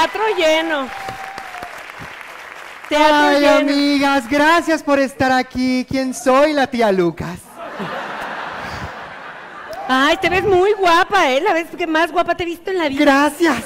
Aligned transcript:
Teatro 0.00 0.22
lleno. 0.34 0.88
Teatro 2.88 3.16
Ay, 3.18 3.40
lleno. 3.40 3.56
amigas, 3.58 4.30
gracias 4.30 4.82
por 4.82 4.98
estar 4.98 5.30
aquí. 5.30 5.86
¿Quién 5.86 6.14
soy? 6.14 6.54
La 6.54 6.66
tía 6.68 6.90
Lucas. 6.90 7.38
Ay, 9.88 10.16
te 10.16 10.30
ves 10.30 10.44
muy 10.44 10.72
guapa, 10.72 11.28
¿eh? 11.30 11.42
La 11.42 11.52
vez 11.52 11.66
que 11.76 11.86
más 11.86 12.10
guapa 12.10 12.34
te 12.34 12.44
he 12.44 12.46
visto 12.46 12.70
en 12.70 12.78
la 12.78 12.88
vida. 12.88 12.98
Gracias. 12.98 13.62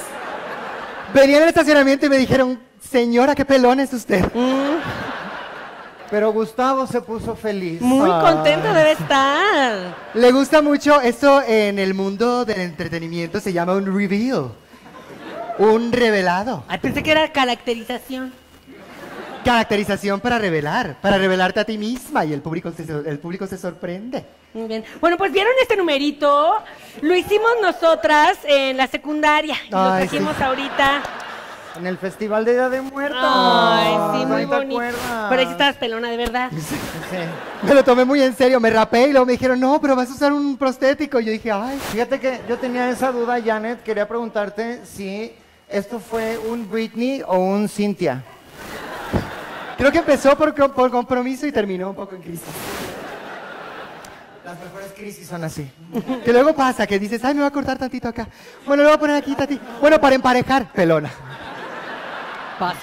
Venía 1.13 1.37
en 1.37 1.43
el 1.43 1.49
estacionamiento 1.49 2.07
y 2.07 2.09
me 2.09 2.17
dijeron, 2.17 2.59
señora, 2.91 3.33
qué 3.33 3.45
pelón 3.45 3.79
es 3.79 3.93
usted. 3.93 4.25
Pero 6.11 6.33
Gustavo 6.33 6.85
se 6.85 6.99
puso 6.99 7.37
feliz. 7.37 7.79
Muy 7.79 8.09
Ay. 8.11 8.21
contento 8.21 8.73
debe 8.73 8.91
estar. 8.91 9.95
Le 10.13 10.31
gusta 10.33 10.61
mucho 10.61 10.99
esto 10.99 11.41
en 11.47 11.79
el 11.79 11.93
mundo 11.93 12.43
del 12.43 12.59
entretenimiento, 12.59 13.39
se 13.39 13.53
llama 13.53 13.71
un 13.71 13.85
reveal. 13.85 14.51
Un 15.57 15.91
revelado. 15.91 16.63
Ay, 16.67 16.79
pensé 16.79 17.01
que 17.03 17.11
era 17.11 17.31
caracterización. 17.31 18.33
Caracterización 19.43 20.19
para 20.19 20.39
revelar, 20.39 20.97
para 21.01 21.17
revelarte 21.19 21.59
a 21.59 21.65
ti 21.65 21.77
misma 21.77 22.25
y 22.25 22.33
el 22.33 22.41
público 22.41 22.71
se, 22.71 22.81
el 22.83 23.19
público 23.19 23.45
se 23.45 23.57
sorprende. 23.57 24.25
Muy 24.55 24.67
bien. 24.67 24.83
Bueno, 24.99 25.17
pues 25.17 25.31
vieron 25.31 25.51
este 25.61 25.77
numerito. 25.77 26.55
Lo 27.01 27.13
hicimos 27.15 27.49
nosotras 27.61 28.37
en 28.47 28.75
la 28.77 28.87
secundaria. 28.87 29.55
Y 29.67 29.71
lo 29.71 29.79
Ay, 29.93 30.07
trajimos 30.07 30.35
sí. 30.37 30.43
ahorita. 30.43 31.03
En 31.77 31.85
el 31.85 31.97
Festival 31.97 32.43
de 32.45 32.53
Día 32.53 32.69
de 32.69 32.81
Muertos. 32.81 33.19
Ay, 33.21 33.93
sí, 34.13 34.25
muy 34.25 34.43
¿No 34.45 34.49
te 34.49 34.55
bonito. 34.55 34.75
acuerdas? 34.77 35.25
Pero 35.29 35.41
ahí 35.41 35.45
sí 35.45 35.51
estabas 35.51 35.75
pelona, 35.75 36.09
de 36.09 36.17
verdad. 36.17 36.49
Me 37.61 37.73
lo 37.75 37.83
tomé 37.83 38.05
muy 38.05 38.21
en 38.23 38.33
serio, 38.35 38.59
me 38.61 38.69
rapé 38.69 39.09
y 39.09 39.11
luego 39.11 39.25
me 39.25 39.33
dijeron, 39.33 39.59
no, 39.59 39.79
pero 39.81 39.95
vas 39.95 40.09
a 40.09 40.13
usar 40.13 40.31
un 40.33 40.57
prostético. 40.57 41.19
Y 41.19 41.25
yo 41.25 41.31
dije, 41.33 41.51
ay, 41.51 41.77
Fíjate 41.91 42.19
que 42.19 42.39
yo 42.47 42.57
tenía 42.57 42.89
esa 42.89 43.11
duda, 43.11 43.37
Janet. 43.45 43.83
Quería 43.83 44.07
preguntarte 44.07 44.85
si 44.85 45.33
esto 45.69 45.99
fue 45.99 46.37
un 46.37 46.69
Britney 46.69 47.21
o 47.25 47.37
un 47.37 47.67
Cynthia. 47.67 48.23
creo 49.77 49.91
que 49.91 49.99
empezó 49.99 50.37
por, 50.37 50.53
por 50.73 50.91
compromiso 50.91 51.45
y 51.47 51.51
terminó 51.51 51.89
un 51.89 51.95
poco 51.95 52.15
en 52.15 52.21
crisis. 52.21 52.43
Las 54.45 54.59
mejores 54.59 54.91
crisis 54.93 55.27
son 55.27 55.43
así. 55.43 55.67
Que 56.23 56.31
luego 56.31 56.53
pasa, 56.53 56.85
que 56.85 56.99
dices, 56.99 57.23
ay, 57.25 57.33
me 57.33 57.39
voy 57.39 57.47
a 57.47 57.51
cortar 57.51 57.79
tantito 57.79 58.07
acá. 58.07 58.27
Bueno, 58.65 58.83
lo 58.83 58.89
voy 58.89 58.95
a 58.95 58.99
poner 58.99 59.15
aquí, 59.15 59.33
tati. 59.33 59.59
Bueno, 59.81 59.99
para 59.99 60.15
emparejar, 60.15 60.71
pelona. 60.71 61.09
Pasa. 62.59 62.77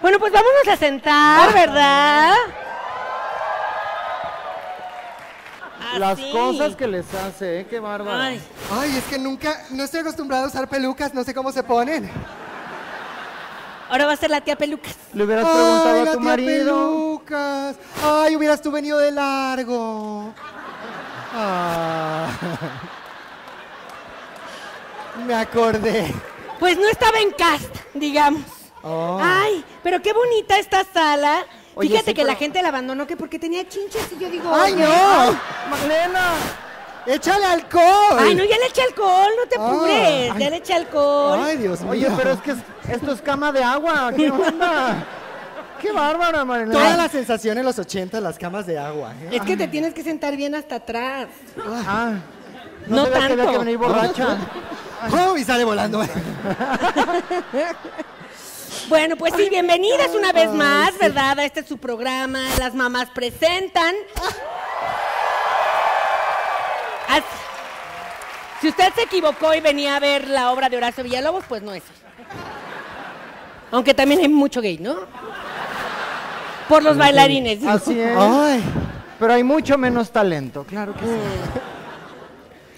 Bueno, 0.00 0.20
pues 0.20 0.32
vámonos 0.32 0.68
a 0.68 0.76
sentar, 0.76 1.52
¿verdad? 1.52 2.34
Las 5.96 6.18
cosas 6.20 6.76
que 6.76 6.86
les 6.86 7.12
hace, 7.14 7.60
¿eh? 7.60 7.66
Qué 7.68 7.80
bárbaro. 7.80 8.18
Ay, 8.20 8.40
Ay, 8.70 8.96
es 8.96 9.04
que 9.04 9.18
nunca, 9.18 9.64
no 9.70 9.84
estoy 9.84 10.00
acostumbrado 10.00 10.44
a 10.44 10.48
usar 10.48 10.68
pelucas, 10.68 11.14
no 11.14 11.24
sé 11.24 11.32
cómo 11.34 11.50
se 11.52 11.62
ponen. 11.62 12.10
ahora 13.88 14.06
va 14.06 14.12
a 14.12 14.16
ser 14.16 14.30
la 14.30 14.40
tía 14.40 14.56
Pelucas. 14.56 14.96
Le 15.14 15.24
hubieras 15.24 15.44
preguntado 15.44 15.94
Ay, 15.94 16.00
a 16.00 16.04
la 16.04 16.12
tu 16.12 16.18
tía 16.18 16.28
marido. 16.28 16.90
Pelucas. 16.90 17.76
Ay, 18.04 18.36
hubieras 18.36 18.60
tú 18.60 18.70
venido 18.70 18.98
de 18.98 19.12
largo. 19.12 20.32
Ah. 21.34 22.28
Me 25.26 25.34
acordé. 25.34 26.12
Pues 26.58 26.76
no 26.78 26.88
estaba 26.88 27.18
en 27.18 27.30
cast, 27.32 27.74
digamos. 27.94 28.42
Oh. 28.82 29.18
Ay, 29.20 29.64
pero 29.82 30.00
qué 30.02 30.12
bonita 30.12 30.58
esta 30.58 30.84
sala. 30.84 31.44
Oye, 31.78 31.90
Fíjate 31.90 32.10
sí, 32.10 32.14
que 32.14 32.24
la 32.24 32.34
gente 32.34 32.60
la 32.60 32.68
abandonó 32.68 33.06
que 33.06 33.16
porque 33.16 33.38
tenía 33.38 33.66
chinches 33.68 34.08
y 34.16 34.18
yo 34.20 34.28
digo, 34.28 34.52
¡Ay, 34.54 34.74
no! 34.74 34.86
¡Magdalena! 35.70 36.30
¡Échale 37.06 37.44
alcohol! 37.46 38.18
Ay, 38.18 38.34
no, 38.34 38.42
ya 38.44 38.58
le 38.58 38.66
eché 38.66 38.82
alcohol, 38.82 39.30
no 39.40 39.48
te 39.48 39.56
Ah, 39.58 39.66
apures, 39.68 40.32
ay. 40.32 40.38
ya 40.40 40.50
le 40.50 40.56
eché 40.56 40.74
alcohol. 40.74 41.38
Ay, 41.42 41.56
Dios 41.56 41.80
mío. 41.82 41.90
Oye, 41.92 42.08
pero 42.16 42.32
es 42.32 42.40
que 42.40 42.50
es- 42.50 42.58
esto 42.96 43.12
es 43.12 43.22
cama 43.22 43.52
de 43.52 43.62
agua. 43.62 44.12
¿Qué 44.14 44.28
onda? 44.30 45.06
¡Qué 45.80 45.92
bárbara, 45.92 46.44
Marilena! 46.44 46.72
Toda 46.80 46.96
la 46.96 47.08
sensación 47.08 47.56
en 47.58 47.64
los 47.64 47.78
80, 47.78 48.20
las 48.20 48.36
camas 48.38 48.66
de 48.66 48.76
agua. 48.78 49.12
¿eh? 49.22 49.28
Es 49.36 49.42
que 49.42 49.56
te 49.56 49.68
tienes 49.68 49.94
que 49.94 50.02
sentar 50.02 50.36
bien 50.36 50.56
hasta 50.56 50.74
atrás. 50.74 51.28
Ah, 51.86 52.14
No 52.88 53.04
sabía 53.04 53.18
que 53.18 53.24
había 53.24 53.36
tanto. 53.36 53.52
que 53.52 53.58
venir 53.58 53.78
borracha. 53.78 54.36
¡Oh! 55.28 55.36
Y 55.36 55.44
sale 55.44 55.62
volando. 55.64 56.02
Bueno, 58.88 59.16
pues 59.16 59.34
sí, 59.36 59.50
bienvenidas 59.50 60.10
una 60.14 60.32
vez 60.32 60.50
más, 60.50 60.96
¿verdad? 60.98 61.38
A 61.38 61.44
este 61.44 61.60
es 61.60 61.66
su 61.66 61.76
programa, 61.76 62.40
Las 62.58 62.74
Mamás 62.74 63.10
Presentan. 63.10 63.94
Si 68.60 68.68
usted 68.68 68.92
se 68.94 69.02
equivocó 69.02 69.54
y 69.54 69.60
venía 69.60 69.94
a 69.96 70.00
ver 70.00 70.26
la 70.28 70.50
obra 70.50 70.68
de 70.68 70.76
Horacio 70.78 71.04
Villalobos, 71.04 71.44
pues 71.48 71.62
no 71.62 71.72
es. 71.74 71.82
Aunque 73.70 73.94
también 73.94 74.20
hay 74.20 74.28
mucho 74.28 74.60
gay, 74.60 74.78
¿no? 74.78 74.96
Por 76.68 76.82
los 76.82 76.96
bailarines. 76.96 77.60
digo. 77.60 77.70
Así 77.70 78.00
es. 78.00 78.16
Ay. 78.18 78.64
Pero 79.18 79.32
hay 79.34 79.44
mucho 79.44 79.76
menos 79.78 80.10
talento, 80.10 80.64
claro 80.64 80.94
que 80.94 81.00
sí. 81.04 81.10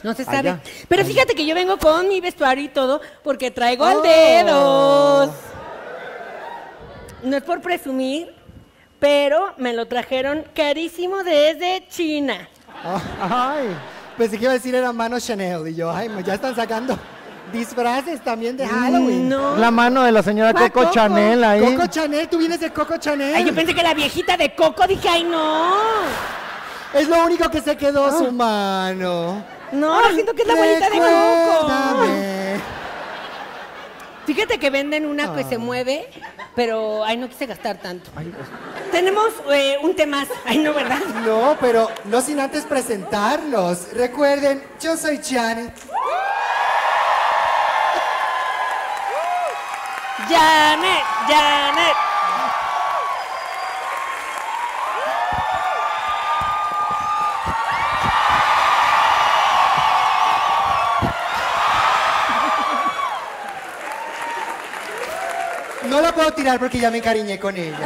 No 0.03 0.15
se 0.15 0.25
sabe. 0.25 0.39
Allá. 0.51 0.61
Pero 0.89 1.05
fíjate 1.05 1.35
que 1.35 1.47
yo 1.47 1.55
vengo 1.55 1.79
con 1.79 2.09
mi 2.09 2.21
vestuario 2.21 2.65
y 2.65 2.69
todo 2.69 3.01
porque 3.23 3.51
traigo 3.51 3.85
al 3.85 3.99
Oh. 4.53 5.31
No 7.22 7.37
es 7.37 7.43
por 7.43 7.61
presumir, 7.61 8.34
pero 8.99 9.55
me 9.58 9.72
lo 9.72 9.87
trajeron 9.87 10.44
carísimo 10.55 11.22
desde 11.22 11.87
China. 11.88 12.49
Ay, 13.20 13.69
Pensé 14.17 14.37
que 14.37 14.44
iba 14.44 14.52
a 14.52 14.55
decir 14.55 14.75
era 14.75 14.93
mano 14.93 15.19
Chanel. 15.19 15.69
Y 15.69 15.75
yo, 15.75 15.90
ay, 15.90 16.11
ya 16.25 16.34
están 16.34 16.55
sacando 16.55 16.99
disfraces 17.52 18.20
también 18.20 18.56
de 18.56 18.67
Halloween. 18.67 19.28
No. 19.28 19.56
la 19.56 19.70
mano 19.70 20.02
de 20.05 20.12
la 20.12 20.22
señora 20.22 20.52
¿Cuál 20.52 20.72
Coco, 20.72 20.90
Chanel 20.93 21.43
ahí. 21.43 21.61
Coco 21.61 21.87
Chanel, 21.87 22.28
tú 22.28 22.38
vienes 22.38 22.61
de 22.61 22.70
Coco 22.70 22.96
Chanel. 22.96 23.34
Ay, 23.34 23.44
yo 23.44 23.55
pensé 23.55 23.75
que 23.75 23.82
la 23.82 23.94
viejita 23.94 24.37
de 24.37 24.55
Coco, 24.55 24.87
dije, 24.87 25.08
ay, 25.08 25.25
no. 25.25 25.72
Es 26.94 27.08
lo 27.08 27.25
único 27.25 27.49
que 27.50 27.61
se 27.61 27.76
quedó 27.76 28.17
su 28.19 28.32
mano. 28.32 29.44
No, 29.72 30.12
siento 30.12 30.34
que 30.34 30.43
es 30.43 30.49
la 30.49 30.55
abuelita 30.55 30.90
de 30.90 30.99
Coco. 30.99 31.69
Fíjate 34.31 34.61
que 34.61 34.71
venden 34.71 35.06
una 35.06 35.35
que 35.35 35.43
se 35.43 35.59
mueve, 35.59 36.09
pero 36.55 37.05
ay, 37.05 37.17
no 37.17 37.29
quise 37.29 37.47
gastar 37.47 37.79
tanto. 37.79 38.12
Tenemos 38.93 39.27
eh, 39.53 39.77
un 39.82 39.97
tema. 39.97 40.25
Ay, 40.44 40.59
no, 40.59 40.73
¿verdad? 40.73 41.00
No, 41.27 41.56
pero 41.61 41.91
no 42.05 42.21
sin 42.21 42.38
antes 42.38 42.62
presentarnos. 42.62 43.93
Recuerden, 43.93 44.62
yo 44.81 44.97
soy 44.97 45.19
Janet. 45.21 45.75
Janet, 50.29 51.05
Janet. 51.27 52.10
No 65.91 66.01
la 66.01 66.15
puedo 66.15 66.33
tirar 66.33 66.59
porque 66.59 66.79
ya 66.79 66.91
me 66.91 66.99
encariñé 66.99 67.39
con 67.39 67.57
ella. 67.57 67.77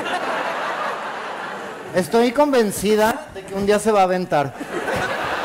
Estoy 1.94 2.32
convencida 2.32 3.26
de 3.34 3.42
que 3.44 3.54
un 3.54 3.66
día 3.66 3.78
se 3.78 3.90
va 3.92 4.00
a 4.00 4.04
aventar. 4.04 4.52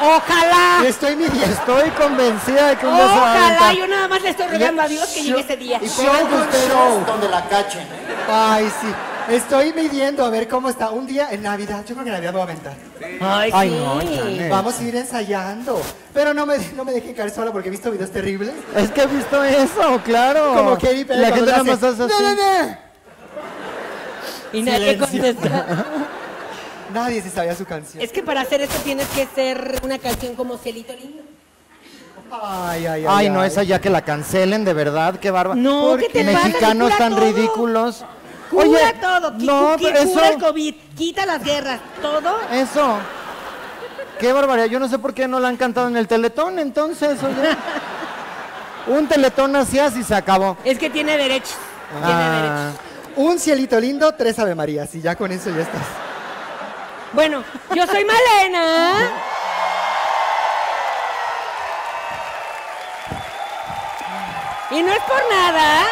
Ojalá. 0.02 0.82
Estoy. 0.88 1.14
Estoy 1.24 1.90
convencida 1.92 2.68
de 2.70 2.76
que 2.78 2.86
un 2.88 2.96
día 2.96 3.08
se 3.08 3.10
va 3.10 3.16
a 3.16 3.32
Ojalá. 3.32 3.46
aventar. 3.48 3.76
Yo 3.76 3.88
nada 3.88 4.08
más 4.08 4.22
le 4.22 4.30
estoy 4.30 4.48
rogando 4.48 4.82
a 4.82 4.88
Dios 4.88 5.08
que 5.10 5.24
llegue 5.24 5.40
ese 5.42 5.58
día. 5.58 5.80
Y 5.82 5.88
pongan 5.90 6.34
ustedes- 6.42 7.06
donde 7.06 7.30
la 7.30 7.46
cachen. 7.48 7.88
Ay, 8.32 8.72
sí. 8.82 8.88
Estoy 9.30 9.74
midiendo 9.74 10.26
a 10.26 10.30
ver 10.30 10.48
cómo 10.48 10.70
está. 10.70 10.90
Un 10.90 11.06
día 11.06 11.30
en 11.32 11.44
Navidad, 11.44 11.80
yo 11.88 11.94
creo 11.96 12.04
que 12.04 12.10
en 12.10 12.14
Navidad 12.16 12.32
me 12.34 12.40
voy 12.40 12.42
a 12.42 12.44
aventar. 12.52 12.74
Ay, 13.22 13.52
Ay, 13.54 13.70
sí. 13.70 14.40
no. 14.44 14.50
Vamos 14.50 14.80
a 14.80 14.84
ir 14.84 14.96
ensayando. 14.96 15.82
Pero 16.14 16.34
no 16.34 16.46
me, 16.46 16.58
no 16.76 16.84
me 16.84 16.92
dejen 16.94 17.14
caer 17.14 17.30
sola 17.32 17.52
porque 17.52 17.68
he 17.68 17.72
visto 17.72 17.92
videos 17.92 18.12
terribles. 18.12 18.52
Es 18.76 18.90
que 18.92 19.02
he 19.04 19.08
visto 19.08 19.44
eso, 19.44 20.02
claro. 20.04 20.54
Como 20.56 20.72
Katy 20.78 21.06
Perry 21.06 21.22
La 21.22 21.28
gente 21.32 21.52
nada 21.52 21.64
más 21.64 21.84
hace, 21.84 22.04
así. 22.04 22.14
"No, 22.24 22.36
no, 22.36 22.36
no". 22.36 22.78
Y 24.52 24.62
nadie 24.64 24.98
contesta. 24.98 25.86
Nadie 26.94 27.22
se 27.22 27.30
sabía 27.30 27.56
su 27.56 27.66
canción. 27.66 28.04
Es 28.04 28.12
que 28.12 28.24
para 28.24 28.42
hacer 28.42 28.62
esto 28.62 28.76
tienes 28.84 29.08
que 29.10 29.28
ser 29.36 29.80
una 29.84 30.00
canción 30.00 30.34
como 30.34 30.58
Cielito 30.58 30.92
Lindo. 30.94 31.22
Ay, 32.32 32.88
ay, 32.88 33.06
ay. 33.06 33.06
Ay, 33.08 33.30
no, 33.30 33.44
esa 33.44 33.62
ya 33.62 33.80
que 33.80 33.92
la 33.92 34.02
cancelen, 34.04 34.66
de 34.66 34.74
verdad, 34.74 35.20
qué 35.20 35.30
bárbaro. 35.30 35.60
No, 35.60 35.98
¿qué 35.98 36.10
te 36.10 36.26
pasa? 36.26 36.48
Mexicanos 36.48 36.98
tan 36.98 37.12
todo. 37.16 37.22
ridículos. 37.26 38.04
Cura 38.50 38.64
Oye, 38.68 38.94
todo. 39.00 39.32
no, 39.32 39.78
cura 39.78 40.00
el 40.02 40.10
eso, 40.10 40.20
COVID, 40.40 40.76
quita 40.98 41.26
las 41.26 41.44
guerras, 41.44 41.80
todo. 42.02 42.36
eso. 42.52 42.98
Qué 44.20 44.34
barbaridad. 44.34 44.66
Yo 44.66 44.80
no 44.80 44.88
sé 44.90 44.98
por 45.00 45.14
qué 45.14 45.28
no 45.28 45.40
la 45.40 45.48
han 45.50 45.56
cantado 45.58 45.88
en 45.88 45.96
el 45.98 46.08
Teletón, 46.08 46.60
entonces, 46.60 47.22
oye. 47.24 47.56
Un 48.88 49.08
Teletón 49.08 49.56
así, 49.56 49.78
así 49.80 50.04
se 50.04 50.16
acabó. 50.16 50.58
Es 50.66 50.78
que 50.80 50.90
tiene 50.90 51.16
derechos. 51.18 51.56
Tiene 51.92 52.06
Ah, 52.14 52.72
derechos. 52.72 52.86
Un 53.18 53.40
cielito 53.40 53.80
lindo, 53.80 54.12
tres 54.14 54.40
Ave 54.40 54.56
Marías. 54.56 54.94
Y 54.96 55.02
ya 55.02 55.16
con 55.16 55.32
eso 55.32 55.50
ya 55.52 55.62
estás. 55.62 55.82
Bueno, 57.14 57.44
yo 57.76 57.86
soy 57.88 58.04
Malena. 58.06 59.12
Y 64.72 64.82
no 64.84 64.92
es 64.92 65.00
por 65.02 65.22
nada. 65.32 65.86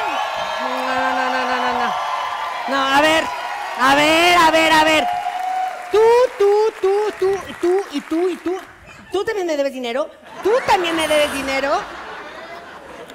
No, 2.70 2.76
a 2.76 3.02
ver, 3.02 3.24
a 3.80 3.96
ver, 3.96 4.38
a 4.38 4.52
ver, 4.52 4.72
a 4.72 4.84
ver. 4.84 5.08
Tú, 5.92 6.00
tú, 6.38 6.74
tú, 6.82 6.92
tú, 7.20 7.32
tú 7.62 7.82
y 7.92 8.02
tú 8.02 8.30
y 8.30 8.36
tú. 8.38 8.58
Tú 9.12 9.24
también 9.24 9.48
me 9.48 9.56
debes 9.56 9.74
dinero. 9.74 10.10
Tú 10.44 10.52
también 10.66 10.96
me 10.96 11.08
debes 11.08 11.34
dinero. 11.34 11.72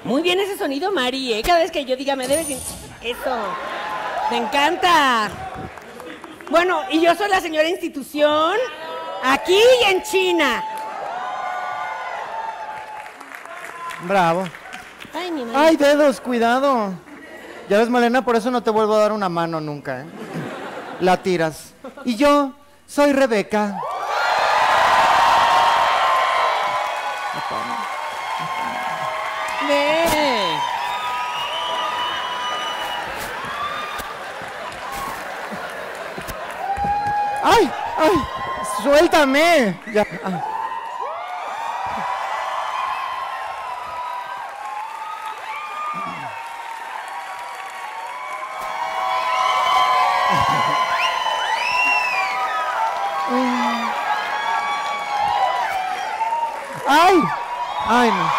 Muy 0.03 0.21
bien 0.21 0.39
ese 0.39 0.57
sonido, 0.57 0.91
Mari, 0.91 1.33
¿eh? 1.33 1.43
Cada 1.43 1.59
vez 1.59 1.71
que 1.71 1.85
yo 1.85 1.95
diga 1.95 2.15
me 2.15 2.27
debes 2.27 2.47
dinero. 2.47 2.65
Eso. 3.01 3.37
Me 4.31 4.37
encanta. 4.37 5.29
Bueno, 6.49 6.81
y 6.89 7.01
yo 7.01 7.15
soy 7.15 7.29
la 7.29 7.39
señora 7.39 7.69
institución 7.69 8.57
aquí 9.23 9.59
y 9.81 9.91
en 9.91 10.03
China. 10.03 10.63
bravo. 14.03 14.43
Ay, 15.13 15.31
mi 15.31 15.45
madre. 15.45 15.57
Ay, 15.57 15.77
dedos, 15.77 16.19
cuidado. 16.19 16.93
Ya 17.69 17.77
ves, 17.77 17.89
Malena, 17.89 18.23
por 18.23 18.35
eso 18.35 18.51
no 18.51 18.61
te 18.61 18.69
vuelvo 18.69 18.95
a 18.95 18.99
dar 18.99 19.11
una 19.13 19.29
mano 19.29 19.61
nunca, 19.61 20.01
¿eh? 20.01 20.05
La 20.99 21.17
tiras. 21.23 21.73
Y 22.05 22.15
yo 22.15 22.53
soy 22.85 23.13
Rebeca. 23.13 23.79
Ve. 29.67 30.05
¡Ay! 37.43 37.71
¡Ay! 37.97 38.11
¡Suéltame! 38.83 39.79
Ya. 39.93 40.05
ah. 40.23 40.43
¡Ay! 40.45 40.52
¡Ay, 57.85 58.09
no! 58.09 58.31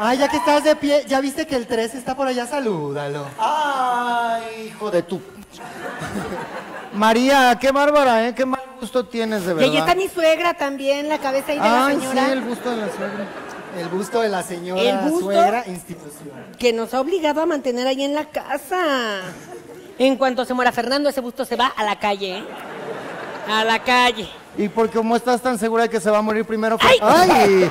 Ay, 0.00 0.18
ya 0.18 0.28
que 0.28 0.36
estás 0.38 0.64
de 0.64 0.74
pie, 0.74 1.04
¿ya 1.06 1.20
viste 1.20 1.46
que 1.46 1.54
el 1.54 1.66
3 1.66 1.94
está 1.94 2.16
por 2.16 2.26
allá? 2.26 2.46
Salúdalo. 2.46 3.26
¡Ay, 3.38 4.66
hijo 4.68 4.90
de 4.90 5.02
tu... 5.02 5.20
María, 6.94 7.56
qué 7.60 7.70
bárbara, 7.72 8.26
¿eh? 8.26 8.34
Qué 8.34 8.44
mal 8.44 8.60
gusto 8.80 9.06
tienes, 9.06 9.44
de 9.46 9.52
Y 9.52 9.54
verdad. 9.54 9.70
ahí 9.70 9.76
está 9.78 9.94
mi 9.94 10.08
suegra 10.08 10.54
también, 10.54 11.08
la 11.08 11.18
cabeza 11.18 11.52
ahí 11.52 11.58
de 11.58 11.64
la 11.68 11.86
señora. 11.88 12.24
sí, 12.26 12.30
el 12.32 12.40
gusto 12.42 12.70
de 12.70 12.76
la 12.76 12.86
suegra. 12.88 13.26
El 13.78 13.88
busto 13.88 14.20
de 14.20 14.28
la 14.28 14.42
señora 14.42 14.82
¿El 14.82 14.98
busto? 15.08 15.20
suegra 15.20 15.64
institución. 15.66 16.28
que 16.58 16.72
nos 16.74 16.92
ha 16.92 17.00
obligado 17.00 17.40
a 17.40 17.46
mantener 17.46 17.86
ahí 17.86 18.02
en 18.02 18.14
la 18.14 18.26
casa. 18.26 19.20
En 19.98 20.16
cuanto 20.16 20.44
se 20.44 20.52
muera 20.52 20.72
Fernando, 20.72 21.08
ese 21.08 21.20
busto 21.20 21.44
se 21.46 21.56
va 21.56 21.66
a 21.68 21.84
la 21.84 21.98
calle, 21.98 22.38
¿eh? 22.38 22.44
A 23.48 23.64
la 23.64 23.78
calle. 23.82 24.28
¿Y 24.56 24.68
por 24.68 24.88
qué 24.90 24.98
cómo 24.98 25.16
estás 25.16 25.40
tan 25.40 25.58
segura 25.58 25.84
de 25.84 25.90
que 25.90 26.00
se 26.00 26.10
va 26.10 26.18
a 26.18 26.22
morir 26.22 26.44
primero? 26.44 26.76
¡Ay! 26.80 26.98
¡Ay! 27.00 27.70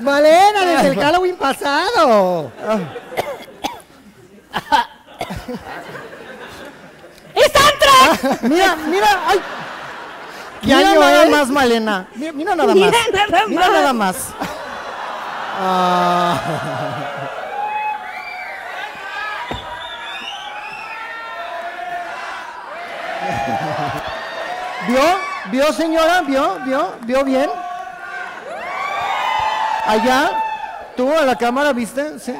Malena, 0.00 0.60
desde 0.64 0.88
el 0.88 1.00
Halloween 1.00 1.36
pasado. 1.36 2.50
¡Es 7.34 7.52
Antrax! 7.54 8.42
Mira, 8.42 8.76
mira, 8.88 9.06
ay. 9.28 9.40
¿Qué 10.60 10.66
Mira 10.74 10.78
año 10.90 11.00
nada 11.00 11.22
es? 11.24 11.30
más, 11.30 11.48
Malena. 11.48 12.08
Mira, 12.16 12.32
mira 12.32 12.56
nada 12.56 12.74
Mira 12.74 12.90
más. 12.90 13.12
nada 13.30 13.46
Mira 13.46 13.60
más. 13.68 13.72
nada 13.72 13.92
más. 13.92 14.16
¿Vio? 24.88 25.02
¿Vio, 25.50 25.72
señora? 25.74 26.22
¿Vio? 26.22 26.58
¿Vio? 26.64 26.94
¿Vio 27.02 27.22
bien? 27.22 27.50
Allá, 29.86 30.42
tú 30.96 31.12
a 31.12 31.26
la 31.26 31.36
cámara, 31.36 31.74
¿viste? 31.74 32.18
Sí. 32.18 32.34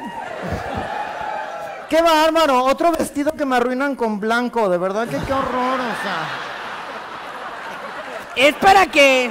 Qué 1.91 2.01
bárbaro, 2.01 2.65
otro 2.65 2.91
vestido 2.93 3.33
que 3.33 3.45
me 3.45 3.57
arruinan 3.57 3.95
con 3.97 4.19
blanco, 4.19 4.71
de 4.71 4.79
verdad 4.79 5.07
que 5.07 5.19
qué 5.19 5.33
horror, 5.33 5.79
o 5.79 6.03
sea. 6.03 6.27
Es 8.35 8.55
para 8.55 8.87
que. 8.87 9.31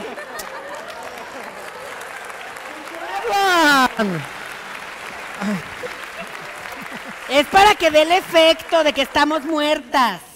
Es 7.30 7.48
para 7.48 7.74
que 7.74 7.90
dé 7.90 8.04
el 8.04 8.12
efecto 8.12 8.84
de 8.84 8.94
que 8.94 9.02
estamos 9.02 9.44
muertas. 9.44 10.27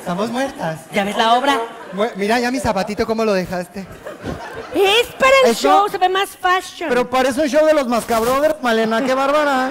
Estamos 0.00 0.30
muertas. 0.30 0.80
¿Ya 0.92 1.04
ves 1.04 1.16
la 1.16 1.34
obra? 1.34 1.60
Mu- 1.92 2.06
Mira 2.16 2.40
ya 2.40 2.50
mi 2.50 2.58
zapatito, 2.58 3.06
¿cómo 3.06 3.24
lo 3.24 3.32
dejaste? 3.32 3.86
Es 4.74 5.06
para 5.18 5.32
el 5.44 5.50
Eso- 5.52 5.68
show, 5.68 5.88
se 5.88 5.98
ve 5.98 6.08
más 6.08 6.30
fashion. 6.36 6.88
Pero 6.88 7.08
parece 7.08 7.42
un 7.42 7.48
show 7.48 7.64
de 7.66 7.74
los 7.74 7.86
Mascabrothers, 7.86 8.56
Malena, 8.62 9.04
qué 9.04 9.14
bárbara. 9.14 9.70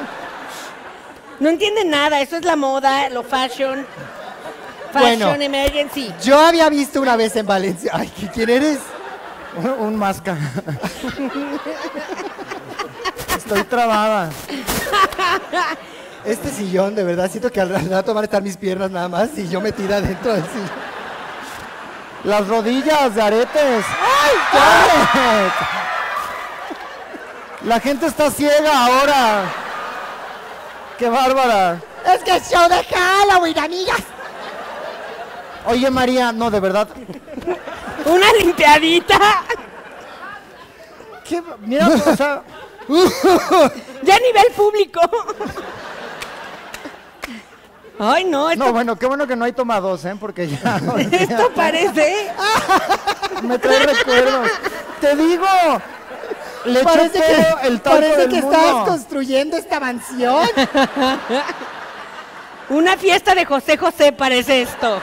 No 1.39 1.49
entiende 1.49 1.83
nada, 1.85 2.21
eso 2.21 2.37
es 2.37 2.45
la 2.45 2.55
moda, 2.55 3.09
lo 3.09 3.23
fashion. 3.23 3.85
Bueno. 4.93 5.25
Fashion 5.27 5.41
emergency. 5.41 6.13
Yo 6.23 6.39
había 6.39 6.69
visto 6.69 7.01
una 7.01 7.15
vez 7.15 7.35
en 7.35 7.45
Valencia. 7.45 7.91
Ay, 7.93 8.11
¿qui- 8.17 8.29
¿quién 8.31 8.49
eres? 8.49 8.79
Un 9.79 9.95
masca. 9.95 10.37
Estoy 13.37 13.63
trabada. 13.63 14.29
Este 16.25 16.51
sillón, 16.51 16.95
de 16.95 17.03
verdad, 17.03 17.29
siento 17.29 17.51
que 17.51 17.61
al 17.61 17.69
rato 17.89 18.13
van 18.13 18.23
a 18.23 18.25
estar 18.25 18.41
mis 18.41 18.57
piernas 18.57 18.91
nada 18.91 19.07
más 19.07 19.29
y 19.37 19.47
yo 19.47 19.61
metida 19.61 20.01
dentro 20.01 20.33
del 20.33 20.43
sillón. 20.43 20.69
Las 22.25 22.47
rodillas 22.47 23.15
de 23.15 23.21
aretes. 23.21 23.85
¡Ay, 23.85 24.37
Janet! 24.51 25.53
La 27.65 27.79
gente 27.79 28.05
está 28.05 28.29
ciega 28.29 28.85
ahora. 28.85 29.43
¡Qué 30.97 31.09
bárbara! 31.09 31.81
Es 32.13 32.23
que 32.23 32.35
es 32.35 32.49
show 32.49 32.67
de 32.67 32.83
Halloween, 32.83 33.57
amigas. 33.57 34.03
Oye, 35.65 35.89
María, 35.89 36.31
no, 36.31 36.51
de 36.51 36.59
verdad. 36.59 36.87
Una 38.05 38.33
limpiadita. 38.33 39.43
¿Qué? 41.23 41.41
Mira, 41.59 41.87
o 41.87 42.15
sea, 42.15 42.41
Ya 44.03 44.15
a 44.15 44.19
nivel 44.19 44.51
público. 44.55 45.01
Ay, 47.99 48.23
no, 48.23 48.49
esto, 48.49 48.63
no, 48.63 48.71
bueno, 48.71 48.95
qué 48.95 49.05
bueno 49.05 49.27
que 49.27 49.35
no 49.35 49.43
hay 49.45 49.51
toma 49.51 49.79
dos, 49.81 50.05
¿eh? 50.05 50.15
Porque 50.19 50.47
ya 50.47 50.77
esto 51.11 51.51
parece. 51.53 52.31
me 53.43 53.59
trae 53.59 53.85
recuerdos. 53.85 54.49
Te 55.01 55.15
digo, 55.15 55.45
le 56.65 56.83
Parece 56.83 57.19
que, 57.19 57.67
el 57.67 57.79
parece 57.81 58.27
que 58.29 58.41
mundo. 58.41 58.51
estabas 58.51 58.87
construyendo 58.89 59.57
esta 59.57 59.79
mansión. 59.79 60.47
Una 62.69 62.97
fiesta 62.97 63.33
de 63.35 63.45
José 63.45 63.77
José 63.77 64.11
parece 64.11 64.61
esto. 64.61 64.99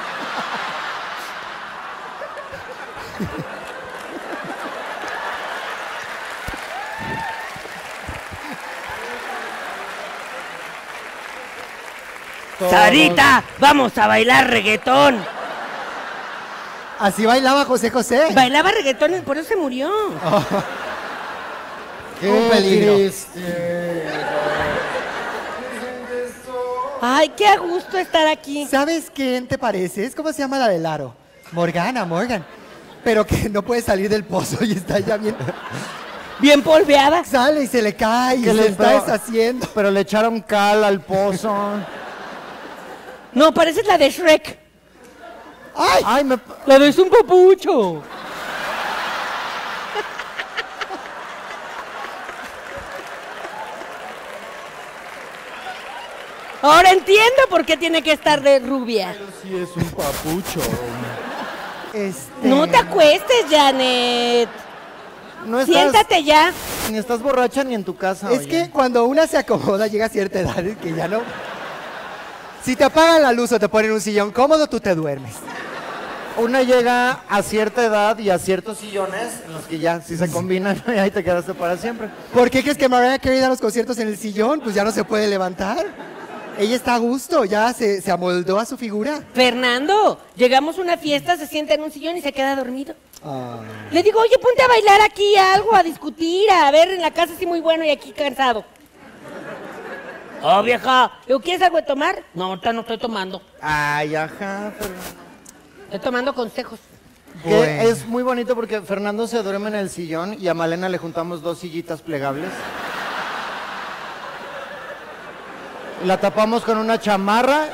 Sarita, 12.58 13.44
vamos 13.58 13.96
a 13.98 14.06
bailar 14.06 14.48
reggaetón. 14.48 15.18
Así 16.98 17.26
bailaba 17.26 17.64
José 17.66 17.90
José. 17.90 18.28
Bailaba 18.34 18.70
reggaetón 18.70 19.14
y 19.14 19.20
por 19.20 19.36
eso 19.36 19.48
se 19.48 19.56
murió. 19.56 19.90
Qué 22.20 22.30
Un 22.30 22.48
peligro. 22.48 22.94
triste. 22.94 24.04
Ay, 27.02 27.28
qué 27.36 27.46
a 27.46 27.58
gusto 27.58 27.98
estar 27.98 28.26
aquí. 28.26 28.66
¿Sabes 28.66 29.12
quién 29.14 29.46
te 29.46 29.58
pareces? 29.58 30.14
¿Cómo 30.14 30.32
se 30.32 30.38
llama 30.38 30.58
la 30.58 30.68
del 30.68 30.86
aro? 30.86 31.14
Morgana, 31.52 32.06
Morgan. 32.06 32.42
Pero 33.04 33.26
que 33.26 33.50
no 33.50 33.60
puede 33.62 33.82
salir 33.82 34.08
del 34.08 34.24
pozo 34.24 34.64
y 34.64 34.72
está 34.72 34.98
ya 34.98 35.18
bien. 35.18 35.36
Bien 36.38 36.62
polveada. 36.62 37.24
Sale 37.24 37.62
y 37.62 37.66
se 37.66 37.80
le 37.80 37.94
cae 37.94 38.36
y 38.36 38.44
se 38.44 38.52
le- 38.54 38.68
está 38.68 39.00
deshaciendo. 39.00 39.66
Pero 39.74 39.90
le 39.90 40.00
echaron 40.00 40.40
cal 40.40 40.84
al 40.84 41.00
pozo. 41.02 41.54
No, 43.36 43.52
pareces 43.52 43.86
la 43.86 43.98
de 43.98 44.08
Shrek. 44.08 44.58
¡Ay! 45.74 46.02
Ay, 46.06 46.24
me... 46.24 46.38
La 46.64 46.78
de 46.78 46.88
es 46.88 46.98
un 46.98 47.10
papucho. 47.10 48.02
Ahora 56.62 56.92
entiendo 56.92 57.42
por 57.50 57.66
qué 57.66 57.76
tiene 57.76 58.00
que 58.00 58.12
estar 58.12 58.40
de 58.40 58.58
rubia. 58.58 59.14
Sí, 59.42 59.54
es 59.54 59.68
un 59.76 59.90
papucho. 59.90 60.60
Este... 61.92 62.48
No 62.48 62.66
te 62.66 62.78
acuestes, 62.78 63.44
Janet. 63.50 64.48
No 65.44 65.60
estás, 65.60 65.74
Siéntate 65.74 66.24
ya. 66.24 66.54
ni 66.90 66.96
estás 66.96 67.20
borracha 67.20 67.62
ni 67.64 67.74
en 67.74 67.84
tu 67.84 67.94
casa. 67.94 68.32
Es 68.32 68.38
oye. 68.38 68.48
que 68.48 68.70
cuando 68.70 69.04
una 69.04 69.26
se 69.26 69.36
acomoda, 69.36 69.88
llega 69.88 70.06
a 70.06 70.08
cierta 70.08 70.40
edad 70.40 70.64
que 70.80 70.94
ya 70.94 71.06
no. 71.06 71.20
Si 72.66 72.74
te 72.74 72.82
apagan 72.82 73.22
la 73.22 73.30
luz 73.30 73.52
o 73.52 73.60
te 73.60 73.68
ponen 73.68 73.92
un 73.92 74.00
sillón 74.00 74.32
cómodo, 74.32 74.66
tú 74.66 74.80
te 74.80 74.92
duermes. 74.96 75.34
Una 76.36 76.64
llega 76.64 77.20
a 77.28 77.40
cierta 77.40 77.86
edad 77.86 78.18
y 78.18 78.28
a 78.28 78.40
ciertos 78.40 78.78
sillones 78.78 79.34
en 79.46 79.52
los 79.52 79.62
que 79.66 79.78
ya, 79.78 80.00
si 80.00 80.16
se 80.16 80.28
combinan, 80.28 80.82
y 80.88 80.98
ahí 80.98 81.12
te 81.12 81.22
quedaste 81.22 81.54
para 81.54 81.76
siempre. 81.76 82.08
¿Por 82.34 82.50
qué 82.50 82.62
crees 82.62 82.76
que 82.76 82.88
Mariah 82.88 83.20
Carey 83.20 83.38
da 83.38 83.48
los 83.48 83.60
conciertos 83.60 84.00
en 84.00 84.08
el 84.08 84.16
sillón? 84.16 84.58
Pues 84.58 84.74
ya 84.74 84.82
no 84.82 84.90
se 84.90 85.04
puede 85.04 85.28
levantar. 85.28 85.86
Ella 86.58 86.74
está 86.74 86.96
a 86.96 86.98
gusto, 86.98 87.44
ya 87.44 87.72
se, 87.72 88.02
se 88.02 88.10
amoldó 88.10 88.58
a 88.58 88.64
su 88.64 88.76
figura. 88.76 89.22
Fernando, 89.32 90.18
llegamos 90.34 90.76
a 90.76 90.80
una 90.80 90.96
fiesta, 90.96 91.36
se 91.36 91.46
sienta 91.46 91.74
en 91.74 91.82
un 91.82 91.92
sillón 91.92 92.16
y 92.16 92.20
se 92.20 92.32
queda 92.32 92.56
dormido. 92.56 92.96
Ah. 93.24 93.60
Le 93.92 94.02
digo, 94.02 94.18
oye, 94.18 94.38
ponte 94.42 94.64
a 94.64 94.66
bailar 94.66 95.02
aquí 95.02 95.36
algo, 95.36 95.72
a 95.72 95.84
discutir, 95.84 96.50
a 96.50 96.68
ver, 96.72 96.90
en 96.90 97.00
la 97.00 97.12
casa 97.12 97.32
sí 97.38 97.46
muy 97.46 97.60
bueno 97.60 97.84
y 97.84 97.90
aquí 97.90 98.10
cansado. 98.10 98.64
Oh, 100.42 100.62
vieja, 100.62 101.10
¿le 101.22 101.26
digo, 101.28 101.40
¿quieres 101.40 101.62
algo 101.62 101.76
de 101.78 101.82
tomar? 101.82 102.22
No, 102.34 102.44
ahorita 102.46 102.72
no 102.72 102.80
estoy 102.82 102.98
tomando. 102.98 103.42
Ay, 103.60 104.14
ajá. 104.14 104.72
pero- 104.78 104.94
Estoy 105.86 106.00
tomando 106.00 106.34
consejos. 106.34 106.78
Que 107.42 107.54
Bueno. 107.54 107.82
es 107.82 108.06
muy 108.06 108.22
bonito 108.22 108.54
porque 108.54 108.80
Fernando 108.82 109.26
se 109.26 109.42
duerme 109.42 109.68
en 109.68 109.74
el 109.76 109.90
sillón 109.90 110.36
y 110.40 110.48
a 110.48 110.54
Malena 110.54 110.88
le 110.88 110.98
juntamos 110.98 111.42
dos 111.42 111.58
sillitas 111.58 112.00
plegables. 112.02 112.50
La 116.04 116.18
tapamos 116.18 116.62
con 116.64 116.78
una 116.78 116.98
chamarra. 117.00 117.66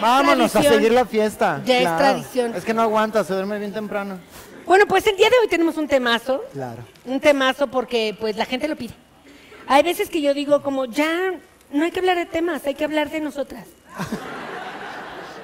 Vámonos 0.00 0.54
a 0.56 0.62
seguir 0.62 0.92
la 0.92 1.04
fiesta. 1.04 1.60
Ya 1.64 1.78
es 1.78 1.96
tradición. 1.96 2.54
Es 2.54 2.64
que 2.64 2.72
no 2.74 2.82
aguanta, 2.82 3.22
se 3.24 3.34
duerme 3.34 3.58
bien 3.58 3.72
temprano. 3.72 4.18
Bueno, 4.66 4.86
pues 4.86 5.06
el 5.06 5.16
día 5.16 5.28
de 5.28 5.36
hoy 5.42 5.48
tenemos 5.48 5.76
un 5.76 5.88
temazo. 5.88 6.42
Claro. 6.52 6.82
Un 7.04 7.20
temazo 7.20 7.66
porque 7.66 8.16
pues 8.18 8.36
la 8.36 8.44
gente 8.46 8.68
lo 8.68 8.76
pide. 8.76 8.94
Hay 9.70 9.84
veces 9.84 10.10
que 10.10 10.20
yo 10.20 10.34
digo 10.34 10.62
como, 10.64 10.84
ya, 10.86 11.30
no 11.70 11.84
hay 11.84 11.92
que 11.92 12.00
hablar 12.00 12.16
de 12.16 12.26
temas, 12.26 12.66
hay 12.66 12.74
que 12.74 12.82
hablar 12.82 13.08
de 13.08 13.20
nosotras. 13.20 13.66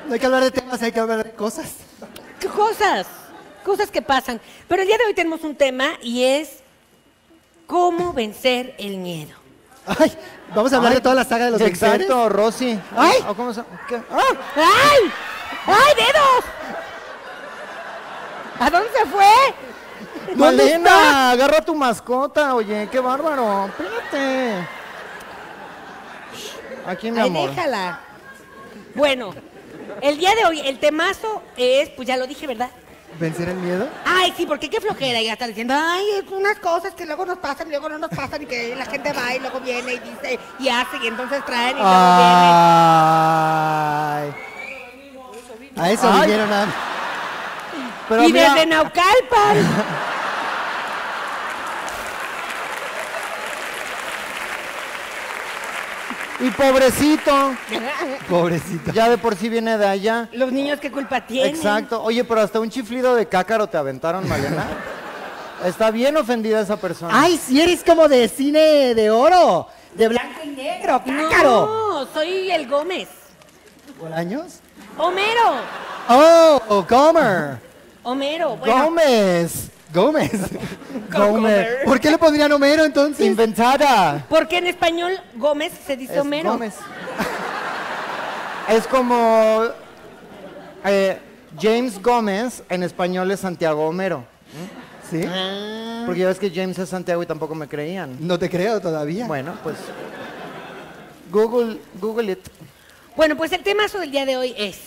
No 0.08 0.14
hay 0.14 0.18
que 0.18 0.26
hablar 0.26 0.42
de 0.42 0.50
temas, 0.50 0.82
hay 0.82 0.90
que 0.90 0.98
hablar 0.98 1.22
de 1.22 1.30
cosas. 1.30 1.74
¿Qué 2.40 2.48
cosas? 2.48 3.06
Cosas 3.64 3.88
que 3.88 4.02
pasan. 4.02 4.40
Pero 4.66 4.82
el 4.82 4.88
día 4.88 4.98
de 4.98 5.04
hoy 5.04 5.14
tenemos 5.14 5.44
un 5.44 5.54
tema 5.54 5.90
y 6.02 6.24
es 6.24 6.58
cómo 7.68 8.12
vencer 8.12 8.74
el 8.78 8.96
miedo. 8.96 9.32
Ay, 9.86 10.12
vamos 10.52 10.72
a 10.72 10.78
hablar 10.78 10.90
Ay, 10.90 10.96
de 10.96 11.02
toda 11.02 11.14
la 11.14 11.24
saga 11.24 11.44
de 11.44 11.52
los 11.52 11.60
Venceres? 11.60 12.00
Exacto, 12.02 12.28
Rosy. 12.28 12.76
Ay. 12.96 13.18
¿O 13.28 13.34
cómo 13.36 13.54
se- 13.54 13.62
qué? 13.88 13.94
¡Ay! 14.10 15.12
¡Ay, 15.66 15.94
dedos! 15.94 16.44
¿A 18.58 18.70
dónde 18.70 18.88
se 18.90 19.06
fue? 19.06 19.26
¿Dónde 20.34 20.64
Malena, 20.64 20.90
está? 20.90 21.30
agarra 21.30 21.58
a 21.58 21.64
tu 21.64 21.74
mascota, 21.74 22.54
oye, 22.54 22.88
qué 22.90 23.00
bárbaro. 23.00 23.66
Espérate. 23.66 24.66
Aquí, 26.86 27.10
mi 27.10 27.20
Ay, 27.20 27.28
amor. 27.28 27.50
déjala. 27.50 28.00
Bueno, 28.94 29.34
el 30.00 30.18
día 30.18 30.34
de 30.34 30.44
hoy, 30.46 30.60
el 30.60 30.78
temazo 30.78 31.42
es, 31.56 31.88
pues 31.90 32.06
ya 32.08 32.16
lo 32.16 32.26
dije, 32.26 32.46
¿verdad? 32.46 32.70
¿Vencer 33.18 33.48
el 33.48 33.56
miedo? 33.56 33.88
Ay, 34.04 34.32
sí, 34.36 34.44
porque 34.46 34.68
qué 34.68 34.80
flojera. 34.80 35.20
Ya 35.22 35.32
está 35.32 35.46
diciendo, 35.46 35.74
ay, 35.76 36.04
unas 36.32 36.58
cosas 36.58 36.92
que 36.94 37.06
luego 37.06 37.24
nos 37.24 37.38
pasan 37.38 37.66
y 37.68 37.70
luego 37.70 37.88
no 37.88 37.98
nos 37.98 38.10
pasan 38.10 38.42
y 38.42 38.46
que 38.46 38.76
la 38.76 38.84
gente 38.84 39.12
va 39.12 39.34
y 39.34 39.38
luego 39.38 39.58
viene 39.60 39.94
y 39.94 39.98
dice 39.98 40.38
y 40.58 40.68
hace 40.68 40.98
y 41.02 41.06
entonces 41.06 41.42
traen 41.46 41.76
y 41.78 41.80
luego 41.80 41.94
Ay. 43.08 44.34
A 45.78 45.90
eso 45.90 46.10
Ay. 46.12 46.20
vinieron 46.22 46.52
a... 46.52 46.66
Pero. 48.08 48.22
Y 48.28 48.32
mira, 48.32 48.54
desde 48.54 48.66
Naucalpan. 48.66 49.56
y 56.40 56.50
pobrecito, 56.50 57.54
Pobrecito. 58.28 58.92
ya 58.92 59.08
de 59.08 59.18
por 59.18 59.36
sí 59.36 59.48
viene 59.48 59.78
de 59.78 59.86
allá. 59.86 60.28
Los 60.32 60.52
niños, 60.52 60.78
¿qué 60.80 60.90
culpa 60.90 61.26
tienen? 61.26 61.54
Exacto. 61.54 62.02
Oye, 62.02 62.24
pero 62.24 62.40
hasta 62.40 62.60
un 62.60 62.68
chiflido 62.70 63.14
de 63.14 63.26
cácaro 63.26 63.66
te 63.66 63.76
aventaron, 63.76 64.28
Malena. 64.28 64.66
Está 65.64 65.90
bien 65.90 66.16
ofendida 66.16 66.60
esa 66.60 66.76
persona. 66.76 67.12
Ay, 67.14 67.38
si 67.38 67.60
eres 67.60 67.82
como 67.82 68.08
de 68.08 68.28
cine 68.28 68.94
de 68.94 69.10
oro. 69.10 69.68
De 69.94 70.08
blanco 70.08 70.40
y 70.44 70.48
negro, 70.48 71.02
cácaro. 71.04 71.66
No, 71.66 72.06
soy 72.12 72.50
el 72.50 72.68
Gómez. 72.68 73.08
¿Bolaños? 73.98 74.60
Homero. 74.98 75.54
Oh, 76.08 76.84
Gomer. 76.88 77.58
Homero. 78.02 78.56
Bueno, 78.56 78.84
Gómez. 78.84 79.70
Gómez. 80.02 80.32
Gómez. 81.10 81.68
¿Por 81.86 81.98
qué 81.98 82.10
le 82.10 82.18
pondrían 82.18 82.52
Homero 82.52 82.84
entonces? 82.84 83.26
Inventada. 83.26 84.26
porque 84.28 84.58
en 84.58 84.66
español 84.66 85.12
Gómez 85.36 85.72
se 85.86 85.96
dice 85.96 86.14
Es 86.14 86.20
Homero. 86.20 86.52
Gómez. 86.52 86.74
Es 88.68 88.86
como 88.86 89.64
eh, 90.84 91.18
James 91.58 92.02
Gómez 92.02 92.62
en 92.68 92.82
español 92.82 93.30
es 93.30 93.40
Santiago 93.40 93.86
Homero. 93.86 94.24
¿Sí? 95.10 95.22
Ah. 95.26 96.02
Porque 96.04 96.20
ya 96.20 96.26
ves 96.28 96.38
que 96.38 96.50
James 96.50 96.78
es 96.78 96.88
Santiago 96.88 97.22
y 97.22 97.26
tampoco 97.26 97.54
me 97.54 97.66
creían. 97.68 98.16
No 98.20 98.38
te 98.38 98.50
creo 98.50 98.80
todavía. 98.80 99.26
Bueno, 99.26 99.54
pues 99.62 99.76
Google, 101.30 101.78
Google 102.00 102.32
it. 102.32 102.48
Bueno, 103.16 103.36
pues 103.36 103.52
el 103.52 103.62
temazo 103.62 103.98
del 103.98 104.10
día 104.10 104.26
de 104.26 104.36
hoy 104.36 104.54
es. 104.58 104.78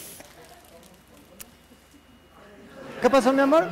¿Qué 3.01 3.09
pasó, 3.09 3.31
mi 3.33 3.41
amor? 3.41 3.65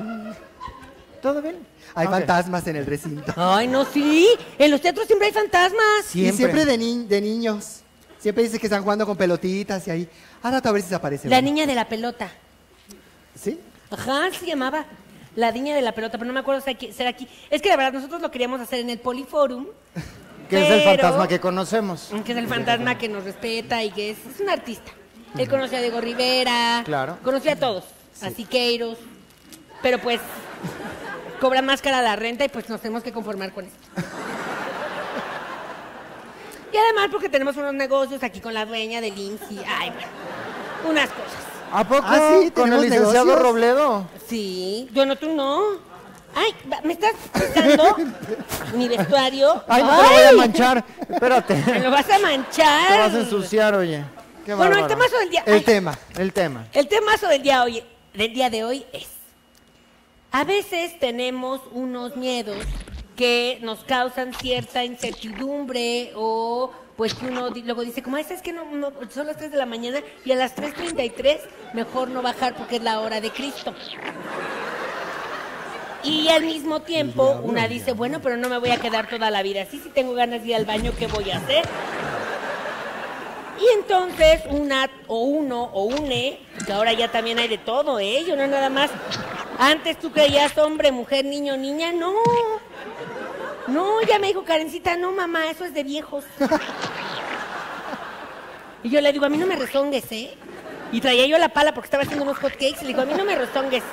¿Todo 1.28 1.42
bien? 1.42 1.58
Hay 1.94 2.08
fantasmas 2.08 2.66
en 2.68 2.76
el 2.78 2.86
recinto. 2.86 3.34
Ay, 3.38 3.68
no, 3.68 3.84
sí. 3.86 4.28
En 4.58 4.72
los 4.72 4.80
teatros 4.82 5.08
siempre 5.08 5.28
hay 5.28 5.34
fantasmas. 5.34 6.16
Y 6.16 6.32
siempre 6.32 6.64
de, 6.66 6.78
ni- 6.78 7.06
de 7.06 7.20
niños. 7.22 7.82
Siempre 8.20 8.44
dice 8.44 8.60
que 8.60 8.68
están 8.68 8.82
jugando 8.84 9.06
con 9.06 9.18
pelotitas 9.18 9.86
y 9.88 9.92
ahí. 9.92 10.10
Ah, 10.42 10.52
rato 10.52 10.70
a 10.70 10.72
ver 10.72 10.82
si 10.82 10.90
se 10.90 10.96
aparece. 10.96 11.28
La 11.28 11.40
uno. 11.40 11.46
niña 11.46 11.66
de 11.66 11.76
la 11.76 11.88
pelota. 11.90 12.30
¿Sí? 13.36 13.60
Ajá, 13.92 14.30
se 14.38 14.46
llamaba. 14.46 14.86
La 15.36 15.52
niña 15.52 15.76
de 15.76 15.82
la 15.82 15.92
pelota, 15.92 16.18
pero 16.18 16.28
no 16.28 16.34
me 16.34 16.40
acuerdo 16.40 16.62
si 16.62 16.70
aquí- 16.72 16.92
será 16.94 17.10
aquí. 17.10 17.28
Es 17.50 17.62
que 17.62 17.70
la 17.70 17.76
verdad, 17.78 17.94
nosotros 17.94 18.22
lo 18.22 18.32
queríamos 18.32 18.60
hacer 18.62 18.80
en 18.80 18.90
el 18.90 19.00
Poliforum. 19.00 19.68
Que 20.50 20.66
es 20.66 20.72
el 20.72 20.84
fantasma 20.84 21.28
que 21.28 21.40
conocemos. 21.42 22.10
Que 22.26 22.32
es 22.32 22.38
el 22.38 22.48
fantasma 22.48 22.98
que 22.98 23.10
nos 23.10 23.26
respeta 23.26 23.84
y 23.84 23.92
que 23.92 24.12
es, 24.12 24.18
es 24.34 24.40
un 24.40 24.50
artista. 24.50 24.92
Él 25.38 25.50
conocía 25.50 25.80
a 25.80 25.82
Diego 25.82 26.00
Rivera. 26.00 26.82
Claro. 26.86 27.18
Conocía 27.24 27.54
a 27.54 27.56
todos. 27.58 27.84
A 28.22 28.30
Siqueiros. 28.30 28.98
Pero 29.84 30.00
pues 30.00 30.20
cobra 31.40 31.62
más 31.62 31.82
cara 31.82 32.02
la 32.02 32.16
renta 32.16 32.46
y 32.46 32.50
pues 32.50 32.70
nos 32.70 32.82
tenemos 32.82 33.04
que 33.04 33.12
conformar 33.12 33.52
con 33.52 33.66
esto. 33.66 33.78
Y 36.72 36.78
además 36.78 37.08
porque 37.12 37.30
tenemos 37.30 37.56
unos 37.58 37.74
negocios 37.74 38.24
aquí 38.24 38.40
con 38.40 38.54
la 38.54 38.66
dueña 38.66 39.02
del 39.02 39.18
y, 39.18 39.38
ay, 39.68 39.90
bueno, 39.90 40.08
unas 40.90 41.10
cosas. 41.10 41.48
¿A 41.72 41.84
poco? 41.88 42.04
Ah, 42.06 42.40
sí, 42.42 42.52
¿Con 42.52 42.72
el 42.72 42.80
¿tenemos 42.80 42.84
licenciado 42.84 43.26
negocios? 43.26 43.42
Robledo? 43.42 44.08
Sí, 44.28 44.90
yo 44.94 45.06
no, 45.06 45.16
tú 45.16 45.34
no. 45.34 45.88
Ay, 46.36 46.54
¿me 46.84 46.94
estás 46.94 47.14
quitando 47.34 47.96
mi 48.76 48.88
vestuario? 48.88 49.64
Ay, 49.68 49.84
no 49.84 49.90
te 49.90 50.04
lo 50.04 50.10
voy 50.10 50.24
a 50.24 50.32
manchar. 50.34 50.86
Espérate. 51.10 51.56
Me 51.66 51.80
lo 51.80 51.90
vas 51.90 52.08
a 52.10 52.20
manchar. 52.20 52.88
Te 52.88 52.98
vas 53.00 53.14
a 53.14 53.20
ensuciar, 53.20 53.74
oye. 53.74 54.04
Qué 54.46 54.54
Bueno, 54.54 54.78
el 54.78 54.88
temazo 54.88 55.18
del 55.18 55.30
día. 55.32 55.44
El 55.48 55.54
ay, 55.56 55.62
tema. 55.62 55.98
El 56.16 56.34
tema. 56.34 56.68
El 56.74 56.88
temazo 56.88 57.28
del 57.28 57.42
día, 57.42 57.64
hoy, 57.64 57.84
del 58.14 58.34
día 58.34 58.52
de 58.52 58.64
hoy 58.64 58.86
es, 58.94 59.08
a 60.38 60.44
veces 60.44 61.00
tenemos 61.00 61.62
unos 61.72 62.16
miedos 62.16 62.64
que 63.16 63.58
nos 63.64 63.84
causan 63.86 64.36
cierta 64.36 64.86
incertidumbre 64.86 66.12
o 66.16 66.72
pues 66.96 67.16
que 67.16 67.26
uno 67.26 67.50
luego 67.50 67.84
dice, 67.84 68.04
como 68.04 68.18
"Ay, 68.18 68.26
es 68.30 68.44
que 68.44 68.54
no, 68.54 68.64
no, 68.66 68.92
son 69.10 69.26
las 69.26 69.38
3 69.38 69.50
de 69.50 69.58
la 69.58 69.66
mañana 69.66 70.00
y 70.24 70.32
a 70.32 70.36
las 70.36 70.56
3.33 70.56 71.40
mejor 71.74 72.10
no 72.10 72.22
bajar 72.22 72.56
porque 72.56 72.76
es 72.76 72.84
la 72.84 73.00
hora 73.00 73.20
de 73.20 73.32
Cristo. 73.32 73.74
Y 76.04 76.28
al 76.28 76.44
mismo 76.44 76.84
tiempo 76.84 77.42
una 77.44 77.68
dice, 77.68 77.94
bueno, 77.94 78.22
pero 78.22 78.38
no 78.38 78.48
me 78.48 78.60
voy 78.60 78.70
a 78.70 78.78
quedar 78.78 79.10
toda 79.10 79.32
la 79.32 79.42
vida 79.42 79.64
así, 79.64 79.80
si 79.80 79.90
tengo 79.90 80.14
ganas 80.14 80.44
de 80.44 80.50
ir 80.50 80.56
al 80.56 80.66
baño, 80.66 80.92
¿qué 81.00 81.08
voy 81.08 81.32
a 81.32 81.38
hacer? 81.38 81.64
Y 83.60 83.68
entonces 83.74 84.42
una 84.50 84.90
o 85.08 85.24
uno 85.24 85.64
o 85.74 85.84
une, 85.86 86.40
que 86.66 86.74
ahora 86.74 86.94
ya 86.94 87.12
también 87.12 87.40
hay 87.40 87.48
de 87.48 87.58
todo, 87.58 88.00
¿eh? 88.00 88.24
Yo 88.28 88.36
no 88.36 88.46
nada 88.48 88.70
más. 88.70 88.92
Antes 89.58 90.00
tú 90.00 90.12
creías 90.12 90.58
hombre, 90.58 90.92
mujer, 90.92 91.26
niño, 91.26 91.58
niña, 91.58 91.92
no. 91.92 92.14
No, 93.68 94.02
ya 94.04 94.20
me 94.20 94.28
dijo 94.28 94.44
Karencita, 94.44 94.96
no 94.96 95.12
mamá, 95.12 95.50
eso 95.50 95.66
es 95.66 95.74
de 95.74 95.84
viejos. 95.84 96.24
Y 98.84 98.90
yo 98.90 99.02
le 99.02 99.12
digo, 99.12 99.26
a 99.26 99.30
mí 99.30 99.38
no 99.38 99.48
me 99.48 99.56
rezongues, 99.56 100.12
¿eh? 100.12 100.34
Y 100.92 101.02
traía 101.02 101.26
yo 101.26 101.38
la 101.38 101.50
pala 101.50 101.74
porque 101.74 101.88
estaba 101.88 102.04
haciendo 102.04 102.24
unos 102.24 102.38
hot 102.38 102.54
cakes 102.54 102.78
y 102.80 102.82
le 102.82 102.88
digo, 102.88 103.02
a 103.02 103.06
mí 103.06 103.14
no 103.16 103.26
me 103.26 103.36
rezongues. 103.36 103.84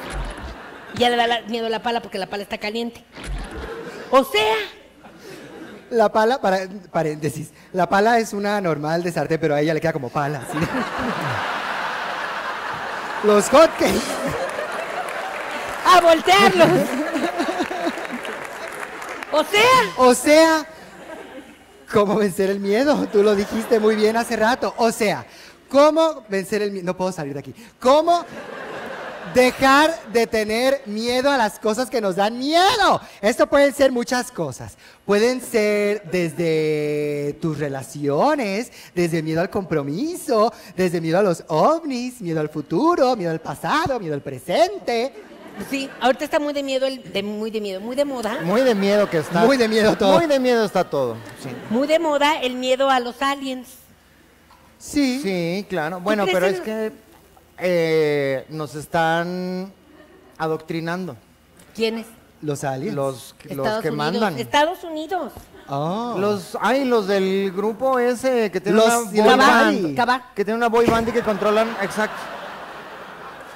Y 0.95 0.99
ya 0.99 1.11
le 1.11 1.17
da 1.17 1.41
miedo 1.49 1.69
la 1.69 1.83
pala 1.83 2.01
porque 2.01 2.19
la 2.19 2.27
pala 2.27 2.43
está 2.43 2.59
caliente. 2.59 3.03
O 4.11 4.23
sea, 4.23 4.55
La 5.95 6.09
pala, 6.11 6.41
para, 6.41 6.59
paréntesis, 6.91 7.51
la 7.73 7.89
pala 7.89 8.19
es 8.19 8.33
una 8.33 8.61
normal 8.61 9.03
de 9.03 9.13
sartén, 9.13 9.39
pero 9.41 9.55
a 9.55 9.61
ella 9.61 9.75
le 9.75 9.81
queda 9.81 9.93
como 9.93 10.09
pala. 10.09 10.41
¿sí? 10.51 10.59
Los 13.25 13.49
hotcakes. 13.49 14.01
a 15.87 16.01
voltearlos. 16.01 16.69
O 19.33 19.45
sea, 19.45 19.71
O 19.97 20.15
sea, 20.15 20.67
¿cómo 21.93 22.17
vencer 22.17 22.51
el 22.51 22.61
miedo? 22.61 23.09
Tú 23.13 23.23
lo 23.23 23.35
dijiste 23.35 23.81
muy 23.81 23.97
bien 23.97 24.17
hace 24.17 24.37
rato. 24.37 24.75
O 24.77 24.93
sea, 24.93 25.25
¿cómo 25.69 26.25
vencer 26.29 26.63
el 26.63 26.71
miedo? 26.73 26.87
No 26.87 26.97
puedo 26.97 27.13
salir 27.13 27.35
de 27.35 27.41
aquí. 27.41 27.55
¿Cómo 27.81 28.25
dejar 29.35 29.91
de 30.13 30.27
tener 30.27 30.81
miedo 30.87 31.31
a 31.31 31.37
las 31.37 31.59
cosas 31.59 31.91
que 31.91 32.01
nos 32.01 32.17
dan 32.17 32.39
miedo? 32.39 33.01
Esto 33.21 33.47
pueden 33.49 33.75
ser 33.75 33.93
muchas 33.93 34.31
cosas. 34.33 34.77
Pueden 35.05 35.41
ser 35.43 36.03
desde 36.11 37.37
tus 37.43 37.59
relaciones, 37.59 38.73
desde 38.95 39.23
miedo 39.23 39.41
al 39.41 39.51
compromiso, 39.51 40.53
desde 40.77 41.01
miedo 41.01 41.19
a 41.19 41.23
los 41.23 41.45
ovnis, 41.49 42.21
miedo 42.21 42.41
al 42.41 42.49
futuro, 42.49 43.17
miedo 43.17 43.31
al 43.31 43.41
pasado, 43.41 44.01
miedo 44.01 44.15
al 44.15 44.23
presente. 44.23 45.13
Sí, 45.71 45.89
ahorita 46.01 46.25
está 46.25 46.41
muy 46.41 46.53
de 46.53 46.63
miedo, 46.63 46.87
el, 46.87 47.13
de, 47.13 47.23
muy 47.23 47.51
de 47.51 47.61
miedo, 47.61 47.81
muy 47.81 47.95
de 47.95 48.05
moda. 48.05 48.39
Muy 48.43 48.63
de 48.63 48.75
miedo 48.75 49.09
que 49.09 49.19
está. 49.19 49.45
Muy 49.45 49.57
de 49.57 49.69
miedo 49.69 49.97
todo. 49.97 50.17
Muy 50.19 50.27
de 50.27 50.41
miedo 50.41 50.65
está 50.65 50.83
todo. 50.85 51.15
Sí. 51.43 51.49
Muy 51.71 51.87
de 51.87 51.99
moda 51.99 52.41
el 52.41 52.55
miedo 52.57 52.91
a 52.91 52.99
los 52.99 53.21
aliens. 53.23 53.69
Sí. 54.79 55.21
Sí, 55.23 55.67
claro. 55.69 56.01
Bueno, 56.01 56.25
pero 56.27 56.47
en- 56.47 56.55
es 56.55 56.61
que 56.61 56.93
eh, 57.59 58.47
nos 58.49 58.75
están 58.75 59.73
adoctrinando 60.39 61.17
¿Quiénes? 61.75 62.07
Los 62.41 62.63
aliens. 62.65 62.95
los, 62.95 63.35
que 63.39 63.55
Unidos. 63.55 63.95
mandan. 63.95 64.39
Estados 64.39 64.85
Unidos. 64.85 65.33
Oh. 65.69 66.17
Los, 66.19 66.59
ay, 66.61 66.85
los 66.85 67.07
del 67.07 67.51
grupo 67.53 67.99
ese 67.99 68.51
que 68.51 68.61
tiene 68.61 68.79
Los 68.79 69.07
una 69.13 69.37
boy 69.37 69.37
band. 69.37 69.97
Cabá. 69.97 70.33
Que 70.35 70.45
tiene 70.45 70.59
una 70.59 70.69
boy 70.69 70.87
band 70.87 71.09
y 71.09 71.13
que 71.13 71.23
controlan, 71.23 71.69
exacto. 71.81 72.21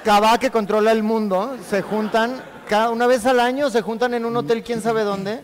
Cabá 0.03 0.39
que 0.39 0.49
controla 0.49 0.91
el 0.91 1.03
mundo, 1.03 1.55
se 1.69 1.81
juntan, 1.81 2.41
cada, 2.67 2.89
una 2.89 3.05
vez 3.05 3.25
al 3.25 3.39
año 3.39 3.69
se 3.69 3.81
juntan 3.81 4.13
en 4.13 4.25
un 4.25 4.35
hotel 4.35 4.63
quién 4.63 4.81
sabe 4.81 5.03
dónde 5.03 5.41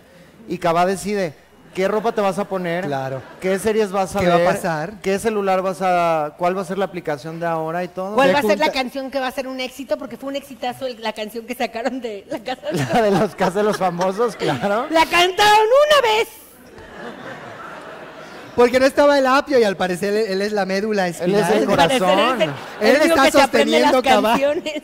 y 0.48 0.58
Cabá 0.58 0.86
decide 0.86 1.36
qué 1.75 1.88
ropa 1.88 2.11
te 2.13 2.21
vas 2.21 2.39
a 2.39 2.45
poner, 2.45 2.85
Claro. 2.85 3.21
qué 3.39 3.59
series 3.59 3.91
vas 3.91 4.15
a 4.15 4.19
¿Qué 4.21 4.27
va 4.27 4.33
a 4.35 4.38
ver, 4.38 4.47
pasar? 4.47 4.93
qué 5.03 5.19
celular 5.19 5.61
vas 5.61 5.79
a, 5.81 6.33
cuál 6.38 6.57
va 6.57 6.61
a 6.61 6.65
ser 6.65 6.79
la 6.79 6.85
aplicación 6.85 7.39
de 7.39 7.45
ahora 7.45 7.83
y 7.83 7.89
todo. 7.89 8.15
¿Cuál 8.15 8.33
va 8.33 8.39
a 8.39 8.41
ser 8.41 8.57
la 8.57 8.71
canción 8.71 9.11
que 9.11 9.19
va 9.19 9.27
a 9.27 9.31
ser 9.31 9.47
un 9.47 9.59
éxito? 9.59 9.97
Porque 9.97 10.17
fue 10.17 10.29
un 10.29 10.38
exitazo 10.38 10.88
el- 10.88 11.01
la 11.03 11.13
canción 11.13 11.45
que 11.45 11.53
sacaron 11.53 12.01
de 12.01 12.25
la 12.29 12.39
casa. 12.39 12.61
de- 12.71 12.77
La 12.93 13.01
de 13.03 13.11
los 13.11 13.35
casos 13.35 13.53
de 13.55 13.63
los 13.63 13.77
famosos, 13.77 14.35
claro. 14.35 14.88
La 14.89 15.05
cantaron 15.05 15.67
una 15.67 16.01
vez. 16.09 16.27
Porque 18.55 18.79
no 18.79 18.85
estaba 18.85 19.19
el 19.19 19.27
apio 19.27 19.59
y 19.59 19.63
al 19.65 19.75
parecer 19.75 20.13
él, 20.13 20.25
él 20.29 20.41
es 20.41 20.53
la 20.53 20.65
médula 20.65 21.09
espinal. 21.09 21.41
es 21.41 21.49
el 21.61 21.65
corazón. 21.65 22.41
es 22.41 22.47
Él 22.47 22.53
es 22.79 22.95
el 22.95 23.11
único 23.11 23.23
está 23.25 23.41
sosteniendo 23.41 24.01
Cabá. 24.01 24.29
canciones. 24.29 24.81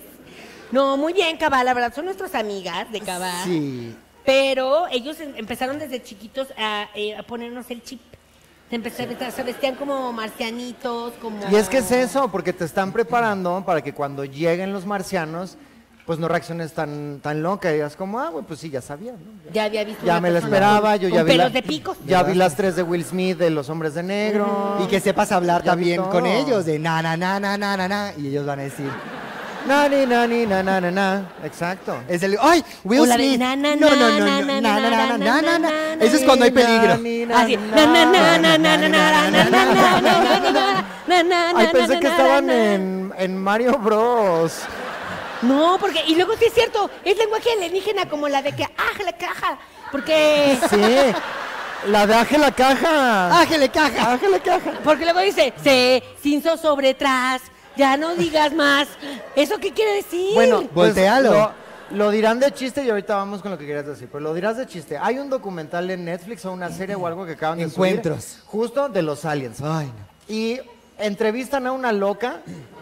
No, 0.74 0.98
muy 0.98 1.14
bien, 1.14 1.38
Cabá, 1.38 1.64
la 1.64 1.74
verdad, 1.74 1.94
son 1.96 2.06
nuestras 2.06 2.36
amigas 2.36 2.92
de 2.92 3.00
Cabá. 3.02 3.32
Sí. 3.46 3.96
Pero 4.26 4.88
ellos 4.92 5.20
em- 5.20 5.34
empezaron 5.36 5.80
desde 5.80 6.02
chiquitos 6.04 6.48
a, 6.58 6.88
eh, 6.96 7.16
a 7.16 7.24
ponernos 7.24 7.70
el 7.72 7.82
chip. 7.84 8.00
Se, 8.70 8.76
empezaron, 8.76 9.16
se 9.36 9.44
vestían 9.44 9.76
como 9.76 10.14
marcianitos, 10.14 11.14
como... 11.22 11.38
Y 11.52 11.56
es 11.56 11.68
que 11.68 11.80
es 11.80 11.92
eso, 11.92 12.30
porque 12.32 12.54
te 12.54 12.64
están 12.64 12.94
preparando 12.94 13.64
para 13.66 13.82
que 13.82 13.94
cuando 13.94 14.24
lleguen 14.24 14.72
los 14.72 14.86
marcianos, 14.86 15.58
pues 16.06 16.20
no 16.20 16.28
reacciones 16.30 16.72
tan, 16.74 17.20
tan 17.22 17.44
loca 17.44 17.70
y 17.70 17.74
digas 17.76 17.98
como, 17.98 18.20
ah, 18.20 18.30
güey, 18.30 18.46
pues 18.46 18.60
sí, 18.62 18.70
ya 18.70 18.80
sabía, 18.82 19.12
¿no? 19.12 19.52
Ya 19.54 19.66
había 19.66 19.84
visto 19.84 20.06
Ya 20.06 20.14
una 20.14 20.22
me 20.22 20.32
la 20.32 20.40
esperaba, 20.40 20.96
yo 20.96 21.10
con 21.10 21.18
ya 21.18 21.24
vi, 21.24 21.32
pelos 21.32 21.48
la- 21.54 21.62
de 21.62 21.64
picos. 21.64 21.98
ya 22.06 22.24
vi 22.24 22.34
las 22.34 22.56
tres 22.56 22.76
de 22.78 22.84
Will 22.84 23.04
Smith 23.04 23.38
de 23.38 23.50
Los 23.50 23.70
Hombres 23.70 23.94
de 23.94 24.04
Negro. 24.04 24.78
Y 24.82 24.88
que 24.88 25.00
sepas 25.02 25.32
hablar 25.34 25.64
Ya 25.64 25.72
también 25.72 26.02
con 26.04 26.26
ellos, 26.26 26.66
de 26.66 26.80
na, 26.80 27.02
na, 27.02 27.18
na, 27.18 27.40
na, 27.42 27.58
na, 27.58 27.76
na, 27.76 27.88
na, 27.90 28.14
y 28.18 28.28
ellos 28.28 28.46
van 28.46 28.60
a 28.60 28.64
decir, 28.64 28.90
Na, 29.68 29.88
ni, 29.88 30.06
na, 30.06 30.28
ni, 30.28 30.46
na, 30.46 30.64
na, 30.64 30.82
na, 30.82 30.92
na. 30.92 31.26
Exacto. 31.44 32.02
es 32.08 32.24
el, 32.24 32.38
¡ay! 32.42 32.64
Will 32.84 33.06
Smith. 33.06 33.40
no, 33.40 33.56
no, 33.56 33.76
no, 33.76 33.96
na, 33.96 34.42
no, 34.42 34.62
na, 34.62 34.72
na, 34.80 35.18
na, 35.18 35.42
na, 35.42 35.60
na, 35.60 35.94
Eso 36.00 36.18
es 36.18 36.24
cuando 36.24 36.46
hay 36.46 36.52
peligro. 36.52 36.94
Así. 36.94 37.58
na. 37.58 37.86
Na, 37.86 37.86
na, 37.86 38.06
na, 38.06 38.38
na, 38.38 38.58
na, 38.58 38.78
na, 38.78 38.78
na, 38.78 38.90
na, 38.90 39.30
na, 39.30 39.44
na, 39.46 40.02
na, 40.02 40.02
na, 40.02 40.52
na, 40.52 41.24
na, 41.24 41.24
na, 41.24 41.54
Ay, 41.56 41.68
pensé 41.72 42.00
que 42.00 42.08
estaban 42.08 42.50
en, 42.50 43.14
en 43.18 43.38
Mario 43.38 43.78
Bros. 43.78 44.62
No, 45.42 45.78
porque, 45.80 46.04
y 46.08 46.16
luego 46.16 46.34
sí 46.38 46.46
es 46.46 46.54
cierto, 46.54 46.90
es 47.04 47.18
lenguaje 47.18 47.52
alienígena 47.52 48.08
como 48.08 48.30
la 48.30 48.42
de 48.42 48.54
que, 48.54 48.64
ah, 48.64 49.04
la 49.04 49.14
caja, 49.14 49.58
porque, 49.92 50.58
Sí. 50.70 50.78
La 51.88 52.06
de 52.06 52.14
Ángela 52.14 52.52
Caja. 52.52 53.40
¡Ángele 53.42 53.70
caja! 53.70 54.12
Ángela 54.12 54.40
Caja. 54.40 54.72
porque 54.84 55.04
luego 55.04 55.20
dice, 55.22 55.52
se 55.64 56.04
cinzo 56.22 56.56
sobre 56.56 56.94
tras, 56.94 57.42
ya 57.76 57.98
no 57.98 58.16
digas 58.16 58.54
más. 58.54 58.88
¿Eso 59.36 59.58
qué 59.60 59.72
quiere 59.72 59.96
decir? 59.96 60.34
Bueno, 60.34 60.62
pues, 60.74 60.90
Voltealo. 60.90 61.32
Lo, 61.32 61.52
lo 61.92 62.12
dirán 62.12 62.40
de 62.40 62.52
chiste 62.54 62.84
y 62.84 62.90
ahorita 62.90 63.16
vamos 63.16 63.42
con 63.42 63.52
lo 63.52 63.58
que 63.58 63.66
querías 63.66 63.86
decir, 63.86 64.08
pero 64.12 64.22
lo 64.22 64.34
dirás 64.34 64.58
de 64.58 64.66
chiste. 64.66 64.98
Hay 64.98 65.20
un 65.20 65.30
documental 65.30 65.90
en 65.92 66.06
Netflix 66.06 66.46
o 66.46 66.52
una 66.52 66.70
serie 66.70 66.96
o 66.96 67.06
algo 67.06 67.26
que 67.26 67.34
acaban 67.34 67.58
de 67.58 67.66
Encuentros. 67.66 68.24
subir, 68.24 68.46
justo 68.46 68.90
de 68.90 69.02
los 69.02 69.26
aliens. 69.26 69.62
Ay, 69.62 69.88
no. 69.88 70.34
Y 70.34 70.60
entrevistan 70.98 71.68
a 71.68 71.72
una 71.72 71.92
loca 71.92 72.38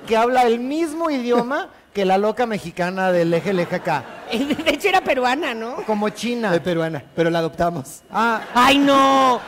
que 0.08 0.16
habla 0.18 0.44
el 0.44 0.60
mismo 0.60 1.10
idioma 1.10 1.70
que 1.94 2.06
la 2.06 2.18
loca 2.18 2.46
mexicana 2.46 3.12
del 3.12 3.34
eje 3.34 3.52
acá, 3.76 4.04
de 4.32 4.70
hecho 4.72 4.90
era 4.90 5.02
peruana, 5.02 5.54
¿no? 5.54 5.78
como 5.88 6.10
China. 6.10 6.54
Es 6.54 6.62
peruana, 6.62 7.04
pero 7.16 7.30
la 7.30 7.40
adoptamos. 7.40 8.02
Ah, 8.12 8.42
Ay, 8.54 8.78
no. 8.78 9.42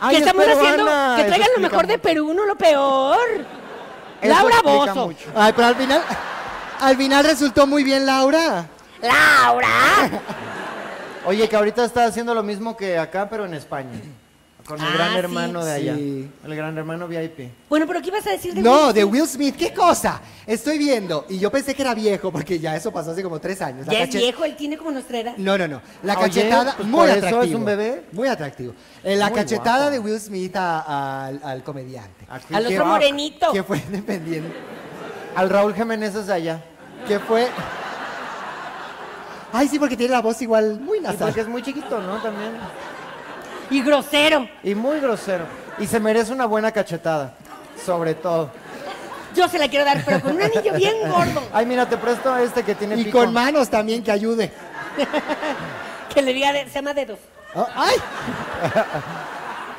Ay, 0.00 0.10
¿Qué 0.16 0.22
es 0.22 0.26
estamos 0.28 0.46
haciendo? 0.46 1.16
Que 1.16 1.24
traigan 1.24 1.48
lo 1.56 1.60
mejor 1.60 1.86
de. 1.88 1.98
Perú, 1.98 2.32
no 2.32 2.46
lo 2.46 2.54
peor. 2.56 3.18
Eso 4.20 4.34
Laura 4.34 4.56
Bozo. 4.62 5.06
mucho. 5.06 5.30
Ay, 5.34 5.52
pero 5.54 5.68
al 5.68 5.76
final, 5.76 6.02
al 6.80 6.96
final 6.96 7.24
resultó 7.24 7.66
muy 7.66 7.84
bien 7.84 8.06
Laura. 8.06 8.66
Laura. 9.00 9.68
Oye, 11.26 11.48
que 11.48 11.56
ahorita 11.56 11.84
está 11.84 12.04
haciendo 12.04 12.34
lo 12.34 12.42
mismo 12.42 12.76
que 12.76 12.98
acá, 12.98 13.28
pero 13.28 13.44
en 13.44 13.54
España. 13.54 13.90
Con 14.68 14.78
el 14.78 14.86
Ah, 14.86 14.90
gran 14.94 15.12
sí. 15.12 15.18
hermano 15.18 15.64
de 15.64 15.72
allá. 15.72 15.94
Sí. 15.96 16.30
El 16.44 16.54
gran 16.54 16.76
hermano 16.76 17.08
VIP. 17.08 17.50
Bueno, 17.70 17.86
pero 17.86 18.02
¿qué 18.02 18.08
ibas 18.08 18.26
a 18.26 18.30
decir 18.32 18.52
de 18.52 18.60
No, 18.60 18.88
Will 18.88 18.94
de 18.94 19.00
Smith? 19.00 19.12
Will 19.14 19.26
Smith. 19.26 19.56
¿Qué 19.56 19.72
cosa? 19.72 20.20
Estoy 20.46 20.76
viendo. 20.76 21.24
Y 21.30 21.38
yo 21.38 21.50
pensé 21.50 21.74
que 21.74 21.80
era 21.80 21.94
viejo, 21.94 22.30
porque 22.30 22.58
ya 22.58 22.76
eso 22.76 22.92
pasó 22.92 23.12
hace 23.12 23.22
como 23.22 23.40
tres 23.40 23.62
años. 23.62 23.86
La 23.86 23.94
Ya 23.94 24.00
es 24.00 24.08
cache- 24.10 24.18
viejo, 24.18 24.44
él 24.44 24.56
tiene 24.56 24.76
como 24.76 24.90
nuestra 24.90 25.20
edad. 25.20 25.34
No, 25.38 25.56
no, 25.56 25.66
no. 25.66 25.80
La 26.02 26.12
Oye, 26.18 26.22
cachetada, 26.26 26.74
pues 26.76 26.86
muy 26.86 26.98
por 27.00 27.08
eso 27.08 27.16
atractivo. 27.16 27.42
es 27.44 27.54
un 27.54 27.64
bebé. 27.64 28.04
Muy 28.12 28.28
atractivo. 28.28 28.74
Eh, 29.02 29.16
la 29.16 29.30
Muy 29.30 29.34
cachetada 29.38 29.78
guapo. 29.78 29.90
de 29.92 29.98
Will 30.00 30.20
Smith 30.20 30.54
a- 30.56 31.24
al, 31.28 31.40
al 31.42 31.62
comediante. 31.62 32.26
Aquí. 32.28 32.54
Al 32.54 32.66
otro 32.66 32.84
morenito. 32.84 33.50
Que 33.52 33.62
fue 33.62 33.80
dependiente. 33.90 34.52
Al 35.34 35.48
Raúl 35.48 35.74
Jiménez 35.74 36.14
es 36.14 36.26
de 36.26 36.32
allá. 36.34 36.62
Que 37.06 37.18
fue. 37.18 37.48
Ay, 39.50 39.66
sí, 39.68 39.78
porque 39.78 39.96
tiene 39.96 40.12
la 40.12 40.20
voz 40.20 40.42
igual 40.42 40.78
muy 40.78 40.98
Y 40.98 41.00
nasal. 41.00 41.28
porque 41.28 41.40
es 41.40 41.48
muy 41.48 41.62
chiquito, 41.62 42.02
¿no? 42.02 42.20
También. 42.20 42.52
Y 43.70 43.82
grosero. 43.82 44.48
Y 44.62 44.74
muy 44.74 45.00
grosero. 45.00 45.44
Y 45.78 45.86
se 45.86 46.00
merece 46.00 46.32
una 46.32 46.46
buena 46.46 46.72
cachetada. 46.72 47.34
Sobre 47.84 48.14
todo. 48.14 48.50
Yo 49.34 49.46
se 49.48 49.58
la 49.58 49.68
quiero 49.68 49.84
dar, 49.84 50.02
pero 50.04 50.20
con 50.20 50.34
un 50.36 50.42
anillo 50.42 50.72
bien 50.74 50.96
gordo. 51.10 51.42
Ay, 51.52 51.66
mira, 51.66 51.86
te 51.88 51.96
presto 51.96 52.36
este 52.38 52.62
que 52.64 52.74
tiene 52.74 52.96
Y 52.96 53.04
pico. 53.04 53.18
con 53.20 53.32
manos 53.32 53.68
también 53.68 54.02
que 54.02 54.10
ayude. 54.10 54.50
Que 56.12 56.22
le 56.22 56.32
diga, 56.32 56.52
de- 56.52 56.64
se 56.64 56.70
llama 56.76 56.94
dedos. 56.94 57.18
Oh, 57.54 57.66
¡Ay! 57.76 57.94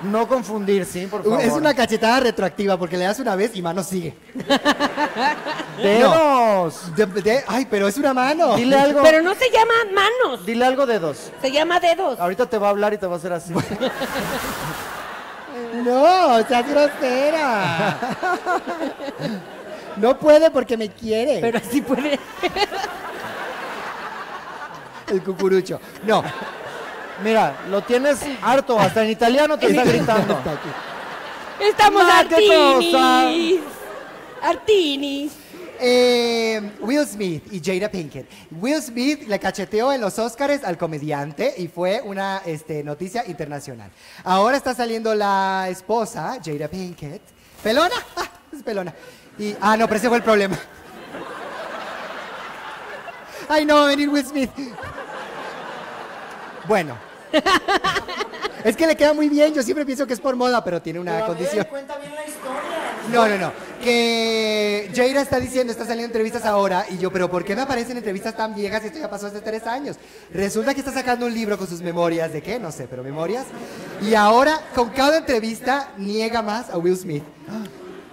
No 0.04 0.28
confundir, 0.28 0.86
sí, 0.86 1.08
por 1.08 1.24
favor. 1.24 1.42
Es 1.42 1.52
una 1.54 1.74
cachetada 1.74 2.22
retroactiva 2.22 2.78
porque 2.78 2.96
le 2.98 3.04
das 3.06 3.20
una 3.20 3.36
vez 3.36 3.52
y 3.56 3.62
mano 3.62 3.84
sigue. 3.84 4.16
¡Dedos! 5.78 6.96
De- 6.96 7.06
de- 7.06 7.44
ay, 7.48 7.68
pero 7.70 7.88
es 7.88 7.98
una 7.98 8.14
mano. 8.14 8.56
Dile 8.56 8.76
algo. 8.80 9.02
Pero 9.04 9.22
no 9.22 9.34
se 9.36 9.50
llama 9.52 9.74
manos, 9.94 10.46
Dile 10.46 10.66
algo 10.66 10.86
dedos. 10.86 11.32
se 11.42 11.52
llama 11.52 11.80
dedos. 11.80 12.20
Ahorita 12.20 12.46
te 12.46 12.58
va 12.58 12.68
a 12.68 12.70
hablar 12.70 12.94
y 12.94 12.98
te 12.98 13.08
va 13.08 13.16
a 13.16 13.18
hacer 13.18 13.34
así. 13.34 13.54
No, 15.84 16.44
seas 16.48 16.68
grosera. 16.68 17.98
No 19.98 20.18
puede 20.18 20.50
porque 20.50 20.78
me 20.78 20.88
quiere. 20.88 21.40
Pero 21.42 21.58
así 21.58 21.82
puede. 21.82 22.18
El 25.08 25.22
cucurucho. 25.22 25.82
No. 26.06 26.24
Mira, 27.24 27.56
lo 27.70 27.82
tienes 27.84 28.20
harto. 28.42 28.80
Hasta 28.80 29.04
en 29.04 29.12
italiano 29.12 29.58
te 29.58 29.68
está 29.68 29.84
gritando. 29.84 30.42
Estamos 31.60 32.04
Ma, 32.04 32.20
Artinis. 32.20 33.62
Artinis. 34.42 35.32
Eh, 35.82 36.72
Will 36.82 37.06
Smith 37.06 37.44
y 37.52 37.62
Jada 37.64 37.90
Pinkett. 37.90 38.28
Will 38.52 38.82
Smith 38.82 39.28
le 39.28 39.40
cacheteó 39.40 39.94
en 39.94 40.02
los 40.02 40.20
Oscars 40.20 40.64
al 40.64 40.78
comediante 40.78 41.54
y 41.58 41.68
fue 41.68 42.02
una 42.04 42.42
este, 42.46 42.84
noticia 42.84 43.26
internacional. 43.28 43.90
Ahora 44.24 44.58
está 44.58 44.74
saliendo 44.74 45.16
la 45.16 45.68
esposa, 45.70 46.38
Jada 46.44 46.68
Pinkett. 46.68 47.22
¿Pelona? 47.64 47.96
Ah, 48.18 48.56
es 48.56 48.64
pelona. 48.64 48.94
Y, 49.38 49.56
ah, 49.62 49.78
no, 49.78 49.86
pero 49.88 49.98
ese 49.98 50.08
fue 50.08 50.18
el 50.18 50.24
problema. 50.24 50.58
Ay, 53.48 53.66
no, 53.66 53.76
va 53.76 53.84
a 53.84 53.88
venir 53.88 54.10
Will 54.10 54.26
Smith. 54.26 54.50
Bueno. 56.68 57.09
Es 58.63 58.76
que 58.76 58.86
le 58.86 58.98
queda 58.98 59.13
muy 59.13 59.30
bien, 59.30 59.54
yo 59.54 59.63
siempre 59.63 59.86
pienso 59.86 60.06
que 60.06 60.13
es 60.13 60.20
por 60.20 60.36
moda, 60.36 60.62
pero 60.62 60.82
tiene 60.82 61.00
una 61.00 61.26
condición. 61.26 61.65
Cuenta 61.70 61.98
bien 61.98 62.13
la 62.13 62.26
historia. 62.26 62.60
No, 63.10 63.26
no, 63.28 63.38
no. 63.38 63.54
Que 63.82 64.92
Jaira 64.94 65.22
está 65.22 65.39
diciendo, 65.39 65.72
está 65.72 65.86
saliendo 65.86 66.08
entrevistas 66.08 66.44
ahora, 66.44 66.86
y 66.89 66.98
yo, 66.98 67.10
pero 67.10 67.32
¿por 67.32 67.46
qué 67.46 67.56
me 67.56 67.62
aparecen 67.62 67.96
entrevistas 67.96 68.36
tan 68.36 68.54
viejas? 68.54 68.84
Esto 68.84 69.00
ya 69.00 69.10
pasó 69.10 69.28
hace 69.28 69.39
tres 69.39 69.65
años. 69.65 69.96
Resulta 70.34 70.74
que 70.74 70.82
está 70.82 70.92
sacando 70.92 71.26
un 71.26 71.34
libro 71.34 71.58
con 71.58 71.68
sus 71.68 71.82
memorias, 71.82 72.34
¿de 72.34 72.42
qué? 72.42 72.60
No 72.60 72.70
sé, 72.74 72.86
pero 72.89 73.02
memorias. 73.02 73.46
Y 74.02 74.13
ahora, 74.13 74.60
con 74.76 74.89
cada 74.89 75.20
entrevista, 75.20 75.92
niega 75.98 76.42
más 76.42 76.70
a 76.70 76.78
Will 76.78 76.98
Smith. 76.98 77.24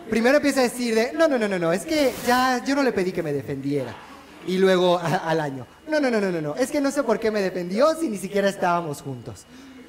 Primero 0.08 0.36
empieza 0.36 0.60
a 0.60 0.62
decir 0.62 0.94
de, 0.94 1.12
no, 1.12 1.26
no, 1.26 1.38
no, 1.38 1.48
no, 1.48 1.58
no, 1.58 1.72
es 1.72 1.84
que 1.84 2.12
ya 2.24 2.62
yo 2.64 2.76
no 2.76 2.84
le 2.84 2.92
pedí 2.92 3.10
que 3.10 3.24
me 3.24 3.32
defendiera. 3.32 3.92
Y 4.46 4.58
luego 4.58 4.96
a- 4.96 5.28
al 5.28 5.40
año, 5.40 5.66
no, 5.88 6.00
no, 6.00 6.10
no, 6.10 6.20
no, 6.20 6.30
no, 6.30 6.40
no. 6.40 6.54
Es 6.56 6.70
que 6.70 6.80
no 6.80 6.90
sé 6.90 7.02
por 7.02 7.18
qué 7.18 7.30
me 7.30 7.40
dependió 7.40 7.94
si 7.94 8.08
ni 8.08 8.18
siquiera 8.18 8.48
estábamos 8.48 9.02
juntos. 9.02 9.44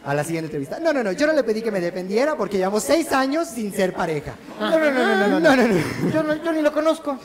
A 0.05 0.13
la 0.13 0.23
siguiente 0.23 0.45
entrevista. 0.45 0.79
No, 0.79 0.93
no, 0.93 1.03
no. 1.03 1.11
Yo 1.11 1.27
no 1.27 1.33
le 1.33 1.43
pedí 1.43 1.61
que 1.61 1.71
me 1.71 1.81
dependiera 1.81 2.37
porque 2.37 2.57
llevamos 2.57 2.83
seis 2.83 3.11
años 3.11 3.47
sin 3.49 3.73
ser 3.73 3.93
pareja. 3.93 4.35
Ah. 4.59 4.69
No, 4.69 4.79
no, 4.79 4.91
no, 4.91 5.03
no, 5.05 5.27
no, 5.27 5.39
no, 5.39 5.55
no, 5.55 5.67
no. 5.67 6.11
Yo, 6.13 6.23
no, 6.23 6.35
yo 6.41 6.51
ni 6.53 6.61
lo 6.61 6.71
conozco. 6.71 7.17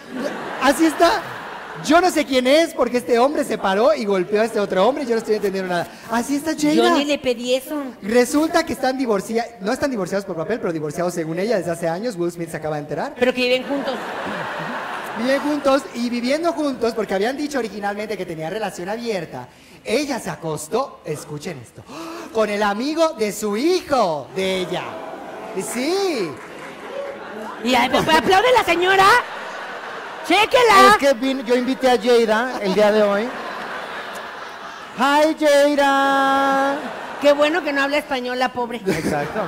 Así 0.61 0.87
está. 0.87 1.23
Yo 1.85 2.01
no 2.01 2.11
sé 2.11 2.25
quién 2.25 2.47
es 2.47 2.75
porque 2.75 2.99
este 2.99 3.19
hombre 3.19 3.45
se 3.45 3.59
paró 3.59 3.95
y 3.95 4.05
golpeó 4.05 4.41
a 4.41 4.45
este 4.45 4.61
otro 4.61 4.87
hombre 4.87 5.05
yo 5.05 5.13
no 5.13 5.19
estoy 5.19 5.37
entendiendo 5.37 5.71
nada. 5.71 5.89
Así 6.11 6.37
está 6.37 6.53
Sheila. 6.53 6.91
Yo 6.91 6.99
ni 6.99 7.05
le 7.05 7.19
pedí 7.19 7.55
eso. 7.55 7.83
Resulta 8.03 8.65
que 8.65 8.73
están 8.73 8.97
divorciados, 8.99 9.53
no 9.61 9.73
están 9.73 9.91
divorciados 9.91 10.25
por 10.25 10.37
papel, 10.37 10.61
pero 10.61 10.73
divorciados 10.73 11.15
según 11.15 11.39
ella 11.39 11.57
desde 11.57 11.71
hace 11.71 11.89
años. 11.89 12.15
Will 12.17 12.31
Smith 12.31 12.51
se 12.51 12.57
acaba 12.57 12.77
de 12.77 12.83
enterar. 12.83 13.15
Pero 13.19 13.35
que 13.35 13.43
viven 13.43 13.65
juntos. 13.65 13.95
Viven 15.19 15.41
juntos 15.41 15.83
y 15.95 16.09
viviendo 16.09 16.53
juntos 16.53 16.95
porque 16.95 17.15
habían 17.15 17.37
dicho 17.37 17.59
originalmente 17.59 18.17
que 18.17 18.25
tenía 18.27 18.49
relación 18.49 18.89
abierta. 18.89 19.47
Ella 19.85 20.19
se 20.21 20.31
acostó, 20.31 21.01
escuchen 21.05 21.59
esto, 21.59 21.83
con 22.33 22.49
el 22.49 22.63
amigo 22.63 23.11
de 23.15 23.33
su 23.33 23.57
hijo, 23.57 24.29
de 24.35 24.59
ella. 24.59 24.85
Sí. 25.57 26.31
Y 27.65 27.75
ay, 27.75 27.91
pues, 27.91 28.09
aplaude 28.09 28.47
la 28.57 28.65
señora. 28.65 29.07
Chéquela. 30.27 30.91
Es 30.93 30.97
que 30.99 31.15
vin- 31.17 31.45
yo 31.45 31.57
invité 31.57 31.91
a 31.91 31.99
Jada 32.01 32.59
el 32.63 32.75
día 32.75 32.93
de 32.93 33.03
hoy. 33.03 33.29
Hi, 34.99 35.37
Jada. 35.39 36.77
Qué 37.21 37.33
bueno 37.33 37.63
que 37.63 37.73
no 37.73 37.83
habla 37.83 37.99
español 37.99 38.39
la 38.39 38.53
pobre. 38.53 38.79
Exacto. 38.87 39.43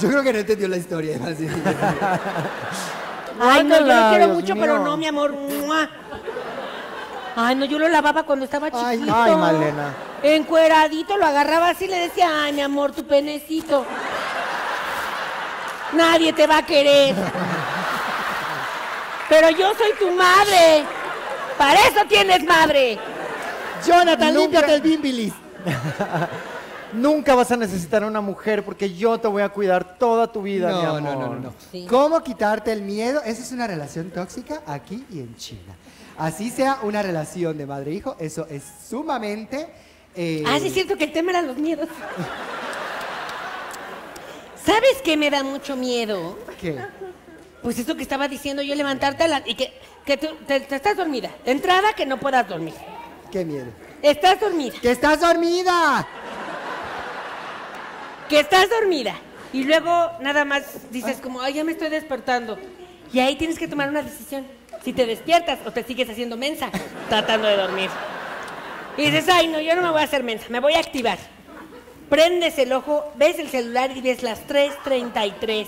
Yo 0.00 0.08
creo 0.10 0.22
que 0.22 0.32
no 0.32 0.38
entendió 0.38 0.68
la 0.68 0.76
historia. 0.76 1.18
Ay, 3.40 3.64
no, 3.64 3.78
yo 3.78 3.86
lo 3.86 4.08
quiero 4.10 4.28
mucho, 4.28 4.54
pero 4.56 4.78
no, 4.78 4.96
mi 4.96 5.06
amor. 5.06 5.32
¡Mua! 5.32 5.88
Ay, 7.36 7.54
no, 7.54 7.64
yo 7.66 7.78
lo 7.78 7.88
lavaba 7.88 8.24
cuando 8.24 8.44
estaba 8.44 8.70
chiquito. 8.70 8.86
Ay, 8.86 9.04
Ay, 9.12 9.36
Malena. 9.36 9.94
Encueradito, 10.22 11.16
lo 11.16 11.26
agarraba 11.26 11.70
así 11.70 11.84
y 11.84 11.88
le 11.88 11.98
decía, 11.98 12.28
ay, 12.42 12.52
mi 12.52 12.62
amor, 12.62 12.92
tu 12.92 13.04
penecito. 13.04 13.84
Nadie 15.92 16.32
te 16.32 16.46
va 16.46 16.58
a 16.58 16.66
querer. 16.66 17.14
Pero 19.28 19.50
yo 19.50 19.72
soy 19.74 19.92
tu 19.98 20.10
madre. 20.12 20.84
Para 21.56 21.80
eso 21.80 22.00
tienes 22.08 22.44
madre. 22.44 22.98
Jonathan, 23.86 24.34
Nunca- 24.34 24.40
límpiate 24.40 24.74
el 24.74 24.80
bimbilis. 24.80 25.32
Nunca 26.92 27.34
vas 27.34 27.50
a 27.52 27.56
necesitar 27.56 28.02
una 28.04 28.20
mujer 28.20 28.64
porque 28.64 28.94
yo 28.94 29.18
te 29.18 29.28
voy 29.28 29.42
a 29.42 29.50
cuidar 29.50 29.98
toda 29.98 30.32
tu 30.32 30.42
vida, 30.42 30.68
mi 30.68 30.82
No, 30.82 30.96
amor. 30.96 31.02
no, 31.02 31.14
no, 31.14 31.26
no, 31.34 31.40
no. 31.40 31.54
Sí. 31.70 31.86
¿Cómo 31.88 32.22
quitarte 32.22 32.72
el 32.72 32.82
miedo? 32.82 33.20
Esa 33.24 33.42
es 33.42 33.52
una 33.52 33.66
relación 33.66 34.10
tóxica 34.10 34.62
aquí 34.66 35.04
y 35.10 35.18
en 35.20 35.36
China. 35.36 35.74
Así 36.16 36.50
sea 36.50 36.78
una 36.82 37.02
relación 37.02 37.56
de 37.58 37.66
madre-hijo, 37.66 38.16
eso 38.18 38.46
es 38.50 38.62
sumamente... 38.88 39.68
eh, 40.16 40.42
Ah, 40.46 40.58
sí 40.60 40.68
es 40.68 40.72
cierto 40.74 40.96
que 40.96 41.04
el 41.04 41.12
tema 41.12 41.30
eran 41.30 41.46
los 41.46 41.58
miedos. 41.58 41.88
¿Sabes 44.64 45.00
qué 45.04 45.16
me 45.16 45.30
da 45.30 45.42
mucho 45.42 45.76
miedo? 45.76 46.38
¿Qué? 46.60 46.78
Pues 47.62 47.78
esto 47.78 47.96
que 47.96 48.02
estaba 48.02 48.28
diciendo 48.28 48.62
yo, 48.62 48.74
levantarte 48.74 49.24
a 49.24 49.28
la- 49.28 49.42
y 49.46 49.54
que, 49.54 49.72
que 50.04 50.16
tú- 50.16 50.34
te, 50.46 50.60
te 50.60 50.76
estás 50.76 50.96
dormida. 50.96 51.30
De 51.44 51.52
entrada, 51.52 51.92
que 51.92 52.06
no 52.06 52.18
puedas 52.18 52.48
dormir. 52.48 52.74
¿Qué 53.30 53.44
miedo? 53.44 53.66
Estás 54.02 54.40
dormida. 54.40 54.74
¡Que 54.80 54.90
estás 54.90 55.20
dormida! 55.20 56.06
Que 58.28 58.40
estás 58.40 58.68
dormida 58.70 59.14
y 59.52 59.64
luego 59.64 60.10
nada 60.20 60.44
más 60.44 60.90
dices 60.90 61.18
como, 61.22 61.40
ay, 61.40 61.54
ya 61.54 61.64
me 61.64 61.72
estoy 61.72 61.88
despertando. 61.88 62.58
Y 63.12 63.20
ahí 63.20 63.36
tienes 63.36 63.58
que 63.58 63.66
tomar 63.66 63.88
una 63.88 64.02
decisión. 64.02 64.46
Si 64.84 64.92
te 64.92 65.06
despiertas 65.06 65.58
o 65.66 65.72
te 65.72 65.82
sigues 65.82 66.08
haciendo 66.08 66.36
mensa 66.36 66.70
tratando 67.08 67.48
de 67.48 67.56
dormir. 67.56 67.90
Y 68.96 69.02
dices, 69.02 69.28
ay, 69.28 69.48
no, 69.48 69.60
yo 69.60 69.74
no 69.74 69.82
me 69.82 69.90
voy 69.90 70.00
a 70.00 70.04
hacer 70.04 70.22
mensa, 70.22 70.46
me 70.50 70.60
voy 70.60 70.74
a 70.74 70.80
activar. 70.80 71.18
Prendes 72.08 72.58
el 72.58 72.72
ojo, 72.72 73.04
ves 73.16 73.38
el 73.38 73.48
celular 73.48 73.96
y 73.96 74.00
ves 74.00 74.22
las 74.22 74.46
3.33. 74.46 75.66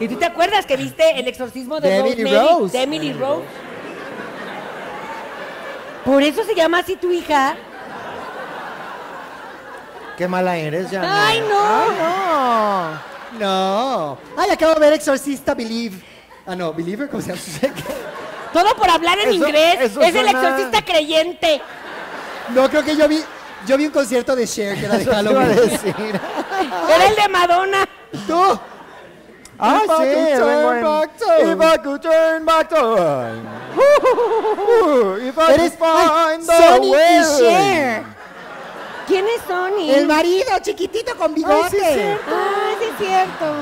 ¿Y 0.00 0.08
tú 0.08 0.16
te 0.16 0.24
acuerdas 0.24 0.64
que 0.64 0.76
viste 0.76 1.18
el 1.18 1.28
exorcismo 1.28 1.80
de, 1.80 1.88
De 1.88 1.98
Emily 1.98 2.24
Rose. 2.24 2.76
de 2.76 2.82
Emily 2.84 3.12
Rose? 3.12 3.44
Por 6.04 6.22
eso 6.22 6.44
se 6.44 6.54
llama 6.54 6.78
así 6.78 6.96
tu 6.96 7.12
hija. 7.12 7.56
Qué 10.20 10.28
mala 10.28 10.54
eres, 10.54 10.90
ya. 10.90 11.00
Ay, 11.02 11.40
no. 11.40 11.92
no. 13.38 13.38
No. 13.38 14.18
Ay, 14.36 14.50
acabo 14.50 14.74
de 14.74 14.80
ver 14.80 14.92
Exorcista 14.92 15.54
Believe. 15.54 15.98
Ah, 16.46 16.54
no, 16.54 16.74
Believer, 16.74 17.08
¿cómo 17.08 17.22
se 17.22 17.30
llama? 17.32 17.40
Todo 18.52 18.76
por 18.76 18.90
hablar 18.90 19.18
en 19.18 19.30
Eso- 19.30 19.46
inglés. 19.46 19.76
eso 19.80 20.02
es 20.02 20.14
el 20.14 20.28
exorcista 20.28 20.84
creyente. 20.84 21.62
No, 22.50 22.68
creo 22.68 22.84
que 22.84 22.96
yo 22.96 23.08
vi, 23.08 23.24
yo 23.66 23.78
vi 23.78 23.86
un 23.86 23.92
concierto 23.92 24.36
de 24.36 24.46
Cher 24.46 24.78
que 24.78 24.84
era 24.84 24.98
de 24.98 25.06
Halloween. 25.06 25.56
decir. 25.56 25.94
Era 26.94 27.06
el 27.06 27.16
de 27.16 27.28
Madonna. 27.30 27.88
¿Tú? 28.26 28.60
Ah, 29.58 29.80
sí, 29.86 30.36
turn 30.36 30.82
back 30.82 31.16
time. 31.16 31.52
If 31.52 31.60
I 31.62 31.78
could 31.82 32.02
turn 32.02 32.44
back 32.44 32.68
time. 32.68 33.40
If 35.26 35.38
I 35.38 35.56
could 35.56 35.72
find 35.78 36.46
the 36.46 36.90
way. 36.90 37.20
y 37.20 37.38
Cher. 37.38 38.09
¿Quiénes 39.10 39.40
son? 39.48 39.78
y- 39.80 39.90
El 39.90 40.06
marido, 40.06 40.46
chiquitito 40.62 41.16
con 41.16 41.34
bigote. 41.34 41.54
Ay, 41.62 41.70
sí, 41.70 41.76
es 41.78 41.94
cierto. 41.94 42.30
Ay, 42.36 42.74
sí 42.78 42.84
es 42.90 43.06
cierto. 43.08 43.54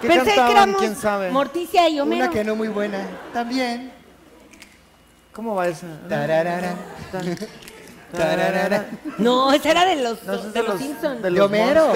¿Qué 0.00 0.08
Pensé 0.08 0.24
que 0.24 0.26
cantaban? 0.36 0.52
éramos 0.56 0.80
¿Quién 0.80 0.96
sabe? 0.96 1.30
Morticia 1.30 1.88
y 1.88 2.00
Homero. 2.00 2.24
Una 2.24 2.32
que 2.32 2.44
no 2.44 2.56
muy 2.56 2.68
buena. 2.68 3.00
También. 3.32 3.92
¿Cómo 5.32 5.54
va 5.54 5.68
esa? 5.68 5.86
Tararara. 6.08 6.74
Tararara. 8.16 8.86
No, 9.18 9.52
esa 9.52 9.70
era 9.70 9.84
de 9.84 9.96
los, 9.96 10.22
No, 10.24 10.38
de 10.38 10.62
los 10.62 10.78
Simpsons. 10.80 11.16
de 11.16 11.22
De 11.22 11.30
los 11.30 11.46
Homero. 11.46 11.92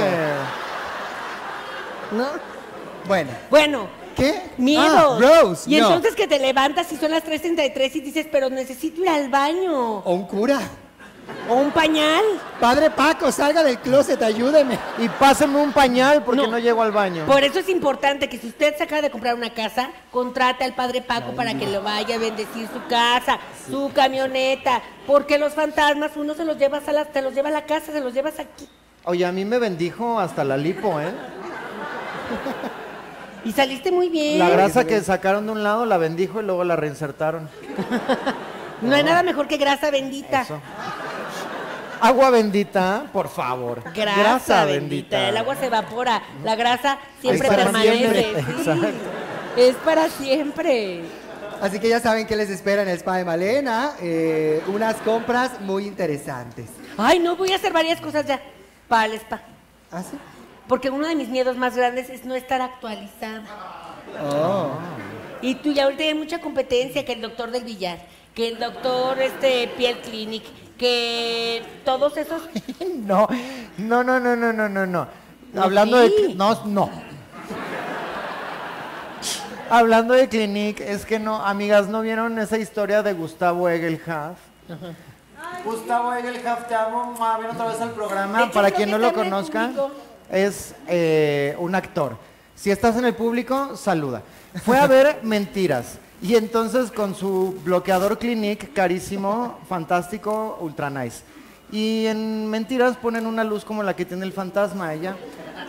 ¿No? 2.12 2.26
Bueno, 3.06 3.30
Bueno, 3.50 3.86
¿qué? 4.16 4.42
miedos. 4.58 5.20
Ah, 5.22 5.40
Rose. 5.42 5.70
y 5.70 5.80
no. 5.80 5.86
entonces 5.88 6.14
que 6.14 6.28
te 6.28 6.38
levantas 6.38 6.92
y 6.92 6.96
son 6.96 7.10
las 7.10 7.24
3.33 7.24 7.96
y 7.96 8.00
dices, 8.00 8.26
pero 8.30 8.50
necesito 8.50 9.00
ir 9.00 9.08
al 9.08 9.28
baño. 9.28 9.98
O 10.04 10.12
un 10.12 10.26
cura. 10.26 10.60
O 11.48 11.54
un 11.54 11.70
pañal. 11.70 12.22
Padre 12.60 12.90
Paco, 12.90 13.32
salga 13.32 13.62
del 13.62 13.78
closet, 13.78 14.20
ayúdeme. 14.22 14.78
Y 14.98 15.08
pásenme 15.08 15.60
un 15.60 15.72
pañal 15.72 16.22
porque 16.22 16.42
No. 16.42 16.46
no, 16.48 16.58
llego 16.58 16.82
al 16.82 16.92
baño. 16.92 17.26
Por 17.26 17.42
eso 17.42 17.58
es 17.58 17.68
importante 17.68 18.28
que 18.28 18.38
si 18.38 18.48
usted 18.48 18.76
se 18.76 18.84
acaba 18.84 19.02
de 19.02 19.10
comprar 19.10 19.34
una 19.34 19.50
casa, 19.50 19.90
contrate 20.10 20.64
al 20.64 20.74
padre 20.74 21.02
Paco 21.02 21.32
para 21.32 21.54
que 21.54 21.66
lo 21.66 21.82
vaya 21.82 22.16
a 22.16 22.18
bendecir 22.18 22.68
su 22.72 22.86
casa, 22.88 23.38
su 23.68 23.90
camioneta. 23.94 24.82
Porque 25.06 25.38
los 25.38 25.52
fantasmas 25.54 26.12
uno 26.16 26.34
se 26.34 26.44
los 26.44 26.58
llevas 26.58 26.86
a 26.88 26.92
la, 26.92 27.04
te 27.06 27.22
los 27.22 27.34
lleva 27.34 27.48
a 27.48 27.52
la 27.52 27.66
casa, 27.66 27.92
se 27.92 28.00
los 28.00 28.14
llevas 28.14 28.38
aquí. 28.38 28.68
Oye, 29.04 29.26
a 29.26 29.32
mí 29.32 29.44
me 29.44 29.58
bendijo 29.58 30.20
hasta 30.20 30.44
la 30.44 30.56
lipo, 30.56 31.00
¿eh? 31.00 31.10
Y 33.44 33.50
saliste 33.50 33.90
muy 33.90 34.08
bien. 34.08 34.38
La 34.38 34.48
grasa 34.48 34.84
que 34.86 35.00
sacaron 35.00 35.46
de 35.46 35.52
un 35.52 35.64
lado 35.64 35.84
la 35.86 35.98
bendijo 35.98 36.40
y 36.40 36.44
luego 36.44 36.62
la 36.64 36.76
reinsertaron. 36.76 37.48
No 38.82 38.96
hay 38.96 39.04
nada 39.04 39.22
mejor 39.22 39.46
que 39.46 39.58
grasa 39.58 39.92
bendita. 39.92 40.40
Eso. 40.42 40.58
Agua 42.02 42.30
bendita, 42.30 43.06
por 43.12 43.28
favor. 43.28 43.80
Grasa, 43.94 44.64
bendita. 44.64 45.28
El 45.28 45.36
agua 45.36 45.54
se 45.54 45.66
evapora. 45.66 46.20
La 46.42 46.56
grasa 46.56 46.98
siempre 47.20 47.48
permanece. 47.48 47.96
siempre. 47.96 48.44
sí. 48.44 48.50
Exacto. 48.58 48.88
Es 49.56 49.76
para 49.76 50.08
siempre. 50.08 51.02
Así 51.60 51.78
que 51.78 51.88
ya 51.88 52.00
saben 52.00 52.26
qué 52.26 52.34
les 52.34 52.50
espera 52.50 52.82
en 52.82 52.88
el 52.88 52.96
spa 52.98 53.18
de 53.18 53.24
Malena. 53.24 53.92
eh, 54.00 54.60
unas 54.66 54.96
compras 54.96 55.60
muy 55.60 55.86
interesantes. 55.86 56.70
Ay, 56.98 57.20
no, 57.20 57.36
voy 57.36 57.52
a 57.52 57.56
hacer 57.56 57.72
varias 57.72 58.00
cosas 58.00 58.26
ya 58.26 58.40
para 58.88 59.06
el 59.06 59.12
spa. 59.12 59.40
¿Ah, 59.92 60.02
sí? 60.02 60.18
Porque 60.66 60.90
uno 60.90 61.06
de 61.06 61.14
mis 61.14 61.28
miedos 61.28 61.56
más 61.56 61.76
grandes 61.76 62.10
es 62.10 62.24
no 62.24 62.34
estar 62.34 62.60
actualizada. 62.60 63.44
Oh. 64.28 64.70
Y 65.40 65.54
tú 65.54 65.72
ya 65.72 65.84
ahorita 65.84 66.02
hay 66.02 66.14
mucha 66.14 66.40
competencia, 66.40 67.04
que 67.04 67.12
el 67.12 67.20
doctor 67.20 67.52
del 67.52 67.62
billar, 67.62 67.98
que 68.34 68.48
el 68.48 68.58
doctor 68.58 69.22
este 69.22 69.68
Piel 69.76 69.98
Clinic, 69.98 70.42
que 70.78 71.62
todos 71.84 72.16
esos... 72.16 72.42
No, 72.96 73.26
no, 73.78 74.04
no, 74.04 74.20
no, 74.20 74.36
no, 74.36 74.52
no, 74.52 74.68
no, 74.68 74.86
no. 74.86 75.06
Hablando 75.56 76.00
sí. 76.06 76.14
de... 76.28 76.34
No, 76.34 76.64
no. 76.64 76.90
Hablando 79.70 80.14
de 80.14 80.28
Clinique, 80.28 80.80
es 80.92 81.06
que 81.06 81.18
no, 81.18 81.36
amigas, 81.44 81.88
¿no 81.88 82.02
vieron 82.02 82.38
esa 82.38 82.58
historia 82.58 83.02
de 83.02 83.14
Gustavo 83.14 83.68
Egelhaf? 83.68 84.36
Gustavo 85.64 86.12
Egelhaf, 86.12 86.68
te 86.68 86.74
amo, 86.74 87.14
ma, 87.18 87.38
ven 87.38 87.50
otra 87.50 87.66
vez 87.68 87.80
al 87.80 87.92
programa. 87.92 88.44
Hecho, 88.44 88.52
Para 88.52 88.70
quien 88.70 88.90
no 88.90 88.98
lo 88.98 89.14
conozca, 89.14 89.70
es 90.30 90.74
eh, 90.88 91.56
un 91.58 91.74
actor. 91.74 92.18
Si 92.54 92.70
estás 92.70 92.96
en 92.96 93.06
el 93.06 93.14
público, 93.14 93.76
saluda. 93.76 94.22
Fue 94.62 94.78
a 94.78 94.86
ver 94.86 95.20
Mentiras. 95.22 95.98
Y 96.22 96.36
entonces 96.36 96.92
con 96.92 97.16
su 97.16 97.58
bloqueador 97.64 98.16
Clinique, 98.16 98.68
carísimo, 98.68 99.58
fantástico, 99.68 100.56
ultra 100.60 100.88
nice. 100.88 101.22
Y 101.72 102.06
en 102.06 102.48
Mentiras 102.48 102.96
ponen 102.96 103.26
una 103.26 103.42
luz 103.42 103.64
como 103.64 103.82
la 103.82 103.96
que 103.96 104.04
tiene 104.04 104.24
el 104.24 104.32
fantasma 104.32 104.94
ella. 104.94 105.16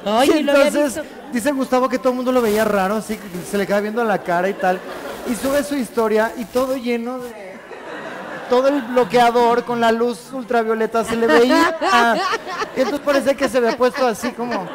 Ay, 0.06 0.30
y 0.32 0.38
entonces 0.40 1.02
dice 1.32 1.52
Gustavo 1.52 1.90
que 1.90 1.98
todo 1.98 2.10
el 2.10 2.18
mundo 2.18 2.32
lo 2.32 2.42
veía 2.42 2.66
raro, 2.66 2.98
así 2.98 3.16
que 3.16 3.24
se 3.50 3.58
le 3.58 3.66
queda 3.66 3.80
viendo 3.80 4.04
la 4.04 4.20
cara 4.20 4.48
y 4.48 4.54
tal. 4.54 4.80
Y 5.28 5.36
sube 5.36 5.64
su 5.64 5.76
historia 5.76 6.34
y 6.38 6.46
todo 6.46 6.78
lleno 6.78 7.18
de... 7.18 7.54
Todo 8.50 8.68
el 8.68 8.82
bloqueador 8.82 9.64
con 9.64 9.80
la 9.80 9.92
luz 9.92 10.32
ultravioleta 10.34 11.04
se 11.04 11.16
le 11.16 11.26
veía. 11.26 11.76
Y 12.76 12.80
entonces 12.82 13.00
parece 13.00 13.36
que 13.36 13.50
se 13.50 13.58
había 13.58 13.76
puesto 13.76 14.06
así 14.06 14.32
como... 14.34 14.68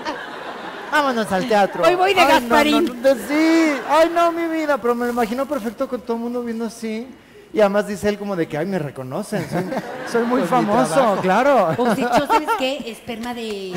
Vámonos 0.91 1.31
al 1.33 1.47
teatro. 1.49 1.85
Hoy 1.85 1.95
voy 1.95 2.15
de 2.15 2.21
Ay, 2.21 2.27
Gasparín. 2.29 2.85
no, 2.87 2.95
no, 2.95 3.15
sí, 3.29 3.73
ay 3.89 4.11
no, 4.15 4.33
mi 4.33 4.47
vida, 4.49 4.79
pero 4.79 4.95
me 4.95 5.07
lo 5.07 5.13
imagino 5.13 5.47
perfecto 5.47 5.89
con 5.89 6.01
todo 6.01 6.17
el 6.17 6.23
mundo 6.23 6.43
viendo 6.43 6.65
así. 6.65 7.07
Y 7.53 7.61
además 7.61 7.87
dice 7.87 8.09
él 8.11 8.19
como 8.19 8.37
de 8.37 8.47
que, 8.47 8.59
ay, 8.59 8.67
me 8.67 8.79
reconocen, 8.79 9.49
soy, 9.49 9.65
soy 10.13 10.23
muy 10.25 10.39
Pues 10.41 10.51
famoso, 10.51 11.17
claro. 11.23 11.75
O 11.79 11.85
de 11.95 12.03
hecho, 12.03 12.27
¿sabes 12.27 12.49
qué? 12.59 12.83
Esperma 12.91 13.33
de... 13.33 13.73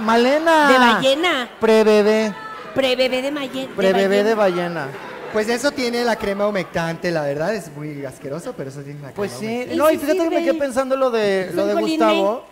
Malena. 0.00 0.68
De 0.68 0.78
ballena. 0.78 1.48
Prebebé, 1.60 2.34
Prebebé 2.74 3.22
de, 3.22 3.32
maye- 3.32 3.68
de 3.68 3.74
prebebé 3.74 4.24
de 4.24 4.34
ballena. 4.34 4.88
Pues 5.32 5.48
eso 5.48 5.70
tiene 5.70 6.04
la 6.04 6.16
crema 6.16 6.46
humectante, 6.48 7.10
la 7.10 7.22
verdad 7.22 7.54
es 7.54 7.70
muy 7.76 8.04
asqueroso, 8.04 8.54
pero 8.56 8.70
eso 8.70 8.80
tiene 8.80 8.94
la 9.00 9.06
crema 9.08 9.14
Pues 9.16 9.32
sí, 9.32 9.46
humectante. 9.46 9.76
No, 9.76 9.90
y 9.90 9.94
sí 9.94 9.98
fíjate 10.00 10.18
que 10.28 10.34
me 10.34 10.42
quedé 10.44 10.54
pensando 10.54 10.96
lo 10.96 11.10
de, 11.10 11.50
lo 11.54 11.66
de 11.66 11.74
Gustavo. 11.74 12.44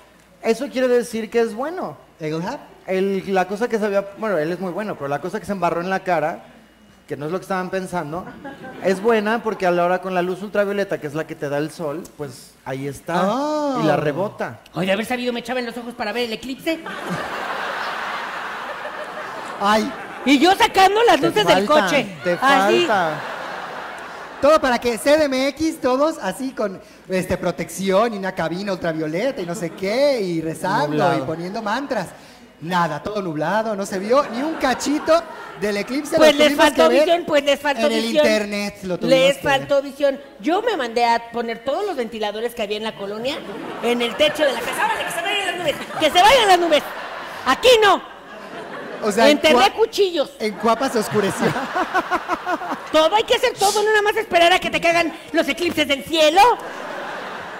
Eso 0.42 0.68
quiere 0.68 0.88
decir 0.88 1.30
que 1.30 1.40
es 1.40 1.54
bueno. 1.54 1.96
¿Egelhaf? 2.20 2.60
El- 2.86 3.32
la 3.34 3.46
cosa 3.48 3.68
que 3.68 3.78
se 3.78 3.84
había, 3.86 4.04
bueno, 4.18 4.36
él 4.38 4.52
es 4.52 4.60
muy 4.60 4.72
bueno, 4.72 4.94
pero 4.96 5.08
la 5.08 5.20
cosa 5.20 5.40
que 5.40 5.46
se 5.46 5.52
embarró 5.52 5.80
en 5.80 5.88
la 5.90 6.00
cara, 6.00 6.44
que 7.08 7.16
no 7.16 7.26
es 7.26 7.32
lo 7.32 7.38
que 7.38 7.42
estaban 7.44 7.70
pensando, 7.70 8.24
es 8.82 9.00
buena 9.02 9.42
porque 9.42 9.66
a 9.66 9.70
la 9.70 9.84
hora 9.84 10.00
con 10.00 10.14
la 10.14 10.22
luz 10.22 10.42
ultravioleta, 10.42 10.98
que 10.98 11.06
es 11.06 11.14
la 11.14 11.26
que 11.26 11.34
te 11.34 11.48
da 11.48 11.58
el 11.58 11.70
sol, 11.70 12.02
pues 12.16 12.52
ahí 12.64 12.86
está 12.88 13.22
Oh. 13.26 13.80
y 13.82 13.86
la 13.86 13.96
rebota. 13.96 14.60
Ay, 14.74 14.86
de 14.86 14.92
haber 14.92 15.06
sabido 15.06 15.32
me 15.32 15.40
echaba 15.40 15.60
en 15.60 15.66
los 15.66 15.76
ojos 15.76 15.94
para 15.94 16.12
ver 16.12 16.24
el 16.24 16.32
eclipse. 16.34 16.78
Ay, 19.60 19.90
Y 20.26 20.38
yo 20.38 20.54
sacando 20.54 21.02
las 21.06 21.20
Te 21.20 21.26
luces 21.26 21.46
del 21.46 21.66
coche. 21.66 22.06
Te 22.24 22.32
Así. 22.40 22.86
falta. 22.86 23.20
todo 24.40 24.60
para 24.60 24.78
que 24.78 24.98
CDMX, 24.98 25.80
todos 25.80 26.16
así 26.20 26.50
con 26.52 26.78
este, 27.08 27.36
protección 27.38 28.12
y 28.14 28.18
una 28.18 28.32
cabina 28.32 28.72
ultravioleta 28.72 29.40
y 29.42 29.46
no 29.46 29.54
sé 29.54 29.70
qué, 29.70 30.20
y 30.20 30.40
rezando 30.42 30.88
Nublado. 30.88 31.18
y 31.18 31.22
poniendo 31.26 31.62
mantras. 31.62 32.08
Nada, 32.64 33.02
todo 33.02 33.20
nublado, 33.20 33.76
no 33.76 33.84
se 33.84 33.98
vio 33.98 34.24
ni 34.30 34.42
un 34.42 34.54
cachito 34.54 35.22
del 35.60 35.76
eclipse. 35.76 36.16
Pues 36.16 36.34
les 36.34 36.56
faltó 36.56 36.88
visión, 36.88 37.24
pues 37.26 37.44
les 37.44 37.60
faltó 37.60 37.86
en 37.86 37.92
el 37.92 38.02
visión. 38.02 38.24
internet 38.26 38.74
lo 38.84 38.98
tuvimos 38.98 39.18
Les 39.18 39.36
que 39.36 39.46
ver. 39.46 39.58
faltó 39.58 39.82
visión. 39.82 40.20
Yo 40.40 40.62
me 40.62 40.76
mandé 40.76 41.04
a 41.04 41.30
poner 41.30 41.62
todos 41.62 41.84
los 41.86 41.94
ventiladores 41.94 42.54
que 42.54 42.62
había 42.62 42.78
en 42.78 42.84
la 42.84 42.96
colonia 42.96 43.36
en 43.82 44.00
el 44.00 44.16
techo 44.16 44.44
de 44.44 44.52
la 44.52 44.60
casa. 44.60 44.84
¡Órale, 44.86 45.04
que 45.04 45.10
se 45.12 45.20
vayan 45.22 45.46
las 45.46 45.56
nubes! 45.58 45.74
¡Que 46.00 46.10
se 46.10 46.22
vayan 46.22 46.48
las 46.48 46.58
nubes! 46.58 46.82
¡Aquí 47.46 47.68
no! 47.82 48.02
O 49.02 49.12
sea, 49.12 49.26
en, 49.28 49.32
Enterré 49.36 49.56
Cua- 49.56 49.72
cuchillos. 49.74 50.30
en 50.38 50.54
Cuapa 50.54 50.88
se 50.88 50.98
oscureció. 51.00 51.46
Todo, 52.90 53.14
hay 53.16 53.24
que 53.24 53.34
hacer 53.34 53.52
todo, 53.58 53.82
no 53.82 53.90
nada 53.90 54.02
más 54.02 54.16
esperar 54.16 54.52
a 54.52 54.58
que 54.58 54.70
te 54.70 54.80
caigan 54.80 55.12
los 55.32 55.46
eclipses 55.48 55.86
del 55.86 56.02
cielo. 56.04 56.40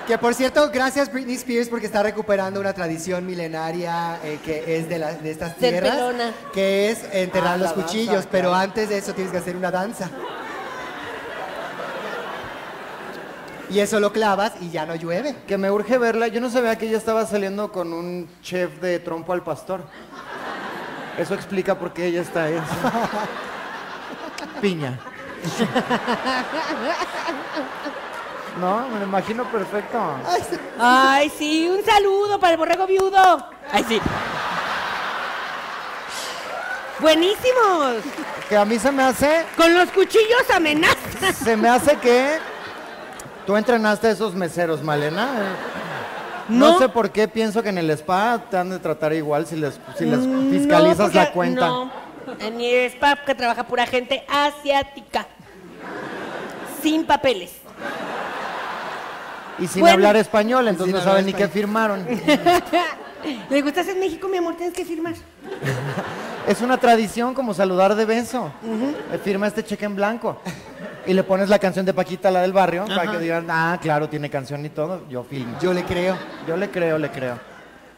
Que 0.07 0.19
por 0.19 0.35
cierto, 0.35 0.71
gracias 0.71 1.11
Britney 1.12 1.35
Spears 1.37 1.69
porque 1.69 1.87
está 1.87 2.03
recuperando 2.03 2.61
una 2.61 2.73
tradición 2.75 3.25
milenaria 3.27 4.19
eh, 4.23 4.38
que 4.45 4.77
es 4.79 4.88
de, 4.88 4.99
la- 4.99 5.14
de 5.14 5.31
estas 5.31 5.57
Ser 5.57 5.71
tierras, 5.73 5.97
pelona. 5.97 6.33
que 6.53 6.90
es 6.90 7.05
enterrar 7.12 7.55
Ah, 7.55 7.57
los 7.57 7.71
la 7.71 7.77
danza, 7.77 7.87
cuchillos, 7.87 8.27
pero 8.31 8.51
claro. 8.51 8.62
antes 8.64 8.88
de 8.90 8.99
eso 8.99 9.14
tienes 9.14 9.33
que 9.33 9.38
hacer 9.38 9.57
una 9.57 9.71
danza. 9.71 10.11
Y 13.71 13.81
eso 13.81 13.99
lo 13.99 14.12
clavas 14.12 14.53
y 14.61 14.69
ya 14.71 14.85
no 14.85 14.95
llueve. 14.95 15.35
Que 15.49 15.57
me 15.57 15.71
urge 15.71 15.97
verla. 15.97 16.29
Yo 16.29 16.38
no 16.40 16.51
sabía 16.51 16.77
que 16.77 16.87
ella 16.87 16.99
estaba 16.99 17.25
saliendo 17.27 17.73
con 17.73 17.93
un 17.95 18.29
chef 18.43 18.79
de 18.81 18.99
trompo 19.01 19.33
al 19.33 19.43
pastor. 19.43 19.83
Eso 21.19 21.35
explica 21.35 21.77
por 21.79 21.93
qué 21.95 22.07
ella 22.07 22.21
está 22.21 22.45
ahí. 22.45 22.61
Piña. 24.61 24.99
No, 28.61 28.88
me 28.88 28.99
lo 29.01 29.05
imagino 29.07 29.45
perfecto. 29.51 29.99
Ay, 30.79 31.31
sí, 31.37 31.69
un 31.69 31.85
saludo 31.85 32.38
para 32.38 32.53
el 32.53 32.59
borrego 32.59 32.87
viudo. 32.87 33.49
Ay, 33.73 33.85
sí. 33.88 34.01
Buenísimos. 37.01 37.97
Que 38.49 38.57
a 38.57 38.64
mí 38.64 38.79
se 38.79 38.93
me 38.93 39.03
hace, 39.03 39.45
Con 39.57 39.75
los 39.75 39.90
cuchillos 39.90 40.49
amenazas. 40.55 41.37
se 41.43 41.57
me 41.57 41.69
hace 41.69 41.97
que 41.97 42.38
tú 43.47 43.57
entrenaste 43.57 44.09
a 44.09 44.11
esos 44.11 44.35
meseros, 44.35 44.83
Malena. 44.83 45.29
No. 46.49 46.73
No. 46.73 46.79
sé 46.79 46.88
por 46.90 47.11
qué 47.11 47.27
pienso 47.27 47.62
que 47.62 47.71
en 47.71 47.79
el 47.79 47.90
spa 47.90 48.38
te 48.51 48.59
han 48.59 48.69
de 48.71 48.79
tratar 48.79 49.12
igual 49.14 49.47
si 49.47 49.57
les, 49.57 49.81
si 49.97 50.05
les 50.05 50.21
Mm, 50.21 50.51
fiscalizas 50.51 50.99
no, 50.99 51.05
porque- 51.07 51.19
la 51.19 51.33
cuenta. 51.33 51.67
No, 51.69 51.90
en 52.38 52.57
mi 52.59 52.71
spa 52.90 53.17
que 53.25 53.35
trabaja 53.35 53.64
pura 53.64 53.87
gente 53.87 54.25
asiática. 54.29 55.27
Sin 56.83 57.07
papeles. 57.07 57.53
Y 59.59 59.67
sin 59.69 59.81
Bueno. 59.83 59.95
hablar 59.95 60.17
español, 60.17 60.67
entonces 60.69 60.95
no 60.95 61.01
saben 61.03 61.27
ni 61.27 61.33
qué 61.33 61.49
firmaron. 61.49 62.05
¿Le 63.51 63.62
gustas 63.62 63.88
en 63.88 64.01
México, 64.01 64.29
mi 64.29 64.37
amor? 64.37 64.57
Tienes 64.57 64.75
que 64.75 64.85
firmar. 64.85 65.14
Es 66.47 66.61
una 66.61 66.77
tradición 66.77 67.33
como 67.33 67.55
saludar 67.55 67.95
de 67.95 68.05
beso. 68.05 68.53
Eh, 69.11 69.19
Firma 69.25 69.47
este 69.47 69.64
cheque 69.64 69.87
en 69.87 69.97
blanco. 69.97 70.37
Y 71.07 71.14
le 71.14 71.23
pones 71.25 71.49
la 71.49 71.59
canción 71.59 71.87
de 71.87 71.95
Paquita, 71.95 72.31
la 72.31 72.43
del 72.43 72.53
barrio, 72.53 72.85
para 72.85 73.11
que 73.12 73.19
digan, 73.19 73.47
ah, 73.49 73.79
claro, 73.81 74.11
tiene 74.11 74.29
canción 74.29 74.62
y 74.67 74.69
todo. 74.69 75.09
Yo 75.09 75.25
filmo. 75.25 75.57
Yo 75.62 75.73
le 75.73 75.85
creo. 75.85 76.19
Yo 76.47 76.59
le 76.59 76.71
creo, 76.71 76.99
le 76.99 77.11
creo. 77.11 77.38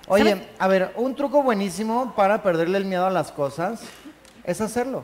Oye, 0.06 0.30
¿Sabes? 0.30 0.44
a 0.60 0.68
ver, 0.68 0.92
un 0.94 1.16
truco 1.16 1.42
buenísimo 1.42 2.14
para 2.14 2.40
perderle 2.44 2.78
el 2.78 2.84
miedo 2.84 3.04
a 3.04 3.10
las 3.10 3.32
cosas 3.32 3.80
es 4.44 4.60
hacerlo. 4.60 5.02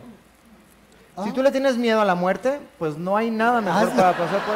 Si 1.24 1.30
Ah. 1.30 1.32
tú 1.34 1.42
le 1.42 1.50
tienes 1.50 1.76
miedo 1.76 2.00
a 2.00 2.04
la 2.04 2.14
muerte, 2.14 2.60
pues 2.78 2.96
no 2.96 3.16
hay 3.16 3.28
nada 3.28 3.60
mejor 3.60 3.88
Hazlo. 3.88 3.96
para 4.02 4.12
pasar 4.16 4.40
por 4.46 4.54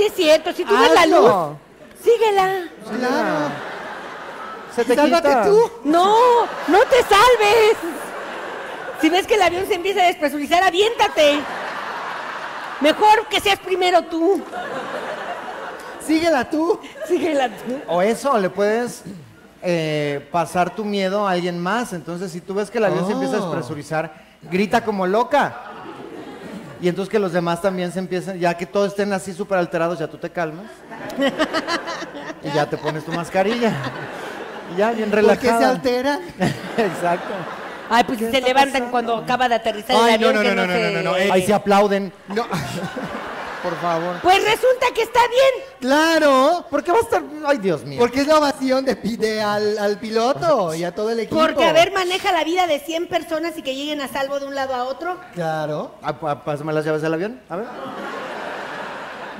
Sí 0.00 0.06
es 0.06 0.14
cierto, 0.14 0.50
si 0.54 0.64
tú 0.64 0.72
ves 0.74 0.94
la 0.94 1.04
luz, 1.04 1.18
Hazlo. 1.26 1.56
síguela. 2.02 2.54
Claro. 2.88 3.38
Se 4.74 4.82
te 4.86 4.94
Sálvate 4.94 5.28
quita. 5.28 5.44
tú. 5.44 5.70
No, 5.84 6.16
no 6.68 6.78
te 6.84 7.02
salves. 7.02 7.76
Si 9.02 9.10
ves 9.10 9.26
que 9.26 9.34
el 9.34 9.42
avión 9.42 9.66
se 9.66 9.74
empieza 9.74 10.00
a 10.00 10.06
despresurizar, 10.06 10.62
aviéntate. 10.62 11.40
Mejor 12.80 13.26
que 13.28 13.40
seas 13.40 13.58
primero 13.58 14.00
tú. 14.04 14.40
Síguela 16.06 16.48
tú. 16.48 16.80
Síguela 17.06 17.48
tú. 17.50 17.78
O 17.86 18.00
eso, 18.00 18.38
le 18.38 18.48
puedes 18.48 19.02
eh, 19.60 20.26
pasar 20.32 20.74
tu 20.74 20.82
miedo 20.82 21.28
a 21.28 21.32
alguien 21.32 21.58
más. 21.58 21.92
Entonces, 21.92 22.32
si 22.32 22.40
tú 22.40 22.54
ves 22.54 22.70
que 22.70 22.78
el 22.78 22.86
avión 22.86 23.06
se 23.06 23.12
empieza 23.12 23.36
a 23.36 23.40
Oh. 23.40 23.42
despresurizar, 23.48 24.14
grita 24.50 24.82
como 24.82 25.06
loca. 25.06 25.69
Y 26.82 26.88
entonces 26.88 27.10
que 27.10 27.18
los 27.18 27.32
demás 27.32 27.60
también 27.60 27.92
se 27.92 27.98
empiezan, 27.98 28.38
ya 28.38 28.54
que 28.54 28.64
todos 28.66 28.88
estén 28.88 29.12
así 29.12 29.32
súper 29.34 29.58
alterados, 29.58 29.98
ya 29.98 30.06
tú 30.08 30.16
te 30.16 30.30
calmas. 30.30 30.64
y 32.42 32.50
ya 32.54 32.66
te 32.66 32.76
pones 32.78 33.04
tu 33.04 33.12
mascarilla. 33.12 33.72
Y 34.74 34.78
ya, 34.78 34.92
bien 34.92 35.10
¿Por 35.10 35.20
qué 35.20 35.26
se 35.26 35.36
relajada. 35.36 35.70
alteran? 35.70 36.20
Exacto. 36.78 37.34
Ay, 37.90 38.04
pues 38.04 38.18
si 38.20 38.30
se 38.30 38.40
levantan 38.40 38.90
cuando 38.90 39.16
acaba 39.16 39.48
de 39.48 39.56
aterrizar 39.56 39.96
el 39.96 40.02
Ay, 40.02 40.14
avión. 40.14 40.34
no, 40.34 40.42
no, 40.42 40.48
que 40.48 40.54
no, 40.54 40.66
no, 40.66 40.72
se- 40.72 40.80
no, 40.92 41.02
no, 41.02 41.10
no, 41.10 41.16
eh. 41.16 41.28
Ahí 41.32 41.44
se 41.44 41.52
aplauden, 41.52 42.12
No. 42.28 42.46
por 43.62 43.76
favor. 43.80 44.16
Pues 44.22 44.42
resulta 44.44 44.86
que 44.94 45.02
está 45.02 45.20
bien. 45.28 45.64
Claro. 45.80 46.64
¿Por 46.70 46.82
qué 46.84 46.92
va 46.92 46.98
a 46.98 47.02
estar...? 47.02 47.22
Ay, 47.46 47.58
Dios 47.58 47.84
mío. 47.84 47.98
Porque 47.98 48.20
es 48.20 48.26
la 48.26 48.38
ovación 48.38 48.84
de, 48.84 48.94
de 48.94 49.40
al, 49.42 49.78
al 49.78 49.98
piloto 49.98 50.74
y 50.74 50.84
a 50.84 50.94
todo 50.94 51.10
el 51.10 51.20
equipo. 51.20 51.40
Porque, 51.40 51.64
a 51.64 51.72
ver, 51.72 51.92
maneja 51.92 52.32
la 52.32 52.44
vida 52.44 52.66
de 52.66 52.78
100 52.80 53.08
personas 53.08 53.56
y 53.58 53.62
que 53.62 53.74
lleguen 53.74 54.00
a 54.00 54.08
salvo 54.08 54.38
de 54.40 54.46
un 54.46 54.54
lado 54.54 54.74
a 54.74 54.84
otro. 54.84 55.16
Claro. 55.34 55.94
Ah, 56.02 56.18
pa- 56.18 56.44
Pásame 56.44 56.72
las 56.72 56.84
llaves 56.84 57.02
del 57.02 57.14
avión, 57.14 57.40
a 57.48 57.56
ver. 57.56 57.66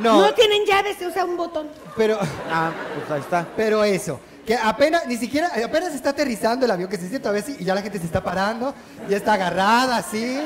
No, 0.00 0.20
No, 0.22 0.34
tienen 0.34 0.64
llaves, 0.64 0.96
se 0.96 1.06
usa 1.06 1.24
un 1.24 1.36
botón. 1.36 1.68
pero, 1.96 2.18
Ah, 2.50 2.70
pues 2.96 3.10
ahí 3.10 3.20
está. 3.20 3.46
pero 3.56 3.84
eso. 3.84 4.18
Que 4.50 4.56
apenas, 4.56 5.06
ni 5.06 5.16
siquiera, 5.16 5.48
apenas 5.64 5.94
está 5.94 6.10
aterrizando 6.10 6.64
el 6.64 6.72
avión, 6.72 6.90
que 6.90 6.96
se 6.96 7.08
siente 7.08 7.28
a 7.28 7.40
si, 7.40 7.54
y 7.60 7.64
ya 7.64 7.72
la 7.72 7.82
gente 7.82 8.00
se 8.00 8.06
está 8.06 8.20
parando, 8.20 8.74
ya 9.08 9.16
está 9.16 9.34
agarrada 9.34 9.96
así, 9.96 10.40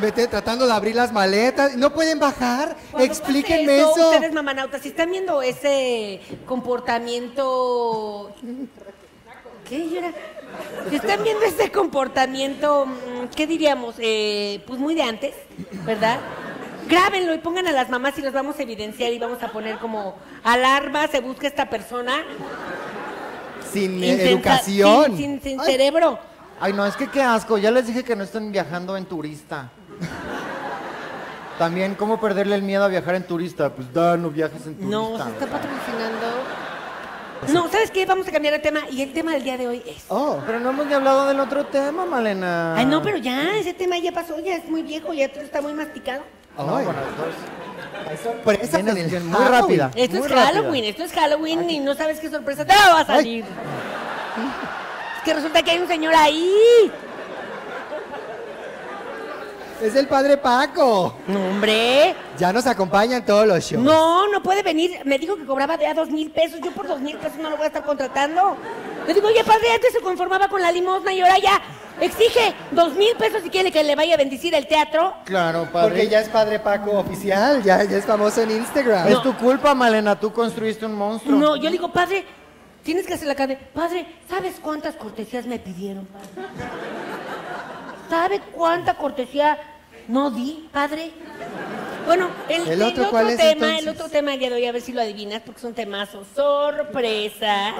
mete- 0.00 0.28
tratando 0.28 0.66
de 0.66 0.72
abrir 0.72 0.94
las 0.96 1.12
maletas, 1.12 1.76
no 1.76 1.92
pueden 1.92 2.18
bajar, 2.18 2.74
Cuando 2.90 3.04
explíquenme 3.04 3.82
pase 3.82 4.00
eso. 4.00 4.10
Ustedes, 4.12 4.32
mamanautas, 4.32 4.80
si 4.80 4.88
están 4.88 5.10
viendo 5.10 5.42
ese 5.42 6.22
comportamiento... 6.46 8.34
¿Qué 9.68 9.98
era? 9.98 10.10
Si 10.88 10.96
están 10.96 11.22
viendo 11.22 11.44
ese 11.44 11.70
comportamiento, 11.70 12.86
mm, 12.86 13.26
¿qué 13.36 13.46
diríamos? 13.46 13.94
Eh, 13.98 14.64
pues 14.66 14.80
muy 14.80 14.94
de 14.94 15.02
antes, 15.02 15.34
¿verdad? 15.84 16.18
Grábenlo 16.88 17.34
y 17.34 17.38
pongan 17.38 17.68
a 17.68 17.72
las 17.72 17.90
mamás 17.90 18.18
y 18.18 18.22
los 18.22 18.32
vamos 18.32 18.58
a 18.58 18.62
evidenciar 18.62 19.12
y 19.12 19.18
vamos 19.18 19.42
a 19.42 19.48
poner 19.52 19.76
como 19.78 20.16
alarma, 20.44 21.06
se 21.08 21.20
busca 21.20 21.46
esta 21.46 21.68
persona. 21.68 22.24
Sin 23.72 24.02
educación. 24.02 25.04
Sin, 25.16 25.16
sin- 25.16 25.40
sin 25.42 25.60
Ay, 25.60 25.66
cerebro. 25.72 26.18
Ay, 26.60 26.72
no, 26.72 26.84
es 26.86 26.96
que 26.96 27.08
qué 27.08 27.22
asco. 27.22 27.56
Ya 27.58 27.70
les 27.70 27.86
dije 27.86 28.04
que 28.04 28.14
no 28.16 28.24
estén 28.24 28.52
viajando 28.52 28.96
en 28.96 29.06
turista. 29.06 29.70
También, 31.58 31.94
¿cómo 31.94 32.18
perderle 32.20 32.54
el 32.54 32.62
miedo 32.62 32.84
a 32.84 32.88
viajar 32.88 33.14
en 33.14 33.24
turista? 33.24 33.70
Pues 33.74 33.92
da, 33.92 34.16
no 34.16 34.30
viajes 34.30 34.66
en 34.66 34.74
turista. 34.76 34.86
No, 34.96 35.08
se 35.22 35.30
está 35.30 35.46
patrocinando. 35.46 36.26
No, 37.52 37.68
¿sabes 37.70 37.90
qué? 37.90 38.04
Vamos 38.06 38.28
a 38.28 38.32
cambiar 38.32 38.54
de 38.54 38.60
tema 38.60 38.80
y 38.90 39.02
el 39.02 39.12
tema 39.12 39.32
del 39.32 39.42
día 39.42 39.56
de 39.56 39.66
hoy 39.68 39.82
es... 39.86 40.04
Oh, 40.08 40.38
Pero 40.46 40.60
no 40.60 40.70
hemos 40.70 40.86
ni 40.86 40.92
hablado 40.92 41.26
del 41.26 41.40
otro 41.40 41.64
tema, 41.66 42.04
Malena. 42.04 42.76
Ay, 42.76 42.84
no, 42.86 43.02
pero 43.02 43.16
ya, 43.16 43.56
ese 43.58 43.72
tema 43.72 43.96
ya 43.98 44.12
pasó, 44.12 44.38
ya 44.40 44.56
es 44.56 44.68
muy 44.68 44.82
viejo, 44.82 45.12
ya 45.14 45.24
está 45.26 45.62
muy 45.62 45.72
masticado. 45.72 46.22
No, 46.58 46.76
ay, 46.76 46.84
bueno, 46.84 47.00
entonces, 47.08 47.40
hay 48.08 48.16
sorpresas 48.16 48.74
en 48.80 48.88
el 48.88 49.20
muy 49.24 49.32
Halloween. 49.36 49.52
rápida. 49.52 49.90
Esto 49.94 50.16
Muy 50.16 50.26
es 50.26 50.30
rápida. 50.32 50.46
Halloween, 50.46 50.84
esto 50.84 51.02
es 51.04 51.12
Halloween 51.12 51.70
y 51.70 51.78
no 51.80 51.94
sabes 51.94 52.20
qué 52.20 52.30
sorpresa 52.30 52.64
te 52.64 52.74
va 52.74 53.00
a 53.00 53.06
salir. 53.06 53.44
Es 53.44 55.22
que 55.24 55.34
resulta 55.34 55.62
que 55.62 55.70
hay 55.72 55.78
un 55.78 55.88
señor 55.88 56.14
ahí. 56.14 56.90
Es 59.82 59.96
el 59.96 60.06
padre 60.08 60.36
Paco. 60.36 61.14
No, 61.26 61.48
hombre. 61.48 62.14
Ya 62.36 62.52
nos 62.52 62.66
acompaña 62.66 63.16
en 63.16 63.24
todos 63.24 63.46
los 63.46 63.64
shows. 63.64 63.82
No, 63.82 64.28
no 64.28 64.42
puede 64.42 64.62
venir. 64.62 65.00
Me 65.04 65.18
dijo 65.18 65.36
que 65.36 65.46
cobraba 65.46 65.76
de 65.76 65.86
a 65.86 65.94
dos 65.94 66.10
mil 66.10 66.30
pesos. 66.30 66.60
Yo 66.62 66.70
por 66.72 66.86
dos 66.86 67.00
mil 67.00 67.16
pesos 67.16 67.38
no 67.38 67.48
lo 67.48 67.56
voy 67.56 67.64
a 67.64 67.68
estar 67.68 67.82
contratando. 67.82 68.56
Le 69.06 69.14
digo, 69.14 69.28
oye, 69.28 69.42
padre, 69.42 69.72
antes 69.74 69.92
se 69.92 70.00
conformaba 70.00 70.48
con 70.48 70.60
la 70.60 70.70
limosna 70.70 71.12
y 71.12 71.20
ahora 71.22 71.38
ya 71.38 71.60
exige 72.00 72.54
dos 72.70 72.94
mil 72.94 73.14
pesos 73.16 73.42
si 73.42 73.48
quiere 73.48 73.72
que 73.72 73.82
le 73.82 73.96
vaya 73.96 74.14
a 74.14 74.18
bendecir 74.18 74.54
el 74.54 74.66
teatro. 74.66 75.14
Claro, 75.24 75.66
padre. 75.72 75.88
Porque 75.88 76.08
ya 76.08 76.20
es 76.20 76.28
padre 76.28 76.58
Paco 76.58 76.98
oficial, 76.98 77.62
ya, 77.62 77.82
ya 77.84 77.96
es 77.96 78.04
famoso 78.04 78.42
en 78.42 78.50
Instagram. 78.50 79.08
Es 79.08 79.22
tu 79.22 79.34
culpa, 79.36 79.74
Malena. 79.74 80.18
Tú 80.18 80.30
construiste 80.32 80.84
un 80.84 80.94
monstruo. 80.94 81.38
No, 81.38 81.56
yo 81.56 81.64
le 81.64 81.72
digo, 81.72 81.90
padre, 81.90 82.26
tienes 82.82 83.06
que 83.06 83.14
hacer 83.14 83.28
la 83.28 83.34
cara 83.34 83.54
de, 83.54 83.56
padre, 83.56 84.06
¿sabes 84.28 84.56
cuántas 84.60 84.96
cortesías 84.96 85.46
me 85.46 85.58
pidieron, 85.58 86.06
padre? 86.06 86.48
¿Sabe 88.08 88.40
cuánta 88.52 88.94
cortesía 88.94 89.56
no 90.10 90.30
di, 90.30 90.68
padre? 90.72 91.12
Bueno, 92.04 92.28
el, 92.48 92.62
¿El 92.62 92.72
el 92.72 92.82
otro 92.82 93.02
otro, 93.04 93.10
cuál 93.10 93.30
es, 93.30 93.36
tema, 93.36 93.78
el 93.78 93.88
otro 93.88 94.08
tema 94.08 94.36
de 94.36 94.52
hoy, 94.52 94.66
a 94.66 94.72
ver 94.72 94.82
si 94.82 94.92
lo 94.92 95.00
adivinas, 95.00 95.42
porque 95.42 95.60
es 95.60 95.64
un 95.64 95.74
temazo 95.74 96.24
sorpresa, 96.34 97.74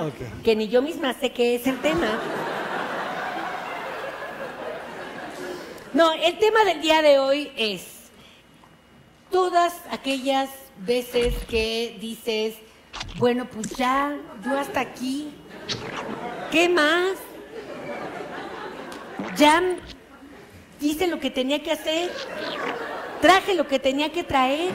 que 0.45 0.55
ni 0.55 0.69
yo 0.69 0.81
misma 0.83 1.13
sé 1.15 1.33
qué 1.33 1.57
es 1.57 1.67
el 1.67 1.81
tema. 1.81 2.07
No, 5.93 6.13
el 6.13 6.39
tema 6.39 6.65
del 6.65 6.81
día 6.81 7.03
de 7.03 7.19
hoy 7.19 7.51
es 7.57 7.83
todas 9.31 9.75
aquellas 9.91 10.49
veces 10.79 11.35
que 11.49 11.99
dices, 12.01 12.55
bueno, 13.17 13.49
pues 13.51 13.71
ya, 13.71 14.17
yo 14.45 14.57
hasta 14.57 14.81
aquí, 14.81 15.33
¿qué 16.53 16.69
más? 16.69 17.17
Ya 19.37 19.61
hice 20.81 21.07
lo 21.07 21.21
que 21.21 21.31
tenía 21.31 21.63
que 21.63 21.73
hacer, 21.73 22.11
traje 23.21 23.55
lo 23.55 23.67
que 23.67 23.79
tenía 23.79 24.11
que 24.11 24.25
traer, 24.25 24.71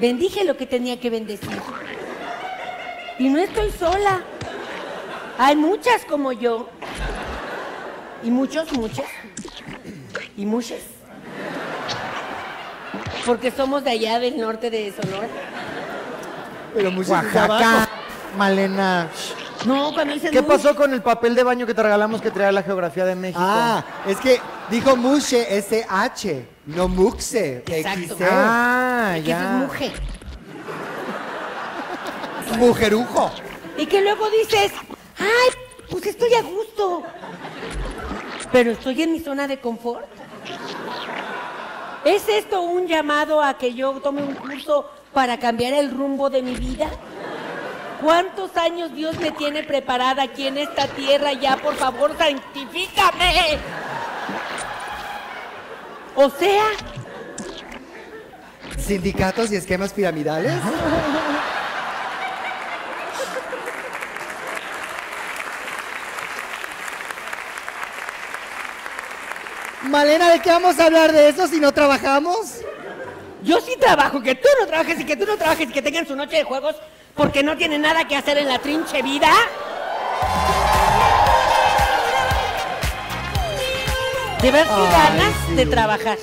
bendije 0.00 0.44
lo 0.44 0.56
que 0.56 0.66
tenía 0.66 0.98
que 0.98 1.10
bendecir. 1.10 1.58
Y 3.18 3.28
no 3.28 3.38
estoy 3.38 3.70
sola, 3.70 4.22
hay 5.38 5.56
muchas 5.56 6.04
como 6.04 6.32
yo, 6.32 6.68
y 8.22 8.30
muchos, 8.30 8.72
muchas, 8.72 9.06
y 10.36 10.46
muchas. 10.46 10.80
Porque 13.24 13.50
somos 13.50 13.82
de 13.82 13.90
allá 13.90 14.18
del 14.20 14.38
norte 14.38 14.70
de 14.70 14.92
Sonora. 14.92 15.28
Pero 16.74 16.90
Oaxaca, 16.90 17.88
Malena. 18.36 19.08
No, 19.66 19.92
cuando 19.92 20.14
dicen 20.14 20.30
¿Qué 20.30 20.42
pasó 20.42 20.76
con 20.76 20.92
el 20.94 21.02
papel 21.02 21.34
de 21.34 21.42
baño 21.42 21.66
que 21.66 21.74
te 21.74 21.82
regalamos 21.82 22.22
que 22.22 22.30
traía 22.30 22.52
la 22.52 22.62
geografía 22.62 23.04
de 23.04 23.16
México? 23.16 23.40
Ah, 23.42 23.84
es 24.06 24.16
que 24.18 24.40
dijo 24.70 24.96
Mushe 24.96 25.58
S-H, 25.58 26.46
no 26.66 26.88
Muxe, 26.88 27.64
Exacto. 27.66 28.14
XC. 28.14 28.24
Ah, 28.30 29.10
que 29.14 29.18
eso 29.18 29.22
es 29.22 29.26
ya. 29.26 29.50
mujer. 29.58 29.92
Mujerujo. 32.58 33.30
Y 33.76 33.86
que 33.86 34.00
luego 34.00 34.30
dices, 34.30 34.72
ay, 35.18 35.58
pues 35.90 36.06
estoy 36.06 36.32
a 36.34 36.42
gusto. 36.42 37.02
Pero 38.52 38.70
estoy 38.70 39.02
en 39.02 39.12
mi 39.12 39.20
zona 39.20 39.48
de 39.48 39.58
confort. 39.58 40.06
¿Es 42.04 42.28
esto 42.28 42.62
un 42.62 42.86
llamado 42.86 43.42
a 43.42 43.58
que 43.58 43.74
yo 43.74 43.92
tome 44.00 44.22
un 44.22 44.34
curso 44.34 44.88
para 45.12 45.38
cambiar 45.38 45.72
el 45.74 45.90
rumbo 45.90 46.30
de 46.30 46.40
mi 46.42 46.54
vida? 46.54 46.88
¿Cuántos 48.00 48.56
años 48.56 48.94
Dios 48.94 49.18
me 49.18 49.30
tiene 49.30 49.62
preparada 49.62 50.22
aquí 50.22 50.46
en 50.46 50.58
esta 50.58 50.86
tierra? 50.88 51.32
Ya, 51.32 51.56
por 51.56 51.74
favor, 51.76 52.16
santifícame. 52.16 53.58
O 56.14 56.30
sea, 56.30 56.64
Sindicatos 58.78 59.50
y 59.50 59.56
esquemas 59.56 59.92
piramidales. 59.92 60.54
Malena, 69.82 70.30
¿de 70.30 70.40
qué 70.40 70.50
vamos 70.50 70.78
a 70.78 70.86
hablar 70.86 71.12
de 71.12 71.28
eso 71.28 71.46
si 71.48 71.58
no 71.58 71.72
trabajamos? 71.72 72.60
yo 73.46 73.60
sí 73.60 73.76
trabajo, 73.78 74.20
que 74.20 74.34
tú 74.34 74.48
no 74.60 74.66
trabajes 74.66 75.00
y 75.00 75.04
que 75.04 75.16
tú 75.16 75.24
no 75.24 75.36
trabajes 75.36 75.70
y 75.70 75.72
que 75.72 75.80
tengan 75.80 76.06
su 76.06 76.16
noche 76.16 76.38
de 76.38 76.44
juegos 76.44 76.74
porque 77.16 77.42
no 77.42 77.56
tienen 77.56 77.82
nada 77.82 78.06
que 78.06 78.14
hacer 78.14 78.38
en 78.38 78.48
la 78.48 78.58
trinche 78.58 79.02
vida. 79.02 79.32
De 84.42 84.50
ver 84.50 84.66
qué 84.66 84.82
ganas 84.92 85.32
sí. 85.48 85.54
de 85.54 85.66
trabajar. 85.66 86.18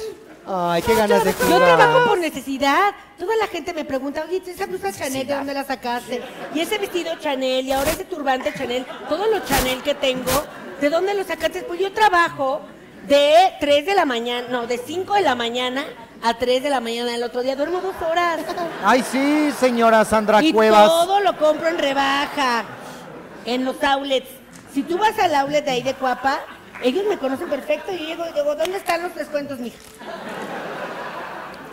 Ay, 0.46 0.82
qué 0.82 0.94
ganas 0.94 1.24
de 1.24 1.32
Yo 1.32 1.46
jugar. 1.46 1.78
trabajo 1.78 2.10
por 2.10 2.20
necesidad. 2.20 2.94
Toda 3.18 3.36
la 3.38 3.48
gente 3.48 3.74
me 3.74 3.86
pregunta, 3.86 4.24
oye, 4.28 4.42
esa 4.46 4.66
blusa 4.66 4.92
Chanel, 4.92 5.26
¿de 5.26 5.34
dónde 5.34 5.54
la 5.54 5.64
sacaste? 5.64 6.22
Y 6.54 6.60
ese 6.60 6.78
vestido 6.78 7.16
Chanel, 7.20 7.66
y 7.66 7.72
ahora 7.72 7.92
ese 7.92 8.04
turbante 8.04 8.54
Chanel, 8.54 8.86
todos 9.10 9.28
los 9.30 9.44
Chanel 9.46 9.82
que 9.82 9.96
tengo, 9.96 10.32
¿de 10.80 10.90
dónde 10.90 11.14
los 11.16 11.28
sacaste? 11.28 11.64
Pues 11.64 11.80
yo 11.80 11.92
trabajo 11.92 12.62
de 13.08 13.54
3 13.60 13.86
de 13.86 13.96
la 13.96 14.06
mañana, 14.06 14.48
no, 14.50 14.68
de 14.68 14.78
5 14.78 15.14
de 15.16 15.22
la 15.22 15.36
mañana 15.36 15.86
a 16.24 16.34
3 16.36 16.64
de 16.64 16.70
la 16.70 16.80
mañana 16.80 17.12
del 17.12 17.24
otro 17.24 17.42
día. 17.42 17.56
Duermo 17.56 17.82
dos 17.82 17.96
horas. 18.10 18.40
Ay, 18.84 19.04
sí, 19.04 19.52
señora 19.60 20.06
Sandra 20.06 20.42
y 20.42 20.54
Cuevas. 20.54 20.88
todo 20.88 21.20
lo 21.20 21.38
compro 21.38 21.68
en 21.68 21.78
rebaja, 21.78 22.64
en 23.46 23.66
los 23.66 23.84
outlets. 23.84 24.30
Si 24.74 24.84
tú 24.84 24.98
vas 24.98 25.20
al 25.20 25.36
outlet 25.36 25.66
de 25.66 25.72
ahí 25.72 25.84
de 25.84 25.94
Cuapa, 25.94 26.40
ellos 26.82 27.04
me 27.10 27.18
conocen 27.18 27.50
perfecto. 27.50 27.92
Y 27.92 27.98
yo 28.00 28.06
llego 28.06 28.26
y 28.28 28.34
digo, 28.34 28.56
¿dónde 28.56 28.78
están 28.78 29.04
los 29.04 29.14
descuentos, 29.14 29.60
mija? 29.60 29.78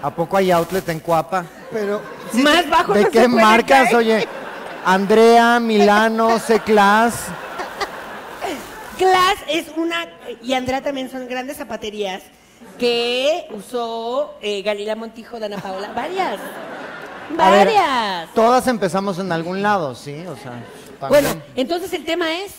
¿A 0.03 0.11
poco 0.11 0.37
hay 0.37 0.51
outlet 0.51 0.89
en 0.89 0.99
Cuapa? 1.01 1.45
Pero, 1.71 2.03
Más 2.33 2.69
bajo 2.69 2.93
¿De 2.93 3.05
no 3.05 3.11
qué 3.11 3.29
marcas? 3.29 3.85
caer. 3.85 3.97
Oye, 3.97 4.29
Andrea, 4.85 5.61
Milano, 5.61 6.39
C-Class. 6.47 7.15
Class 8.99 9.37
es 9.49 9.67
una, 9.77 10.07
y 10.43 10.53
Andrea 10.55 10.83
también 10.83 11.09
son 11.11 11.27
grandes 11.29 11.57
zapaterías 11.57 12.21
que 12.79 13.47
usó 13.55 14.35
eh, 14.41 14.63
Galila 14.63 14.97
Montijo, 14.97 15.39
Dana 15.39 15.59
Paola, 15.59 15.93
varias, 15.95 16.39
A 17.39 17.51
ver, 17.51 17.67
varias. 17.67 18.35
todas 18.35 18.67
empezamos 18.67 19.19
en 19.19 19.31
algún 19.33 19.63
lado, 19.63 19.95
¿sí? 19.95 20.25
O 20.27 20.37
sea, 20.37 20.63
también. 20.99 21.25
Bueno, 21.25 21.43
entonces 21.57 21.93
el 21.93 22.05
tema 22.05 22.33
es, 22.41 22.53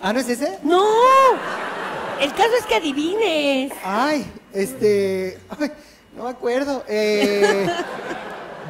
¿Ah, 0.00 0.12
no 0.12 0.20
es 0.20 0.28
ese? 0.28 0.58
no, 0.62 0.84
el 2.20 2.32
caso 2.34 2.50
es 2.58 2.66
que 2.66 2.74
adivines. 2.74 3.72
Ay, 3.84 4.26
este. 4.52 5.38
ay, 5.58 5.70
no 6.16 6.24
me 6.24 6.30
acuerdo. 6.30 6.84
Eh, 6.88 7.66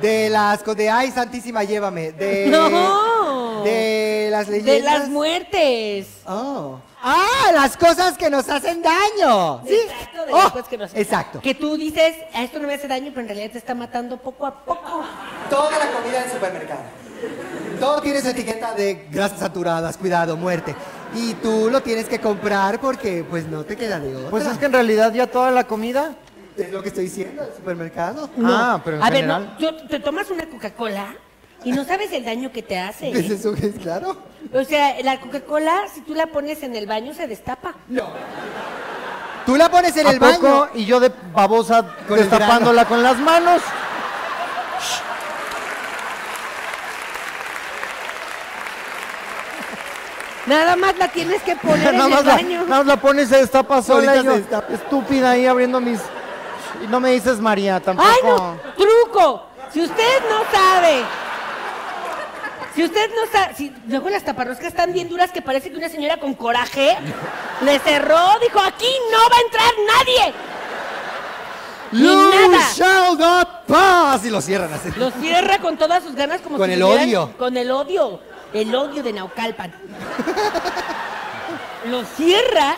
de 0.03 0.31
las. 0.31 0.65
De 0.65 0.89
Ay, 0.91 1.11
Santísima, 1.11 1.65
llévame. 1.65 2.13
De. 2.13 2.47
No. 2.47 3.63
De 3.65 4.29
las 4.31 4.47
De 4.47 4.59
leyendas. 4.63 5.01
las 5.01 5.09
muertes. 5.09 6.07
Oh. 6.27 6.79
Ah, 7.03 7.51
las 7.55 7.77
cosas 7.77 8.17
que 8.19 8.29
nos 8.31 8.49
hacen 8.49 8.83
daño. 8.83 9.63
Sí. 9.67 9.75
Exacto, 9.75 10.27
de 10.27 10.33
Oh, 10.33 10.37
las 10.39 10.53
cosas 10.53 10.69
que 10.69 10.79
nos- 10.79 10.95
exacto. 10.95 11.41
Que 11.41 11.55
tú 11.55 11.77
dices, 11.77 12.15
a 12.35 12.43
esto 12.43 12.59
no 12.59 12.67
me 12.69 12.75
hace 12.75 12.89
daño, 12.89 13.07
pero 13.11 13.23
en 13.23 13.29
realidad 13.29 13.51
te 13.53 13.59
está 13.59 13.75
matando 13.75 14.17
poco 14.19 14.47
a 14.47 14.65
poco. 14.65 15.03
Toda 15.49 15.71
la 15.79 15.91
comida 15.93 16.23
del 16.23 16.31
supermercado. 16.33 16.81
Todo 17.79 18.01
tiene 18.03 18.21
su 18.21 18.29
etiqueta 18.29 18.75
de 18.75 19.07
grasas 19.11 19.39
saturadas, 19.41 19.97
cuidado, 19.97 20.37
muerte. 20.37 20.75
Y 21.15 21.35
tú 21.35 21.69
lo 21.71 21.83
tienes 21.83 22.07
que 22.09 22.21
comprar 22.21 22.81
porque 22.81 23.25
pues 23.29 23.47
no 23.47 23.65
te 23.65 23.77
queda 23.77 23.99
de 23.99 24.15
otra. 24.17 24.31
Pues 24.31 24.47
es 24.47 24.59
que 24.59 24.67
en 24.67 24.73
realidad 24.73 25.13
ya 25.13 25.27
toda 25.27 25.51
la 25.51 25.65
comida. 25.65 26.13
es 26.57 26.71
lo 26.71 26.83
que 26.83 26.89
estoy 26.89 27.05
diciendo 27.05 27.43
del 27.43 27.55
supermercado. 27.55 28.29
Ah, 28.45 28.81
pero 28.85 28.99
en 28.99 29.03
a 29.03 29.07
general. 29.07 29.57
ver, 29.59 29.73
no, 29.73 29.77
tú 29.81 29.87
te 29.89 29.99
tomas 30.01 30.29
una 30.31 30.45
Coca-Cola 30.47 31.15
y 31.65 31.73
no 31.73 31.85
sabes 31.85 32.13
el 32.13 32.25
daño 32.25 32.51
que 32.53 32.63
te 32.63 32.79
hace. 32.79 33.09
¿eh? 33.09 33.13
¿Es 33.19 33.31
eso 33.31 33.55
es 33.55 33.75
claro? 33.83 34.17
O 34.55 34.65
sea, 34.65 34.97
la 35.03 35.21
Coca-Cola, 35.21 35.83
si 35.93 36.01
tú 36.01 36.15
la 36.15 36.27
pones 36.27 36.63
en 36.63 36.75
el 36.75 36.87
baño, 36.87 37.13
se 37.15 37.27
destapa. 37.27 37.75
Tú 39.47 39.57
la 39.57 39.71
pones 39.71 39.97
en 39.97 40.07
¿A 40.07 40.11
el 40.11 40.19
poco? 40.19 40.43
baño. 40.43 40.69
Y 40.75 40.85
yo 40.87 41.01
de 41.01 41.11
babosa 41.33 41.85
Con 42.09 42.19
destapándola 42.19 42.85
con 42.87 43.03
las 43.03 43.19
manos. 43.19 43.63
Nada 50.47 50.75
más 50.77 50.97
la 50.99 51.09
tienes 51.09 51.43
que 51.43 51.55
poner 51.57 51.93
nada, 51.95 52.05
en 52.07 52.11
más 52.11 52.21
el 52.21 52.27
la, 52.27 52.35
baño. 52.35 52.59
nada 52.65 52.77
más 52.79 52.87
la 52.87 52.97
pones 52.97 53.27
y 53.27 53.31
se 53.31 53.37
destapa 53.39 53.83
sola. 53.83 54.15
Solita 54.15 54.17
y 54.21 54.25
yo, 54.25 54.33
se 54.33 54.39
destapa. 54.41 54.73
estúpida 54.73 55.31
ahí 55.31 55.47
abriendo 55.47 55.81
mis. 55.81 56.01
Y 56.83 56.87
no 56.87 56.99
me 57.01 57.11
dices 57.13 57.39
María 57.41 57.79
tampoco. 57.81 58.09
¡Ay, 58.09 58.19
no! 58.25 58.57
¡Truco! 58.77 59.47
Si 59.73 59.83
usted 59.83 60.21
no 60.29 60.39
sabe. 60.51 61.03
Si 62.75 62.85
usted 62.85 63.11
no 63.11 63.31
sabe. 63.31 63.55
Si, 63.55 63.73
luego 63.89 64.09
las 64.11 64.25
taparroscas 64.25 64.69
están 64.69 64.93
bien 64.93 65.09
duras 65.09 65.33
que 65.33 65.43
parece 65.43 65.71
que 65.71 65.77
una 65.77 65.89
señora 65.89 66.19
con 66.19 66.35
coraje 66.35 66.97
le 67.65 67.79
cerró, 67.81 68.39
dijo: 68.41 68.61
aquí 68.61 68.91
no 69.11 69.19
va 69.19 69.37
a 69.37 69.41
entrar 69.41 69.73
nadie. 69.97 70.35
Ni 71.93 72.03
You 72.03 72.31
nada. 72.31 72.73
shall 72.75 73.19
not 73.19 73.67
pass. 73.67 74.25
Y 74.25 74.31
lo 74.31 74.41
cierran 74.41 74.73
así. 74.73 74.91
Lo 74.97 75.11
cierra 75.11 75.59
con 75.59 75.77
todas 75.77 76.05
sus 76.05 76.15
ganas 76.15 76.41
como 76.41 76.57
Con 76.57 76.69
si 76.69 76.75
el 76.75 76.83
odio. 76.83 77.35
Con 77.37 77.57
el 77.57 77.71
odio. 77.71 78.21
El 78.53 78.75
odio 78.75 79.03
de 79.03 79.13
Naucalpan. 79.13 79.73
lo 81.87 82.05
cierra 82.05 82.77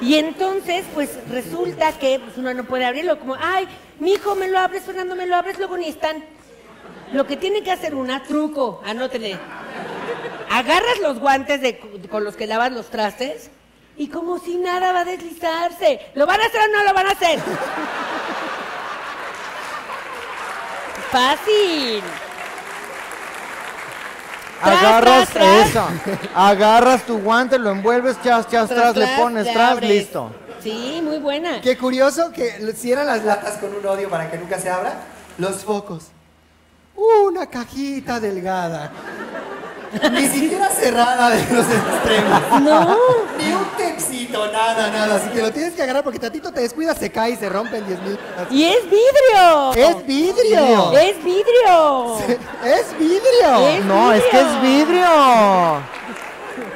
y 0.00 0.16
entonces 0.16 0.84
pues 0.92 1.10
resulta 1.30 1.92
que 1.92 2.18
pues, 2.18 2.36
uno 2.36 2.52
no 2.52 2.64
puede 2.64 2.84
abrirlo 2.84 3.18
como, 3.18 3.36
ay, 3.40 3.66
mi 4.00 4.12
hijo 4.12 4.34
me 4.34 4.48
lo 4.48 4.58
abres, 4.58 4.82
Fernando 4.82 5.14
me 5.14 5.26
lo 5.26 5.36
abres, 5.36 5.58
luego 5.58 5.76
ni 5.76 5.88
están. 5.88 6.24
Lo 7.12 7.26
que 7.26 7.36
tiene 7.36 7.62
que 7.62 7.70
hacer 7.70 7.94
una, 7.94 8.22
truco, 8.22 8.82
anótele. 8.84 9.38
Agarras 10.50 11.00
los 11.00 11.18
guantes 11.18 11.60
de, 11.60 11.78
con 12.10 12.24
los 12.24 12.36
que 12.36 12.46
lavas 12.46 12.72
los 12.72 12.90
trastes 12.90 13.50
y 13.96 14.08
como 14.08 14.38
si 14.38 14.56
nada 14.56 14.92
va 14.92 15.00
a 15.00 15.04
deslizarse. 15.04 16.00
¿Lo 16.14 16.26
van 16.26 16.40
a 16.40 16.46
hacer 16.46 16.60
o 16.60 16.72
no 16.72 16.84
lo 16.84 16.94
van 16.94 17.06
a 17.06 17.10
hacer? 17.10 17.40
Fácil. 21.10 22.02
Tras, 24.62 24.78
Agarras 24.78 25.28
tras, 25.28 25.30
tras. 25.30 25.68
eso. 25.68 25.88
Agarras 26.34 27.02
tu 27.04 27.18
guante, 27.18 27.58
lo 27.58 27.70
envuelves, 27.70 28.16
chas, 28.22 28.48
chas, 28.48 28.68
tras, 28.68 28.96
le 28.96 29.06
pones, 29.16 29.52
tras, 29.52 29.80
listo. 29.80 30.30
Sí, 30.60 31.00
muy 31.04 31.18
buena. 31.18 31.60
Qué 31.60 31.76
curioso 31.76 32.32
que 32.32 32.50
cierran 32.74 33.06
las 33.06 33.24
latas 33.24 33.58
con 33.58 33.74
un 33.74 33.86
odio 33.86 34.08
para 34.08 34.30
que 34.30 34.38
nunca 34.38 34.58
se 34.58 34.70
abra. 34.70 34.94
Los 35.36 35.64
focos. 35.64 36.06
Una 36.96 37.46
cajita 37.46 38.20
delgada. 38.20 38.92
Ni 40.12 40.26
siquiera 40.28 40.68
cerrada 40.70 41.30
de 41.30 41.54
los 41.54 41.66
extremos. 41.66 42.60
No. 42.62 42.96
Ni 43.38 43.52
un 43.52 43.64
texito, 43.76 44.50
nada, 44.50 44.90
nada. 44.90 45.16
Así 45.16 45.28
que 45.28 45.40
lo 45.40 45.52
tienes 45.52 45.74
que 45.74 45.82
agarrar 45.82 46.02
porque 46.02 46.18
tantito 46.18 46.52
te 46.52 46.60
descuidas, 46.60 46.98
se 46.98 47.10
cae 47.10 47.32
y 47.32 47.36
se 47.36 47.48
rompe 47.48 47.78
en 47.78 47.86
10 47.86 48.02
mil. 48.02 48.18
Y 48.50 48.64
es 48.64 48.82
vidrio. 48.84 49.72
Es 49.74 50.06
vidrio. 50.06 50.92
Es 50.98 51.24
vidrio. 51.24 52.18
Es 52.64 52.98
vidrio. 52.98 53.68
Es 53.68 53.84
No, 53.84 54.12
es 54.12 54.24
que 54.24 54.40
es 54.40 54.62
vidrio. 54.62 55.82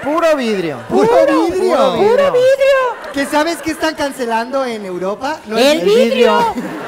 Puro 0.02 0.36
vidrio. 0.36 0.78
Puro, 0.88 1.08
Puro 1.08 1.42
vidrio. 1.42 1.76
Puro 1.96 2.32
vidrio. 2.32 3.12
¿Que 3.12 3.26
sabes 3.26 3.58
qué 3.62 3.72
están 3.72 3.94
cancelando 3.94 4.64
en 4.64 4.84
Europa? 4.84 5.40
No 5.46 5.58
El 5.58 5.78
es 5.78 5.84
vidrio. 5.84 6.38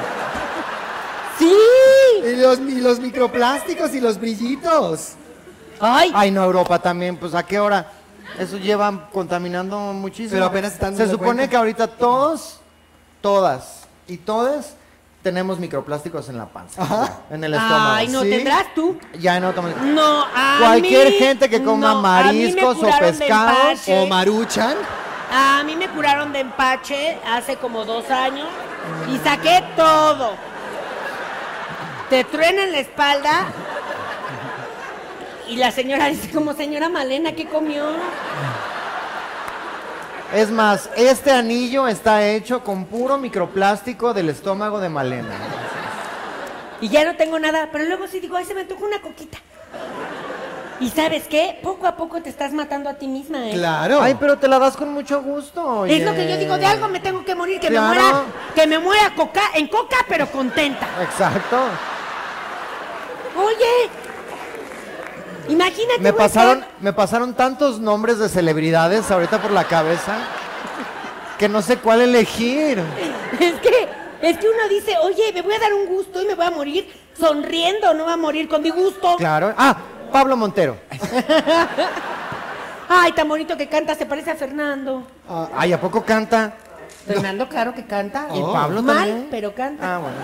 Y 2.25 2.37
los, 2.37 2.59
y 2.61 2.81
los 2.81 3.01
microplásticos 3.01 3.95
y 3.95 4.01
los 4.01 4.19
brillitos. 4.21 5.13
Ay, 5.81 6.11
Ay, 6.15 6.31
no, 6.31 6.45
Europa 6.45 6.79
también, 6.79 7.17
pues 7.17 7.35
a 7.35 7.43
qué 7.45 7.59
hora. 7.59 7.91
Eso 8.39 8.57
lleva 8.59 9.09
contaminando 9.13 9.79
muchísimo. 9.95 10.33
Pero 10.33 10.47
apenas 10.47 10.73
están 10.75 10.97
Se 10.97 11.05
supone 11.09 11.25
cuenta. 11.35 11.49
que 11.49 11.57
ahorita 11.57 11.87
todos, 11.89 12.61
todas 13.21 13.87
y 14.07 14.17
todas 14.19 14.75
tenemos 15.23 15.59
microplásticos 15.59 16.29
en 16.31 16.39
la 16.39 16.47
panza, 16.47 16.83
Ajá. 16.83 17.19
en 17.31 17.45
el 17.45 17.53
estómago. 17.55 17.93
ay, 17.95 18.09
no 18.09 18.23
¿sí? 18.23 18.31
tendrás 18.31 18.75
tú. 18.75 18.97
Ya 19.19 19.37
en 19.37 19.45
automático. 19.45 19.81
No, 19.85 20.23
a 20.35 20.57
Cualquier 20.61 21.09
mí- 21.09 21.15
gente 21.17 21.51
que 21.51 21.63
coma 21.63 21.95
no, 21.95 22.01
mariscos 22.03 22.79
o 22.79 22.99
pescados. 22.99 23.81
O 23.89 24.07
maruchan. 24.07 24.77
A 25.33 25.63
mí 25.65 25.77
me 25.77 25.89
curaron 25.89 26.33
de 26.33 26.41
empache 26.41 27.19
hace 27.27 27.57
como 27.57 27.85
dos 27.85 28.09
años 28.11 28.49
y 29.13 29.19
saqué 29.19 29.63
todo. 29.77 30.33
Te 32.11 32.25
truenan 32.25 32.73
la 32.73 32.79
espalda 32.81 33.47
y 35.49 35.57
la 35.57 35.71
señora 35.71 36.07
dice 36.07 36.31
como 36.31 36.55
señora 36.55 36.89
Malena, 36.89 37.33
¿qué 37.33 37.47
comió? 37.47 37.85
Es 40.35 40.51
más, 40.51 40.91
este 40.97 41.31
anillo 41.33 41.89
está 41.89 42.27
hecho 42.27 42.63
con 42.63 42.85
puro 42.85 43.17
microplástico 43.19 44.13
del 44.13 44.29
estómago 44.29 44.81
de 44.81 44.89
Malena. 44.89 45.35
Y 46.81 46.89
ya 46.89 47.05
no 47.05 47.17
tengo 47.17 47.39
nada, 47.39 47.69
pero 47.73 47.85
luego 47.85 48.07
sí 48.07 48.21
digo, 48.21 48.37
ay, 48.37 48.45
se 48.45 48.55
me 48.55 48.63
antoja 48.63 48.85
una 48.85 49.01
coquita. 49.01 49.39
¿Y 50.81 50.89
sabes 50.91 51.25
qué? 51.29 51.59
Poco 51.63 51.87
a 51.87 51.95
poco 51.95 52.23
te 52.23 52.31
estás 52.31 52.53
matando 52.53 52.89
a 52.89 52.95
ti 52.95 53.07
misma, 53.07 53.51
¿eh? 53.51 53.53
Claro. 53.53 54.01
Ay, 54.01 54.17
pero 54.19 54.39
te 54.39 54.49
la 54.49 54.59
das 54.59 54.77
con 54.77 54.93
mucho 54.93 55.21
gusto. 55.23 55.85
Es 55.85 56.03
lo 56.05 56.13
que 56.13 56.21
yo 56.27 56.35
oye. 56.35 56.39
digo, 56.39 56.57
de 56.59 56.65
algo 56.67 56.89
me 56.89 57.01
tengo 57.01 57.23
que 57.25 57.35
morir, 57.35 57.61
que 57.61 57.69
Claro. 57.69 57.89
me 57.89 57.95
muera, 58.03 58.23
que 58.55 58.67
me 58.67 58.79
muera 58.79 59.15
coca, 59.15 59.43
en 59.55 59.69
coca, 59.69 59.99
pero 60.09 60.27
contenta. 60.31 60.87
Exacto. 61.03 61.59
Oye, 63.37 63.91
imagínate. 65.49 66.01
Me 66.01 66.11
voy 66.11 66.19
pasaron, 66.19 66.65
me 66.81 66.93
pasaron 66.93 67.35
tantos 67.35 67.79
nombres 67.81 68.19
de 68.19 68.29
celebridades 68.29 69.11
ahorita 69.11 69.41
por 69.41 69.51
la 69.51 69.65
cabeza 69.65 70.19
que 71.39 71.49
no 71.49 71.63
sé 71.63 71.79
cuál 71.79 72.03
elegir. 72.03 72.83
Es 73.39 73.55
que, 73.61 73.89
es 74.21 74.39
que 74.39 74.47
uno 74.47 74.69
dice, 74.69 74.97
oye, 75.03 75.33
me 75.33 75.43
voy 75.43 75.55
a 75.55 75.59
dar 75.59 75.73
un 75.73 75.87
gusto 75.87 76.21
y 76.23 76.27
me 76.27 76.35
voy 76.35 76.45
a 76.47 76.51
morir 76.51 76.93
sonriendo, 77.19 77.95
no 77.95 78.05
va 78.07 78.13
a 78.15 78.17
morir 78.19 78.49
con 78.49 78.63
mi 78.63 78.71
gusto. 78.71 79.17
Claro. 79.17 79.55
Ah, 79.57 79.77
Pablo 80.13 80.37
Montero. 80.37 80.77
Ay, 82.93 83.13
tan 83.13 83.29
bonito 83.29 83.57
que 83.57 83.69
canta, 83.69 83.95
se 83.95 84.05
parece 84.05 84.33
a 84.33 84.35
Fernando. 84.35 85.07
Ay, 85.57 85.73
¿a 85.73 85.81
poco 85.81 86.05
canta? 86.05 86.53
Fernando, 87.07 87.49
claro 87.49 87.75
que 87.75 87.85
canta. 87.85 88.27
¿Y 88.35 88.41
Pablo 88.43 88.83
Mal, 88.83 88.97
también? 88.97 89.29
pero 89.31 89.55
canta. 89.55 89.97
Ah, 89.97 89.99
bueno. 89.99 90.17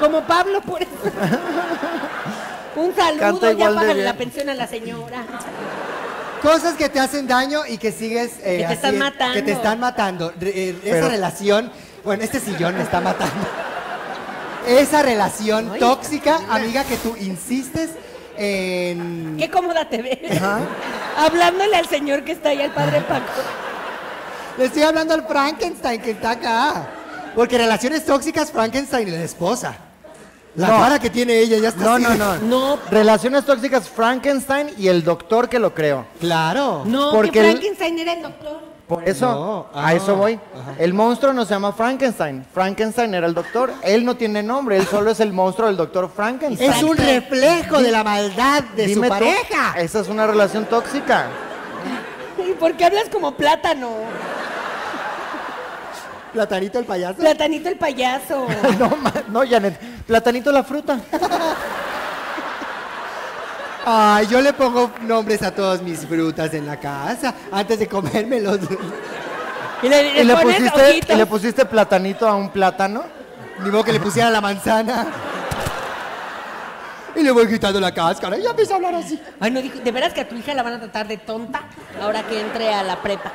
Como 0.00 0.20
Pablo, 0.22 0.60
por 0.62 0.80
eso. 0.82 0.90
Un 2.76 2.94
saludo, 2.94 3.18
Canta 3.20 3.52
ya 3.52 3.68
de 3.70 3.74
págale 3.74 3.94
bien. 3.94 4.04
la 4.04 4.14
pensión 4.14 4.48
a 4.48 4.54
la 4.54 4.66
señora. 4.68 5.24
Cosas 6.42 6.74
que 6.74 6.88
te 6.88 7.00
hacen 7.00 7.26
daño 7.26 7.62
y 7.66 7.78
que 7.78 7.90
sigues... 7.90 8.34
eh, 8.44 8.58
Que 8.60 8.66
te 8.68 8.72
están 8.74 8.98
matando. 8.98 9.34
Que 9.34 9.42
te 9.42 9.52
están 9.52 9.80
matando. 9.80 10.32
Re- 10.38 10.52
eh, 10.70 10.76
esa 10.84 11.08
relación... 11.08 11.72
Bueno, 12.04 12.22
este 12.22 12.38
sillón 12.38 12.76
me 12.76 12.84
está 12.84 13.00
matando. 13.00 13.34
Esa 14.68 15.02
relación 15.02 15.72
Ay, 15.72 15.80
tóxica, 15.80 16.38
amiga, 16.48 16.84
que 16.84 16.96
tú 16.98 17.16
insistes 17.20 17.90
en... 18.36 19.34
Qué 19.38 19.50
cómoda 19.50 19.88
te 19.88 20.00
ves. 20.00 20.40
Hablándole 21.16 21.74
al 21.76 21.86
señor 21.88 22.22
que 22.22 22.32
está 22.32 22.50
ahí, 22.50 22.62
al 22.62 22.70
padre 22.70 23.00
Paco. 23.08 23.24
Le 24.58 24.64
estoy 24.64 24.82
hablando 24.82 25.14
al 25.14 25.26
Frankenstein 25.26 26.00
que 26.02 26.10
está 26.12 26.32
acá. 26.32 26.86
Porque 27.34 27.56
relaciones 27.56 28.04
tóxicas, 28.04 28.50
Frankenstein 28.50 29.08
y 29.08 29.10
la 29.12 29.22
esposa. 29.22 29.76
La 30.56 30.66
No. 30.68 30.78
cara 30.78 30.98
que 30.98 31.08
tiene 31.10 31.38
ella 31.38 31.58
ya 31.58 31.68
está 31.68 31.84
No, 31.84 31.94
así 31.94 32.02
no, 32.02 32.10
de- 32.10 32.18
no. 32.18 32.36
No. 32.76 32.78
Relaciones 32.90 33.44
tóxicas, 33.44 33.88
Frankenstein 33.88 34.70
y 34.76 34.88
el 34.88 35.04
doctor 35.04 35.48
que 35.48 35.60
lo 35.60 35.72
creó. 35.72 36.06
Claro. 36.18 36.82
No, 36.84 37.12
Porque 37.12 37.30
que 37.30 37.40
el- 37.40 37.46
Frankenstein 37.52 37.98
era 38.00 38.12
el 38.14 38.22
doctor. 38.22 38.68
Por 38.88 39.06
eso, 39.06 39.26
No, 39.30 39.66
a 39.78 39.88
ah, 39.88 39.94
eso 39.94 40.16
voy. 40.16 40.34
ajá. 40.34 40.72
El 40.78 40.94
monstruo 40.94 41.34
no 41.34 41.44
se 41.44 41.52
llama 41.52 41.72
Frankenstein. 41.72 42.44
Frankenstein 42.54 43.12
era 43.14 43.26
el 43.26 43.34
doctor. 43.34 43.70
Él 43.82 44.02
no 44.04 44.16
tiene 44.16 44.42
nombre, 44.42 44.78
él 44.78 44.86
solo 44.86 45.10
es 45.10 45.20
el 45.20 45.30
monstruo 45.32 45.68
del 45.68 45.76
doctor 45.76 46.10
Frankenstein. 46.10 46.72
Es 46.72 46.82
un 46.82 46.96
reflejo 46.96 47.80
de 47.82 47.92
la 47.92 48.02
maldad 48.02 48.62
de 48.74 48.86
Dime 48.86 48.94
su 48.94 49.02
tú, 49.02 49.08
pareja. 49.10 49.74
Esa 49.78 50.00
es 50.00 50.08
una 50.08 50.26
relación 50.26 50.64
tóxica. 50.64 51.26
¿Y 52.48 52.52
por 52.54 52.74
qué 52.76 52.84
hablas 52.86 53.08
como 53.10 53.32
plátano? 53.34 53.90
Platanito 56.32 56.78
el 56.78 56.84
payaso. 56.84 57.16
Platanito 57.18 57.68
el 57.68 57.76
payaso. 57.76 58.46
No, 58.78 58.90
ma- 58.96 59.12
no, 59.28 59.40
Janet. 59.48 59.78
Platanito 60.06 60.52
la 60.52 60.62
fruta. 60.62 60.98
Ay, 63.84 64.26
yo 64.26 64.40
le 64.40 64.52
pongo 64.52 64.90
nombres 65.02 65.42
a 65.42 65.50
todas 65.50 65.80
mis 65.82 66.00
frutas 66.06 66.52
en 66.54 66.66
la 66.66 66.78
casa 66.78 67.34
antes 67.50 67.78
de 67.78 67.86
comérmelos. 67.88 68.58
Y 69.82 69.88
le, 69.88 70.20
¿Y 70.20 70.24
le, 70.24 70.34
pones 70.34 70.56
pusiste, 70.56 70.82
ojitos. 70.82 71.10
¿Y 71.14 71.18
le 71.18 71.26
pusiste 71.26 71.64
platanito 71.64 72.28
a 72.28 72.34
un 72.34 72.50
plátano? 72.50 73.04
Ni 73.60 73.70
modo 73.70 73.84
que 73.84 73.92
le 73.92 74.00
pusiera 74.00 74.28
la 74.30 74.40
manzana. 74.40 75.06
Y 77.18 77.22
le 77.22 77.30
voy 77.32 77.48
quitando 77.48 77.80
la 77.80 77.92
cáscara. 77.92 78.38
Y 78.38 78.42
ya 78.42 78.50
empieza 78.50 78.74
a 78.74 78.76
hablar 78.76 78.94
así. 78.94 79.20
Ay, 79.40 79.50
no, 79.50 79.60
dijo, 79.60 79.78
¿de 79.80 79.90
veras 79.90 80.12
que 80.14 80.20
a 80.20 80.28
tu 80.28 80.36
hija 80.36 80.54
la 80.54 80.62
van 80.62 80.74
a 80.74 80.78
tratar 80.80 81.08
de 81.08 81.16
tonta 81.16 81.62
ahora 82.00 82.22
que 82.22 82.40
entre 82.40 82.72
a 82.72 82.82
la 82.82 83.02
prepa? 83.02 83.32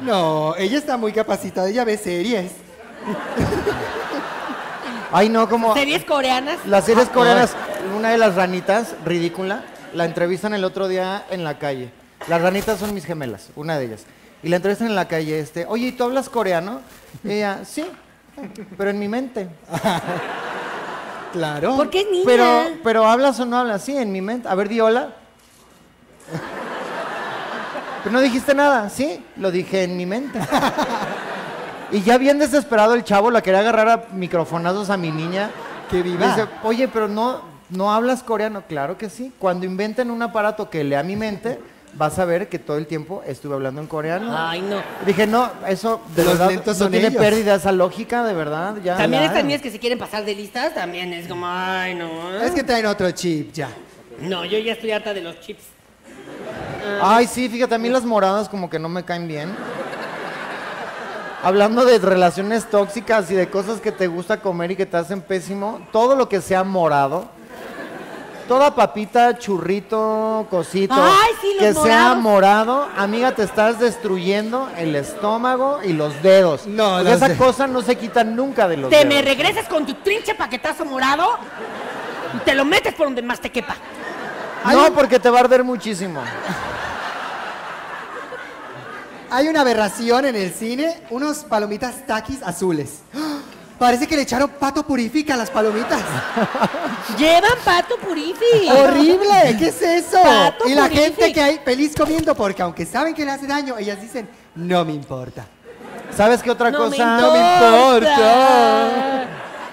No, 0.00 0.54
ella 0.56 0.78
está 0.78 0.96
muy 0.96 1.12
capacitada. 1.12 1.68
Ella 1.68 1.84
ve 1.84 1.98
series. 1.98 2.52
Ay, 5.12 5.28
no, 5.28 5.48
como 5.48 5.74
¿Series 5.74 6.04
coreanas? 6.04 6.58
las 6.66 6.84
series 6.84 7.08
Ah, 7.08 7.12
coreanas. 7.12 7.50
Una 7.96 8.10
de 8.10 8.18
las 8.18 8.36
ranitas, 8.36 8.94
ridícula, 9.04 9.64
la 9.94 10.04
entrevistan 10.04 10.54
el 10.54 10.64
otro 10.64 10.86
día 10.88 11.24
en 11.30 11.42
la 11.44 11.58
calle. 11.58 11.90
Las 12.28 12.40
ranitas 12.40 12.78
son 12.78 12.94
mis 12.94 13.04
gemelas, 13.04 13.48
una 13.56 13.76
de 13.78 13.86
ellas. 13.86 14.04
Y 14.42 14.48
la 14.48 14.56
entrevistan 14.56 14.86
en 14.88 14.94
la 14.94 15.08
calle, 15.08 15.40
este, 15.40 15.66
oye, 15.66 15.88
¿y 15.88 15.92
tú 15.92 16.04
hablas 16.04 16.28
coreano? 16.28 16.80
Y 17.24 17.32
ella, 17.32 17.60
sí, 17.64 17.84
pero 18.78 18.90
en 18.90 18.98
mi 18.98 19.08
mente. 19.08 19.48
Claro. 21.32 21.76
¿Por 21.76 21.90
qué 21.90 22.00
es 22.00 22.10
niña? 22.10 22.24
Pero, 22.26 22.46
pero 22.82 23.06
hablas 23.06 23.38
o 23.40 23.46
no 23.46 23.58
hablas, 23.58 23.82
sí, 23.82 23.96
en 23.96 24.12
mi 24.12 24.20
mente. 24.20 24.48
A 24.48 24.54
ver, 24.54 24.68
di 24.68 24.80
hola. 24.80 25.14
Pero 28.02 28.12
no 28.12 28.20
dijiste 28.20 28.54
nada, 28.54 28.88
sí, 28.88 29.24
lo 29.36 29.50
dije 29.50 29.84
en 29.84 29.96
mi 29.96 30.06
mente. 30.06 30.40
Y 31.92 32.02
ya 32.02 32.18
bien 32.18 32.38
desesperado 32.38 32.94
el 32.94 33.04
chavo 33.04 33.30
la 33.30 33.42
quería 33.42 33.60
agarrar 33.60 33.88
a 33.88 34.04
microfonazos 34.12 34.90
a 34.90 34.96
mi 34.96 35.10
niña. 35.10 35.50
Que 35.90 36.02
viva. 36.02 36.28
Dice, 36.28 36.48
oye, 36.62 36.88
pero 36.88 37.08
no, 37.08 37.42
no 37.68 37.92
hablas 37.92 38.22
coreano. 38.22 38.62
Claro 38.68 38.96
que 38.96 39.10
sí. 39.10 39.32
Cuando 39.38 39.66
inventen 39.66 40.10
un 40.10 40.22
aparato 40.22 40.70
que 40.70 40.84
lea 40.84 41.02
mi 41.02 41.16
mente, 41.16 41.60
vas 41.94 42.18
a 42.18 42.24
ver 42.24 42.48
que 42.48 42.58
todo 42.58 42.76
el 42.76 42.86
tiempo 42.86 43.22
estuve 43.26 43.54
hablando 43.54 43.80
en 43.80 43.86
coreano. 43.86 44.34
Ay, 44.36 44.62
no. 44.62 44.82
Dije, 45.06 45.26
no, 45.26 45.50
eso 45.66 46.00
de 46.14 46.24
Los 46.24 46.32
verdad 46.34 46.48
lentos 46.50 46.78
no 46.78 46.84
son 46.84 46.92
tiene 46.92 47.08
ellos. 47.08 47.20
pérdida 47.20 47.54
esa 47.54 47.72
lógica, 47.72 48.24
de 48.24 48.34
verdad. 48.34 48.76
Ya. 48.82 48.96
También 48.96 49.24
estas 49.24 49.44
niñas 49.44 49.62
que 49.62 49.70
se 49.70 49.78
quieren 49.78 49.98
pasar 49.98 50.24
de 50.24 50.34
listas, 50.34 50.74
también 50.74 51.12
es 51.12 51.26
como, 51.26 51.46
ay, 51.46 51.94
no. 51.94 52.34
Es 52.40 52.52
que 52.52 52.62
traen 52.62 52.86
otro 52.86 53.10
chip 53.10 53.52
ya. 53.52 53.68
No, 54.20 54.44
yo 54.44 54.58
ya 54.58 54.72
estoy 54.72 54.90
harta 54.92 55.14
de 55.14 55.22
los 55.22 55.40
chips. 55.40 55.62
Ay, 57.02 57.26
sí, 57.26 57.48
fíjate, 57.48 57.74
a 57.74 57.78
mí 57.78 57.88
las 57.88 58.04
moradas 58.04 58.48
como 58.48 58.68
que 58.68 58.78
no 58.78 58.88
me 58.88 59.04
caen 59.04 59.28
bien. 59.28 59.54
Hablando 61.42 61.86
de 61.86 61.98
relaciones 61.98 62.68
tóxicas 62.68 63.30
y 63.30 63.34
de 63.34 63.48
cosas 63.48 63.80
que 63.80 63.92
te 63.92 64.08
gusta 64.08 64.40
comer 64.42 64.72
y 64.72 64.76
que 64.76 64.84
te 64.84 64.98
hacen 64.98 65.22
pésimo, 65.22 65.80
todo 65.90 66.14
lo 66.14 66.28
que 66.28 66.42
sea 66.42 66.64
morado, 66.64 67.30
toda 68.50 68.74
papita, 68.74 69.38
churrito, 69.38 70.44
cosito, 70.50 70.92
Ay, 70.96 71.30
sí, 71.40 71.54
que 71.60 71.72
sea 71.72 72.16
morado, 72.16 72.88
amiga, 72.96 73.30
te 73.30 73.44
estás 73.44 73.78
destruyendo 73.78 74.68
el 74.76 74.96
estómago 74.96 75.78
y 75.84 75.92
los 75.92 76.20
dedos. 76.20 76.66
No, 76.66 76.94
Porque 76.94 77.10
no 77.10 77.14
esa 77.14 77.26
sé. 77.28 77.36
cosa 77.36 77.68
no 77.68 77.80
se 77.80 77.94
quita 77.94 78.24
nunca 78.24 78.66
de 78.66 78.76
los 78.76 78.90
Te 78.90 78.96
dedos. 79.04 79.08
me 79.08 79.22
regresas 79.22 79.68
con 79.68 79.86
tu 79.86 79.94
trinche 79.94 80.34
paquetazo 80.34 80.84
morado 80.84 81.28
y 82.34 82.38
te 82.38 82.56
lo 82.56 82.64
metes 82.64 82.92
por 82.94 83.06
donde 83.06 83.22
más 83.22 83.38
te 83.38 83.52
quepa. 83.52 83.76
No, 84.64 84.92
porque 84.94 85.20
te 85.20 85.30
va 85.30 85.38
a 85.38 85.40
arder 85.42 85.62
muchísimo. 85.62 86.20
Hay 89.30 89.46
una 89.46 89.60
aberración 89.60 90.24
en 90.24 90.34
el 90.34 90.52
cine, 90.52 91.00
unos 91.10 91.44
palomitas 91.44 92.04
taquis 92.04 92.42
azules. 92.42 93.02
Parece 93.80 94.06
que 94.06 94.14
le 94.14 94.20
echaron 94.22 94.50
pato 94.50 94.82
purifica 94.82 95.32
a 95.32 95.36
las 95.38 95.48
palomitas. 95.48 96.02
Llevan 97.18 97.52
pato 97.64 97.96
purifi. 97.96 98.68
¡Horrible! 98.70 99.56
¿Qué 99.58 99.68
es 99.68 99.80
eso? 99.80 100.18
Pato 100.22 100.68
y 100.68 100.74
la 100.74 100.82
purific. 100.82 101.04
gente 101.16 101.32
que 101.32 101.40
hay 101.40 101.58
feliz 101.64 101.94
comiendo, 101.96 102.34
porque 102.34 102.60
aunque 102.60 102.84
saben 102.84 103.14
que 103.14 103.24
le 103.24 103.30
hace 103.30 103.46
daño, 103.46 103.78
ellas 103.78 103.98
dicen, 103.98 104.28
no 104.54 104.84
me 104.84 104.92
importa. 104.92 105.46
¿Sabes 106.14 106.42
qué 106.42 106.50
otra 106.50 106.70
No 106.70 106.90
me 106.90 106.98
cosa? 106.98 107.20
importa. 107.20 109.26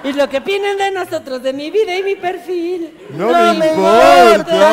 Y 0.05 0.13
lo 0.13 0.29
que 0.29 0.37
opinen 0.37 0.77
de 0.77 0.91
nosotros, 0.91 1.43
de 1.43 1.51
mi 1.51 1.69
vida 1.69 1.93
y 1.97 2.03
mi 2.03 2.15
perfil. 2.15 2.97
No 3.11 3.27
me 3.27 3.67
importa. 3.67 4.69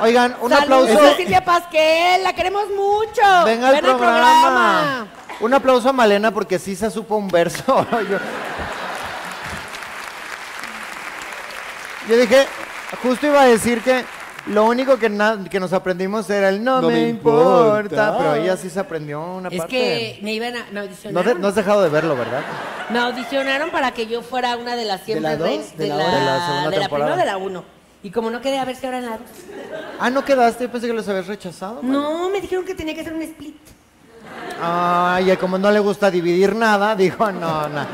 Oigan, 0.00 0.36
un 0.40 0.50
Saludos 0.50 0.90
aplauso. 0.92 1.12
a 1.12 1.16
Silvia 1.16 1.44
Pasquel, 1.44 2.22
la 2.22 2.32
queremos 2.32 2.64
mucho. 2.74 3.44
Venga 3.44 3.68
al 3.68 3.74
Ven 3.74 3.84
programa. 3.84 5.06
Un 5.40 5.54
aplauso 5.54 5.88
a 5.88 5.92
Malena 5.92 6.30
porque 6.32 6.58
sí 6.58 6.76
se 6.76 6.90
supo 6.90 7.16
un 7.16 7.28
verso. 7.28 7.86
Yo, 8.10 8.18
Yo 12.08 12.16
dije, 12.18 12.46
justo 13.02 13.26
iba 13.26 13.42
a 13.42 13.46
decir 13.46 13.80
que 13.82 14.04
lo 14.46 14.64
único 14.64 14.98
que, 14.98 15.08
na- 15.08 15.44
que 15.50 15.60
nos 15.60 15.72
aprendimos 15.72 16.28
era 16.30 16.48
el 16.48 16.64
no, 16.64 16.80
No 16.80 16.88
me, 16.88 16.94
me 16.94 17.08
importa, 17.08 17.80
importa. 17.82 18.18
pero 18.18 18.34
ella 18.34 18.56
sí 18.56 18.68
se 18.70 18.80
aprendió 18.80 19.20
una 19.22 19.48
Es 19.48 19.58
parte. 19.58 19.70
que 19.76 20.18
me 20.22 20.32
iban 20.32 20.56
a, 20.56 20.64
me 20.66 20.72
No, 20.72 20.80
audicionaron. 20.80 21.34
de- 21.34 21.40
no 21.40 21.48
has 21.48 21.54
dejado 21.54 21.82
de 21.82 21.88
verlo, 21.90 22.16
¿verdad? 22.16 22.42
Me 22.90 22.98
audicionaron 22.98 23.70
para 23.70 23.92
que 23.92 24.06
yo 24.06 24.22
fuera 24.22 24.56
una 24.56 24.76
de 24.76 24.84
las 24.86 25.02
siempre 25.02 25.30
la 25.30 25.36
dos? 25.36 25.48
reins- 25.48 25.74
¿De 25.76 25.84
de, 25.84 25.88
la? 25.90 25.96
De 25.96 26.24
la 26.24 26.46
segunda 26.46 26.70
de 26.70 26.76
la 26.76 26.82
temporada. 26.82 26.88
primera 26.88 27.14
o 27.14 27.16
de 27.16 27.24
la 27.26 27.36
uno. 27.36 27.64
Y 28.02 28.10
como 28.10 28.30
no 28.30 28.40
quedé 28.40 28.58
a 28.58 28.64
ver 28.64 28.76
si 28.76 28.86
ahora 28.86 28.98
en 28.98 29.04
la 29.06 29.18
dos. 29.18 29.26
Ah, 30.00 30.08
¿no 30.10 30.24
quedaste? 30.24 30.64
Yo 30.64 30.70
pensé 30.72 30.86
que 30.86 30.92
los 30.94 31.06
habías 31.06 31.26
rechazado. 31.26 31.80
No, 31.82 32.30
me 32.30 32.40
dijeron 32.40 32.64
que 32.64 32.74
tenía 32.74 32.94
que 32.94 33.02
hacer 33.02 33.12
un 33.12 33.22
split. 33.22 33.56
Ay, 34.62 35.36
como 35.38 35.56
no 35.58 35.70
le 35.70 35.80
gusta 35.80 36.10
dividir 36.10 36.54
nada, 36.54 36.94
dijo, 36.96 37.30
no, 37.32 37.68
no. 37.68 37.86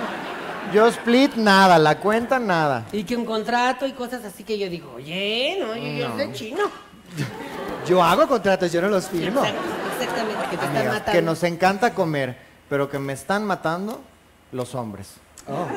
Yo 0.73 0.87
split 0.89 1.35
nada, 1.37 1.79
la 1.79 1.99
cuenta 1.99 2.39
nada. 2.41 2.87
Y 2.93 3.05
que 3.05 3.17
un 3.17 3.25
contrato 3.25 3.87
y 3.87 3.93
cosas 3.93 4.25
así 4.25 4.43
que 4.43 4.59
yo 4.59 4.69
digo, 4.69 4.93
oye, 4.97 5.59
no, 5.61 5.77
yo, 5.77 5.83
yo 6.09 6.17
soy 6.17 6.33
chino. 6.33 6.63
Yo 7.87 8.03
hago 8.03 8.27
contratos, 8.27 8.73
yo 8.73 8.83
no 8.83 8.89
los 8.89 9.07
firmo. 9.07 9.43
Exactamente, 9.45 10.43
que 10.51 10.57
te 10.57 10.65
están 10.67 10.87
matando. 10.89 11.13
que 11.13 11.23
nos 11.23 11.43
encanta 11.45 11.95
comer, 11.95 12.37
pero 12.69 12.91
que 12.91 12.99
me 12.99 13.13
están 13.13 13.45
matando 13.47 14.01
los 14.51 14.75
hombres. 14.75 15.13
Oh, 15.49 15.69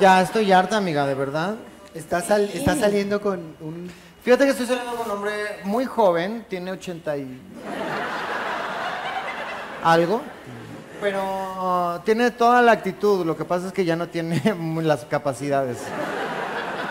Ya 0.00 0.22
estoy 0.22 0.50
harta, 0.52 0.78
amiga, 0.78 1.06
de 1.06 1.14
verdad. 1.14 1.56
está, 1.94 2.22
sal- 2.22 2.48
está 2.54 2.74
saliendo 2.74 3.20
con 3.20 3.54
un... 3.60 3.90
Fíjate 4.24 4.44
que 4.44 4.50
estoy 4.52 4.66
saliendo 4.66 4.96
con 4.96 5.04
un 5.10 5.12
hombre 5.18 5.34
muy 5.64 5.84
joven, 5.84 6.46
tiene 6.48 6.70
80 6.72 7.16
y... 7.18 7.40
algo, 9.92 10.20
pero 11.00 12.00
tiene 12.04 12.30
toda 12.30 12.62
la 12.62 12.72
actitud, 12.72 13.24
lo 13.24 13.36
que 13.36 13.44
pasa 13.44 13.68
es 13.68 13.72
que 13.72 13.84
ya 13.84 13.96
no 13.96 14.08
tiene 14.08 14.42
las 14.82 15.04
capacidades. 15.04 15.78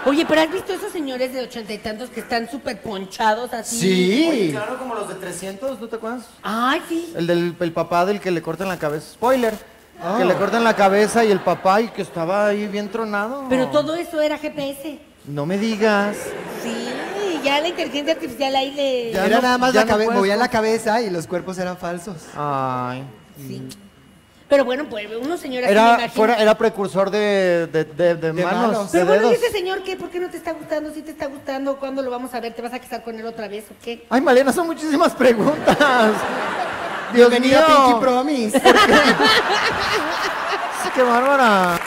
Oye, 0.05 0.23
pero 0.27 0.41
¿has 0.41 0.51
visto 0.51 0.71
esos 0.71 0.91
señores 0.91 1.33
de 1.33 1.41
ochenta 1.41 1.73
y 1.73 1.79
tantos 1.79 2.11
que 2.11 2.19
están 2.19 2.47
súper 2.47 2.79
ponchados 2.79 3.51
así? 3.53 3.79
Sí. 3.79 4.49
claro, 4.51 4.77
como 4.77 4.93
los 4.93 5.09
de 5.09 5.15
300, 5.15 5.79
¿no 5.79 5.87
te 5.87 5.95
acuerdas? 5.95 6.27
Ay, 6.43 6.79
sí. 6.87 7.11
El 7.15 7.25
del 7.25 7.55
el 7.59 7.71
papá 7.71 8.05
del 8.05 8.19
que 8.21 8.29
le 8.29 8.41
cortan 8.43 8.67
la 8.67 8.77
cabeza. 8.77 9.13
Spoiler. 9.13 9.55
Ah. 9.99 10.17
Que 10.19 10.25
le 10.25 10.35
cortan 10.35 10.63
la 10.63 10.75
cabeza 10.75 11.25
y 11.25 11.31
el 11.31 11.39
papá 11.39 11.81
y 11.81 11.87
que 11.87 12.03
estaba 12.03 12.45
ahí 12.47 12.67
bien 12.67 12.89
tronado. 12.89 13.45
Pero 13.49 13.69
todo 13.69 13.95
eso 13.95 14.21
era 14.21 14.37
GPS. 14.37 14.99
No 15.25 15.47
me 15.47 15.57
digas. 15.57 16.17
Sí, 16.61 16.84
ya 17.45 17.61
la 17.61 17.67
inteligencia 17.69 18.13
artificial 18.13 18.55
ahí 18.55 18.71
le... 18.71 19.11
Ya 19.13 19.25
Era 19.25 19.35
no- 19.37 19.41
nada 19.43 19.57
más 19.57 19.71
ya 19.73 19.81
la 19.81 19.85
no 19.85 19.91
cabeza, 19.91 20.09
la 20.35 20.47
y 21.01 21.09
los 21.09 21.27
cuerpos 21.27 21.57
eran 21.57 21.77
falsos. 21.77 22.17
Ay. 22.35 23.03
Sí. 23.37 23.61
Pero 24.47 24.63
bueno, 24.63 24.85
pues 24.89 25.07
uno 25.19 25.37
señora 25.37 25.67
sí 25.67 25.73
me 25.73 25.79
Era, 25.79 25.87
imagino. 25.95 26.13
fuera, 26.13 26.35
era 26.35 26.55
precursor 26.57 27.09
de, 27.09 27.67
de, 27.71 27.83
de- 27.85 28.15
de 28.15 28.31
De 28.31 28.43
manos, 28.43 28.61
manos. 28.67 28.91
de 28.91 28.99
Pero 28.99 29.05
bueno, 29.11 29.27
¿y 29.27 29.29
dedos. 29.31 29.43
ese 29.43 29.51
señor 29.51 29.81
qué? 29.83 29.95
¿Por 29.95 30.09
qué 30.09 30.19
no 30.19 30.29
te 30.29 30.37
está 30.37 30.51
gustando? 30.53 30.93
¿Sí 30.93 31.01
te 31.01 31.09
está 31.11 31.25
gustando? 31.27 31.77
¿Cuándo 31.77 32.01
lo 32.03 32.11
vamos 32.11 32.31
a 32.35 32.39
ver? 32.39 32.53
¿Te 32.53 32.61
vas 32.61 32.73
a 32.73 32.79
casar 32.79 33.03
con 33.03 33.17
él 33.19 33.25
otra 33.25 33.47
vez 33.47 33.65
o 33.71 33.73
qué? 33.83 34.05
Ay, 34.09 34.21
Malena, 34.21 34.53
son 34.53 34.67
muchísimas 34.67 35.13
preguntas. 35.13 35.77
Dios 37.13 37.29
Bienvenida 37.29 37.65
a 37.65 37.67
mío. 37.67 37.85
Pinky 37.87 37.99
Promise. 38.01 38.61
Qué 40.95 41.03
bárbara. 41.03 41.79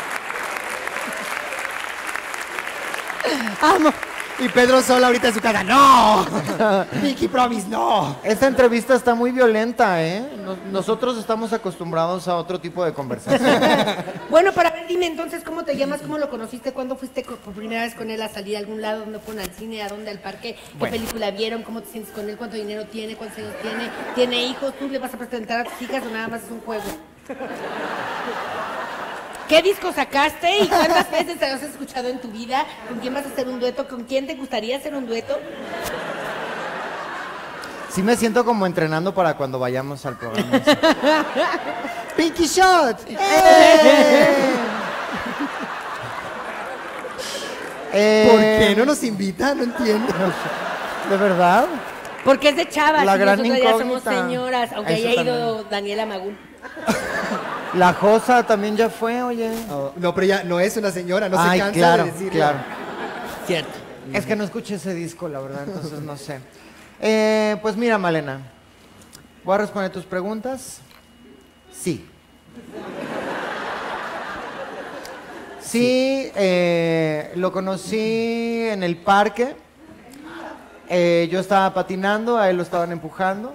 Amo. 3.63 3.93
Y 4.41 4.49
Pedro 4.51 4.81
Sola 4.83 5.09
ahorita 5.09 5.29
en 5.29 5.35
su 5.35 5.41
casa. 5.41 5.65
¡No! 5.65 6.25
Pinky 7.03 7.27
Promise, 7.27 7.67
no. 7.69 8.17
Esta 8.23 8.47
entrevista 8.47 8.95
está 8.95 9.15
muy 9.15 9.33
violenta, 9.33 10.01
¿eh? 10.05 10.29
Nos- 10.45 10.59
Nosotros 10.71 11.19
estamos 11.19 11.53
acostumbrados 11.53 12.29
a 12.29 12.37
otro 12.37 12.61
tipo 12.61 12.85
de 12.85 12.93
conversación. 12.93 13.51
Bueno, 14.31 14.53
para 14.53 14.71
ver, 14.71 14.87
dime 14.87 15.07
entonces, 15.07 15.43
¿cómo 15.43 15.65
te 15.65 15.75
llamas? 15.75 16.03
¿Cómo 16.03 16.19
lo 16.19 16.29
conociste? 16.29 16.73
¿Cuándo 16.73 16.97
fuiste 16.97 17.23
co- 17.25 17.37
por 17.37 17.55
primera 17.55 17.83
vez 17.83 17.95
con 17.95 18.11
él 18.11 18.21
a 18.21 18.29
salir 18.29 18.57
a 18.57 18.59
algún 18.59 18.83
lado? 18.83 19.01
¿Dónde 19.01 19.19
fueron 19.21 19.43
al 19.43 19.51
cine? 19.55 19.83
¿A 19.83 19.89
dónde? 19.89 20.11
¿Al 20.11 20.19
parque? 20.19 20.55
¿Qué 20.79 20.87
película 20.87 21.31
vieron? 21.31 21.63
¿Cómo 21.63 21.81
te 21.81 21.91
sientes 21.91 22.13
con 22.13 22.29
él? 22.29 22.37
¿Cuánto 22.37 22.57
dinero 22.57 22.85
tiene? 22.85 23.17
¿Cuántos 23.17 23.39
años 23.39 23.55
tiene? 23.63 23.91
¿Tiene 24.15 24.45
hijos? 24.45 24.75
¿Tú 24.79 24.87
le 24.89 24.99
vas 24.99 25.15
a 25.15 25.17
presentar 25.17 25.61
a 25.61 25.65
tus 25.65 25.81
hijas 25.83 26.05
o 26.07 26.11
nada 26.11 26.29
más 26.29 26.43
es 26.43 26.51
un 26.51 26.61
juego? 26.61 26.83
¿Qué 29.49 29.63
disco 29.63 29.93
sacaste 29.93 30.59
y 30.59 30.69
cuántas 30.69 31.11
veces 31.11 31.39
te 31.39 31.47
has 31.47 31.63
escuchado 31.63 32.09
en 32.09 32.21
tu 32.21 32.29
vida? 32.29 32.67
¿Con 32.87 32.99
quién 32.99 33.15
vas 33.15 33.25
a 33.25 33.29
hacer 33.31 33.49
un 33.49 33.59
dueto? 33.59 33.89
¿Con 33.89 34.05
quién 34.05 34.27
te 34.27 34.35
gustaría 34.35 34.77
hacer 34.77 34.95
un 34.95 35.07
dueto? 35.07 35.39
Sí 37.89 38.03
me 38.03 38.15
siento 38.15 38.45
como 38.45 38.67
entrenando 38.67 39.15
para 39.15 39.35
cuando 39.37 39.59
vayamos 39.59 40.05
al 40.05 40.19
programa. 40.19 40.51
Pinky 42.17 42.47
Shot. 42.47 42.99
Eh, 47.95 48.29
¿Por 48.31 48.41
qué 48.41 48.75
no 48.77 48.85
nos 48.85 49.03
invitan? 49.03 49.57
No 49.57 49.65
entiendo. 49.65 50.13
¿De 51.09 51.17
verdad? 51.17 51.67
Porque 52.23 52.51
es 52.51 52.57
de 52.57 52.69
chavas 52.69 53.07
La 53.07 53.17
y 53.17 53.19
gran 53.19 53.39
nosotros 53.39 53.63
ya 53.63 53.79
somos 53.79 54.03
señoras, 54.03 54.73
aunque 54.75 54.93
Eso 54.95 55.09
haya 55.09 55.23
ido 55.23 55.65
Daniela 55.65 56.05
Magún. 56.05 56.48
La 57.75 57.93
Josa 57.93 58.45
también 58.45 58.77
ya 58.77 58.89
fue, 58.89 59.23
oye. 59.23 59.51
No, 59.69 59.93
no, 59.97 60.15
pero 60.15 60.27
ya 60.27 60.43
no 60.45 60.59
es 60.59 60.77
una 60.77 60.91
señora, 60.91 61.29
no 61.29 61.39
Ay, 61.39 61.59
se 61.59 61.65
cansa 61.65 61.79
claro, 61.79 62.05
de 62.05 62.13
decirlo. 62.13 62.33
claro. 62.33 62.59
Cierto. 63.47 63.71
Es 64.13 64.25
que 64.25 64.37
no 64.37 64.45
escuché 64.45 64.77
ese 64.77 64.95
disco, 64.95 65.29
la 65.29 65.41
verdad, 65.41 65.65
entonces 65.67 66.01
no 66.01 66.17
sé. 66.17 66.41
Eh, 67.01 67.57
pues 67.61 67.77
mira, 67.77 67.99
Malena, 67.99 68.41
voy 69.45 69.55
a 69.55 69.59
responder 69.59 69.93
tus 69.93 70.05
preguntas. 70.05 70.81
Sí. 71.71 72.07
Sí, 75.61 76.31
eh, 76.35 77.33
lo 77.37 77.53
conocí 77.53 78.63
en 78.71 78.83
el 78.83 78.97
parque. 78.97 79.55
Eh, 80.89 81.29
yo 81.31 81.41
estaba 81.41 81.75
patinando, 81.75 82.39
a 82.39 82.49
él 82.49 82.57
lo 82.57 82.63
estaban 82.63 82.91
empujando. 82.93 83.53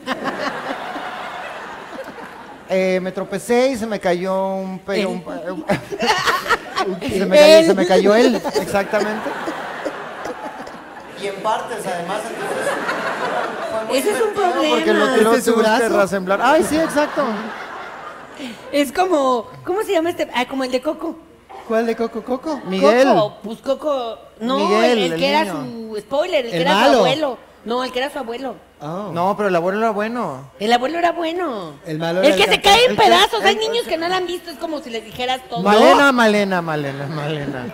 Eh, 2.76 3.00
me 3.00 3.12
tropecé 3.12 3.70
y 3.70 3.76
se 3.78 3.86
me 3.86 4.00
cayó 4.00 4.56
un... 4.56 4.80
pe- 4.80 5.06
un- 5.06 5.24
se, 7.02 7.26
me 7.26 7.38
cayó, 7.38 7.68
se 7.68 7.74
me 7.76 7.86
cayó 7.88 8.16
él, 8.16 8.42
exactamente. 8.60 9.30
Y 11.22 11.28
en 11.28 11.36
partes, 11.36 11.78
además, 11.86 12.20
Ese 13.92 14.10
es 14.12 14.22
un 14.22 14.34
porque 14.34 14.94
lo 14.94 15.00
problema. 15.00 15.16
tiró 15.16 15.30
¿Este 15.34 15.40
es 15.40 15.46
su 15.46 15.56
brazo? 15.56 16.44
Ay, 16.44 16.64
sí, 16.68 16.76
exacto. 16.78 17.24
Es 18.72 18.92
como, 18.92 19.48
¿cómo 19.64 19.84
se 19.84 19.92
llama 19.94 20.10
este? 20.10 20.28
Ah, 20.34 20.46
como 20.48 20.64
el 20.64 20.72
de 20.72 20.82
Coco. 20.82 21.16
¿Cuál 21.68 21.86
de 21.86 21.96
Coco 21.96 22.24
Coco? 22.24 22.60
Miguel. 22.66 23.08
Coco, 23.08 23.38
pues 23.44 23.60
Coco. 23.60 24.18
No, 24.42 24.58
Miguel, 24.58 24.84
el, 24.84 24.98
el 24.98 25.14
el 25.14 25.20
que 25.20 25.30
era 25.30 25.44
niño. 25.46 25.94
su 25.94 26.00
spoiler, 26.02 26.46
el, 26.46 26.52
que 26.52 26.62
era 26.62 26.86
su 26.88 26.96
abuelo. 26.98 27.38
No, 27.64 27.84
el 27.86 27.92
que 27.94 28.00
era 28.00 28.12
su 28.12 28.20
abuelo. 28.20 28.56
Oh. 28.86 29.12
No, 29.14 29.36
pero 29.38 29.48
el 29.48 29.56
abuelo 29.56 29.80
era 29.80 29.92
bueno. 29.92 30.52
El 30.60 30.74
abuelo 30.74 31.00
era 31.00 31.14
bueno. 31.14 31.76
El 31.86 32.00
malo 32.00 32.20
era 32.20 32.28
El 32.28 32.36
que 32.36 32.44
el 32.44 32.50
se 32.50 32.62
cae 32.62 32.84
en 32.86 32.92
El 32.92 32.98
pedazos. 32.98 33.42
Hay 33.44 33.54
el- 33.56 33.60
niños 33.62 33.86
que 33.88 33.98
no 33.98 34.10
lo 34.10 34.16
han 34.16 34.28
visto. 34.28 34.50
Es 34.50 34.58
como 34.58 34.82
si 34.82 34.90
les 34.90 35.06
dijeras 35.06 35.42
todo. 35.50 35.62
Malena, 35.64 36.12
Malena, 36.12 36.62
Malena, 36.62 37.08
Malena. 37.08 37.66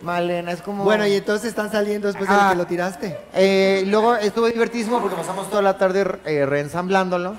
Malena, 0.00 0.50
es 0.52 0.62
como... 0.62 0.82
Bueno, 0.84 1.06
y 1.06 1.14
entonces 1.14 1.50
están 1.50 1.70
saliendo 1.70 2.08
después 2.08 2.28
de 2.28 2.34
Ah. 2.36 2.48
que 2.50 2.56
lo 2.56 2.66
tiraste. 2.66 3.18
Eh, 3.34 3.84
luego 3.86 4.16
estuvo 4.16 4.46
divertísimo 4.48 5.00
porque 5.00 5.14
pasamos 5.16 5.48
toda 5.50 5.60
la 5.62 5.76
tarde 5.78 6.18
eh, 6.24 6.44
reensamblándolo. 6.46 7.36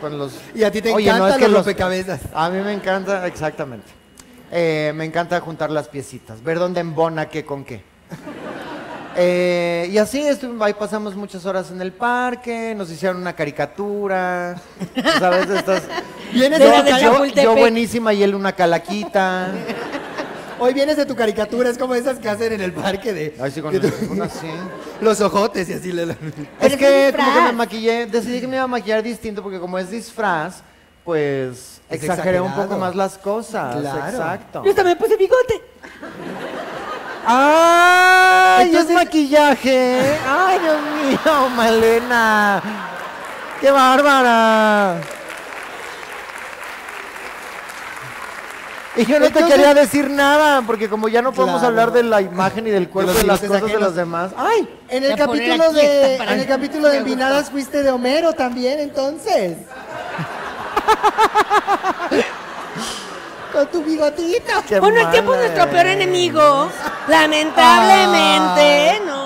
Con 0.00 0.16
los... 0.18 0.32
Y 0.54 0.62
a 0.62 0.70
ti 0.70 0.80
te 0.80 0.92
Oye, 0.92 1.06
no, 1.10 1.16
encantan 1.16 1.30
es 1.32 1.36
que 1.38 1.42
los 1.48 1.52
los- 1.52 1.66
rompecabezas. 1.66 2.20
A 2.32 2.48
mí 2.48 2.60
me 2.62 2.72
encanta, 2.72 3.26
exactamente. 3.26 3.88
Eh, 4.52 4.92
me 4.94 5.04
encanta 5.04 5.40
juntar 5.40 5.70
las 5.70 5.88
piecitas, 5.88 6.42
ver 6.42 6.58
dónde 6.58 6.80
embona 6.80 7.28
qué 7.28 7.44
con 7.44 7.64
qué. 7.64 7.82
Eh, 9.20 9.88
y 9.90 9.98
así 9.98 10.22
estu- 10.22 10.62
ahí 10.62 10.74
pasamos 10.74 11.16
muchas 11.16 11.44
horas 11.44 11.72
en 11.72 11.80
el 11.82 11.92
parque, 11.92 12.72
nos 12.76 12.88
hicieron 12.88 13.16
una 13.20 13.32
caricatura, 13.32 14.54
¿sabes? 15.18 15.50
Estas- 15.50 15.82
Vienes 16.32 16.58
De 16.60 16.66
de 16.66 17.00
yo, 17.02 17.24
yo 17.24 17.56
buenísima 17.56 18.12
y 18.14 18.22
él 18.22 18.34
una 18.36 18.52
calaquita. 18.52 19.48
Hoy 20.60 20.74
vienes 20.74 20.96
de 20.96 21.06
tu 21.06 21.14
caricatura, 21.16 21.70
es 21.70 21.78
como 21.78 21.94
esas 21.94 22.18
que 22.18 22.28
hacen 22.28 22.52
en 22.52 22.60
el 22.60 22.72
parque 22.72 23.12
de. 23.12 23.34
Ay, 23.40 23.50
sí, 23.50 23.60
con 23.60 23.72
de 23.72 23.90
tu- 23.90 24.12
una. 24.12 24.28
Los 25.00 25.20
ojotes 25.20 25.68
y 25.68 25.72
así 25.72 25.90
le. 25.92 26.16
Es 26.60 26.76
que 26.76 27.12
como 27.16 27.32
que 27.34 27.40
me 27.42 27.52
maquillé, 27.52 28.06
decidí 28.06 28.40
que 28.40 28.46
me 28.48 28.56
iba 28.56 28.64
a 28.64 28.68
maquillar 28.68 29.02
distinto 29.02 29.42
porque 29.42 29.58
como 29.60 29.78
es 29.78 29.90
disfraz, 29.90 30.62
pues 31.04 31.80
Es 31.88 32.02
exageré 32.02 32.40
un 32.40 32.52
poco 32.54 32.76
más 32.76 32.94
las 32.94 33.18
cosas. 33.18 33.76
Claro. 33.76 34.08
Exacto. 34.08 34.64
Yo 34.64 34.84
me 34.84 34.94
puse 34.96 35.16
bigote. 35.16 35.62
¡Ay! 37.30 38.66
Entonces- 38.68 38.88
es 38.90 38.94
maquillaje! 38.96 40.18
¡Ay, 40.26 40.58
Dios 40.60 40.76
mío, 41.24 41.48
Malena! 41.56 42.62
¡Qué 43.60 43.70
bárbara! 43.70 44.96
Y 48.96 49.04
yo 49.06 49.20
no 49.20 49.30
te 49.30 49.44
quería 49.44 49.74
decir 49.74 50.10
nada, 50.10 50.62
porque 50.62 50.88
como 50.88 51.08
ya 51.08 51.22
no 51.22 51.32
podemos 51.32 51.60
Claro. 51.60 51.68
hablar 51.68 51.92
de 51.92 52.02
la 52.02 52.20
imagen 52.20 52.66
y 52.66 52.70
del 52.70 52.88
cuerpo 52.88 53.12
de 53.12 53.22
las 53.24 53.40
cosas 53.40 53.62
de 53.70 53.78
los 53.78 53.94
demás. 53.94 54.32
¡Ay! 54.36 54.68
En 54.88 55.04
el 55.04 55.14
capítulo 55.16 55.70
de. 55.72 56.16
En 56.16 56.28
el 56.40 56.46
capítulo 56.46 56.88
de. 56.88 56.96
Envinadas 56.98 57.50
fuiste 57.50 57.82
de 57.84 57.90
Homero 57.92 58.32
también, 58.32 58.80
entonces. 58.80 59.58
Con 63.52 63.66
tu 63.68 63.82
bigotito. 63.82 64.52
Qué 64.68 64.78
bueno, 64.80 65.00
el 65.00 65.10
tiempo 65.10 65.34
es 65.34 65.40
nuestro 65.40 65.70
peor 65.70 65.86
enemigo. 65.86 66.70
Lamentablemente, 67.08 69.00
no. 69.06 69.17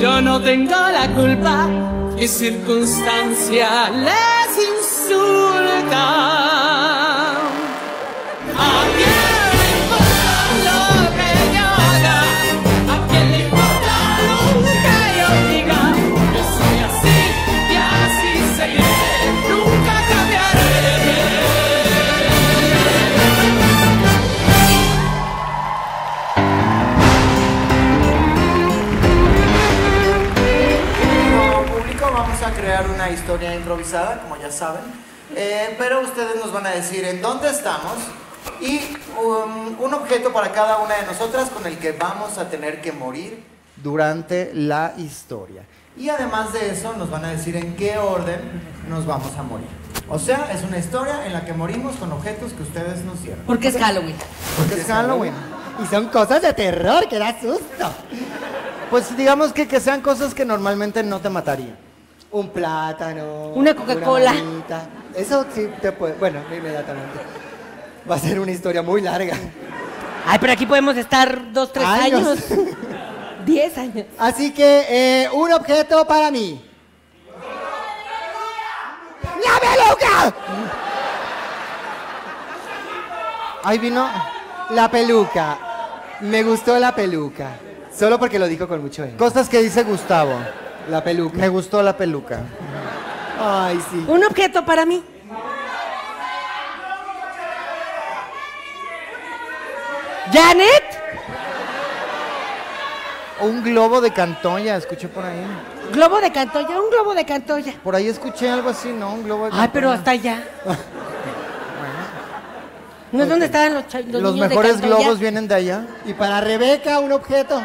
Yo 0.00 0.20
no 0.20 0.40
tengo 0.40 0.70
la 0.70 1.08
culpa, 1.12 1.66
mi 2.16 2.28
circunstancia 2.28 3.90
les 3.90 4.37
van 36.58 36.66
a 36.66 36.74
decir 36.74 37.04
en 37.04 37.22
dónde 37.22 37.48
estamos 37.50 37.94
y 38.60 38.80
um, 39.16 39.80
un 39.80 39.94
objeto 39.94 40.32
para 40.32 40.50
cada 40.52 40.78
una 40.78 40.96
de 40.96 41.06
nosotras 41.06 41.50
con 41.50 41.64
el 41.66 41.78
que 41.78 41.92
vamos 41.92 42.36
a 42.36 42.48
tener 42.50 42.80
que 42.80 42.90
morir 42.90 43.44
durante 43.76 44.50
la 44.54 44.94
historia. 44.96 45.62
Y 45.96 46.08
además 46.08 46.52
de 46.52 46.70
eso 46.70 46.94
nos 46.94 47.10
van 47.10 47.24
a 47.26 47.30
decir 47.30 47.54
en 47.54 47.76
qué 47.76 47.98
orden 47.98 48.40
nos 48.88 49.06
vamos 49.06 49.36
a 49.36 49.44
morir. 49.44 49.68
O 50.08 50.18
sea, 50.18 50.50
es 50.52 50.64
una 50.64 50.78
historia 50.78 51.26
en 51.26 51.32
la 51.32 51.44
que 51.44 51.52
morimos 51.52 51.94
con 51.94 52.10
objetos 52.12 52.52
que 52.52 52.62
ustedes 52.64 53.04
nos 53.04 53.22
dieron. 53.22 53.44
Porque 53.46 53.68
es 53.68 53.76
Halloween. 53.76 54.16
Porque 54.56 54.80
es 54.80 54.86
Halloween. 54.86 55.34
Y 55.80 55.86
son 55.86 56.08
cosas 56.08 56.42
de 56.42 56.52
terror 56.54 57.08
que 57.08 57.20
da 57.20 57.40
susto. 57.40 57.92
Pues 58.90 59.16
digamos 59.16 59.52
que, 59.52 59.68
que 59.68 59.78
sean 59.78 60.00
cosas 60.00 60.34
que 60.34 60.44
normalmente 60.44 61.04
no 61.04 61.20
te 61.20 61.30
matarían. 61.30 61.76
Un 62.32 62.48
plátano. 62.48 63.50
Una 63.54 63.76
Coca-Cola. 63.76 64.32
manita. 64.32 64.88
Eso 65.18 65.44
sí 65.54 65.68
te 65.82 65.92
puede. 65.92 66.14
Bueno, 66.14 66.40
inmediatamente. 66.56 67.18
Va 68.10 68.14
a 68.14 68.18
ser 68.18 68.38
una 68.40 68.52
historia 68.52 68.82
muy 68.82 69.00
larga. 69.02 69.34
Ay, 70.26 70.38
pero 70.40 70.52
aquí 70.52 70.64
podemos 70.66 70.96
estar 70.96 71.52
dos, 71.52 71.72
tres 71.72 71.86
Años. 71.86 72.26
años. 72.28 72.44
Diez 73.44 73.76
años. 73.78 74.06
Así 74.18 74.52
que, 74.52 74.86
eh, 75.24 75.28
un 75.32 75.52
objeto 75.52 76.06
para 76.06 76.30
mí. 76.30 76.64
¡La 79.44 79.60
peluca! 79.60 80.34
Ahí 83.64 83.78
vino. 83.78 84.08
La 84.70 84.90
peluca. 84.90 85.58
Me 86.20 86.42
gustó 86.42 86.78
la 86.78 86.94
peluca. 86.94 87.50
Solo 87.94 88.18
porque 88.18 88.38
lo 88.38 88.46
dijo 88.46 88.68
con 88.68 88.82
mucho 88.82 89.02
énfasis. 89.02 89.18
Cosas 89.18 89.48
que 89.48 89.62
dice 89.62 89.82
Gustavo. 89.82 90.38
La 90.90 91.02
peluca. 91.02 91.36
Me 91.38 91.48
gustó 91.48 91.82
la 91.82 91.96
peluca. 91.96 92.40
Ay, 93.40 93.80
sí. 93.90 94.04
Un 94.08 94.24
objeto 94.24 94.64
para 94.64 94.84
mí. 94.84 95.02
¿Janet? 100.32 100.84
Un 103.40 103.62
globo 103.62 104.00
de 104.00 104.10
cantoya, 104.12 104.76
escuché 104.76 105.08
por 105.08 105.24
ahí. 105.24 105.40
Globo 105.92 106.20
de 106.20 106.30
Cantoya, 106.30 106.80
un 106.82 106.90
globo 106.90 107.14
de 107.14 107.24
Cantoya. 107.24 107.72
Por 107.82 107.94
ahí 107.96 108.08
escuché 108.08 108.50
algo 108.50 108.68
así, 108.68 108.88
¿no? 108.92 109.14
Un 109.14 109.24
globo 109.24 109.46
de 109.46 109.52
Ay, 109.54 109.70
pero 109.72 109.88
cantoya. 109.90 109.94
hasta 109.98 110.10
allá. 110.10 110.44
¿No 113.12 113.22
es 113.22 113.28
donde 113.30 113.46
estaban 113.46 113.72
los, 113.72 113.84
los 113.94 114.04
Los 114.22 114.34
niños 114.34 114.40
de 114.40 114.48
mejores 114.50 114.72
Cantoya? 114.72 114.96
globos 114.96 115.18
vienen 115.18 115.48
de 115.48 115.54
allá. 115.54 115.86
Y 116.04 116.12
para 116.12 116.42
Rebeca, 116.42 116.98
un 116.98 117.12
objeto. 117.12 117.62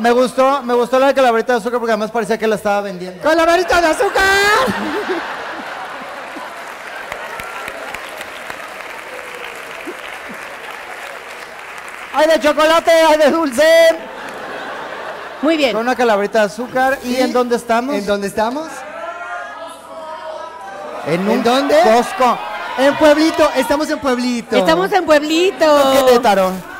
Me 0.00 0.10
gustó, 0.10 0.62
me 0.62 0.74
gustó 0.74 0.98
la 0.98 1.06
de 1.08 1.14
calaverita 1.14 1.54
de 1.54 1.58
azúcar 1.58 1.78
porque 1.78 1.92
además 1.92 2.10
parecía 2.10 2.36
que 2.38 2.46
la 2.46 2.56
estaba 2.56 2.82
vendiendo. 2.82 3.22
¡Con 3.22 3.36
la 3.36 3.46
varita 3.46 3.80
de 3.80 3.86
azúcar! 3.86 4.22
¡Hay 12.14 12.28
de 12.28 12.40
chocolate! 12.40 12.90
¡Hay 12.90 13.18
de 13.18 13.30
dulce! 13.30 13.64
Muy 15.42 15.56
bien. 15.56 15.72
Con 15.72 15.82
una 15.82 15.94
calaverita 15.94 16.40
de 16.40 16.46
azúcar. 16.46 16.98
¿Y, 17.04 17.16
en 17.16 17.32
dónde 17.32 17.56
estamos? 17.56 17.94
¿En 17.94 18.06
dónde 18.06 18.26
estamos? 18.28 18.68
¿En, 21.06 21.20
¿En 21.20 21.28
un 21.28 21.42
dónde? 21.42 21.76
Costco. 21.82 22.38
En 22.78 22.94
Pueblito, 22.96 23.50
estamos 23.56 23.88
en 23.88 23.98
Pueblito. 23.98 24.56
Estamos 24.56 24.92
en 24.92 25.06
Pueblito. 25.06 26.06
Querétaro. 26.06 26.75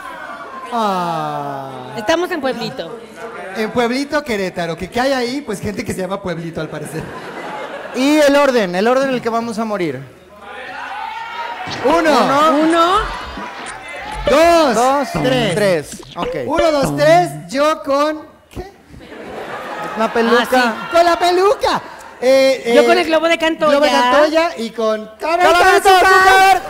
Ah, 0.72 1.94
Estamos 1.96 2.30
en 2.30 2.40
Pueblito. 2.40 2.98
en 3.56 3.70
Pueblito, 3.70 4.22
Querétaro. 4.22 4.76
¿Qué, 4.76 4.88
¿Qué 4.90 5.00
hay 5.00 5.12
ahí? 5.12 5.40
Pues 5.40 5.60
gente 5.60 5.84
que 5.84 5.92
se 5.94 6.00
llama 6.00 6.20
Pueblito, 6.22 6.60
al 6.60 6.68
parecer. 6.68 7.02
Y 7.94 8.18
el 8.18 8.36
orden, 8.36 8.74
el 8.74 8.86
orden 8.86 9.08
en 9.08 9.14
el 9.14 9.22
que 9.22 9.28
vamos 9.30 9.58
a 9.58 9.64
morir. 9.64 10.00
Uno, 11.84 11.98
Uno. 11.98 12.50
Uno. 12.60 12.96
dos, 14.30 14.74
Dos, 14.74 15.08
tres. 15.22 15.54
tres. 15.54 16.02
Ok. 16.16 16.34
Uno, 16.46 16.70
dos, 16.72 16.96
tres. 16.96 17.30
Yo 17.48 17.82
con. 17.82 18.22
¿Qué? 18.50 18.70
Una 19.96 20.12
peluca. 20.12 20.46
Ah, 20.52 20.88
Con 20.92 21.04
la 21.04 21.18
peluca. 21.18 21.82
Eh, 22.20 22.72
Yo 22.74 22.82
eh, 22.82 22.86
con 22.86 22.98
el 22.98 23.04
globo 23.06 23.28
de 23.28 23.38
Cantoya. 23.38 23.70
Globo 23.70 23.84
de 23.84 23.90
Cantoya 23.90 24.50
y 24.58 24.70
con. 24.70 25.10
¡Calaverita 25.20 25.90
de 25.90 25.96
azúcar! 25.96 26.60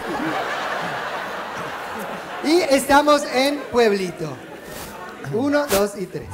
Y 2.47 2.61
estamos 2.71 3.25
en 3.35 3.59
Pueblito. 3.73 4.29
Uno, 5.35 5.67
dos 5.67 5.99
y 5.99 6.07
tres. 6.07 6.29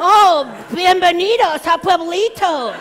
Oh, 0.00 0.46
bienvenidos 0.70 1.66
a 1.66 1.76
Pueblito. 1.76 2.72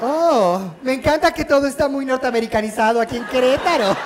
Oh, 0.00 0.60
me 0.82 0.92
encanta 0.92 1.32
que 1.32 1.44
todo 1.44 1.66
está 1.66 1.88
muy 1.88 2.04
norteamericanizado 2.06 3.00
aquí 3.00 3.16
en 3.16 3.26
Querétaro. 3.26 3.96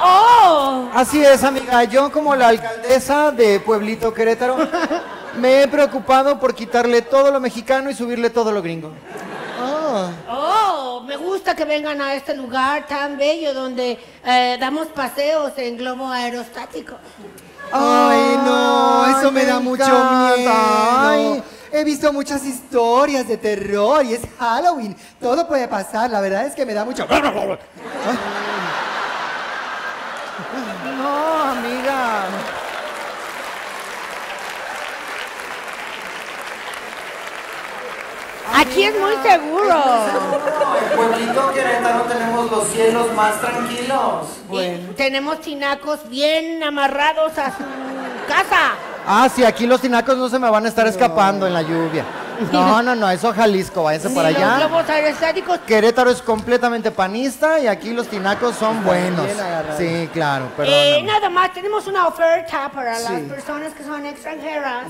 Oh, 0.00 0.88
Así 0.92 1.24
es, 1.24 1.44
amiga. 1.44 1.84
Yo 1.84 2.10
como 2.10 2.34
la 2.34 2.48
alcaldesa 2.48 3.30
de 3.30 3.60
Pueblito 3.60 4.12
Querétaro 4.12 4.56
me 5.36 5.62
he 5.62 5.68
preocupado 5.68 6.38
por 6.38 6.54
quitarle 6.54 7.02
todo 7.02 7.30
lo 7.30 7.40
mexicano 7.40 7.90
y 7.90 7.94
subirle 7.94 8.30
todo 8.30 8.52
lo 8.52 8.62
gringo. 8.62 8.92
Oh, 9.62 10.10
oh, 10.28 11.02
me 11.06 11.16
gusta 11.16 11.54
que 11.54 11.64
vengan 11.64 12.00
a 12.00 12.14
este 12.14 12.34
lugar 12.34 12.86
tan 12.86 13.18
bello 13.18 13.52
donde 13.52 13.98
eh, 14.24 14.56
damos 14.58 14.88
paseos 14.88 15.52
en 15.56 15.76
globo 15.76 16.08
aerostático. 16.08 16.96
ay, 17.72 18.38
no, 18.44 19.04
Ay, 19.04 19.14
eso 19.18 19.30
me, 19.30 19.40
me 19.40 19.46
da 19.46 19.60
mucho 19.60 19.84
miedo. 19.84 20.52
Ay. 20.52 21.42
He 21.72 21.84
visto 21.84 22.12
muchas 22.12 22.44
historias 22.44 23.28
de 23.28 23.36
terror 23.36 24.04
y 24.04 24.14
es 24.14 24.22
Halloween. 24.38 24.96
Todo 25.20 25.46
puede 25.46 25.68
pasar, 25.68 26.10
la 26.10 26.20
verdad 26.20 26.46
es 26.46 26.54
que 26.54 26.66
me 26.66 26.74
da 26.74 26.84
mucho. 26.84 27.06
No, 30.84 31.42
amiga. 31.42 32.26
Aquí 38.54 38.84
es 38.84 38.94
muy 38.98 39.14
seguro. 39.22 39.74
En 40.90 40.96
Pueblito 40.96 41.52
Querétaro 41.52 42.02
tenemos 42.02 42.50
los 42.50 42.66
cielos 42.68 43.12
más 43.14 43.40
tranquilos. 43.40 44.26
Y 44.50 44.92
tenemos 44.94 45.40
tinacos 45.40 46.08
bien 46.08 46.62
amarrados 46.62 47.38
a 47.38 47.46
su 47.56 47.64
casa. 48.28 48.74
Ah, 49.06 49.28
sí, 49.34 49.44
aquí 49.44 49.66
los 49.66 49.80
tinacos 49.80 50.16
no 50.16 50.28
se 50.28 50.38
me 50.38 50.50
van 50.50 50.66
a 50.66 50.68
estar 50.68 50.86
escapando 50.86 51.46
en 51.46 51.54
la 51.54 51.62
lluvia. 51.62 52.04
No, 52.52 52.82
no, 52.82 52.94
no, 52.94 53.10
eso 53.10 53.32
Jalisco, 53.32 53.82
váyanse 53.84 54.08
Ni 54.10 54.14
para 54.14 54.30
los 54.30 54.38
allá. 54.42 54.56
globos 54.66 54.88
aerostáticos. 54.88 55.58
Querétaro 55.66 56.10
es 56.10 56.20
completamente 56.22 56.90
panista 56.90 57.58
y 57.60 57.66
aquí 57.66 57.92
los 57.92 58.08
tinacos 58.08 58.56
son 58.56 58.84
buenos. 58.84 59.24
bien. 59.26 59.36
Sí, 59.78 60.08
claro, 60.12 60.48
Eh, 60.58 61.02
nada 61.04 61.28
más, 61.30 61.52
tenemos 61.54 61.86
una 61.86 62.06
oferta 62.08 62.70
para 62.74 62.92
las 62.98 63.02
Sí. 63.08 63.26
personas 63.28 63.72
que 63.72 63.84
son 63.84 64.04
extranjeras. 64.06 64.86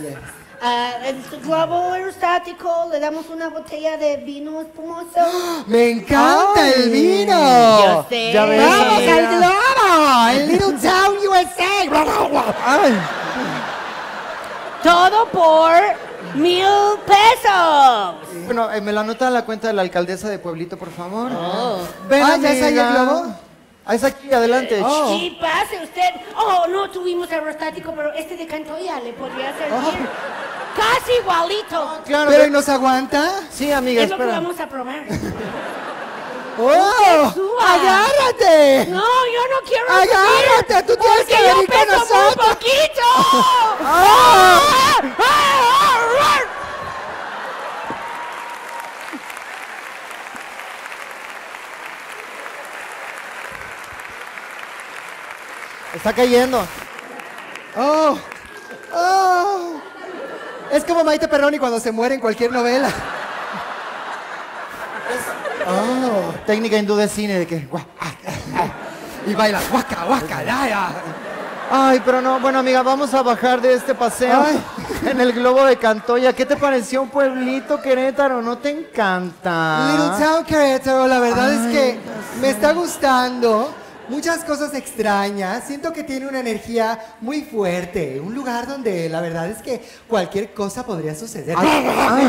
En 0.63 1.25
su 1.25 1.41
globo 1.41 1.93
aerostático 1.93 2.87
le 2.91 3.01
damos 3.01 3.27
una 3.31 3.49
botella 3.49 3.97
de 3.97 4.19
vino 4.19 4.61
espumoso. 4.61 5.07
Me 5.67 5.91
encanta 5.91 6.69
el 6.75 6.91
vino. 6.91 7.85
Yo 7.85 8.07
sé. 8.09 8.33
Ya 8.33 8.45
ves, 8.45 8.61
¡Vamos 8.63 9.03
al 9.09 9.27
globo! 9.39 10.29
¡El 10.33 10.49
Little 10.49 10.73
Town 10.75 11.17
USA! 11.29 12.53
Ay, 12.67 12.93
Todo 14.83 15.27
por 15.29 15.73
Mil 16.35 16.65
pesos. 17.07 18.15
Bueno, 18.45 18.71
eh, 18.71 18.81
me 18.81 18.93
la 18.93 19.01
anota 19.01 19.29
a 19.29 19.31
la 19.31 19.45
cuenta 19.45 19.67
de 19.69 19.73
la 19.73 19.83
alcaldesa 19.83 20.29
de 20.29 20.39
Pueblito, 20.39 20.77
por 20.77 20.91
favor. 20.91 21.31
Ven, 22.09 22.23
Ah, 22.23 22.37
¿ya 22.37 22.53
es 22.53 22.63
ahí 22.63 22.79
el 22.79 22.87
globo? 22.93 23.35
Ah, 23.87 23.95
es 23.95 24.05
aquí, 24.05 24.33
adelante. 24.33 24.81
Oh. 24.85 25.09
Sí, 25.09 25.37
pase 25.41 25.83
usted. 25.83 26.11
Oh, 26.37 26.66
no 26.68 26.91
tuvimos 26.91 27.31
aerostático, 27.33 27.93
pero 27.97 28.12
este 28.12 28.37
de 28.37 28.47
Cantoya 28.47 29.01
le 29.01 29.12
podría 29.14 29.53
servir. 29.57 29.72
Oh. 29.74 29.93
Casi 30.76 31.12
igualito. 31.20 31.99
Claro, 32.07 32.31
¿Pero 32.31 32.47
y 32.47 32.51
nos 32.51 32.68
aguanta? 32.68 33.41
Sí, 33.51 33.72
amiga, 33.72 34.03
es 34.05 34.11
lo 34.11 34.16
que 34.16 34.22
espera. 34.22 34.41
vamos 34.41 34.61
a 34.61 34.68
probar. 34.68 35.03
¡Oh! 36.62 37.59
¡Agárrate! 37.61 38.87
No, 38.91 39.01
yo 39.01 39.41
no 39.51 39.66
quiero 39.66 39.87
Agárrate, 39.91 40.74
subir, 40.74 40.87
tú 40.87 40.97
tienes 40.97 41.24
que 41.24 41.33
yo 41.33 41.41
venir 41.43 41.55
con 41.55 41.66
peso 41.66 41.91
muy 41.91 41.99
nosotros. 41.99 42.47
poquito. 42.49 43.03
¡Ah! 43.83 44.61
Está 55.95 56.12
cayendo. 56.12 56.62
¡Oh! 57.76 58.18
¡Oh! 58.95 59.80
Es 60.70 60.84
como 60.84 61.03
Maite 61.03 61.26
Perroni 61.28 61.59
cuando 61.59 61.80
se 61.80 61.91
muere 61.91 62.14
en 62.14 62.20
cualquier 62.20 62.53
novela. 62.53 62.88
Oh, 65.66 66.32
técnica 66.47 66.76
hindú 66.76 66.97
de 66.97 67.09
cine 67.09 67.38
de 67.38 67.47
que. 67.47 67.59
guau. 67.66 67.84
Y 69.26 69.34
baila 69.34 69.61
guaca, 69.70 70.05
guaca, 70.05 70.43
ya, 70.43 70.68
ya. 70.68 70.91
Ay, 71.70 72.03
pero 72.05 72.20
no, 72.20 72.41
bueno 72.41 72.59
amiga, 72.59 72.82
vamos 72.82 73.14
a 73.14 73.22
bajar 73.22 73.61
de 73.61 73.74
este 73.74 73.95
paseo 73.95 74.45
Ay. 74.45 74.61
en 75.09 75.20
el 75.20 75.32
globo 75.32 75.64
de 75.64 75.76
Cantoya. 75.76 76.32
¿Qué 76.32 76.45
te 76.45 76.57
pareció 76.57 77.05
pueblito 77.05 77.80
Querétaro? 77.80 78.43
¿No 78.43 78.59
te 78.59 78.70
encanta? 78.70 79.91
Little 79.93 80.26
Town 80.26 80.45
Querétaro, 80.45 81.07
la 81.07 81.20
verdad 81.20 81.53
es 81.53 81.72
que 81.72 81.99
me 82.41 82.51
está 82.51 82.72
gustando. 82.72 83.72
Muchas 84.11 84.45
cosas 84.45 84.75
extrañas. 84.75 85.63
Siento 85.67 85.93
que 85.93 86.03
tiene 86.03 86.27
una 86.27 86.41
energía 86.41 86.99
muy 87.21 87.43
fuerte. 87.43 88.21
Un 88.21 88.35
lugar 88.35 88.67
donde 88.67 89.09
la 89.09 89.21
verdad 89.21 89.49
es 89.49 89.63
que 89.63 89.81
cualquier 90.09 90.53
cosa 90.53 90.85
podría 90.85 91.15
suceder. 91.15 91.55
Ay. 91.57 92.29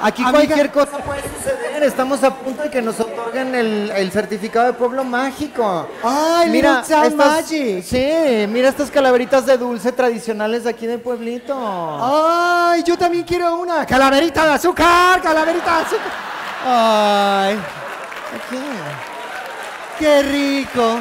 Aquí 0.00 0.22
Amiga. 0.22 0.38
cualquier 0.46 0.70
cosa 0.70 0.98
puede 0.98 1.20
suceder. 1.22 1.82
Estamos 1.82 2.24
a 2.24 2.34
punto 2.34 2.62
de 2.62 2.70
que 2.70 2.80
nos 2.80 2.98
otorguen 3.00 3.54
el, 3.54 3.90
el 3.90 4.10
certificado 4.10 4.68
de 4.68 4.72
pueblo 4.72 5.04
mágico. 5.04 5.86
Ay, 6.02 6.50
Little 6.50 6.82
Town 6.88 7.14
Magic. 7.16 7.84
Sí, 7.84 8.46
mira 8.48 8.70
estas 8.70 8.90
calaveritas 8.90 9.44
de 9.44 9.58
dulce 9.58 9.92
tradicionales 9.92 10.64
de 10.64 10.70
aquí 10.70 10.86
de 10.86 10.98
pueblito. 10.98 11.54
Ay, 11.54 12.82
yo 12.82 12.96
también 12.96 13.24
quiero 13.24 13.56
una 13.56 13.84
calaverita 13.84 14.46
de 14.46 14.52
azúcar, 14.52 15.20
calaverita 15.20 15.78
de 15.78 15.84
azúcar. 15.84 16.12
Ay, 16.64 17.58
Aquí. 18.34 18.58
Qué 19.98 20.22
rico. 20.22 20.98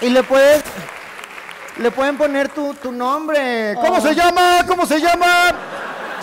Y 0.00 0.08
le 0.08 0.22
puedes. 0.22 0.62
Le 1.78 1.90
pueden 1.90 2.16
poner 2.18 2.48
tu, 2.48 2.74
tu 2.74 2.92
nombre. 2.92 3.74
¿Cómo 3.76 3.98
Oh. 3.98 4.00
se 4.00 4.14
llama? 4.14 4.64
¿Cómo 4.66 4.84
se 4.86 5.00
llama? 5.00 5.52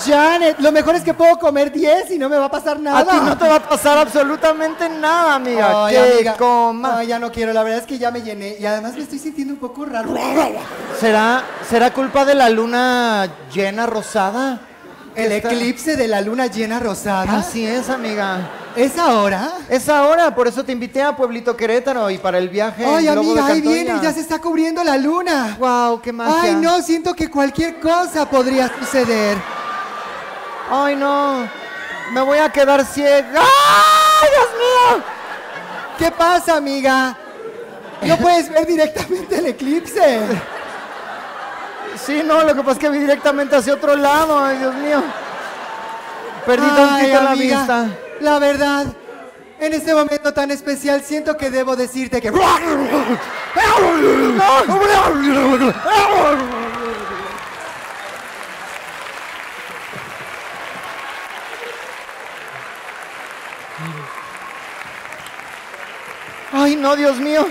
Janet, 0.06 0.60
lo 0.60 0.72
mejor 0.72 0.94
es 0.96 1.02
que 1.04 1.16
puedo 1.16 1.40
comer 1.40 1.72
10 1.72 2.12
y 2.12 2.20
no 2.20 2.30
me 2.30 2.38
va 2.38 2.46
a 2.46 2.52
pasar 2.52 2.80
nada. 2.80 3.00
A 3.00 3.04
ti 3.06 3.16
no 3.24 3.36
te 3.36 3.48
va 3.48 3.56
a 3.56 3.68
pasar 3.68 3.98
absolutamente 3.98 4.88
nada, 4.90 5.34
amiga. 5.36 5.90
Que 5.90 5.98
amiga. 5.98 6.38
coma. 6.38 7.04
Ya 7.04 7.18
no 7.18 7.32
quiero, 7.32 7.52
la 7.52 7.64
verdad 7.64 7.80
es 7.80 7.88
que 7.88 7.98
ya 7.98 8.12
me 8.12 8.22
llené 8.22 8.58
y 8.60 8.66
además 8.68 8.94
me 8.94 9.02
estoy 9.02 9.18
sintiendo 9.18 9.54
un 9.56 9.60
poco 9.60 9.86
raro. 9.86 10.14
¿Será, 11.00 11.42
¿Será 11.68 11.92
culpa 11.92 12.26
de 12.26 12.36
la 12.36 12.48
luna 12.50 13.28
llena 13.52 13.88
rosada? 13.88 14.60
El 15.18 15.32
Está- 15.32 15.52
eclipse 15.52 15.96
de 15.98 16.08
la 16.08 16.22
luna 16.22 16.46
llena 16.46 16.80
rosada. 16.80 17.40
Así 17.40 17.66
es, 17.66 17.90
amiga. 17.90 18.52
¿Es 18.76 19.00
ahora? 19.00 19.54
Es 19.68 19.90
ahora, 19.90 20.36
por 20.36 20.48
eso 20.48 20.64
te 20.64 20.72
invité 20.72 21.02
a 21.02 21.16
Pueblito 21.16 21.58
Querétaro 21.58 22.12
y 22.12 22.20
para 22.20 22.38
el 22.38 22.50
viaje. 22.50 22.86
Ay, 22.86 23.06
de 23.06 23.10
amiga, 23.10 23.48
ahí 23.48 23.60
viene, 23.62 24.00
ya 24.04 24.14
se 24.14 24.20
está 24.20 24.40
cubriendo 24.40 24.84
la 24.84 24.96
luna. 24.98 25.58
Wow, 25.60 26.00
qué 26.02 26.14
magia. 26.14 26.42
Ay, 26.44 26.56
no, 26.56 26.80
siento 26.84 27.16
que 27.16 27.32
cualquier 27.32 27.80
cosa 27.80 28.30
podría 28.30 28.72
suceder. 28.80 29.38
Ay, 30.70 30.96
no. 30.96 31.50
Me 32.12 32.22
voy 32.22 32.38
a 32.38 32.50
quedar 32.52 32.86
ciega. 32.86 33.42
¡Ay, 33.42 34.30
Dios 34.30 34.48
mío! 34.54 35.04
¿Qué 35.98 36.12
pasa, 36.12 36.58
amiga? 36.58 37.18
No 38.04 38.18
puedes 38.18 38.50
ver 38.50 38.68
directamente 38.68 39.40
el 39.40 39.48
eclipse. 39.48 40.20
Sí, 42.06 42.22
no, 42.26 42.44
lo 42.44 42.56
que 42.56 42.62
pasa 42.62 42.72
es 42.74 42.80
que 42.80 42.90
vi 42.90 43.00
directamente 43.00 43.56
hacia 43.56 43.74
otro 43.74 43.96
lado. 43.96 44.44
Ay, 44.44 44.58
Dios 44.58 44.76
mío. 44.76 45.04
Perdí 46.46 46.68
tantito 46.68 47.22
la 47.24 47.32
amiga, 47.32 47.58
vista. 47.58 47.88
La 48.22 48.40
verdad, 48.40 48.86
en 49.60 49.74
este 49.74 49.94
momento 49.94 50.34
tan 50.34 50.52
especial 50.52 51.02
siento 51.02 51.36
que 51.36 51.50
debo 51.50 51.76
decirte 51.76 52.22
que... 52.22 52.32
Ay, 66.54 66.76
no, 66.76 66.96
Dios 66.96 67.18
mío. 67.18 67.46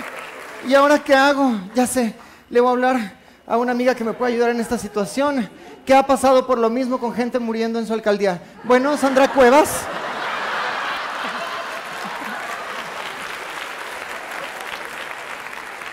¿Y 0.67 0.75
ahora 0.75 0.99
qué 0.99 1.15
hago? 1.15 1.53
Ya 1.75 1.87
sé, 1.87 2.15
le 2.49 2.61
voy 2.61 2.69
a 2.69 2.73
hablar 2.73 3.26
a 3.47 3.57
una 3.57 3.73
amiga 3.73 3.95
que 3.95 4.05
me 4.05 4.13
puede 4.13 4.33
ayudar 4.33 4.51
en 4.51 4.61
esta 4.61 4.77
situación. 4.79 5.49
¿Qué 5.85 5.95
ha 5.95 6.03
pasado 6.07 6.47
por 6.47 6.59
lo 6.59 6.69
mismo 6.71 6.99
con 6.99 7.15
gente 7.15 7.39
muriendo 7.39 7.79
en 7.79 7.87
su 7.87 7.93
alcaldía? 7.93 8.41
Bueno, 8.65 8.97
Sandra 8.97 9.29
Cuevas. 9.29 9.87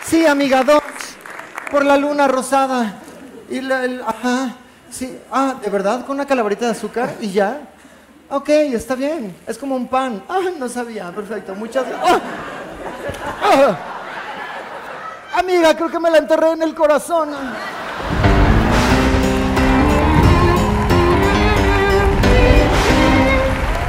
Sí, 0.04 0.26
amiga, 0.26 0.62
dos. 0.62 0.82
Por 1.70 1.84
la 1.84 1.96
luna 1.96 2.28
rosada. 2.28 2.94
Y 3.50 3.60
la, 3.60 3.84
el- 3.84 4.02
ajá. 4.02 4.54
Sí. 4.90 5.18
Ah, 5.30 5.56
¿de 5.62 5.70
verdad? 5.70 6.04
¿Con 6.06 6.16
una 6.16 6.26
calaverita 6.26 6.66
de 6.66 6.72
azúcar? 6.72 7.14
¿Y 7.20 7.32
ya? 7.32 7.60
Ok, 8.30 8.48
está 8.48 8.94
bien. 8.94 9.34
Es 9.46 9.58
como 9.58 9.74
un 9.74 9.88
pan. 9.88 10.22
Ah, 10.28 10.40
no 10.58 10.68
sabía. 10.68 11.10
Perfecto. 11.10 11.54
Muchas 11.54 11.86
gracias. 11.88 12.20
Ah. 13.42 13.90
Amiga, 15.36 15.74
creo 15.74 15.90
que 15.90 15.98
me 15.98 16.10
la 16.10 16.18
enterré 16.18 16.52
en 16.52 16.62
el 16.62 16.74
corazón. 16.76 17.30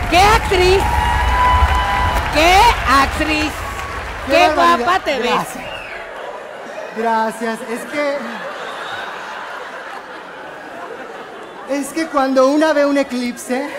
¿Qué 0.09 0.17
actriz? 0.17 0.81
¿Qué 2.33 2.57
actriz? 2.89 3.51
Qué, 4.27 4.49
guapa 4.55 4.99
te 5.01 5.19
ves. 5.19 5.47
Gracias. 6.97 7.59
Es 7.69 7.81
que. 7.91 8.17
Es 11.69 11.93
que 11.93 12.07
cuando 12.07 12.47
una 12.47 12.73
ve 12.73 12.87
un 12.87 12.97
eclipse. 12.97 13.69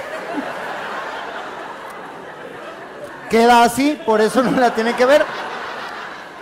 Queda 3.29 3.65
así, 3.65 4.01
por 4.07 4.21
eso 4.21 4.41
no 4.45 4.53
la 4.53 4.73
tiene 4.73 4.95
que 4.95 5.05
ver. 5.05 5.27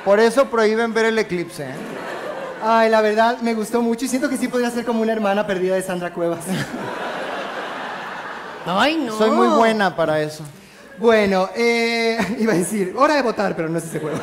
Por 0.04 0.20
eso 0.20 0.46
prohíben 0.46 0.92
ver 0.92 1.06
el 1.06 1.18
eclipse. 1.18 1.64
¿eh? 1.64 1.74
Ay, 2.62 2.90
la 2.90 3.00
verdad 3.00 3.38
me 3.40 3.54
gustó 3.54 3.82
mucho 3.82 4.04
y 4.04 4.08
siento 4.08 4.28
que 4.28 4.36
sí 4.36 4.48
podría 4.48 4.70
ser 4.70 4.84
como 4.84 5.02
una 5.02 5.12
hermana 5.12 5.46
perdida 5.46 5.74
de 5.74 5.82
Sandra 5.82 6.12
Cuevas. 6.12 6.44
Ay, 8.66 8.96
no. 8.96 9.16
Soy 9.16 9.30
muy 9.30 9.48
buena 9.48 9.94
para 9.94 10.20
eso. 10.20 10.42
Bueno, 10.98 11.48
eh, 11.54 12.18
iba 12.38 12.52
a 12.52 12.56
decir, 12.56 12.94
hora 12.96 13.14
de 13.14 13.22
votar, 13.22 13.54
pero 13.56 13.68
no 13.68 13.78
es 13.78 13.84
ese 13.84 14.00
juego. 14.00 14.18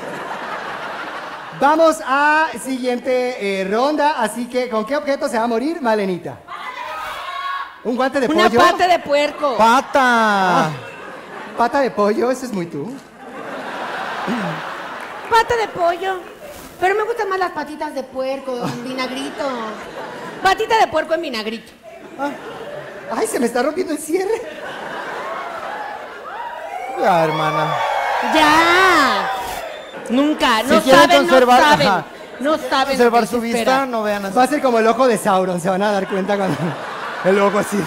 Vamos 1.60 1.98
a 2.04 2.48
siguiente 2.64 3.62
eh, 3.62 3.66
ronda, 3.66 4.16
así 4.20 4.48
que 4.48 4.68
¿con 4.70 4.84
qué 4.86 4.98
objeto 4.98 5.30
se 5.30 5.38
va 5.38 5.44
a 5.44 5.48
morir 5.48 5.80
Malenita? 5.80 6.40
¿Un 7.84 7.96
guante 7.96 8.20
de 8.20 8.28
Una 8.28 8.50
pollo? 8.50 8.60
pata 8.60 8.88
de 8.88 9.00
puerco. 9.00 9.58
¡Pata! 9.58 10.70
¿Pata 11.58 11.82
de 11.82 11.92
pollo? 11.92 12.32
Eso 12.32 12.46
es 12.48 12.54
muy 12.54 12.66
tú. 12.66 12.92
Pata 15.32 15.56
de 15.56 15.68
pollo. 15.70 16.20
Pero 16.80 16.96
me 16.96 17.04
gustan 17.04 17.30
más 17.30 17.40
las 17.40 17.52
patitas 17.52 17.94
de 17.96 18.04
puerco, 18.04 18.56
en 18.66 18.84
vinagrito. 18.84 19.44
Patita 20.44 20.78
de 20.80 20.88
puerco 20.88 21.14
en 21.14 21.22
vinagrito. 21.22 21.72
Ay, 23.16 23.28
se 23.28 23.40
me 23.40 23.46
está 23.46 23.62
rompiendo 23.64 23.94
el 23.94 24.00
cierre. 24.00 24.42
Ya, 27.00 27.24
hermana. 27.24 27.74
¡Ya! 28.34 29.30
Nunca. 30.10 30.64
No 30.64 30.82
Si 30.82 30.90
saben, 30.92 31.18
conservar- 31.28 31.60
no 31.62 31.66
saben. 31.70 31.88
ajá. 31.88 32.06
No 32.40 32.58
saben. 32.58 32.98
Que 32.98 33.28
su 33.28 33.40
vista, 33.40 33.60
espera. 33.60 33.86
no 33.86 34.04
vean 34.04 34.26
así. 34.26 34.36
Va 34.36 34.44
a 34.44 34.48
ser 34.48 34.62
como 34.62 34.80
el 34.80 34.88
ojo 34.88 35.08
de 35.08 35.18
Sauron, 35.18 35.62
se 35.62 35.70
van 35.70 35.82
a 35.84 35.92
dar 35.92 36.08
cuenta 36.08 36.36
cuando 36.38 36.58
el 37.26 37.40
ojo 37.40 37.60
así. 37.60 37.78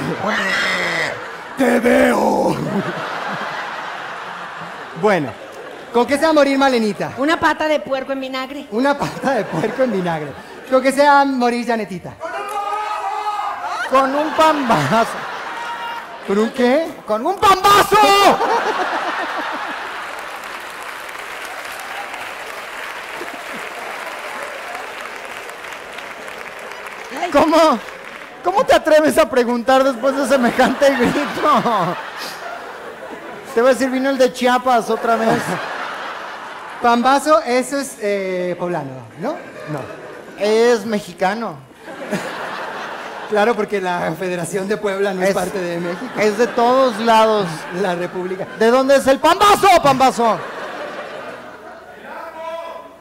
¡Te 1.58 1.80
veo! 1.80 2.56
Bueno, 5.02 5.30
¿con 5.94 6.06
qué 6.06 6.18
se 6.18 6.24
va 6.24 6.30
a 6.30 6.32
morir 6.32 6.58
Malenita? 6.58 7.12
Una 7.18 7.38
pata 7.38 7.68
de 7.68 7.78
puerco 7.78 8.12
en 8.12 8.20
vinagre. 8.20 8.66
Una 8.72 8.98
pata 8.98 9.30
de 9.30 9.44
puerco 9.44 9.84
en 9.84 9.92
vinagre. 9.92 10.32
Lo 10.70 10.82
que 10.82 10.90
sea 10.90 11.24
morir 11.24 11.64
Janetita. 11.64 12.14
Con 13.88 14.14
un 14.14 14.30
pambazo. 14.32 15.16
¿Con 16.26 16.38
un 16.38 16.50
qué? 16.50 16.88
¡Con 17.06 17.24
un 17.24 17.36
pambazo! 17.36 17.96
¿Cómo? 27.32 27.78
¿Cómo 28.42 28.64
te 28.64 28.74
atreves 28.74 29.16
a 29.18 29.28
preguntar 29.28 29.84
después 29.84 30.16
de 30.16 30.26
semejante 30.26 30.90
grito? 30.96 31.96
Te 33.54 33.60
voy 33.60 33.70
a 33.70 33.74
decir, 33.74 33.90
vino 33.90 34.10
el 34.10 34.18
de 34.18 34.32
Chiapas 34.32 34.90
otra 34.90 35.16
vez. 35.16 35.38
Pambazo, 36.94 37.40
eso 37.46 37.78
es 37.78 37.96
eh, 38.02 38.54
poblano, 38.58 38.90
¿no? 39.18 39.30
No. 39.72 39.80
Es 40.38 40.84
mexicano. 40.84 41.54
Claro, 43.30 43.54
porque 43.56 43.80
la 43.80 44.12
Federación 44.18 44.68
de 44.68 44.76
Puebla 44.76 45.14
no 45.14 45.22
es, 45.22 45.30
Es- 45.30 45.34
parte 45.34 45.58
de 45.58 45.80
México. 45.80 46.12
Es 46.20 46.36
de 46.36 46.46
todos 46.48 47.00
lados. 47.00 47.46
La 47.80 47.94
República. 47.94 48.46
¿De 48.58 48.70
dónde 48.70 48.96
es 48.96 49.06
el 49.06 49.18
pambazo, 49.18 49.66
pambazo? 49.82 50.36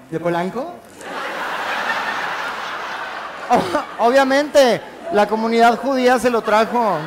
¿De 0.10 0.18
Polanco? 0.18 0.76
Obviamente, 4.00 4.82
la 5.12 5.28
comunidad 5.28 5.78
judía 5.78 6.20
se 6.20 6.30
lo 6.30 6.42
trajo. 6.42 7.00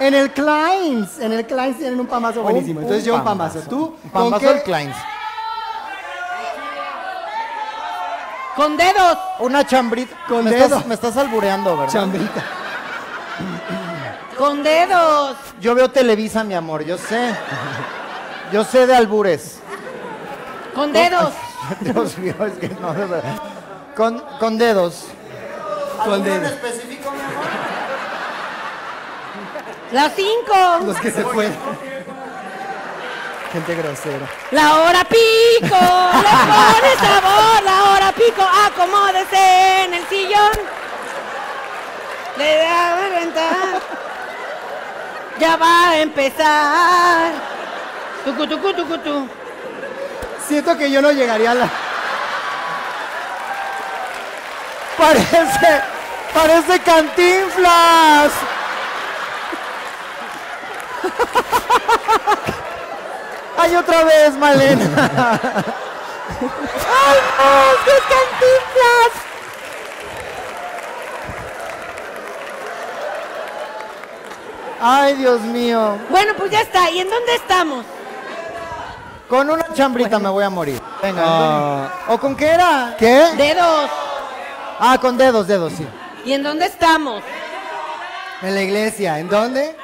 En 0.00 0.14
el 0.14 0.30
Kleins. 0.30 1.18
En 1.18 1.30
el 1.34 1.44
Kleins 1.44 1.76
tienen 1.76 2.00
un 2.00 2.06
pambazo 2.06 2.40
buenísimo. 2.42 2.78
Un- 2.80 2.84
Entonces 2.86 3.04
un 3.06 3.08
yo 3.12 3.14
un 3.18 3.24
pambazo. 3.24 3.60
¿Tú? 3.68 3.94
Un 4.02 4.10
¿con 4.10 4.22
pambazo 4.22 4.40
qué? 4.40 4.54
del 4.54 4.62
Kleins. 4.62 4.96
Con 8.56 8.76
dedos. 8.76 9.18
Una 9.38 9.66
chambrita. 9.66 10.16
Con 10.28 10.44
me 10.44 10.50
dedo. 10.50 10.64
Estás, 10.64 10.86
me 10.86 10.94
estás 10.94 11.16
albureando, 11.16 11.76
¿verdad? 11.76 11.92
Chambrita. 11.92 12.44
Con 14.36 14.62
dedos. 14.62 15.36
Yo 15.60 15.74
veo 15.74 15.90
Televisa, 15.90 16.44
mi 16.44 16.54
amor, 16.54 16.84
yo 16.84 16.98
sé. 16.98 17.34
Yo 18.52 18.64
sé 18.64 18.86
de 18.86 18.94
albures. 18.94 19.60
Con 20.74 20.92
dedos. 20.92 21.32
Dios 21.80 22.18
mío, 22.18 22.34
es 22.46 22.58
que 22.58 22.68
no. 22.68 22.94
Con, 23.96 24.18
con 24.38 24.58
dedos. 24.58 25.06
Con 26.04 26.22
dedo. 26.24 26.46
específico, 26.46 27.10
mi 27.10 27.20
amor? 27.20 27.44
Las 29.92 30.12
cinco. 30.14 30.86
Los 30.86 30.98
que 30.98 31.10
se 31.10 31.22
fueron. 31.24 31.56
Gente 33.52 33.74
grosera. 33.74 34.26
La 34.50 34.80
hora 34.80 35.04
pico. 35.04 35.76
Le 36.16 36.30
pone 36.48 36.96
sabor. 36.98 37.61
Pico. 38.26 38.42
Acomódese 38.42 39.84
en 39.84 39.94
el 39.94 40.06
sillón. 40.08 40.52
Le 42.36 42.58
da. 42.58 42.98
Ya 45.38 45.56
va 45.56 45.90
a 45.90 45.98
empezar. 45.98 47.32
Tucu, 48.24 48.46
tucu, 48.46 48.72
tucu, 48.74 48.98
tu. 48.98 49.28
Siento 50.46 50.76
que 50.76 50.90
yo 50.90 51.00
no 51.02 51.10
llegaría 51.10 51.52
a 51.52 51.54
la. 51.54 51.68
Parece. 54.96 55.82
Parece 56.32 56.80
cantinflas. 56.80 58.32
Ay, 63.58 63.76
otra 63.76 64.04
vez, 64.04 64.32
Malena. 64.34 65.40
¡Ay, 66.40 67.18
no! 67.38 67.84
¡Qué 67.84 67.96
cantinflas! 68.08 69.32
Ay, 74.80 75.14
Dios 75.14 75.40
mío. 75.42 75.98
Bueno, 76.10 76.32
pues 76.36 76.50
ya 76.50 76.60
está. 76.60 76.90
¿Y 76.90 77.00
en 77.00 77.08
dónde 77.08 77.34
estamos? 77.34 77.84
Con 79.28 79.48
una 79.48 79.72
chambrita 79.72 80.18
me 80.18 80.28
voy 80.28 80.44
a 80.44 80.50
morir. 80.50 80.80
Venga. 81.00 81.22
Ah. 81.24 81.92
¿O 82.08 82.18
con 82.18 82.36
qué 82.36 82.46
era? 82.46 82.94
¿Qué? 82.98 83.28
Dedos. 83.36 83.90
Ah, 84.78 84.98
con 85.00 85.16
dedos, 85.16 85.46
dedos, 85.46 85.72
sí. 85.74 85.86
¿Y 86.24 86.32
en 86.32 86.42
dónde 86.42 86.66
estamos? 86.66 87.22
En 88.42 88.54
la 88.54 88.62
iglesia. 88.62 89.18
¿En 89.20 89.28
dónde? 89.28 89.76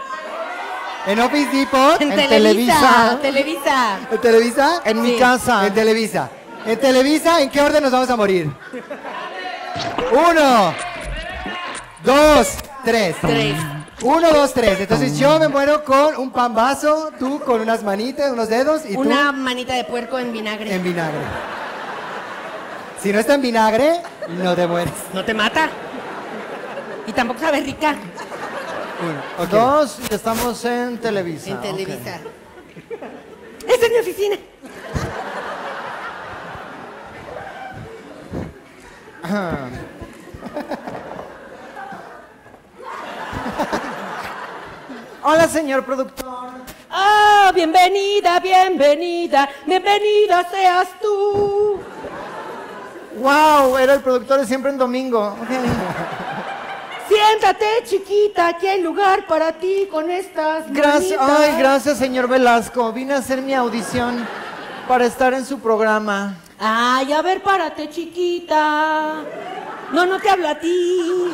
¿En 1.08 1.18
Office 1.20 1.50
Depot? 1.56 2.02
En, 2.02 2.12
En 2.12 2.28
Televisa. 2.28 3.18
Televisa. 3.18 3.18
Televisa. 3.22 3.98
¿En 4.10 4.18
Televisa? 4.20 4.82
En 4.84 5.00
mi 5.00 5.16
casa. 5.16 5.66
En 5.66 5.72
Televisa. 5.72 6.28
En 6.66 6.78
Televisa, 6.78 7.40
¿en 7.40 7.48
qué 7.48 7.62
orden 7.62 7.82
nos 7.82 7.90
vamos 7.92 8.10
a 8.10 8.16
morir? 8.16 8.50
Uno, 10.12 10.74
dos, 12.04 12.48
tres. 12.84 13.16
Tres. 13.22 13.56
Uno, 14.02 14.30
dos, 14.32 14.52
tres. 14.52 14.78
Entonces 14.80 15.18
yo 15.18 15.38
me 15.38 15.48
muero 15.48 15.82
con 15.82 16.14
un 16.16 16.30
pambazo, 16.30 17.10
tú 17.18 17.40
con 17.40 17.62
unas 17.62 17.82
manitas, 17.82 18.30
unos 18.30 18.50
dedos 18.50 18.82
y 18.86 18.94
Una 18.94 19.28
tú 19.32 19.38
manita 19.38 19.72
de 19.76 19.84
puerco 19.84 20.18
en 20.18 20.30
vinagre. 20.30 20.74
en 20.74 20.82
vinagre. 20.82 21.20
Si 23.02 23.10
no 23.14 23.18
está 23.18 23.32
en 23.32 23.40
vinagre, 23.40 24.02
no 24.42 24.54
te 24.54 24.66
mueres. 24.66 24.92
No 25.14 25.24
te 25.24 25.32
mata. 25.32 25.70
Y 27.06 27.12
tampoco 27.12 27.40
sabe 27.40 27.60
rica. 27.60 27.96
Uno. 29.00 29.22
ok. 29.38 29.50
Dos 29.50 29.98
y 30.10 30.14
estamos 30.14 30.64
en 30.64 30.98
Televisa. 30.98 31.50
En. 31.50 31.60
Televisa. 31.60 32.18
Esta 33.66 33.86
es 33.86 33.92
mi 33.92 33.98
oficina. 33.98 34.36
Hola, 45.22 45.46
señor 45.48 45.84
productor. 45.84 46.48
Ah, 46.90 47.52
bienvenida, 47.54 48.40
bienvenida, 48.40 49.48
bienvenida 49.66 50.48
seas 50.50 50.88
tú. 51.00 51.78
Wow, 53.20 53.76
era 53.76 53.94
el 53.94 54.00
productor 54.00 54.40
de 54.40 54.46
siempre 54.46 54.70
en 54.70 54.78
domingo. 54.78 55.36
Ok. 55.42 55.48
Siéntate, 57.08 57.66
chiquita, 57.84 58.48
aquí 58.48 58.66
hay 58.66 58.82
lugar 58.82 59.26
para 59.26 59.52
ti 59.52 59.88
con 59.90 60.10
estas 60.10 60.70
Gracias, 60.70 61.18
manitas. 61.18 61.40
ay, 61.40 61.58
gracias, 61.58 61.98
señor 61.98 62.28
Velasco. 62.28 62.92
Vine 62.92 63.14
a 63.14 63.18
hacer 63.18 63.40
mi 63.40 63.54
audición 63.54 64.26
para 64.86 65.06
estar 65.06 65.32
en 65.32 65.44
su 65.46 65.58
programa. 65.58 66.34
Ay, 66.58 67.12
a 67.12 67.22
ver, 67.22 67.42
párate, 67.42 67.88
chiquita. 67.88 69.22
No, 69.92 70.04
no 70.04 70.18
te 70.18 70.28
hablo 70.28 70.48
a 70.48 70.54
ti. 70.56 71.32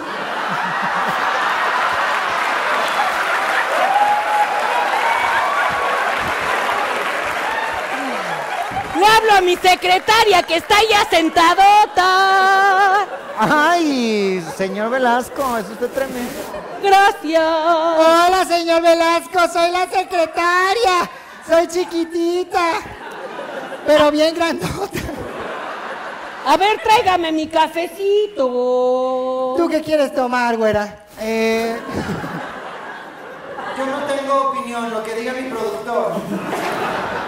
Le 8.96 9.04
hablo 9.06 9.32
a 9.36 9.40
mi 9.40 9.56
secretaria 9.56 10.42
que 10.44 10.56
está 10.56 10.76
ya 10.88 11.04
sentadota. 11.10 13.06
Ay, 13.38 14.44
señor 14.56 14.90
Velasco, 14.90 15.56
es 15.58 15.68
usted 15.68 15.90
tremendo. 15.90 16.30
Gracias. 16.82 17.42
Hola, 17.42 18.44
señor 18.46 18.82
Velasco, 18.82 19.38
soy 19.52 19.70
la 19.70 19.88
secretaria. 19.88 21.10
Soy 21.48 21.66
chiquitita, 21.66 22.80
pero 23.86 24.10
bien 24.10 24.34
grandota. 24.34 25.00
A 26.46 26.56
ver, 26.56 26.80
tráigame 26.82 27.32
mi 27.32 27.48
cafecito. 27.48 29.54
¿Tú 29.56 29.68
qué 29.68 29.82
quieres 29.82 30.14
tomar, 30.14 30.56
güera? 30.56 31.00
Eh, 31.20 31.76
yo 33.76 33.86
no 33.86 33.98
tengo 34.04 34.50
opinión, 34.50 34.90
lo 34.90 35.02
que 35.02 35.14
diga 35.16 35.32
mi 35.32 35.50
productor. 35.50 36.12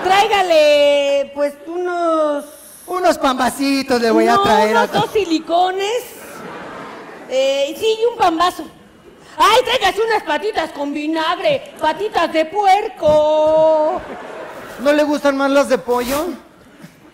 Tráigale, 0.07 1.33
pues, 1.35 1.55
unos... 1.67 2.45
Unos 2.87 3.19
pambacitos 3.19 4.01
le 4.01 4.13
voy 4.13 4.29
a 4.29 4.39
traer 4.39 4.77
a 4.77 4.85
unos 4.85 4.93
dos 4.93 5.11
silicones. 5.13 6.05
Eh, 7.29 7.75
sí, 7.77 7.99
y 8.01 8.05
un 8.05 8.17
pambazo. 8.17 8.65
¡Ay, 9.37 9.63
tráigase 9.65 10.01
unas 10.01 10.23
patitas 10.23 10.71
con 10.71 10.95
vinagre! 10.95 11.75
¡Patitas 11.81 12.33
de 12.33 12.45
puerco! 12.45 14.01
¿No 14.79 14.93
le 14.93 15.03
gustan 15.03 15.37
más 15.37 15.51
las 15.51 15.69
de 15.69 15.79
pollo? 15.79 16.29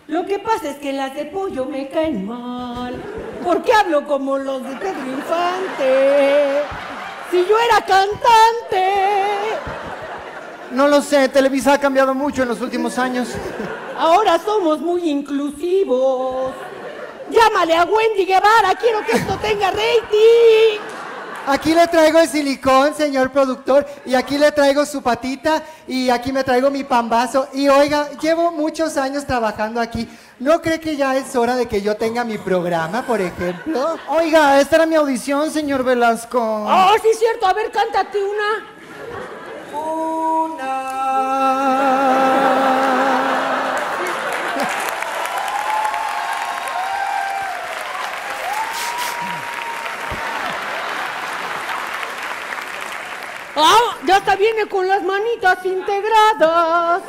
Lo 0.07 0.25
que 0.25 0.37
pasa 0.37 0.69
es 0.69 0.77
que 0.77 0.93
las 0.93 1.15
de 1.15 1.25
pollo 1.25 1.65
me 1.65 1.89
caen 1.89 2.27
mal. 2.27 3.01
Porque 3.43 3.73
hablo 3.73 4.05
como 4.05 4.37
los 4.37 4.61
de 4.63 4.75
Pedro 4.75 5.07
Infante. 5.07 6.61
Si 7.31 7.37
yo 7.37 7.57
era 7.59 7.81
cantante. 7.81 9.33
No 10.71 10.87
lo 10.87 11.01
sé, 11.01 11.29
Televisa 11.29 11.73
ha 11.73 11.77
cambiado 11.77 12.13
mucho 12.13 12.43
en 12.43 12.49
los 12.49 12.61
últimos 12.61 12.97
años. 12.97 13.29
Ahora 13.97 14.39
somos 14.39 14.79
muy 14.79 15.09
inclusivos. 15.09 16.53
Llámale 17.29 17.75
a 17.75 17.85
Wendy 17.85 18.25
Guevara, 18.25 18.75
quiero 18.79 19.03
que 19.05 19.13
esto 19.13 19.37
tenga 19.37 19.71
rating. 19.71 20.79
Aquí 21.45 21.73
le 21.73 21.85
traigo 21.87 22.19
el 22.19 22.27
silicón, 22.29 22.95
señor 22.95 23.29
productor, 23.29 23.85
y 24.05 24.15
aquí 24.15 24.37
le 24.37 24.51
traigo 24.53 24.85
su 24.85 25.01
patita, 25.01 25.61
y 25.85 26.09
aquí 26.09 26.31
me 26.31 26.41
traigo 26.41 26.71
mi 26.71 26.85
pambazo. 26.85 27.49
Y 27.53 27.67
oiga, 27.67 28.09
llevo 28.21 28.51
muchos 28.51 28.95
años 28.95 29.25
trabajando 29.25 29.81
aquí. 29.81 30.07
¿No 30.39 30.61
cree 30.61 30.79
que 30.79 30.95
ya 30.95 31.17
es 31.17 31.35
hora 31.35 31.57
de 31.57 31.67
que 31.67 31.81
yo 31.81 31.97
tenga 31.97 32.23
mi 32.23 32.37
programa, 32.37 33.01
por 33.01 33.19
ejemplo? 33.19 33.97
Oiga, 34.07 34.59
esta 34.61 34.77
era 34.77 34.85
mi 34.85 34.95
audición, 34.95 35.51
señor 35.51 35.83
Velasco. 35.83 36.39
Oh, 36.39 36.93
sí 37.01 37.09
es 37.09 37.19
cierto. 37.19 37.45
A 37.45 37.53
ver, 37.53 37.71
cántate 37.71 38.23
una. 38.23 38.72
Ah, 53.55 53.97
ya 54.05 54.15
hasta 54.15 54.35
viene 54.35 54.65
con 54.67 54.87
las 54.87 55.03
manitas 55.03 55.63
integradas. 55.63 57.03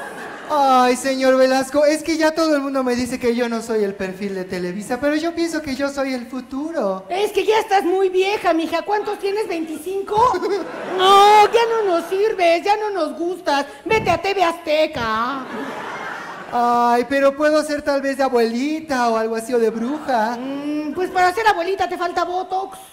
Ay, 0.51 0.97
señor 0.97 1.37
Velasco, 1.37 1.85
es 1.85 2.03
que 2.03 2.17
ya 2.17 2.33
todo 2.35 2.55
el 2.55 2.63
mundo 2.63 2.85
me 2.85 2.95
dice 2.95 3.19
que 3.19 3.35
yo 3.35 3.49
no 3.49 3.63
soy 3.63 3.83
el 3.83 3.95
perfil 3.95 4.35
de 4.35 4.45
Televisa, 4.45 5.01
pero 5.01 5.17
yo 5.17 5.35
pienso 5.35 5.63
que 5.63 5.75
yo 5.75 5.89
soy 5.89 6.13
el 6.13 6.27
futuro. 6.27 7.07
Es 7.09 7.33
que 7.33 7.45
ya 7.45 7.59
estás 7.59 7.85
muy 7.85 8.11
vieja, 8.11 8.53
mija. 8.53 8.83
¿Cuántos 8.83 9.19
tienes? 9.19 9.49
¿25? 9.49 10.05
No, 10.99 11.47
ya 11.47 11.61
no 11.69 11.83
nos 11.93 12.09
sirves, 12.09 12.63
ya 12.63 12.77
no 12.77 12.91
nos 12.91 13.19
gustas. 13.19 13.67
Vete 13.85 14.11
a 14.11 14.19
TV 14.21 14.45
Azteca. 14.45 15.45
Ay, 16.53 17.05
pero 17.09 17.37
puedo 17.37 17.63
ser 17.65 17.83
tal 17.83 18.01
vez 18.01 18.17
de 18.17 18.23
abuelita 18.23 19.11
o 19.11 19.17
algo 19.17 19.35
así 19.35 19.53
o 19.53 19.59
de 19.59 19.71
bruja. 19.71 20.37
Mm, 20.39 20.93
pues 20.93 21.11
para 21.11 21.35
ser 21.35 21.47
abuelita 21.49 21.89
te 21.89 21.99
falta 21.99 22.25
Botox. 22.25 22.79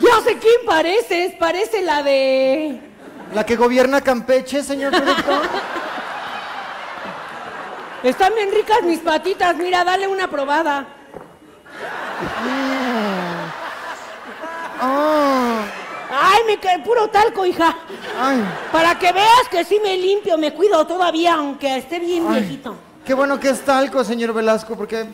Ya 0.00 0.20
sé 0.24 0.36
quién 0.36 0.66
pareces. 0.66 1.32
Parece 1.38 1.80
la 1.80 2.02
de... 2.02 2.91
La 3.34 3.44
que 3.46 3.56
gobierna 3.56 4.00
Campeche, 4.00 4.62
señor 4.62 4.92
productor. 4.92 5.42
Están 8.02 8.34
bien 8.34 8.50
ricas 8.52 8.82
mis 8.82 8.98
patitas. 8.98 9.56
Mira, 9.56 9.84
dale 9.84 10.06
una 10.06 10.28
probada. 10.28 10.86
Ah, 14.80 15.62
Ay, 16.14 16.40
me 16.46 16.58
cae 16.58 16.80
puro 16.80 17.08
talco, 17.08 17.46
hija. 17.46 17.74
ay, 18.20 18.44
Para 18.70 18.98
que 18.98 19.12
veas 19.12 19.48
que 19.50 19.64
sí 19.64 19.80
me 19.82 19.96
limpio, 19.96 20.36
me 20.36 20.52
cuido 20.52 20.86
todavía, 20.86 21.34
aunque 21.34 21.78
esté 21.78 21.98
bien 22.00 22.26
ay. 22.28 22.40
viejito. 22.40 22.74
Qué 23.06 23.14
bueno 23.14 23.40
que 23.40 23.48
es 23.48 23.62
talco, 23.62 24.04
señor 24.04 24.34
Velasco, 24.34 24.76
porque 24.76 25.06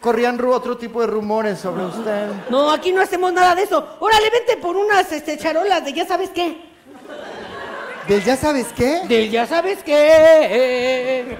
corrían 0.00 0.38
otro 0.44 0.76
tipo 0.76 1.00
de 1.00 1.06
rumores 1.06 1.58
sobre 1.60 1.84
usted. 1.86 2.28
No, 2.50 2.70
aquí 2.70 2.92
no 2.92 3.00
hacemos 3.00 3.32
nada 3.32 3.54
de 3.54 3.62
eso. 3.62 3.96
Órale, 4.00 4.28
vente 4.28 4.56
por 4.58 4.76
unas 4.76 5.10
este, 5.10 5.38
charolas 5.38 5.84
de 5.84 5.92
ya 5.94 6.04
sabes 6.06 6.28
qué. 6.30 6.71
¿Del 8.08 8.24
ya 8.24 8.36
sabes 8.36 8.66
qué? 8.74 9.02
Del 9.06 9.30
ya 9.30 9.46
sabes 9.46 9.82
qué. 9.84 11.36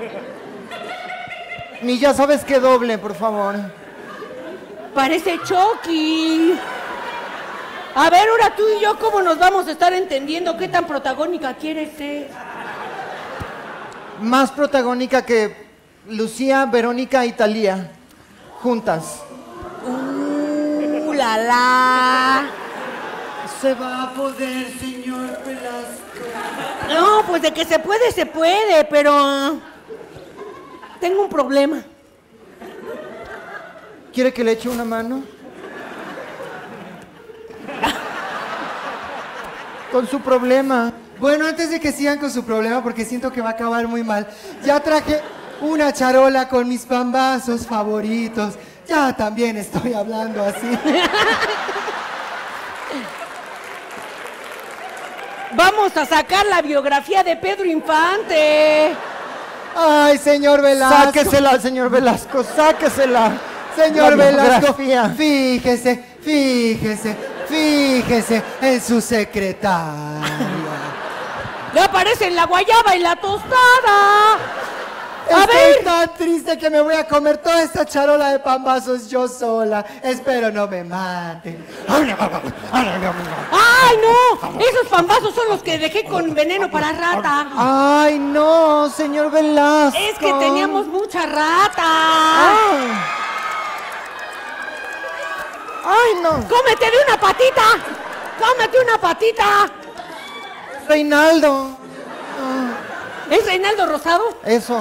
Ni 1.82 1.98
ya 1.98 2.14
sabes 2.14 2.44
qué 2.44 2.60
doble, 2.60 2.98
por 2.98 3.14
favor. 3.14 3.56
Parece 4.94 5.40
Chucky. 5.40 6.54
A 7.94 8.08
ver, 8.08 8.28
ahora 8.28 8.54
tú 8.56 8.62
y 8.78 8.80
yo, 8.80 8.98
¿cómo 8.98 9.20
nos 9.20 9.38
vamos 9.38 9.66
a 9.66 9.72
estar 9.72 9.92
entendiendo 9.92 10.56
qué 10.56 10.68
tan 10.68 10.86
protagónica 10.86 11.54
quieres 11.54 11.96
ser? 11.96 12.28
Más 14.20 14.50
protagónica 14.52 15.22
que 15.22 15.66
Lucía, 16.08 16.64
Verónica 16.66 17.26
y 17.26 17.32
Talía. 17.32 17.90
Juntas. 18.60 19.22
¡Uh, 19.86 21.12
la 21.12 21.36
la! 21.36 22.44
Se 23.60 23.74
va 23.74 24.04
a 24.04 24.14
poder, 24.14 24.68
señor. 24.78 25.38
No, 26.92 27.22
pues 27.26 27.42
de 27.42 27.52
que 27.52 27.64
se 27.64 27.78
puede, 27.78 28.12
se 28.12 28.26
puede, 28.26 28.84
pero... 28.84 29.60
Tengo 31.00 31.22
un 31.22 31.28
problema. 31.28 31.82
¿Quiere 34.12 34.32
que 34.32 34.44
le 34.44 34.52
eche 34.52 34.68
una 34.68 34.84
mano? 34.84 35.22
Con 39.90 40.06
su 40.06 40.20
problema. 40.20 40.92
Bueno, 41.18 41.46
antes 41.46 41.70
de 41.70 41.80
que 41.80 41.92
sigan 41.92 42.18
con 42.18 42.30
su 42.30 42.44
problema, 42.44 42.82
porque 42.82 43.04
siento 43.04 43.32
que 43.32 43.40
va 43.40 43.50
a 43.50 43.52
acabar 43.52 43.86
muy 43.88 44.02
mal, 44.02 44.26
ya 44.64 44.80
traje 44.80 45.20
una 45.60 45.92
charola 45.92 46.48
con 46.48 46.68
mis 46.68 46.84
pambazos 46.84 47.66
favoritos. 47.66 48.54
Ya 48.86 49.16
también 49.16 49.56
estoy 49.56 49.94
hablando 49.94 50.42
así. 50.44 50.68
Vamos 55.54 55.96
a 55.96 56.06
sacar 56.06 56.46
la 56.46 56.62
biografía 56.62 57.22
de 57.22 57.36
Pedro 57.36 57.64
Infante. 57.66 58.94
Ay, 59.76 60.18
señor 60.18 60.62
Velasco. 60.62 61.04
Sáquesela, 61.04 61.60
señor 61.60 61.90
Velasco, 61.90 62.44
sáquesela. 62.44 63.32
Señor 63.76 64.16
La 64.16 64.24
Velasco, 64.24 64.74
biografía. 64.74 65.14
fíjese, 65.16 66.04
fíjese, 66.22 67.16
fíjese 67.48 68.42
en 68.60 68.80
su 68.82 69.00
secretaria. 69.00 70.20
Le 71.72 71.80
aparecen 71.80 72.36
la 72.36 72.44
guayaba 72.44 72.94
y 72.94 72.98
la 72.98 73.16
tostada. 73.16 74.36
A 75.34 75.40
Estoy 75.44 75.56
ver. 75.56 75.84
tan 75.84 76.14
triste 76.14 76.58
que 76.58 76.68
me 76.70 76.80
voy 76.82 76.94
a 76.94 77.06
comer 77.06 77.38
toda 77.38 77.62
esta 77.62 77.84
charola 77.86 78.30
de 78.30 78.38
pambazos 78.40 79.08
yo 79.08 79.28
sola. 79.28 79.84
Espero 80.02 80.50
no 80.50 80.66
me 80.68 80.84
maten. 80.84 81.64
¡Ay, 81.88 82.14
no! 84.00 84.60
Esos 84.60 84.88
pambazos 84.88 85.34
son 85.34 85.48
los 85.48 85.62
que 85.62 85.78
dejé 85.78 86.04
con 86.04 86.34
veneno 86.34 86.70
para 86.70 86.92
rata. 86.92 87.46
Ay, 87.56 88.18
no, 88.18 88.88
señor 88.90 89.30
Velasco. 89.30 89.98
Es 89.98 90.18
que 90.18 90.32
teníamos 90.34 90.86
mucha 90.86 91.24
rata. 91.26 91.82
Ay. 91.82 92.92
Ay, 95.84 96.14
no. 96.22 96.30
¡Cómete 96.48 96.90
de 96.90 96.96
una 97.06 97.20
patita! 97.20 97.62
¡Cómete 98.38 98.78
una 98.80 98.98
patita! 98.98 99.70
Reinaldo. 100.88 101.76
¿Es 103.30 103.46
Reinaldo 103.46 103.86
Rosado? 103.86 104.36
Eso. 104.44 104.80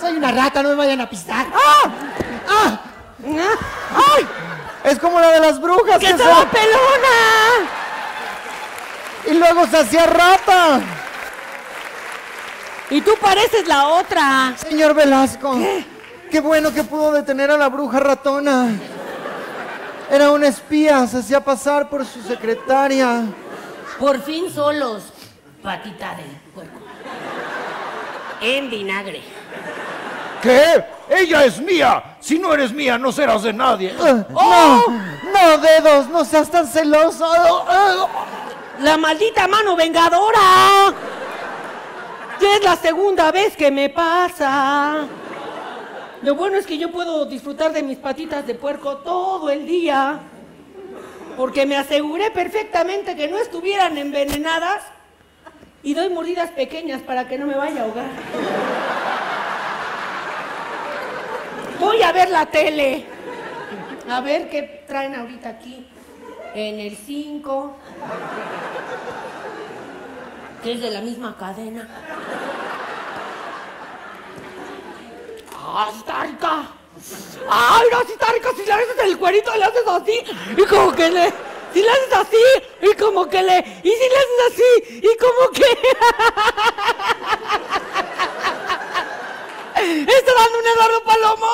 Soy 0.00 0.16
una 0.16 0.30
rata, 0.30 0.62
no 0.62 0.70
me 0.70 0.74
vayan 0.76 1.00
a 1.00 1.10
pisar. 1.10 1.46
¡Ah! 1.52 1.90
¡Ah! 2.48 2.80
¡Ay! 3.94 4.26
Es 4.84 4.98
como 4.98 5.20
la 5.20 5.32
de 5.32 5.40
las 5.40 5.60
brujas 5.60 5.98
¡Que 5.98 6.10
estaba 6.10 6.40
se... 6.42 6.46
pelona! 6.46 7.68
Y 9.26 9.34
luego 9.34 9.66
se 9.66 9.78
hacía 9.78 10.06
rata. 10.06 10.80
Y 12.90 13.00
tú 13.02 13.12
pareces 13.20 13.66
la 13.66 13.88
otra. 13.88 14.54
Señor 14.56 14.94
Velasco. 14.94 15.58
¿Qué? 16.30 16.40
bueno 16.40 16.72
que 16.72 16.84
pudo 16.84 17.12
detener 17.12 17.50
a 17.50 17.58
la 17.58 17.68
bruja 17.68 18.00
ratona. 18.00 18.70
Era 20.10 20.30
una 20.30 20.48
espía, 20.48 21.06
se 21.06 21.18
hacía 21.18 21.44
pasar 21.44 21.90
por 21.90 22.06
su 22.06 22.22
secretaria. 22.22 23.24
Por 23.98 24.22
fin 24.22 24.50
solos. 24.50 25.12
Patita 25.62 26.14
de 26.14 26.24
puerco. 26.54 26.78
En 28.40 28.70
vinagre. 28.70 29.37
¿Qué? 30.42 30.84
Ella 31.10 31.44
es 31.44 31.60
mía. 31.60 32.16
Si 32.20 32.38
no 32.38 32.52
eres 32.52 32.72
mía, 32.72 32.98
no 32.98 33.10
serás 33.12 33.42
de 33.42 33.52
nadie. 33.52 33.94
Ah, 34.00 34.24
¡Oh! 34.34 34.84
No, 34.88 35.56
no, 35.56 35.58
dedos, 35.58 36.08
no 36.08 36.24
seas 36.24 36.50
tan 36.50 36.66
celoso. 36.66 37.26
¡La 38.80 38.96
maldita 38.96 39.48
mano 39.48 39.74
vengadora! 39.74 40.92
Ya 42.40 42.56
es 42.56 42.62
la 42.62 42.76
segunda 42.76 43.32
vez 43.32 43.56
que 43.56 43.70
me 43.70 43.88
pasa. 43.88 45.06
Lo 46.22 46.34
bueno 46.34 46.56
es 46.56 46.66
que 46.66 46.78
yo 46.78 46.90
puedo 46.90 47.24
disfrutar 47.26 47.72
de 47.72 47.82
mis 47.82 47.98
patitas 47.98 48.46
de 48.46 48.54
puerco 48.54 48.98
todo 48.98 49.50
el 49.50 49.66
día. 49.66 50.20
Porque 51.36 51.66
me 51.66 51.76
aseguré 51.76 52.30
perfectamente 52.30 53.16
que 53.16 53.28
no 53.28 53.38
estuvieran 53.38 53.96
envenenadas 53.96 54.82
y 55.82 55.94
doy 55.94 56.08
mordidas 56.10 56.50
pequeñas 56.50 57.00
para 57.02 57.28
que 57.28 57.38
no 57.38 57.46
me 57.46 57.54
vaya 57.54 57.82
a 57.82 57.84
ahogar. 57.84 58.06
Voy 61.78 62.02
a 62.02 62.12
ver 62.12 62.30
la 62.30 62.46
tele. 62.46 63.06
A 64.08 64.20
ver 64.20 64.48
qué 64.50 64.84
traen 64.86 65.14
ahorita 65.14 65.50
aquí. 65.50 65.86
En 66.54 66.80
el 66.80 66.96
5. 66.96 67.76
Que 70.62 70.72
es 70.72 70.80
de 70.80 70.90
la 70.90 71.00
misma 71.00 71.36
cadena. 71.38 71.88
¡Ah, 75.54 75.90
está 75.96 76.24
rica! 76.24 76.66
¡Ay, 77.48 77.86
no, 77.92 78.00
sí 78.00 78.12
está 78.12 78.32
rica! 78.32 78.48
Si 78.56 78.64
le 78.64 78.72
haces 78.72 78.98
el 79.04 79.18
cuerito, 79.18 79.54
le 79.54 79.64
haces 79.64 79.86
así. 79.86 80.24
Y 80.56 80.64
como 80.64 80.92
que 80.92 81.10
le... 81.10 81.32
Si 81.72 81.82
le 81.82 81.90
haces 81.90 82.14
así, 82.14 82.36
y 82.80 82.94
como 82.96 83.28
que 83.28 83.42
le... 83.42 83.58
Y 83.82 83.90
si 83.90 84.08
le 84.08 84.16
haces 84.16 84.40
así, 84.48 85.00
y 85.02 85.16
como 85.18 85.50
que... 85.52 85.78
Está 89.78 90.32
dando 90.34 90.58
un 90.58 90.66
Eduardo 90.66 91.04
Palomo. 91.04 91.46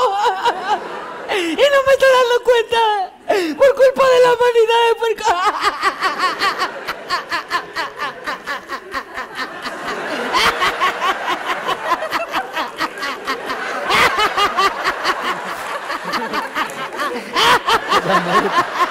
Y 1.31 1.57
no 1.57 1.83
me 1.87 1.93
estoy 1.93 2.09
dando 2.11 2.43
cuenta. 2.43 3.13
Por 3.57 3.75
culpa 3.75 4.09
de 4.09 4.21
la 4.21 4.33
humanidad 4.33 4.81
de 4.89 4.95
puerco. 4.95 5.29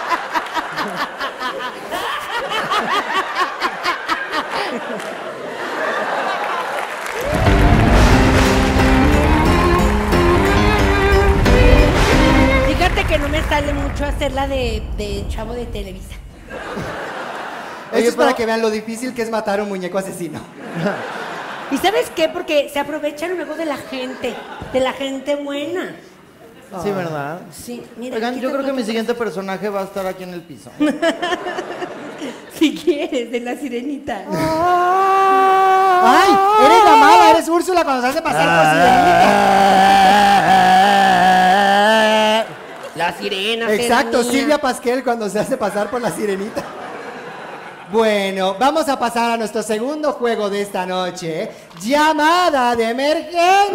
Fíjate 13.04 13.14
que 13.14 13.20
no 13.20 13.30
me 13.30 13.44
sale 13.44 13.74
mucho 13.74 14.06
hacer 14.06 14.32
la 14.34 14.48
de, 14.48 14.82
de 14.98 15.26
chavo 15.28 15.54
de 15.54 15.66
Televisa. 15.66 16.16
Oye, 17.92 18.08
es 18.08 18.16
para 18.16 18.34
que 18.34 18.46
vean 18.46 18.62
lo 18.62 18.70
difícil 18.70 19.14
que 19.14 19.22
es 19.22 19.30
matar 19.30 19.60
a 19.60 19.64
un 19.64 19.70
muñeco 19.70 19.98
asesino. 19.98 20.40
¿Y 21.72 21.78
sabes 21.78 22.10
qué? 22.16 22.30
Porque 22.30 22.70
se 22.72 22.80
aprovechan 22.80 23.36
luego 23.36 23.56
de 23.56 23.66
la 23.66 23.78
gente, 23.78 24.34
de 24.72 24.80
la 24.80 24.94
gente 24.94 25.36
buena. 25.36 25.96
Sí, 26.82 26.92
¿verdad? 26.92 27.42
Sí, 27.52 27.84
mira. 27.98 28.16
Oigan, 28.16 28.34
aquí 28.34 28.42
yo 28.42 28.52
creo 28.52 28.66
que 28.66 28.74
mi 28.74 28.84
siguiente 28.84 29.14
personaje 29.14 29.70
va 29.70 29.82
a 29.82 29.84
estar 29.84 30.08
aquí 30.08 30.24
en 30.24 30.34
el 30.34 30.42
piso. 30.42 30.72
Si 32.58 32.74
quieres, 32.76 33.32
de 33.32 33.40
la 33.42 33.56
sirenita. 33.58 34.22
¡Ay! 36.04 36.30
Eres 36.66 36.84
la 36.86 36.96
mala, 36.96 37.32
eres 37.32 37.50
Úrsula 37.50 37.84
cuando 37.84 38.02
se 38.04 38.08
hace 38.10 38.22
pasar 38.22 38.46
por 38.46 38.66
sirenita. 38.72 39.74
La 43.04 43.18
sirena. 43.18 43.74
Exacto. 43.74 44.24
Silvia 44.24 44.60
Pasquel 44.60 45.04
cuando 45.04 45.30
se 45.30 45.38
hace 45.38 45.58
pasar 45.58 45.90
por 45.90 46.02
la 46.02 46.10
sirenita. 46.10 46.64
Bueno, 47.92 48.56
vamos 48.58 48.88
a 48.88 48.98
pasar 48.98 49.32
a 49.32 49.36
nuestro 49.36 49.62
segundo 49.62 50.14
juego 50.14 50.50
de 50.50 50.62
esta 50.62 50.86
noche. 50.86 51.52
Llamada 51.82 52.78
de 52.78 52.90
emergencia. 52.92 53.74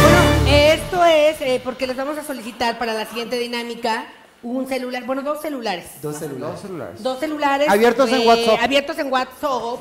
Bueno, 0.00 0.46
esto 0.46 1.04
es 1.04 1.40
eh, 1.40 1.60
porque 1.64 1.88
les 1.88 1.96
vamos 1.96 2.16
a 2.16 2.22
solicitar 2.22 2.78
para 2.78 2.94
la 2.94 3.06
siguiente 3.06 3.36
dinámica 3.40 4.06
un 4.44 4.68
celular, 4.68 5.02
bueno, 5.04 5.22
dos 5.22 5.40
celulares. 5.42 6.00
Dos 6.00 6.16
celulares. 6.16 6.60
celulares. 6.60 7.02
Dos 7.02 7.18
celulares. 7.18 7.68
Abiertos 7.68 8.12
en 8.12 8.20
eh, 8.20 8.26
WhatsApp. 8.28 8.62
Abiertos 8.62 8.98
en 9.00 9.12
WhatsApp. 9.12 9.80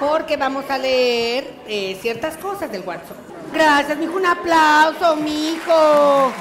Porque 0.00 0.36
vamos 0.36 0.66
a 0.68 0.76
leer 0.76 1.50
eh, 1.66 1.96
ciertas 2.02 2.36
cosas 2.36 2.70
del 2.70 2.82
WhatsApp. 2.82 3.33
Gracias, 3.52 3.96
mijo. 3.98 4.16
Un 4.16 4.26
aplauso, 4.26 5.16
mijo. 5.16 6.32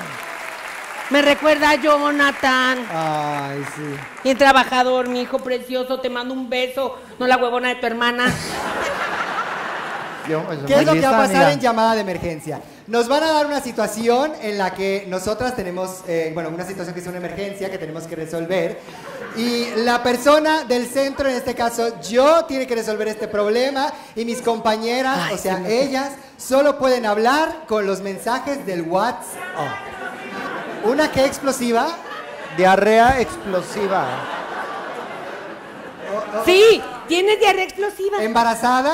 Me 1.10 1.22
recuerda 1.22 1.72
a 1.72 1.76
Jonathan. 1.76 2.80
Ay, 2.92 3.64
sí. 3.76 3.84
Bien 4.24 4.38
trabajador, 4.38 5.10
mi 5.10 5.22
hijo 5.22 5.40
precioso. 5.40 6.00
Te 6.00 6.10
mando 6.10 6.34
un 6.34 6.50
beso. 6.50 6.98
No 7.20 7.28
la 7.28 7.38
huevona 7.38 7.70
de 7.70 7.76
tu 7.76 7.86
hermana. 7.86 8.26
Yo, 10.28 10.42
¿Qué 10.66 10.76
es 10.76 10.86
lo 10.86 10.94
que 10.94 11.02
va 11.02 11.10
a 11.10 11.18
pasar 11.18 11.36
amiga. 11.36 11.52
en 11.52 11.60
llamada 11.60 11.96
de 11.96 12.02
emergencia? 12.02 12.62
Nos 12.88 13.08
van 13.08 13.24
a 13.24 13.32
dar 13.32 13.46
una 13.46 13.62
situación 13.62 14.34
en 14.42 14.58
la 14.58 14.74
que 14.74 15.06
nosotras 15.08 15.56
tenemos, 15.56 16.02
eh, 16.06 16.32
bueno, 16.34 16.50
una 16.50 16.66
situación 16.66 16.94
que 16.94 17.00
es 17.00 17.08
una 17.08 17.18
emergencia 17.18 17.72
que 17.72 17.78
tenemos 17.78 18.04
que 18.04 18.16
resolver. 18.18 18.78
Y 19.38 19.68
la 19.78 20.04
persona 20.04 20.66
del 20.66 20.86
centro, 20.88 21.30
en 21.30 21.36
este 21.36 21.56
caso 21.56 22.02
yo, 22.02 22.44
tiene 22.44 22.68
que 22.68 22.76
resolver 22.76 23.08
este 23.08 23.30
problema. 23.30 23.92
Y 24.18 24.26
mis 24.26 24.42
compañeras, 24.42 25.32
o 25.32 25.38
sea, 25.38 25.64
ellas, 25.66 26.12
solo 26.38 26.78
pueden 26.78 27.06
hablar 27.06 27.64
con 27.68 27.88
los 27.88 28.02
mensajes 28.02 28.66
del 28.66 28.82
WhatsApp. 28.82 29.78
Una 30.84 31.10
que 31.10 31.26
explosiva. 31.26 31.88
Diarrea 32.58 33.22
explosiva. 33.22 34.06
Sí, 36.46 36.82
tienes 37.08 37.40
diarrea 37.40 37.64
explosiva. 37.64 38.22
Embarazada. 38.22 38.94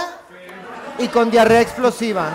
Y 0.99 1.07
con 1.07 1.31
diarrea 1.31 1.61
explosiva. 1.61 2.29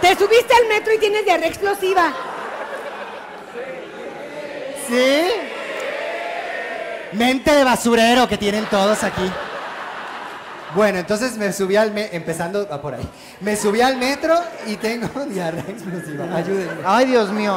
Te 0.00 0.16
subiste 0.16 0.54
al 0.54 0.68
metro 0.68 0.92
y 0.92 0.98
tienes 0.98 1.24
diarrea 1.24 1.48
explosiva. 1.48 2.12
¿Sí? 4.88 5.26
Mente 7.12 7.52
de 7.52 7.64
basurero 7.64 8.28
que 8.28 8.38
tienen 8.38 8.66
todos 8.66 9.02
aquí. 9.02 9.30
Bueno, 10.74 10.98
entonces 10.98 11.36
me 11.36 11.52
subí 11.52 11.76
al 11.76 11.92
metro, 11.92 12.16
empezando 12.16 12.68
por 12.80 12.94
ahí. 12.94 13.08
Me 13.40 13.56
subí 13.56 13.80
al 13.80 13.96
metro 13.96 14.38
y 14.66 14.76
tengo 14.76 15.08
diarrea 15.26 15.64
explosiva. 15.66 16.24
Ayúdenme. 16.34 16.82
Ay, 16.84 17.06
Dios 17.06 17.30
mío. 17.30 17.56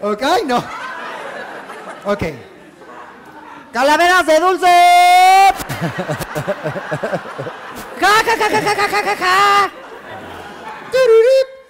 Ok, 0.00 0.22
no. 0.44 0.62
Ok. 2.04 2.22
Calaveras 3.72 4.26
de 4.26 4.40
dulce. 4.40 4.66
ja, 8.00 8.12
ja, 8.24 8.36
ja, 8.38 8.48
ja, 8.48 8.60
ja, 8.60 8.74
ja, 8.74 9.02
ja, 9.02 9.16
ja. 9.16 9.85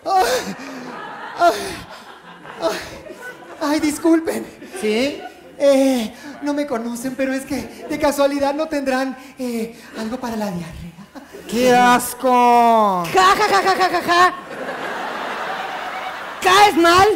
Ay, 0.05 0.57
ay, 1.39 1.53
ay, 2.62 2.78
ay, 3.61 3.81
disculpen. 3.81 4.47
¿Sí? 4.81 5.20
Eh, 5.59 6.15
no 6.43 6.53
me 6.53 6.66
conocen, 6.66 7.15
pero 7.16 7.32
es 7.32 7.44
que 7.44 7.86
de 7.89 7.98
casualidad 7.98 8.55
no 8.55 8.66
tendrán 8.66 9.16
eh, 9.39 9.74
algo 9.98 10.19
para 10.19 10.36
la 10.36 10.47
diarrea. 10.47 10.86
¡Qué 11.48 11.74
asco! 11.74 13.05
Ja, 13.12 13.35
ja, 13.36 13.48
ja, 13.48 13.62
ja, 13.62 13.77
ja, 13.77 13.89
ja, 13.89 14.03
ja. 14.03 14.35
Caes 16.43 16.77
mal. 16.77 17.09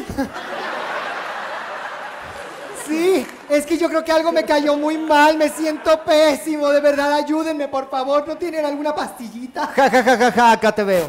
Sí, 2.87 3.27
es 3.49 3.67
que 3.67 3.79
yo 3.79 3.89
creo 3.89 4.05
que 4.05 4.11
algo 4.11 4.33
me 4.33 4.45
cayó 4.45 4.77
muy 4.77 4.99
mal, 4.99 5.37
me 5.37 5.49
siento 5.49 6.03
pésimo, 6.03 6.71
de 6.71 6.81
verdad, 6.81 7.13
ayúdenme, 7.13 7.69
por 7.69 7.89
favor, 7.89 8.27
¿no 8.27 8.37
tienen 8.37 8.65
alguna 8.67 8.93
pastillita? 8.95 9.69
Ja, 9.77 9.89
ja, 9.89 10.03
ja, 10.03 10.17
ja, 10.17 10.33
ja, 10.33 10.53
acá 10.53 10.73
te 10.73 10.83
veo. 10.83 11.09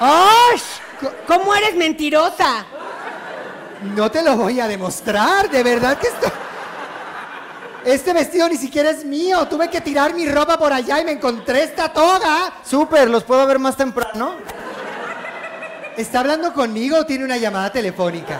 ¡Osh! 0.00 0.62
¿Cómo 1.26 1.54
eres 1.54 1.76
mentirosa? 1.76 2.64
No 3.94 4.10
te 4.10 4.22
lo 4.22 4.36
voy 4.36 4.60
a 4.60 4.66
demostrar, 4.66 5.50
de 5.50 5.62
verdad 5.62 5.98
que 5.98 6.08
esto... 6.08 6.30
Este 7.84 8.12
vestido 8.12 8.46
ni 8.46 8.56
siquiera 8.56 8.90
es 8.90 9.06
mío, 9.06 9.48
tuve 9.48 9.70
que 9.70 9.80
tirar 9.80 10.12
mi 10.12 10.26
ropa 10.28 10.58
por 10.58 10.70
allá 10.70 11.00
y 11.00 11.04
me 11.04 11.12
encontré 11.12 11.62
esta 11.62 11.90
toga. 11.90 12.52
Súper, 12.62 13.08
¿los 13.08 13.24
puedo 13.24 13.46
ver 13.46 13.58
más 13.58 13.74
temprano? 13.76 14.34
¿Está 15.96 16.20
hablando 16.20 16.52
conmigo 16.52 16.98
o 16.98 17.06
tiene 17.06 17.24
una 17.24 17.38
llamada 17.38 17.72
telefónica? 17.72 18.38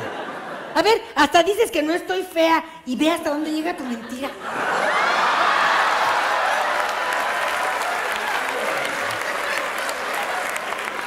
A 0.74 0.82
ver, 0.82 1.02
hasta 1.14 1.42
dices 1.42 1.70
que 1.70 1.82
no 1.82 1.92
estoy 1.92 2.22
fea 2.22 2.62
y 2.84 2.96
ve 2.96 3.10
hasta 3.10 3.30
dónde 3.30 3.50
llega 3.50 3.76
tu 3.76 3.84
mentira. 3.84 4.30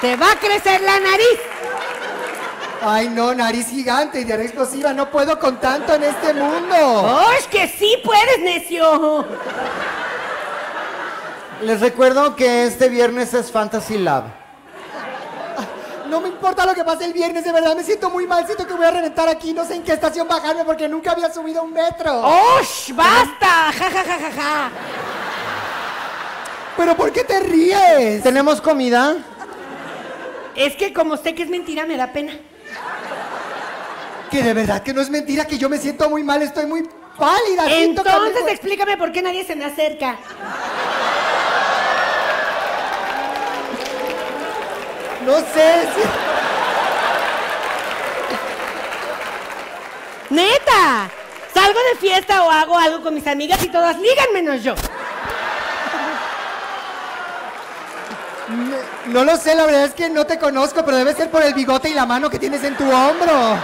Te 0.03 0.17
va 0.17 0.34
a 0.34 0.35
crecer 0.35 0.81
la 0.81 0.99
nariz. 0.99 1.39
Ay, 2.81 3.07
no, 3.07 3.34
nariz 3.34 3.69
gigante 3.69 4.19
y 4.19 4.25
diarrea 4.25 4.47
explosiva, 4.47 4.91
no 4.91 5.09
puedo 5.09 5.39
con 5.39 5.61
tanto 5.61 5.93
en 5.93 6.03
este 6.03 6.34
mundo. 6.34 6.75
¡Osh, 7.30 7.45
que 7.49 7.69
sí 7.69 7.95
puedes, 8.03 8.39
necio! 8.41 9.25
Les 11.61 11.80
recuerdo 11.80 12.35
que 12.35 12.65
este 12.65 12.89
viernes 12.89 13.34
es 13.34 13.49
Fantasy 13.49 13.97
Lab. 13.97 14.25
No 16.09 16.19
me 16.19 16.27
importa 16.27 16.65
lo 16.65 16.73
que 16.75 16.84
pase 16.84 17.05
el 17.05 17.13
viernes, 17.13 17.45
de 17.45 17.53
verdad 17.53 17.73
me 17.73 17.85
siento 17.85 18.09
muy 18.09 18.27
mal, 18.27 18.45
siento 18.45 18.67
que 18.67 18.73
voy 18.73 18.85
a 18.85 18.91
reventar 18.91 19.30
aquí, 19.30 19.53
no 19.53 19.63
sé 19.63 19.75
en 19.75 19.84
qué 19.84 19.93
estación 19.93 20.27
bajarme 20.27 20.65
porque 20.65 20.89
nunca 20.89 21.13
había 21.13 21.31
subido 21.31 21.63
un 21.63 21.71
metro. 21.71 22.19
¡Osh, 22.59 22.91
basta! 22.93 23.71
¡Ja, 23.71 23.89
ja, 23.89 24.03
ja, 24.03 24.19
ja, 24.19 24.31
ja! 24.35 24.69
¿Pero 26.75 26.93
por 26.97 27.09
qué 27.13 27.23
te 27.23 27.39
ríes? 27.39 28.21
¿Tenemos 28.21 28.59
comida? 28.59 29.15
Es 30.55 30.75
que 30.75 30.93
como 30.93 31.17
sé 31.17 31.34
que 31.35 31.43
es 31.43 31.49
mentira, 31.49 31.85
me 31.85 31.97
da 31.97 32.11
pena. 32.13 32.34
Que 34.30 34.41
de 34.43 34.53
verdad 34.53 34.81
que 34.84 34.93
no 34.93 35.01
es 35.01 35.09
mentira, 35.09 35.45
que 35.45 35.57
yo 35.57 35.69
me 35.69 35.77
siento 35.77 36.09
muy 36.09 36.23
mal, 36.23 36.41
estoy 36.41 36.65
muy 36.65 36.84
pálida. 37.17 37.65
siento 37.67 38.03
que 38.03 38.09
me- 38.09 38.15
Entonces 38.27 38.43
explícame 38.53 38.97
por 38.97 39.11
qué 39.11 39.21
nadie 39.21 39.43
se 39.45 39.55
me 39.55 39.65
acerca. 39.65 40.17
No 45.25 45.38
sé 45.39 45.88
si... 45.95 46.03
¡Neta! 50.34 51.09
Salgo 51.53 51.80
de 51.93 51.99
fiesta 51.99 52.43
o 52.43 52.49
hago 52.51 52.77
algo 52.77 53.01
con 53.03 53.13
mis 53.13 53.27
amigas 53.27 53.63
y 53.63 53.67
todas 53.69 53.97
ligan 53.99 54.34
menos 54.34 54.63
yo. 54.63 54.73
No 59.07 59.23
lo 59.23 59.38
sé, 59.38 59.55
la 59.55 59.65
verdad 59.65 59.85
es 59.85 59.93
que 59.93 60.09
no 60.09 60.25
te 60.25 60.38
conozco, 60.39 60.84
pero 60.85 60.97
debe 60.97 61.13
ser 61.13 61.30
por 61.30 61.43
el 61.43 61.53
bigote 61.53 61.89
y 61.89 61.93
la 61.93 62.05
mano 62.05 62.30
que 62.30 62.39
tienes 62.39 62.63
en 62.63 62.75
tu 62.75 62.84
hombro. 62.84 63.57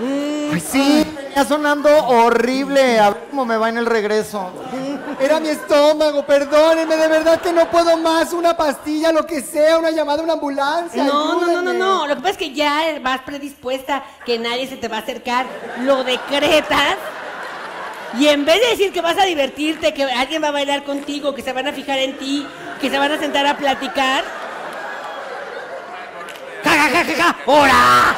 Ay, 0.00 0.60
sí, 0.60 1.06
venía 1.14 1.44
sonando 1.44 1.90
horrible. 2.06 2.98
A 2.98 3.10
ver 3.10 3.22
cómo 3.30 3.44
me 3.44 3.56
va 3.56 3.68
en 3.68 3.76
el 3.78 3.86
regreso. 3.86 4.50
Era 5.20 5.38
mi 5.38 5.48
estómago, 5.48 6.24
perdónenme, 6.24 6.96
de 6.96 7.08
verdad 7.08 7.40
que 7.40 7.52
no 7.52 7.70
puedo 7.70 7.96
más. 7.98 8.32
Una 8.32 8.56
pastilla, 8.56 9.12
lo 9.12 9.26
que 9.26 9.42
sea, 9.42 9.78
una 9.78 9.90
llamada, 9.90 10.22
una 10.22 10.32
ambulancia. 10.34 11.04
No, 11.04 11.40
no, 11.40 11.46
no, 11.46 11.62
no, 11.62 11.72
no. 11.74 12.06
Lo 12.06 12.16
que 12.16 12.22
pasa 12.22 12.30
es 12.30 12.38
que 12.38 12.54
ya 12.54 12.98
vas 13.02 13.20
predispuesta, 13.20 14.02
que 14.24 14.38
nadie 14.38 14.66
se 14.66 14.76
te 14.76 14.88
va 14.88 14.96
a 14.96 15.00
acercar. 15.00 15.46
Lo 15.82 16.02
decretas. 16.02 16.96
Y 18.18 18.26
en 18.26 18.44
vez 18.44 18.60
de 18.60 18.70
decir 18.70 18.92
que 18.92 19.00
vas 19.00 19.18
a 19.18 19.24
divertirte, 19.24 19.94
que 19.94 20.02
alguien 20.04 20.42
va 20.42 20.48
a 20.48 20.52
bailar 20.52 20.82
contigo, 20.82 21.34
que 21.34 21.42
se 21.42 21.52
van 21.52 21.68
a 21.68 21.72
fijar 21.72 21.98
en 21.98 22.18
ti, 22.18 22.44
que 22.80 22.88
se 22.88 22.98
van 22.98 23.12
a 23.12 23.18
sentar 23.18 23.46
a 23.46 23.56
platicar. 23.56 24.24
¡Ja, 26.64 26.70
ja, 26.70 26.88
ja, 26.88 27.04
ja, 27.04 27.14
ja! 27.14 27.36
¡Hora! 27.46 28.14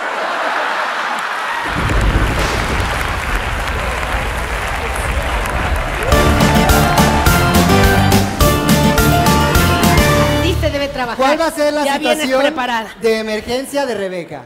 Sí 10.42 10.56
se 10.60 10.70
debe 10.70 10.88
trabajar. 10.88 11.16
¿Cuál 11.16 11.40
va 11.40 11.46
a 11.46 11.50
ser 11.50 11.72
la 11.72 11.84
ya 11.84 11.94
situación 11.94 12.54
de 13.00 13.18
emergencia 13.18 13.84
de 13.86 13.94
Rebeca? 13.94 14.42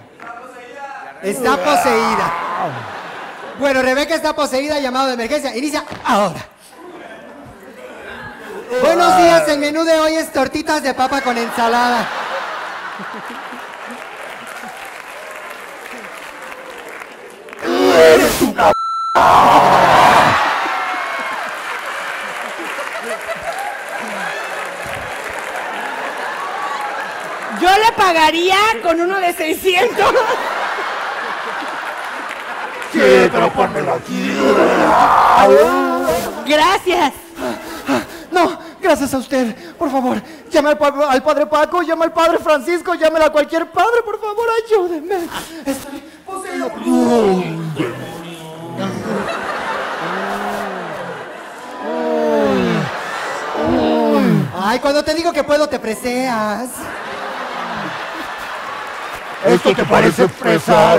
Está 1.23 1.57
poseída. 1.57 2.33
Bueno, 3.59 3.83
Rebeca 3.83 4.15
está 4.15 4.35
poseída, 4.35 4.79
llamado 4.81 5.09
de 5.09 5.15
emergencia. 5.15 5.55
Inicia 5.57 5.85
ahora. 6.05 6.56
Buenos 8.69 9.17
días, 9.19 9.49
el 9.49 9.59
menú 9.59 9.85
de 9.85 10.01
hoy 10.01 10.17
es 10.17 10.33
tortitas 10.33 10.83
de 10.83 10.93
papa 10.93 11.21
con 11.21 11.39
ensalada. 11.39 12.09
Yo 27.61 27.71
le 27.79 27.93
pagaría 27.97 28.59
con 28.83 29.01
uno 29.01 29.19
de 29.19 29.33
600. 29.33 30.07
Sí, 32.93 33.29
pero 33.31 33.51
pónmelo 33.53 33.95
aquí. 33.95 34.37
Gracias. 36.47 37.13
No, 38.37 38.59
gracias 38.83 39.15
a 39.15 39.19
usted. 39.19 39.55
Por 39.79 39.91
favor, 39.91 40.21
llame 40.51 40.69
al, 40.69 40.77
pa- 40.77 41.11
al 41.11 41.23
padre 41.23 41.47
Paco, 41.47 41.81
llame 41.81 42.05
al 42.05 42.13
padre 42.13 42.37
Francisco, 42.39 42.93
llámele 42.95 43.25
a 43.25 43.31
cualquier 43.31 43.71
padre, 43.71 44.03
por 44.05 44.21
favor, 44.21 44.47
ayúdenme. 44.67 45.17
Estoy 45.65 46.03
poseído. 46.27 46.71
Ay, 54.59 54.79
cuando 54.81 55.05
te 55.05 55.15
digo 55.15 55.33
que 55.33 55.45
puedo, 55.45 55.69
te 55.69 55.79
preseas. 55.79 56.69
Esto 59.45 59.75
te 59.75 59.85
parece 59.85 60.29
fresa. 60.29 60.97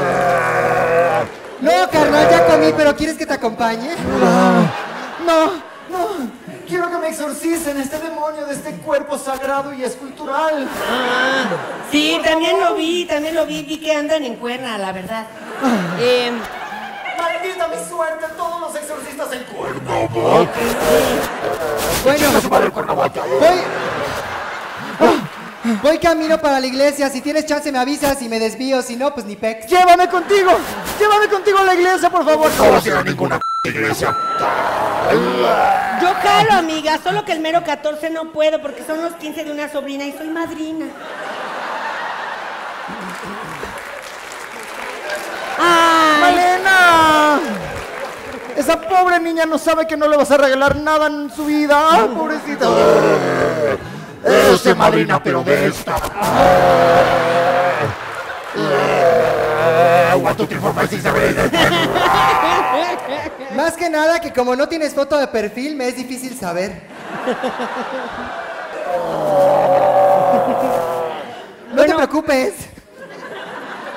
No, 1.59 1.71
carnal, 1.91 2.29
ya 2.29 2.45
comí, 2.47 2.71
pero 2.75 2.95
¿quieres 2.95 3.17
que 3.17 3.25
te 3.25 3.33
acompañe? 3.33 3.89
No, 5.25 5.51
no. 5.89 6.46
Quiero 6.67 6.89
que 6.91 6.97
me 6.97 7.07
exorcicen 7.07 7.79
este 7.79 7.97
demonio 7.99 8.45
de 8.45 8.53
este 8.53 8.73
cuerpo 8.77 9.17
sagrado 9.17 9.73
y 9.73 9.83
escultural. 9.83 10.67
Sí, 11.89 12.19
también 12.23 12.59
lo 12.59 12.75
vi, 12.75 13.05
también 13.05 13.35
lo 13.35 13.45
vi. 13.45 13.63
Vi 13.63 13.77
que 13.77 13.95
andan 13.95 14.23
en 14.25 14.35
cuerna, 14.35 14.77
la 14.77 14.91
verdad. 14.91 15.25
Eh, 15.99 16.31
Maldita 17.17 17.67
mi 17.69 17.89
suerte, 17.89 18.25
todos 18.35 18.59
los 18.59 18.75
exorcistas 18.75 19.31
en 19.31 19.43
cuerpo. 19.45 19.81
Bueno, 22.03 22.31
voy. 23.39 23.63
Voy 25.81 25.99
camino 25.99 26.37
para 26.37 26.59
la 26.59 26.67
iglesia. 26.67 27.09
Si 27.09 27.21
tienes 27.21 27.45
chance, 27.45 27.71
me 27.71 27.79
avisas 27.79 28.21
y 28.21 28.29
me 28.29 28.39
desvío. 28.39 28.81
Si 28.81 28.95
no, 28.95 29.13
pues 29.13 29.25
ni 29.25 29.35
pex. 29.35 29.67
Llévame 29.67 30.07
contigo, 30.07 30.51
llévame 30.99 31.27
contigo 31.27 31.59
a 31.59 31.63
la 31.63 31.75
iglesia, 31.75 32.09
por 32.09 32.25
favor. 32.25 32.49
No 32.57 32.71
vas 32.71 32.85
a 32.85 32.87
ir 32.87 32.95
a 32.95 33.03
ninguna 33.03 33.39
iglesia. 33.63 34.15
yo 36.01 36.13
jalo, 36.21 36.53
amiga, 36.53 36.99
solo 37.03 37.25
que 37.25 37.33
el 37.33 37.41
mero 37.41 37.63
14 37.63 38.09
no 38.09 38.31
puedo 38.31 38.61
porque 38.61 38.83
son 38.83 39.01
los 39.01 39.13
15 39.15 39.43
de 39.43 39.51
una 39.51 39.69
sobrina 39.69 40.05
y 40.05 40.13
soy 40.13 40.29
madrina. 40.29 40.85
Ay, 45.59 46.21
Malena, 46.21 47.39
esa 48.55 48.79
pobre 48.79 49.19
niña 49.19 49.45
no 49.45 49.57
sabe 49.57 49.87
que 49.87 49.97
no 49.97 50.07
le 50.07 50.15
vas 50.15 50.31
a 50.31 50.37
regalar 50.37 50.77
nada 50.77 51.07
en 51.07 51.29
su 51.29 51.45
vida. 51.45 51.77
Ah, 51.91 52.07
pobrecita. 52.15 52.67
Ese 54.27 54.75
madrina, 54.75 55.21
pero 55.21 55.43
de 55.43 55.67
esta. 55.67 55.95
Sister. 60.89 61.13
Más 63.55 63.73
que 63.75 63.89
nada 63.89 64.19
que 64.19 64.31
como 64.33 64.55
no 64.55 64.67
tienes 64.67 64.93
foto 64.93 65.17
de 65.17 65.27
perfil, 65.27 65.75
me 65.75 65.87
es 65.87 65.95
difícil 65.95 66.37
saber. 66.37 66.81
No 71.73 71.83
te 71.85 71.93
preocupes. 71.93 72.53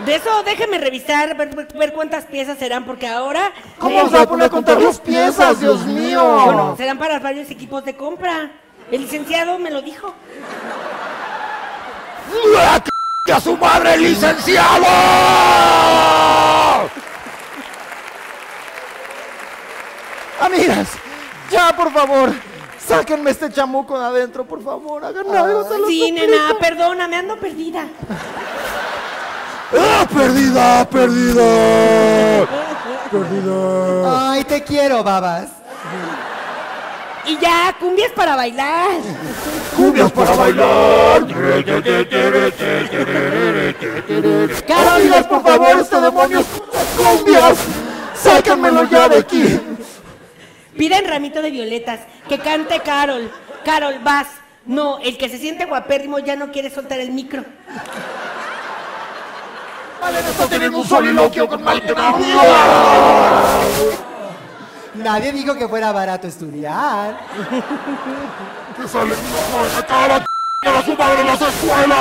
de 0.05 0.15
eso 0.15 0.43
déjeme 0.45 0.79
revisar, 0.79 1.37
ver, 1.37 1.55
ver- 1.55 1.69
ver 1.75 1.93
cuántas 1.93 2.25
piezas 2.25 2.59
serán, 2.59 2.85
porque 2.85 3.07
ahora... 3.07 3.53
¿Cómo 3.79 4.09
se 4.09 4.17
va 4.17 4.23
a 4.23 4.27
poner 4.27 4.47
a 4.47 4.51
contar 4.51 4.81
las 4.81 4.99
piezas, 5.01 5.61
Dios 5.61 5.85
mío? 5.87 6.43
Bueno, 6.45 6.75
serán 6.77 6.99
para 6.99 7.19
varios 7.19 7.51
equipos 7.51 7.85
de 7.85 7.95
compra. 7.97 8.51
El 8.91 9.03
licenciado 9.03 9.59
me 9.59 9.71
lo 9.71 9.83
dijo. 9.83 10.15
¡Que 13.25 13.33
a 13.33 13.41
su 13.41 13.57
madre, 13.57 13.97
licenciado! 13.99 14.87
Amigas, 20.41 20.89
ya 21.51 21.75
por 21.77 21.93
favor, 21.93 22.33
sáquenme 22.87 23.31
este 23.31 23.51
chamuco 23.53 23.99
de 23.99 24.07
adentro, 24.07 24.45
por 24.47 24.63
favor, 24.65 25.05
hagan 25.05 25.27
algo. 25.37 25.61
los 25.61 25.89
Sí, 25.89 26.01
suplico. 26.09 26.27
nena, 26.27 26.55
perdóname, 26.59 27.17
ando 27.17 27.37
perdida. 27.39 27.85
¡Ah, 29.79 30.07
perdida, 30.13 30.89
perdida! 30.89 32.47
Perdida. 33.11 34.31
Ay, 34.33 34.45
te 34.45 34.63
quiero, 34.63 35.03
babas. 35.03 35.49
Y 37.27 37.39
ya, 37.39 37.75
cumbias 37.79 38.13
para 38.13 38.35
bailar. 38.37 39.01
Cumbias 39.77 40.11
para 40.13 40.35
bailar. 40.35 41.23
Amigas, 44.89 45.27
por 45.27 45.43
favor, 45.43 45.81
este 45.81 46.01
demonio 46.01 46.41
es 46.41 46.47
cumbias. 46.97 47.59
Sáquenmelo 48.15 48.85
ya 48.85 49.09
de 49.09 49.19
aquí. 49.19 49.61
Piden 50.77 51.07
ramito 51.07 51.43
de 51.43 51.51
violetas. 51.51 52.01
Que 52.29 52.39
cante 52.39 52.81
Carol. 52.81 53.31
Carol, 53.65 53.99
vas. 54.03 54.27
No, 54.67 54.99
el 54.99 55.17
que 55.17 55.29
se 55.29 55.39
siente 55.39 55.65
guapérrimo 55.67 56.19
ya 56.19 56.37
no 56.37 56.51
quiere 56.53 56.71
soltar 56.71 57.01
el 57.01 57.11
micro. 57.11 57.45
Está 60.31 60.47
teniendo 60.47 60.79
un 60.79 60.87
soliloquio 60.87 61.47
con 61.49 61.63
Malena. 61.63 62.15
Nadie 64.95 65.33
dijo 65.33 65.55
que 65.55 65.69
fuera 65.69 65.93
barato 65.93 66.27
estudiar. 66.27 67.21
Que 68.77 68.89
sale 68.89 69.15
a 69.79 69.87
cara 69.87 70.17
a 70.17 70.83
su 70.83 70.97
madre 70.97 71.21
en 71.21 71.27
las 71.27 71.41
escuelas. 71.41 71.99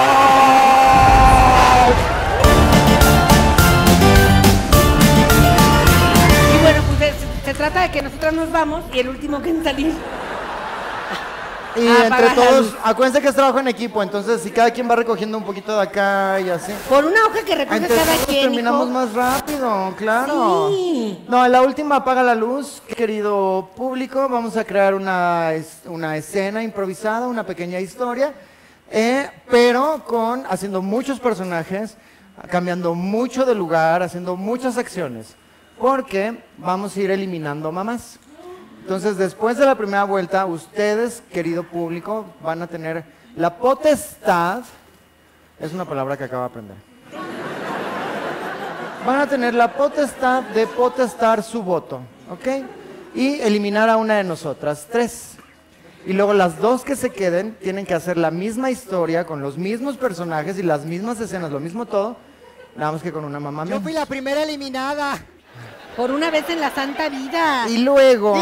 Y 6.53 6.61
bueno, 6.61 6.81
pues 6.97 7.13
se, 7.15 7.45
se 7.45 7.53
trata 7.53 7.81
de 7.81 7.91
que 7.91 8.01
nosotras 8.01 8.33
nos 8.33 8.51
vamos 8.51 8.83
y 8.93 8.99
el 8.99 9.09
último 9.09 9.41
que 9.41 9.49
en 9.49 9.63
salir. 9.63 9.93
Y 11.75 11.87
Ah, 11.87 12.07
entre 12.07 12.29
todos, 12.35 12.75
acuérdense 12.83 13.21
que 13.21 13.27
es 13.27 13.35
trabajo 13.35 13.59
en 13.59 13.67
equipo, 13.67 14.01
entonces 14.01 14.41
si 14.41 14.49
cada 14.49 14.71
quien 14.71 14.89
va 14.89 14.95
recogiendo 14.95 15.37
un 15.37 15.43
poquito 15.43 15.75
de 15.75 15.83
acá 15.83 16.39
y 16.41 16.49
así. 16.49 16.71
Por 16.89 17.05
una 17.05 17.25
hoja 17.25 17.43
que 17.45 17.55
recoge 17.55 17.77
Entre 17.77 17.95
cada 17.95 18.13
todos 18.13 18.25
quien. 18.25 18.41
terminamos 18.41 18.85
hijo. 18.89 18.93
más 18.93 19.13
rápido, 19.13 19.93
claro. 19.95 20.69
Sí. 20.71 21.23
No, 21.27 21.45
en 21.45 21.51
la 21.51 21.61
última 21.61 21.97
apaga 21.97 22.23
la 22.23 22.33
luz, 22.35 22.81
querido 22.95 23.69
público. 23.75 24.27
Vamos 24.27 24.57
a 24.57 24.63
crear 24.63 24.95
una, 24.95 25.51
una 25.85 26.17
escena 26.17 26.63
improvisada, 26.63 27.27
una 27.27 27.45
pequeña 27.45 27.79
historia, 27.79 28.33
eh, 28.91 29.29
pero 29.49 30.03
con 30.07 30.45
haciendo 30.49 30.81
muchos 30.81 31.19
personajes, 31.19 31.95
cambiando 32.49 32.95
mucho 32.95 33.45
de 33.45 33.53
lugar, 33.53 34.01
haciendo 34.01 34.35
muchas 34.35 34.77
acciones, 34.77 35.35
porque 35.79 36.41
vamos 36.57 36.95
a 36.97 36.99
ir 36.99 37.11
eliminando 37.11 37.71
mamás. 37.71 38.17
Entonces, 38.81 39.18
después 39.18 39.57
de 39.57 39.65
la 39.65 39.76
primera 39.76 40.03
vuelta, 40.03 40.45
ustedes, 40.45 41.22
querido 41.31 41.64
público, 41.64 42.26
van 42.41 42.61
a 42.61 42.68
tener 42.68 43.03
la 43.35 43.56
potestad, 43.57 44.61
es 45.60 45.73
una 45.73 45.85
palabra 45.85 46.18
que 46.18 46.23
acabo 46.23 46.43
de 46.43 46.47
aprender, 46.49 46.77
van 49.06 49.19
a 49.19 49.27
tener 49.27 49.53
la 49.53 49.73
potestad 49.73 50.43
de 50.43 50.68
potestar 50.68 51.43
su 51.43 51.61
voto, 51.64 52.01
¿ok? 52.30 52.65
Y 53.15 53.39
eliminar 53.41 53.89
a 53.89 53.97
una 53.97 54.18
de 54.18 54.23
nosotras, 54.23 54.88
tres. 54.91 55.35
Y 56.06 56.14
luego 56.14 56.34
las 56.34 56.60
dos 56.60 56.84
que 56.84 56.95
se 56.95 57.10
queden 57.10 57.56
tienen 57.61 57.85
que 57.85 57.93
hacer 57.93 58.18
la 58.18 58.31
misma 58.31 58.72
historia 58.72 59.26
con 59.26 59.41
los 59.41 59.57
mismos 59.57 59.97
personajes 59.97 60.57
y 60.57 60.64
las 60.64 60.85
mismas 60.85 61.19
escenas, 61.19 61.51
lo 61.51 61.60
mismo 61.60 61.85
todo, 61.85 62.18
nada 62.76 62.93
más 62.93 63.01
que 63.01 63.11
con 63.11 63.26
una 63.26 63.39
mamá 63.39 63.64
Yo 63.64 63.69
menos. 63.72 63.84
fui 63.84 63.93
la 63.93 64.06
primera 64.06 64.43
eliminada. 64.43 65.19
Por 65.95 66.11
una 66.11 66.31
vez 66.31 66.49
en 66.49 66.61
la 66.61 66.71
santa 66.71 67.09
vida. 67.09 67.67
Y 67.67 67.79
luego 67.79 68.35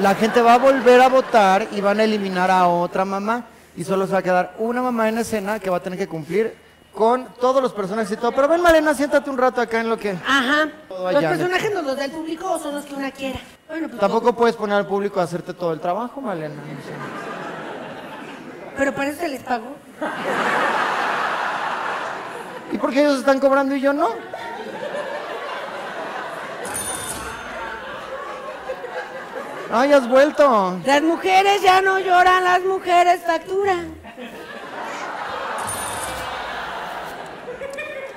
la 0.00 0.14
gente 0.14 0.40
va 0.40 0.54
a 0.54 0.58
volver 0.58 1.00
a 1.00 1.08
votar 1.08 1.66
y 1.72 1.80
van 1.80 2.00
a 2.00 2.04
eliminar 2.04 2.50
a 2.50 2.68
otra 2.68 3.04
mamá. 3.04 3.46
Y 3.76 3.84
solo 3.84 4.06
se 4.06 4.12
va 4.12 4.18
a 4.18 4.22
quedar 4.22 4.54
una 4.58 4.82
mamá 4.82 5.08
en 5.08 5.18
escena 5.18 5.58
que 5.58 5.70
va 5.70 5.78
a 5.78 5.80
tener 5.80 5.98
que 5.98 6.08
cumplir 6.08 6.54
con 6.92 7.26
todos 7.40 7.62
los 7.62 7.72
personajes 7.72 8.10
y 8.10 8.16
todo. 8.16 8.32
Pero 8.32 8.48
ven, 8.48 8.60
Malena, 8.60 8.92
siéntate 8.92 9.30
un 9.30 9.38
rato 9.38 9.60
acá 9.60 9.80
en 9.80 9.88
lo 9.88 9.96
que... 9.96 10.10
Ajá. 10.26 10.68
¿Los 10.88 11.24
personajes 11.24 11.72
nos 11.72 11.84
los 11.84 11.96
da 11.96 12.04
el 12.04 12.10
público 12.10 12.50
o 12.50 12.58
son 12.58 12.74
los 12.74 12.84
que 12.84 12.94
una 12.94 13.10
quiera? 13.12 13.38
Bueno, 13.68 13.88
pues 13.88 14.00
Tampoco 14.00 14.34
puedes 14.34 14.56
poner 14.56 14.78
al 14.78 14.86
público 14.86 15.20
a 15.20 15.22
hacerte 15.22 15.54
todo 15.54 15.72
el 15.72 15.80
trabajo, 15.80 16.20
Malena. 16.20 16.56
Pero 18.76 18.94
para 18.94 19.10
eso 19.10 19.20
se 19.20 19.28
les 19.28 19.42
pagó. 19.42 19.76
¿Y 22.72 22.78
por 22.78 22.92
qué 22.92 23.00
ellos 23.00 23.18
están 23.18 23.40
cobrando 23.40 23.74
y 23.74 23.80
yo 23.80 23.92
no? 23.92 24.08
Ay, 29.70 29.92
has 29.92 30.08
vuelto. 30.08 30.80
Las 30.84 31.02
mujeres 31.02 31.62
ya 31.62 31.82
no 31.82 31.98
lloran, 31.98 32.44
las 32.44 32.62
mujeres 32.62 33.20
facturan. 33.26 33.94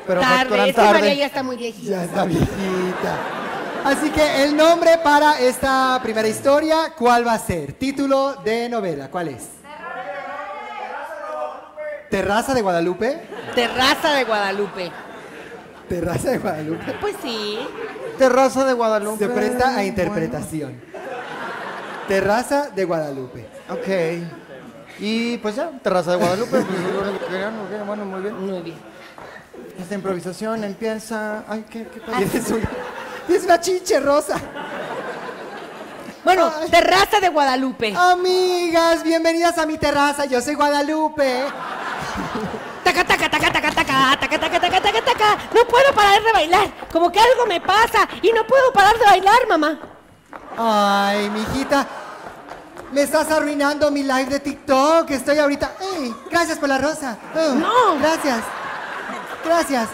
Pero 0.07 0.21
tarde, 0.21 0.37
facturan 0.37 0.67
es 0.69 0.75
que 0.75 0.81
María 0.81 0.99
tarde. 1.01 1.17
ya 1.17 1.25
está 1.25 1.43
muy 1.43 1.57
viejita. 1.57 1.91
Ya 1.91 2.03
está 2.03 2.25
viejita. 2.25 3.17
Así 3.83 4.09
que 4.11 4.43
el 4.43 4.55
nombre 4.55 4.97
para 5.03 5.39
esta 5.39 5.99
primera 6.03 6.27
historia, 6.27 6.93
¿cuál 6.97 7.25
va 7.25 7.33
a 7.33 7.39
ser? 7.39 7.73
Título 7.73 8.35
de 8.43 8.69
novela, 8.69 9.09
¿cuál 9.09 9.29
es? 9.29 9.49
Terraza 12.09 12.53
de 12.53 12.61
Guadalupe. 12.61 13.21
Terraza 13.55 14.13
de 14.13 14.23
Guadalupe. 14.25 14.91
Terraza 15.89 16.31
de 16.31 16.37
Guadalupe. 16.37 16.93
Pues 16.99 17.15
sí. 17.21 17.59
Terraza 18.17 18.65
de 18.65 18.73
Guadalupe. 18.73 19.25
Se 19.25 19.29
presta 19.29 19.75
a 19.75 19.83
interpretación. 19.83 20.79
Terraza 22.11 22.69
de 22.75 22.83
Guadalupe. 22.83 23.47
Ok. 23.69 23.87
Y 24.99 25.37
pues 25.37 25.55
ya, 25.55 25.69
Terraza 25.81 26.11
de 26.11 26.17
Guadalupe. 26.17 26.49
pues, 26.49 26.63
es 26.65 26.93
lo 26.93 27.01
único 27.03 27.19
que 27.19 27.31
querían, 27.31 27.57
ok, 27.57 27.87
bueno, 27.87 28.03
muy 28.03 28.21
bien. 28.21 28.35
Muy 28.35 28.61
bien. 28.61 28.77
Esta 29.79 29.95
improvisación 29.95 30.61
empieza. 30.65 31.45
Ay, 31.47 31.63
¿qué, 31.69 31.87
qué 31.87 32.01
pasa? 32.01 32.17
Tienes 32.17 32.51
una, 32.51 33.45
una 33.45 33.61
chinche 33.61 33.97
rosa. 34.01 34.35
Bueno, 36.25 36.51
Ay. 36.53 36.69
Terraza 36.69 37.21
de 37.21 37.29
Guadalupe. 37.29 37.95
Amigas, 37.95 39.03
bienvenidas 39.03 39.57
a 39.57 39.65
mi 39.65 39.77
terraza. 39.77 40.25
Yo 40.25 40.41
soy 40.41 40.55
Guadalupe. 40.55 41.45
Taca, 42.83 43.05
taca, 43.05 43.29
taca, 43.29 43.53
taca, 43.53 43.71
taca, 43.71 44.17
taca, 44.19 44.37
taca, 44.37 44.59
taca, 44.59 44.81
taca, 44.81 45.01
taca. 45.01 45.37
No 45.55 45.65
puedo 45.65 45.93
parar 45.95 46.21
de 46.21 46.33
bailar. 46.33 46.71
Como 46.91 47.09
que 47.09 47.21
algo 47.21 47.45
me 47.47 47.61
pasa 47.61 48.05
y 48.21 48.33
no 48.33 48.45
puedo 48.45 48.73
parar 48.73 48.99
de 48.99 49.05
bailar, 49.05 49.47
mamá. 49.47 49.79
Ay, 50.57 51.29
mijita. 51.29 51.87
Me 52.91 53.03
estás 53.03 53.31
arruinando 53.31 53.89
mi 53.89 54.03
live 54.03 54.25
de 54.25 54.39
TikTok. 54.39 55.09
Estoy 55.11 55.39
ahorita. 55.39 55.71
¡Ey! 55.97 56.13
Gracias 56.29 56.57
por 56.57 56.67
la 56.69 56.77
rosa. 56.77 57.17
Uh, 57.33 57.55
No. 57.55 57.97
Gracias. 57.99 58.39
Gracias. 59.45 59.89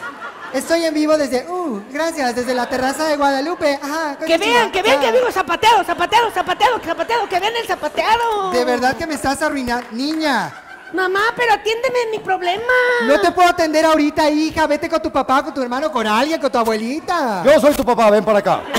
Estoy 0.54 0.86
en 0.86 0.94
vivo 0.94 1.16
desde. 1.18 1.46
Uh, 1.48 1.82
gracias. 1.92 2.36
Desde 2.36 2.56
la 2.56 2.68
terraza 2.68 3.06
de 3.06 3.18
Guadalupe. 3.18 3.80
Ajá. 3.82 4.18
Que 4.18 4.38
vean, 4.38 4.72
que 4.72 4.82
vean 4.82 5.00
que 5.00 5.12
digo 5.12 5.32
zapateado, 5.32 5.84
zapateado, 5.84 6.32
zapateado, 6.32 6.80
zapateado, 6.84 7.30
que 7.30 7.40
vean 7.40 7.54
el 7.56 7.68
zapateado. 7.68 8.52
De 8.52 8.66
verdad 8.66 8.96
que 8.98 9.06
me 9.06 9.14
estás 9.14 9.42
arruinando. 9.42 9.86
Niña. 9.92 10.52
Mamá, 10.94 11.20
pero 11.36 11.54
atiéndeme 11.54 12.00
en 12.06 12.12
mi 12.12 12.20
problema. 12.20 12.64
No 13.08 13.20
te 13.20 13.30
puedo 13.32 13.50
atender 13.50 13.86
ahorita, 13.86 14.30
hija. 14.30 14.66
Vete 14.66 14.90
con 14.90 15.02
tu 15.02 15.12
papá, 15.12 15.44
con 15.44 15.54
tu 15.54 15.62
hermano, 15.62 15.92
con 15.92 16.08
alguien, 16.08 16.40
con 16.40 16.50
tu 16.50 16.58
abuelita. 16.58 17.44
Yo 17.44 17.60
soy 17.60 17.74
tu 17.74 17.84
papá, 17.84 18.10
ven 18.10 18.24
para 18.24 18.40
acá. 18.40 18.62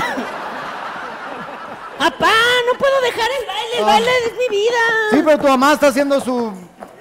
Papá, 1.99 2.31
no 2.65 2.79
puedo 2.79 3.01
dejar 3.01 3.29
el 3.41 3.45
baile, 3.45 3.77
el 3.77 3.83
baile 3.83 4.09
es 4.25 4.33
mi 4.37 4.47
vida. 4.57 4.77
Sí, 5.11 5.21
pero 5.21 5.37
tu 5.37 5.47
mamá 5.49 5.73
está 5.73 5.87
haciendo 5.87 6.21
su 6.21 6.53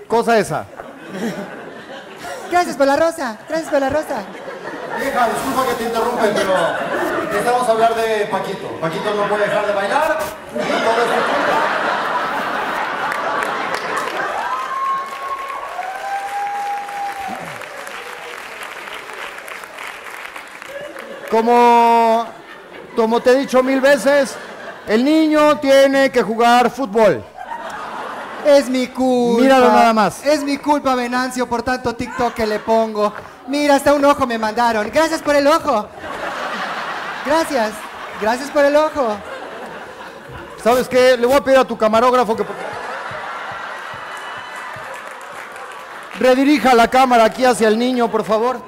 cosa 0.09 0.37
esa. 0.37 0.67
Gracias 2.51 2.77
por 2.77 2.85
la 2.85 2.97
rosa. 2.97 3.39
Gracias 3.49 3.71
por 3.71 3.81
la 3.81 3.91
rosa. 3.91 4.25
Hija, 5.01 5.29
disculpa 5.29 5.67
que 5.69 5.75
te 5.75 5.85
interrumpen, 5.85 6.35
pero 6.35 6.55
necesitamos 7.27 7.69
hablar 7.69 7.95
de 7.95 8.27
Paquito. 8.27 8.67
Paquito 8.81 9.15
no 9.15 9.29
puede 9.29 9.45
dejar 9.45 9.67
de 9.69 9.73
bailar 9.73 10.19
y 10.53 10.59
todo 10.59 11.03
es 11.05 11.11
culpa. 11.13 11.59
Como, 21.31 22.27
como 22.97 23.21
te 23.21 23.31
he 23.31 23.35
dicho 23.37 23.63
mil 23.63 23.81
veces, 23.81 24.35
el 24.89 25.05
niño 25.05 25.59
tiene 25.59 26.11
que 26.11 26.23
jugar 26.23 26.71
fútbol. 26.71 27.23
Es 28.47 28.69
mi 28.69 28.87
culpa. 28.89 29.43
Míralo 29.43 29.69
nada 29.71 29.93
más. 29.93 30.25
Es 30.25 30.43
mi 30.43 30.57
culpa, 30.59 30.95
Venancio, 30.95 31.47
por 31.49 31.63
tanto 31.63 31.95
TikTok 31.95 32.33
que 32.35 32.47
le 32.47 32.59
pongo. 32.61 33.13
Mira, 33.49 33.75
hasta 33.77 33.93
un 33.95 34.05
ojo 34.05 34.27
me 34.27 34.39
mandaron. 34.39 34.91
Gracias 34.93 35.21
por 35.23 35.37
el 35.37 35.47
ojo. 35.47 35.87
Gracias. 37.27 37.73
Gracias 38.21 38.51
por 38.51 38.65
el 38.65 38.75
ojo. 38.77 39.17
¿Sabes 40.63 40.89
qué? 40.89 41.17
Le 41.17 41.27
voy 41.27 41.37
a 41.37 41.45
pedir 41.45 41.59
a 41.59 41.65
tu 41.65 41.77
camarógrafo 41.77 42.35
que... 42.37 42.45
Redirija 46.19 46.75
la 46.75 46.89
cámara 46.89 47.25
aquí 47.25 47.45
hacia 47.45 47.69
el 47.69 47.79
niño, 47.79 48.11
por 48.11 48.25
favor. 48.25 48.61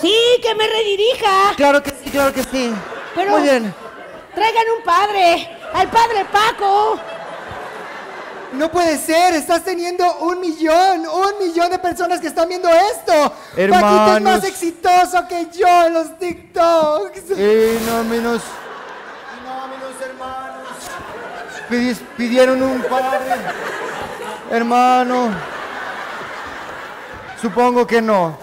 Sí, 0.00 0.14
que 0.42 0.54
me 0.54 0.66
redirija. 0.66 1.54
Claro 1.56 1.82
que 1.82 1.90
sí, 1.90 2.10
claro 2.10 2.32
que 2.32 2.42
sí. 2.44 2.72
Pero- 3.14 3.32
Muy 3.32 3.42
bien. 3.42 3.74
Traigan 4.34 4.64
un 4.78 4.84
padre, 4.84 5.58
al 5.74 5.88
padre 5.88 6.24
Paco. 6.32 6.98
No 8.52 8.70
puede 8.70 8.98
ser, 8.98 9.34
estás 9.34 9.62
teniendo 9.62 10.04
un 10.18 10.38
millón, 10.40 11.06
un 11.06 11.38
millón 11.46 11.70
de 11.70 11.78
personas 11.78 12.20
que 12.20 12.26
están 12.28 12.48
viendo 12.48 12.68
esto. 12.68 13.12
Paquito 13.14 13.56
es 13.56 13.58
Hermanos. 13.58 14.22
más 14.22 14.44
exitoso 14.44 15.26
que 15.28 15.46
yo 15.52 15.86
en 15.86 15.94
los 15.94 16.18
TikToks. 16.18 17.30
Y 17.30 17.78
no 17.86 18.04
menos... 18.04 18.42
Pidis- 21.70 22.00
pidieron 22.18 22.62
un 22.62 22.82
padre. 22.82 23.18
Hermano. 24.50 25.30
Supongo 27.40 27.86
que 27.86 28.02
no. 28.02 28.36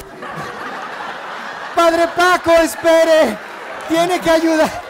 Padre 1.76 2.08
Paco, 2.16 2.52
espere. 2.54 3.38
Tiene 3.88 4.20
que 4.20 4.30
ayudar. 4.32 4.89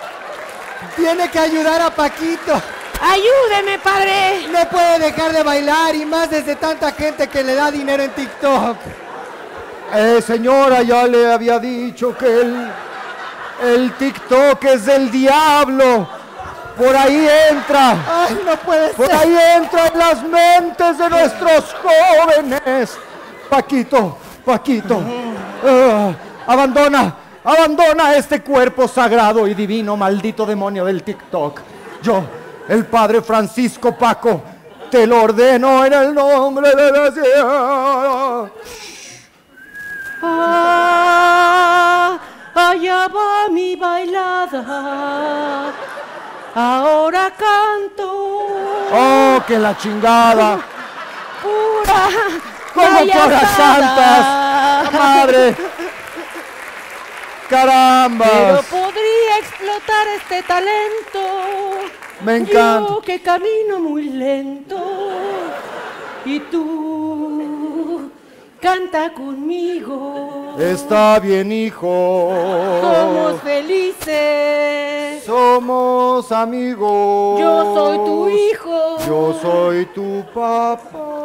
Tiene 0.95 1.29
que 1.29 1.39
ayudar 1.39 1.81
a 1.81 1.89
Paquito. 1.89 2.61
Ayúdeme, 3.01 3.79
padre. 3.79 4.47
No 4.51 4.67
puede 4.69 4.99
dejar 4.99 5.31
de 5.31 5.43
bailar 5.43 5.95
y 5.95 6.05
más 6.05 6.29
desde 6.29 6.55
tanta 6.55 6.91
gente 6.91 7.27
que 7.27 7.43
le 7.43 7.55
da 7.55 7.71
dinero 7.71 8.03
en 8.03 8.11
TikTok. 8.11 8.77
Eh, 9.95 10.21
señora, 10.25 10.81
ya 10.83 11.07
le 11.07 11.31
había 11.31 11.57
dicho 11.59 12.15
que 12.17 12.25
el, 12.41 12.71
el 13.63 13.91
TikTok 13.93 14.63
es 14.65 14.85
del 14.85 15.09
diablo. 15.09 16.07
Por 16.77 16.95
ahí 16.95 17.27
entra. 17.49 17.91
Ay, 18.27 18.39
no 18.45 18.55
puede 18.57 18.89
Por 18.93 19.07
ser. 19.07 19.15
ahí 19.15 19.37
entran 19.55 19.91
las 19.97 20.23
mentes 20.23 20.97
de 20.97 21.09
nuestros 21.09 21.75
jóvenes. 21.81 22.97
Paquito, 23.49 24.17
Paquito. 24.45 25.01
ah, 25.65 26.11
abandona, 26.47 27.13
abandona 27.43 28.15
este 28.15 28.41
cuerpo 28.41 28.87
sagrado 28.87 29.47
y 29.47 29.53
divino, 29.53 29.95
maldito 29.97 30.45
demonio 30.45 30.85
del 30.85 31.03
TikTok. 31.03 31.61
Yo, 32.01 32.23
el 32.67 32.85
padre 32.85 33.21
Francisco 33.21 33.95
Paco, 33.95 34.41
te 34.89 35.05
lo 35.05 35.23
ordeno 35.23 35.85
en 35.85 35.93
el 35.93 36.13
nombre 36.13 36.75
de 36.75 36.91
la 36.91 37.11
ciudad. 37.11 38.49
Ah, 40.21 42.19
allá 42.53 43.07
va 43.07 43.47
mi 43.49 43.75
bailada. 43.75 45.71
Ahora 46.55 47.31
canto 47.37 48.09
Oh, 48.91 49.39
que 49.45 49.59
la 49.59 49.77
chingada. 49.77 50.57
pura 51.41 52.09
Como 52.73 53.05
todas 53.05 53.51
santas. 53.55 54.91
Madre. 54.91 55.55
Caramba. 57.49 58.25
Pero 58.25 58.61
podría 58.63 59.37
explotar 59.39 60.07
este 60.17 60.43
talento. 60.43 61.19
Me 62.23 62.37
encanta. 62.37 62.93
Yo 62.93 63.01
que 63.01 63.21
camino 63.21 63.79
muy 63.79 64.03
lento. 64.03 64.77
Y 66.25 66.39
tú 66.41 68.11
canta 68.61 69.11
conmigo. 69.13 70.55
Está 70.59 71.19
bien, 71.19 71.51
hijo. 71.51 72.31
Somos 72.81 73.41
felices. 73.41 75.23
Somos 75.25 76.31
amigos. 76.31 77.39
Yo 77.39 77.75
soy 77.75 77.97
tu 77.97 78.29
hijo. 78.29 78.97
Yo 79.07 79.39
soy 79.41 79.85
tu 79.87 80.23
papá. 80.33 81.18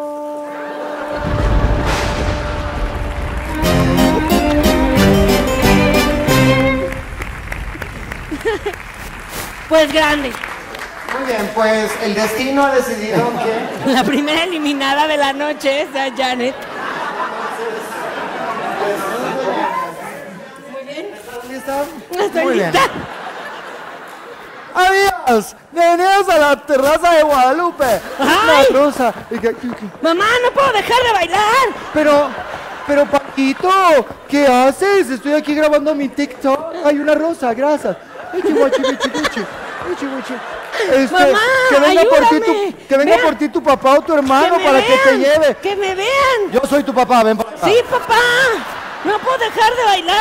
Pues 9.69 9.91
grande. 9.93 10.31
Muy 11.19 11.27
bien, 11.27 11.51
pues 11.55 11.91
el 12.03 12.15
destino 12.15 12.65
ha 12.65 12.75
decidido 12.75 13.31
que. 13.85 13.91
La 13.93 14.05
primera 14.05 14.45
eliminada 14.45 15.07
de 15.07 15.17
la 15.17 15.33
noche 15.33 15.83
es 15.83 15.89
a 15.97 16.15
Janet. 16.15 16.55
Estoy 22.19 22.45
Muy 22.45 22.55
bien. 22.55 22.73
lista. 22.73 22.91
Amigos, 24.75 25.57
bienvenidos 25.73 26.29
a 26.29 26.39
la 26.39 26.57
terraza 26.67 27.15
de 27.15 27.23
Guadalupe. 27.23 27.85
Ay. 28.19 28.67
Una 28.71 28.81
rosa. 28.81 29.15
Mamá, 30.03 30.25
no 30.43 30.51
puedo 30.53 30.73
dejar 30.73 31.03
de 31.03 31.13
bailar. 31.13 31.41
Pero, 31.93 32.29
pero 32.87 33.07
Paquito, 33.07 33.71
¿qué 34.29 34.47
haces? 34.47 35.11
Estoy 35.11 35.33
aquí 35.35 35.55
grabando 35.55 35.95
mi 35.95 36.09
TikTok. 36.09 36.75
Hay 36.85 36.99
una 36.99 37.15
rosa, 37.15 37.55
gracias. 37.55 37.97
Este, 40.91 41.15
Mamá, 41.15 41.41
que 41.71 41.81
venga 41.81 42.05
por 42.05 42.19
ti 42.19 42.35
ayúdame. 42.35 42.73
tu, 42.73 42.87
que 42.89 42.97
venga 42.97 43.19
por 43.19 43.35
ti 43.37 43.49
tu 43.49 43.63
papá 43.63 43.99
o 43.99 44.03
tu 44.03 44.15
hermano 44.15 44.57
para 44.59 44.85
que 44.85 44.97
te 44.97 45.17
vean, 45.17 45.21
lleve. 45.21 45.57
Que 45.57 45.77
me 45.77 45.95
vean. 45.95 46.51
Yo 46.53 46.61
soy 46.69 46.83
tu 46.83 46.93
papá, 46.93 47.23
ven 47.23 47.37
para 47.37 47.51
acá. 47.51 47.67
Sí, 47.67 47.77
papá. 47.89 48.21
No 49.05 49.19
puedo 49.19 49.39
dejar 49.39 49.75
de 49.77 49.85
bailar. 49.85 50.17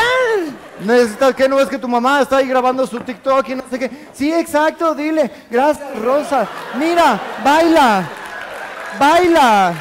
Necesitas 0.82 1.36
que 1.36 1.48
no 1.48 1.56
ves 1.56 1.70
que 1.70 1.78
tu 1.78 1.88
mamá 1.88 2.22
está 2.22 2.38
ahí 2.38 2.48
grabando 2.48 2.86
su 2.86 3.00
TikTok 3.00 3.50
y 3.50 3.56
no 3.56 3.64
sé 3.70 3.80
qué. 3.80 3.90
Sí, 4.14 4.32
exacto, 4.34 4.94
dile. 4.94 5.32
Gracias, 5.50 6.00
Rosa. 6.00 6.48
Mira, 6.76 7.20
baila. 7.44 8.04
Baila. 9.00 9.74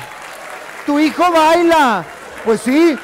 Tu 0.87 0.99
hijo 1.01 1.31
baila. 1.31 2.05
Pues 2.45 2.61
sí. 2.61 2.97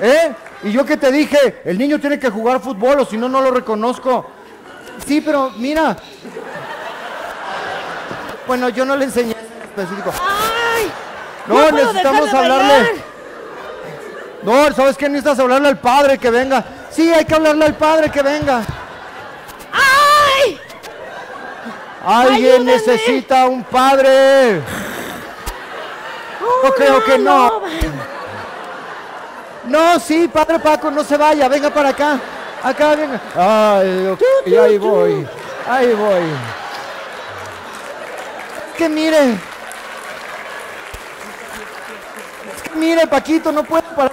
¿Eh? 0.00 0.34
Y 0.64 0.72
yo 0.72 0.84
que 0.84 0.96
te 0.96 1.12
dije, 1.12 1.62
el 1.64 1.78
niño 1.78 2.00
tiene 2.00 2.18
que 2.18 2.30
jugar 2.30 2.60
fútbol 2.60 3.00
o 3.00 3.04
si 3.06 3.16
no, 3.16 3.28
no 3.28 3.40
lo 3.40 3.50
reconozco. 3.52 4.26
Sí, 5.04 5.20
pero 5.20 5.50
mira. 5.56 5.96
Bueno, 8.46 8.68
yo 8.68 8.84
no 8.84 8.96
le 8.96 9.06
enseñé 9.06 9.32
eso 9.32 9.40
en 9.56 9.62
específico. 9.62 10.12
Ay. 10.12 10.90
No, 11.46 11.70
necesitamos 11.70 12.30
de 12.30 12.38
hablarle. 12.38 12.72
bailar. 12.72 12.92
No, 14.42 14.72
¿sabes 14.74 14.96
qué? 14.96 15.08
Necesitas 15.08 15.38
hablarle 15.40 15.68
al 15.68 15.78
padre 15.78 16.18
que 16.18 16.30
venga. 16.30 16.64
Sí, 16.90 17.12
hay 17.12 17.24
que 17.24 17.34
hablarle 17.34 17.64
al 17.66 17.74
padre 17.74 18.10
que 18.10 18.22
venga. 18.22 18.62
¡Ay! 19.72 20.60
Alguien 22.04 22.44
Ayúdenme. 22.62 22.72
necesita 22.72 23.46
un 23.46 23.64
padre. 23.64 24.60
No 26.62 26.70
creo 26.72 27.04
que 27.04 27.18
no. 27.18 27.62
No, 29.64 29.98
sí, 29.98 30.28
padre 30.32 30.60
Paco, 30.60 30.90
no 30.92 31.02
se 31.02 31.16
vaya, 31.16 31.48
venga 31.48 31.70
para 31.70 31.88
acá. 31.88 32.20
Acá, 32.66 32.96
venga. 32.96 33.20
Ay, 33.36 34.06
ok, 34.08 34.18
tú, 34.44 34.60
ahí 34.60 34.78
voy. 34.78 35.26
Ahí 35.68 35.92
voy. 35.94 36.22
Que 38.76 38.88
mire. 38.88 39.34
Es 42.54 42.62
que 42.64 42.70
mire, 42.76 43.06
Paquito, 43.06 43.52
no 43.52 43.62
puedo 43.62 43.84
parar. 43.94 44.12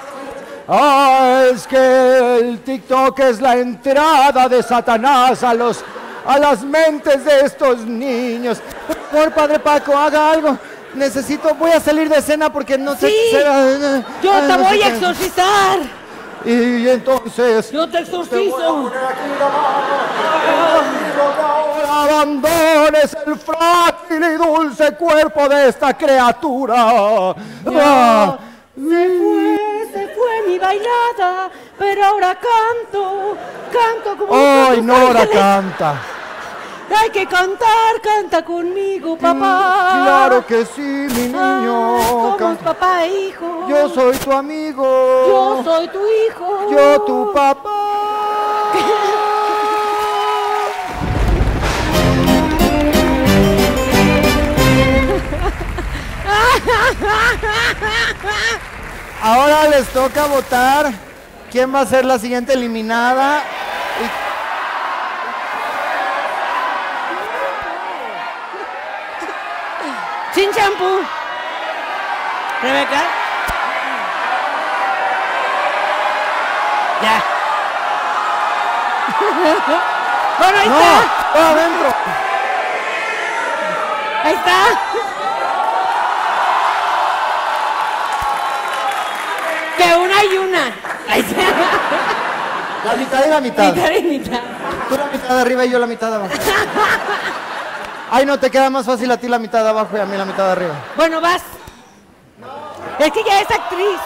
Ah, 0.67 1.45
es 1.51 1.65
que 1.65 2.37
el 2.39 2.59
TikTok 2.59 3.19
es 3.21 3.41
la 3.41 3.57
entrada 3.57 4.47
de 4.47 4.61
Satanás 4.61 5.43
a 5.43 5.53
los 5.55 5.83
a 6.25 6.37
las 6.37 6.61
mentes 6.61 7.25
de 7.25 7.39
estos 7.41 7.79
niños. 7.79 8.59
Por 8.87 8.97
favor, 9.09 9.33
padre 9.33 9.59
Paco, 9.59 9.97
haga 9.97 10.31
algo. 10.31 10.57
Necesito, 10.93 11.55
voy 11.55 11.71
a 11.71 11.79
salir 11.79 12.07
de 12.07 12.17
escena 12.17 12.53
porque 12.53 12.77
no 12.77 12.95
sé. 12.95 13.09
Sí, 13.09 13.15
sé- 13.31 14.03
Yo 14.21 14.31
ah, 14.31 14.41
te 14.47 14.57
voy 14.57 14.81
a 14.83 14.87
exorcizar. 14.89 16.02
Y 16.45 16.89
entonces. 16.89 17.71
Yo 17.71 17.89
te 17.89 17.99
exorcizo. 17.99 18.91
Ahora 21.41 22.03
abandones 22.03 23.15
el 23.25 23.35
frágil 23.37 24.23
y 24.23 24.35
dulce 24.35 24.91
cuerpo 24.95 25.47
de 25.49 25.69
esta 25.69 25.93
criatura. 25.93 26.75
Ah, 26.77 28.37
Se 28.75 28.81
fue, 28.81 29.89
se 29.93 30.07
fue 30.15 30.47
mi 30.47 30.57
bailada, 30.59 31.49
pero 31.77 32.03
ahora 32.05 32.35
canto, 32.35 33.37
canto 33.71 34.17
como 34.17 34.33
Ay, 34.35 34.81
Nora 34.81 35.21
ángeles. 35.21 35.29
canta. 35.29 35.95
Hay 36.95 37.09
que 37.09 37.25
cantar, 37.27 37.99
canta 38.01 38.43
conmigo, 38.43 39.17
papá. 39.17 39.99
Claro 40.03 40.45
que 40.45 40.65
sí, 40.65 40.81
mi 40.81 41.33
Ah, 41.35 41.59
niño. 41.61 42.37
somos 42.37 42.57
papá 42.59 43.03
e 43.05 43.27
hijo. 43.27 43.65
Yo 43.67 43.89
soy 43.89 44.15
tu 44.17 44.31
amigo. 44.31 44.83
Yo 45.27 45.61
soy 45.63 45.87
tu 45.89 45.99
hijo. 46.07 46.69
Yo 46.71 47.01
tu 47.01 47.33
papá. 47.33 47.69
Ahora 59.21 59.67
les 59.69 59.87
toca 59.89 60.25
votar 60.25 60.91
quién 61.51 61.73
va 61.73 61.81
a 61.81 61.85
ser 61.85 62.05
la 62.05 62.19
siguiente 62.19 62.53
eliminada. 62.53 63.41
Sin 70.33 70.51
champú. 70.51 71.01
Rebeca. 72.61 73.01
Ya. 77.01 77.23
bueno, 80.39 80.57
ahí 80.59 80.69
No, 80.69 80.79
está. 80.79 81.39
va 81.39 81.49
adentro. 81.49 81.93
Ahí 84.23 84.33
está. 84.33 84.57
Que 89.77 89.95
una 89.95 90.23
y 90.23 90.37
una. 90.37 90.63
Ahí 91.09 91.19
está. 91.21 91.41
La 92.85 92.95
mitad 92.95 93.25
y 93.25 93.29
la 93.29 93.41
mitad. 93.41 93.73
Mitad 93.73 93.91
y 93.91 94.01
mitad. 94.03 94.39
Tú 94.89 94.97
la 94.97 95.05
mitad 95.05 95.35
de 95.35 95.41
arriba 95.41 95.65
y 95.65 95.69
yo 95.69 95.79
la 95.79 95.87
mitad 95.87 96.09
de 96.09 96.15
abajo. 96.15 96.31
Ay, 98.15 98.27
no, 98.27 98.37
te 98.39 98.51
queda 98.51 98.69
más 98.69 98.85
fácil 98.85 99.09
a 99.09 99.17
ti 99.17 99.27
la 99.27 99.39
mitad 99.39 99.63
de 99.63 99.69
abajo 99.69 99.97
y 99.97 99.99
a 99.99 100.05
mí 100.05 100.15
la 100.15 100.23
mitad 100.23 100.45
de 100.45 100.51
arriba. 100.51 100.75
Bueno, 100.95 101.19
vas. 101.19 101.41
Es 102.99 103.11
que 103.11 103.23
ya 103.23 103.41
es 103.41 103.49
actriz. 103.49 103.99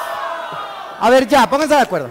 A 1.02 1.10
ver, 1.10 1.28
ya, 1.28 1.50
pónganse 1.50 1.76
de 1.76 1.82
acuerdo. 1.82 2.10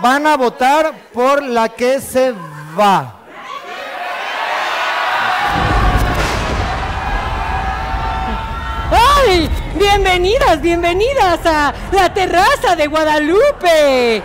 Van 0.00 0.24
a 0.24 0.36
votar 0.36 0.92
por 1.12 1.42
la 1.42 1.70
que 1.70 2.00
se 2.00 2.32
va. 2.78 3.16
¡Ay! 8.92 9.50
Bienvenidas, 9.74 10.60
bienvenidas 10.60 11.44
a 11.46 11.74
la 11.90 12.14
terraza 12.14 12.76
de 12.76 12.86
Guadalupe. 12.86 14.22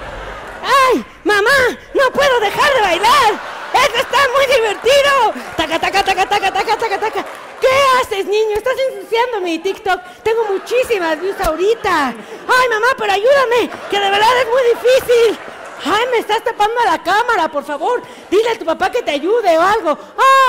¡Ay! 0.64 1.06
¡Mamá! 1.24 1.76
¡No 1.96 2.12
puedo 2.14 2.40
dejar 2.40 2.72
de 2.76 2.82
bailar! 2.82 3.47
¡Esto 3.88 4.00
está 4.00 4.20
muy 4.36 4.46
divertido! 4.56 5.34
¡Taca, 5.56 5.80
taca, 5.80 6.04
taca, 6.04 6.26
taca, 6.28 6.52
taca, 6.52 6.78
taca, 6.78 7.00
taca! 7.00 7.26
¿Qué 7.62 7.68
haces, 8.00 8.26
niño? 8.26 8.58
Estás 8.58 8.76
ensuciando 8.90 9.42
mi 9.42 9.60
TikTok. 9.60 10.00
Tengo 10.24 10.44
muchísimas 10.46 11.20
views 11.20 11.40
ahorita. 11.40 12.08
¡Ay, 12.08 12.70
mamá, 12.70 12.88
pero 12.98 13.14
ayúdame! 13.14 13.70
¡Que 13.90 14.00
de 14.00 14.10
verdad 14.10 14.42
es 14.42 14.48
muy 14.48 14.64
difícil! 14.74 15.40
¡Ay, 15.86 16.06
me 16.12 16.18
estás 16.18 16.44
tapando 16.44 16.82
la 16.86 17.02
cámara, 17.02 17.48
por 17.48 17.64
favor! 17.64 18.02
Dile 18.30 18.50
a 18.50 18.60
tu 18.60 18.66
papá 18.66 18.92
que 18.92 19.02
te 19.02 19.12
ayude 19.12 19.58
o 19.58 19.62
algo. 19.62 19.98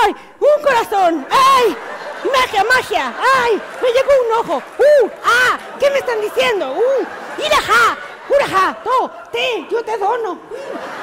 ¡Ay! 0.03 0.15
¡Un 0.39 0.63
corazón! 0.63 1.27
¡Ay! 1.29 1.75
¡Magia, 2.31 2.63
magia! 2.65 3.13
¡Ay! 3.43 3.61
¡Me 3.81 3.89
llegó 3.91 4.11
un 4.25 4.39
ojo! 4.39 4.63
¡Uh! 4.77 5.09
¡Ah! 5.23 5.57
¿Qué 5.79 5.89
me 5.89 5.99
están 5.99 6.19
diciendo? 6.19 6.73
¡Uh! 6.73 7.41
¡Iraja! 7.41 7.97
¡Uraja! 8.29 8.77
¡To! 8.83 9.11
¡Te! 9.31 9.65
¡Yo 9.71 9.81
te 9.83 9.97
dono! 9.97 10.37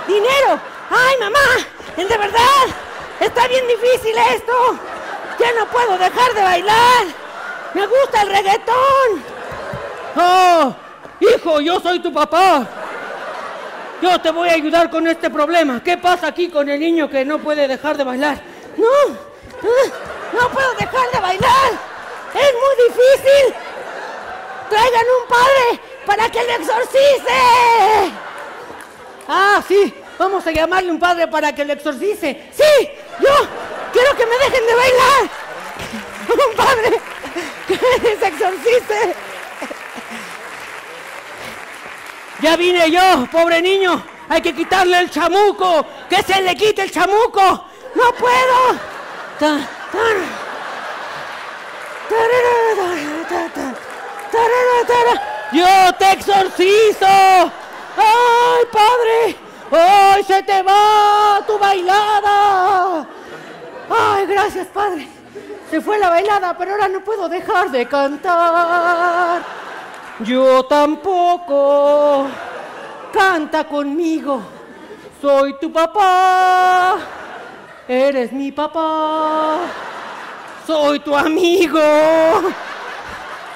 ¡Dinero! 0.07 0.76
¡Ay, 0.91 1.17
mamá! 1.19 1.67
¡De 1.97 2.19
verdad! 2.19 2.67
¡Está 3.21 3.49
bien 3.49 3.67
difícil 3.67 4.17
esto! 4.35 4.79
¡Ya 5.39 5.53
no 5.53 5.67
puedo 5.67 5.99
dejar 5.99 6.35
de 6.35 6.43
bailar! 6.43 7.07
¡Me 7.75 7.87
gusta 7.87 8.23
el 8.23 8.29
reggaetón! 8.29 9.25
¡Oh! 10.17 10.75
Hijo, 11.21 11.61
yo 11.61 11.81
soy 11.81 12.01
tu 12.01 12.13
papá. 12.13 12.67
Yo 14.03 14.21
te 14.21 14.31
voy 14.31 14.49
a 14.51 14.55
ayudar 14.55 14.91
con 14.91 15.07
este 15.07 15.31
problema. 15.31 15.83
¿Qué 15.83 15.97
pasa 15.97 16.29
aquí 16.29 16.49
con 16.49 16.69
el 16.69 16.79
niño 16.79 17.09
que 17.09 17.25
no 17.25 17.39
puede 17.39 17.67
dejar 17.67 17.97
de 17.97 18.05
bailar? 18.05 18.39
No, 18.77 18.87
ah, 19.63 19.91
no 20.39 20.51
puedo 20.51 20.75
dejar 20.75 21.11
de 21.11 21.21
bailar. 21.21 21.71
Es 22.35 22.53
muy 22.53 22.89
difícil. 22.89 23.55
Traigan 24.69 25.07
un 25.23 25.29
padre 25.29 25.81
para 26.05 26.29
que 26.29 26.43
le 26.43 26.55
exorcice. 26.57 28.13
Ah, 29.29 29.63
sí, 29.67 29.95
vamos 30.19 30.47
a 30.47 30.51
llamarle 30.51 30.91
un 30.91 30.99
padre 30.99 31.29
para 31.29 31.55
que 31.55 31.65
le 31.65 31.75
exorcice. 31.75 32.51
Sí, 32.53 32.89
yo 33.21 33.35
quiero 33.93 34.17
que 34.17 34.27
me 34.27 34.37
dejen 34.39 34.67
de 34.67 34.75
bailar. 34.75 35.31
Un 36.49 36.57
padre 36.57 37.01
que 37.67 37.79
les 38.03 38.23
exorcice. 38.23 39.15
Ya 42.41 42.57
vine 42.57 42.91
yo, 42.91 43.27
pobre 43.31 43.63
niño. 43.63 44.03
Hay 44.29 44.43
que 44.43 44.55
quitarle 44.55 44.99
el 44.99 45.11
chamuco. 45.11 45.87
Que 46.09 46.23
se 46.23 46.41
le 46.43 46.55
quite 46.57 46.83
el 46.83 46.91
chamuco. 46.91 47.65
No 47.95 48.13
puedo. 48.19 48.97
Yo 55.53 55.95
te 55.99 56.13
exorcizo. 56.13 57.07
¡Ay, 57.97 58.65
padre! 58.73 59.46
¡Ay, 59.71 60.23
se 60.25 60.43
te 60.43 60.63
va 60.63 61.43
tu 61.47 61.59
bailada! 61.59 63.07
¡Ay, 63.91 64.27
gracias, 64.27 64.67
padre! 64.69 65.09
Se 65.71 65.81
fue 65.81 65.99
la 65.99 66.11
bailada, 66.11 66.57
pero 66.57 66.73
ahora 66.73 66.89
no 66.89 67.01
puedo 67.01 67.29
dejar 67.29 67.71
de 67.71 67.87
cantar. 67.87 69.43
Yo 70.21 70.65
tampoco. 70.65 72.27
Canta 73.13 73.65
conmigo. 73.65 74.41
Soy 75.21 75.59
tu 75.59 75.73
papá. 75.73 76.99
Eres 77.89 78.33
mi 78.33 78.53
papá. 78.53 79.59
Soy 80.67 81.01
tu 81.01 81.17
amigo. 81.17 81.81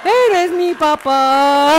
Eres 0.05 0.51
mi 0.51 0.74
papá. 0.74 1.77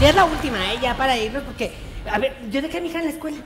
Ya 0.00 0.08
es 0.08 0.14
la 0.16 0.24
última, 0.24 0.58
¿eh? 0.72 0.78
Ya 0.82 0.96
para 0.96 1.16
irnos, 1.16 1.44
porque. 1.44 1.72
A 2.10 2.18
ver, 2.18 2.36
yo 2.50 2.60
dejé 2.60 2.78
a 2.78 2.80
mi 2.80 2.88
hija 2.88 2.98
en 2.98 3.04
la 3.04 3.10
escuela. 3.12 3.36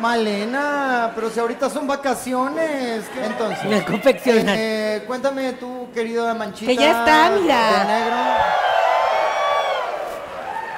Malena, 0.00 1.12
pero 1.14 1.30
si 1.30 1.38
ahorita 1.38 1.70
son 1.70 1.86
vacaciones, 1.86 3.04
¿qué 3.14 3.24
entonces? 3.24 3.64
Me 3.64 3.84
confeccionan. 3.84 4.56
Eh, 4.58 4.96
eh, 4.96 5.04
cuéntame 5.06 5.52
tú, 5.52 5.88
querido 5.94 6.34
Manchita. 6.34 6.70
Que 6.72 6.76
ya 6.76 6.90
está, 6.90 7.30
mira. 7.30 7.70
de 7.70 7.84
negro. 7.84 8.16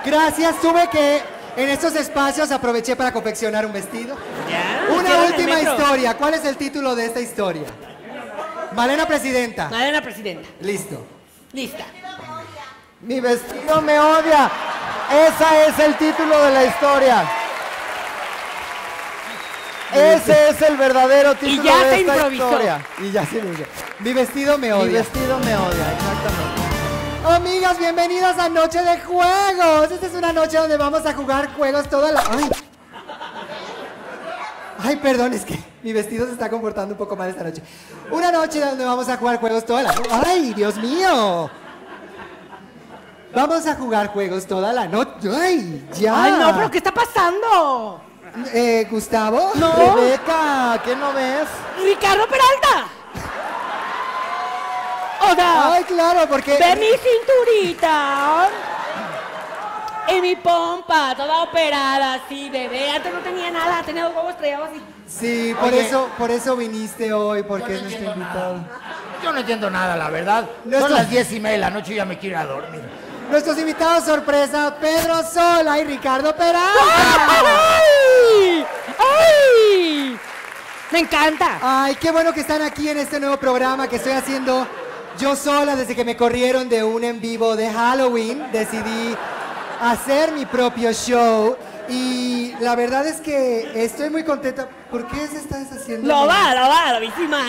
Gracias, 0.05 0.61
tuve 0.61 0.89
que 0.91 1.34
en 1.57 1.69
estos 1.69 1.95
espacios 1.97 2.51
aproveché 2.51 2.97
para 2.97 3.13
confeccionar 3.13 3.65
un 3.67 3.73
vestido. 3.73 4.17
Ya. 4.51 4.93
Una 4.95 5.23
última 5.25 5.61
historia. 5.61 6.15
¿Cuál 6.17 6.35
es 6.35 6.45
el 6.45 6.57
título 6.57 6.95
de 6.95 7.07
esta 7.07 7.21
historia? 7.21 7.65
Malena 8.75 9.07
Presidenta. 9.07 9.69
Madre 9.69 10.03
presidenta. 10.03 10.49
Listo. 10.61 11.07
Lista. 11.53 11.85
Mi 13.03 13.21
vestido 13.21 13.81
me 13.83 13.99
odia. 14.01 14.51
Ese 15.13 15.69
es 15.69 15.79
el 15.79 15.95
título 15.97 16.43
de 16.45 16.53
la 16.53 16.65
historia. 16.65 17.25
Ese 19.93 20.49
es 20.49 20.63
el 20.63 20.77
verdadero 20.77 21.37
título 21.37 21.63
ya 21.63 21.85
de 21.85 22.01
esta 22.01 22.15
improvisó. 22.15 22.45
historia. 22.51 22.81
Y 23.01 23.13
ya 23.13 23.25
se 23.27 23.41
me 23.43 23.51
dice. 23.51 23.67
Mi 24.01 24.13
vestido 24.13 24.59
me 24.59 24.67
Mi 24.69 24.73
odia. 24.73 24.99
vestido 25.03 25.39
me 25.39 25.55
odia, 25.57 25.93
exactamente. 25.93 26.54
Amigas, 27.25 27.79
bienvenidas 27.79 28.39
a 28.39 28.51
Noche 28.51 28.83
de 28.83 29.01
Juegos. 29.01 29.91
Esta 29.91 30.07
es 30.07 30.13
una 30.13 30.31
noche 30.31 30.59
donde 30.59 30.77
vamos 30.77 31.07
a 31.07 31.15
jugar 31.15 31.55
juegos 31.55 31.89
toda 31.89 32.13
la... 32.13 32.23
¡Ay! 32.31 32.51
Ay, 34.79 34.97
perdón, 34.97 35.33
es 35.33 35.47
que 35.47 35.59
mi 35.83 35.95
vestido 35.95 36.27
se 36.27 36.33
está 36.33 36.51
comportando 36.51 36.93
un 36.93 36.99
poco 36.99 37.17
mal 37.17 37.31
esta 37.31 37.43
noche. 37.43 37.63
Una 38.11 38.31
noche 38.31 38.61
donde 38.61 38.85
vamos 38.85 39.09
a 39.09 39.17
jugar 39.17 39.39
juegos 39.41 39.65
toda 39.65 39.85
la... 39.85 39.95
¡Ay, 40.27 40.53
Dios 40.53 40.77
mío! 40.77 41.51
Vamos 43.35 43.67
a 43.67 43.75
jugar 43.75 44.09
juegos 44.09 44.47
toda 44.47 44.75
la 44.75 44.87
noche. 44.87 45.31
¡Ay, 45.35 45.89
ya! 45.95 46.25
Ay, 46.25 46.33
no, 46.33 46.55
pero 46.55 46.71
¿qué 46.71 46.77
está 46.77 46.93
pasando? 46.93 48.03
Eh, 48.53 48.87
¿Gustavo? 48.91 49.51
Rebeca, 49.55 50.79
¿qué 50.85 50.95
no 50.95 51.11
ves? 51.15 51.49
Ricardo 51.83 52.27
Peralta. 52.29 53.04
O 55.31 55.35
sea, 55.35 55.73
Ay, 55.73 55.85
claro, 55.85 56.29
porque... 56.29 56.53
ve 56.59 56.77
mi 56.77 56.89
cinturita. 56.99 58.49
Y 60.07 60.21
mi 60.21 60.37
pompa, 60.37 61.15
toda 61.17 61.45
operada, 61.45 62.15
así, 62.15 62.51
bebé. 62.51 62.91
Antes 62.91 63.13
no 63.13 63.21
tenía 63.21 63.51
nada, 63.51 63.83
tenía 63.83 64.05
dos 64.05 64.15
huevos 64.15 64.33
estrellados 64.33 64.69
así. 64.69 64.83
Sí, 65.07 65.55
por 65.59 65.69
Oye. 65.69 65.87
eso, 65.87 66.11
por 66.19 66.31
eso 66.31 66.57
viniste 66.57 67.13
hoy, 67.13 67.43
porque 67.43 67.75
es 67.77 67.83
nuestro 67.83 68.13
invitado. 68.13 68.57
Yo 69.23 69.33
no 69.33 69.39
entiendo 69.39 69.71
nada, 69.71 69.97
la 69.97 70.11
verdad. 70.11 70.45
Son 70.79 70.93
las 70.93 71.09
diez 71.09 71.33
y 71.33 71.41
media 71.41 71.53
de 71.53 71.59
la 71.59 71.71
noche 71.71 71.95
y 71.95 71.97
ya 71.97 72.05
me 72.05 72.19
quiero 72.19 72.37
ir 72.37 72.43
a 72.43 72.47
dormir. 72.47 72.83
Nuestros 73.31 73.59
invitados 73.59 74.05
sorpresa, 74.05 74.77
Pedro 74.79 75.23
Sola 75.23 75.79
y 75.79 75.85
Ricardo 75.85 76.37
Peralta. 76.37 76.69
¡Ay! 77.39 78.67
¡Ay! 78.99 80.19
Me 80.91 80.99
encanta. 80.99 81.59
Ay, 81.63 81.97
qué 81.97 82.11
bueno 82.11 82.33
que 82.35 82.41
están 82.41 82.61
aquí 82.61 82.89
en 82.91 82.99
este 82.99 83.19
nuevo 83.19 83.39
programa 83.39 83.89
que 83.89 83.97
estoy 83.97 84.13
haciendo 84.13 84.67
yo 85.19 85.37
sola 85.37 85.77
desde 85.77 85.95
que 85.95 86.05
me 86.05 86.17
corrieron 86.17 86.69
de 86.69 86.83
un 86.83 87.05
en 87.05 87.21
vivo 87.21 87.57
de 87.57 87.71
Halloween. 87.71 88.45
Decidí 88.53 89.15
hacer 89.81 90.33
mi 90.33 90.47
propio 90.47 90.93
show 90.93 91.57
y 91.89 92.55
la 92.61 92.75
verdad 92.75 93.07
es 93.07 93.21
que 93.21 93.85
estoy 93.85 94.11
muy 94.11 94.25
contenta. 94.25 94.69
¿Por 94.91 95.07
qué 95.07 95.27
se 95.27 95.39
está 95.39 95.59
deshaciendo? 95.59 96.07
Lo 96.07 96.27
va, 96.27 96.55
lo 96.55 96.69
va, 96.69 96.93
lo 96.95 97.01
víctima. 97.01 97.41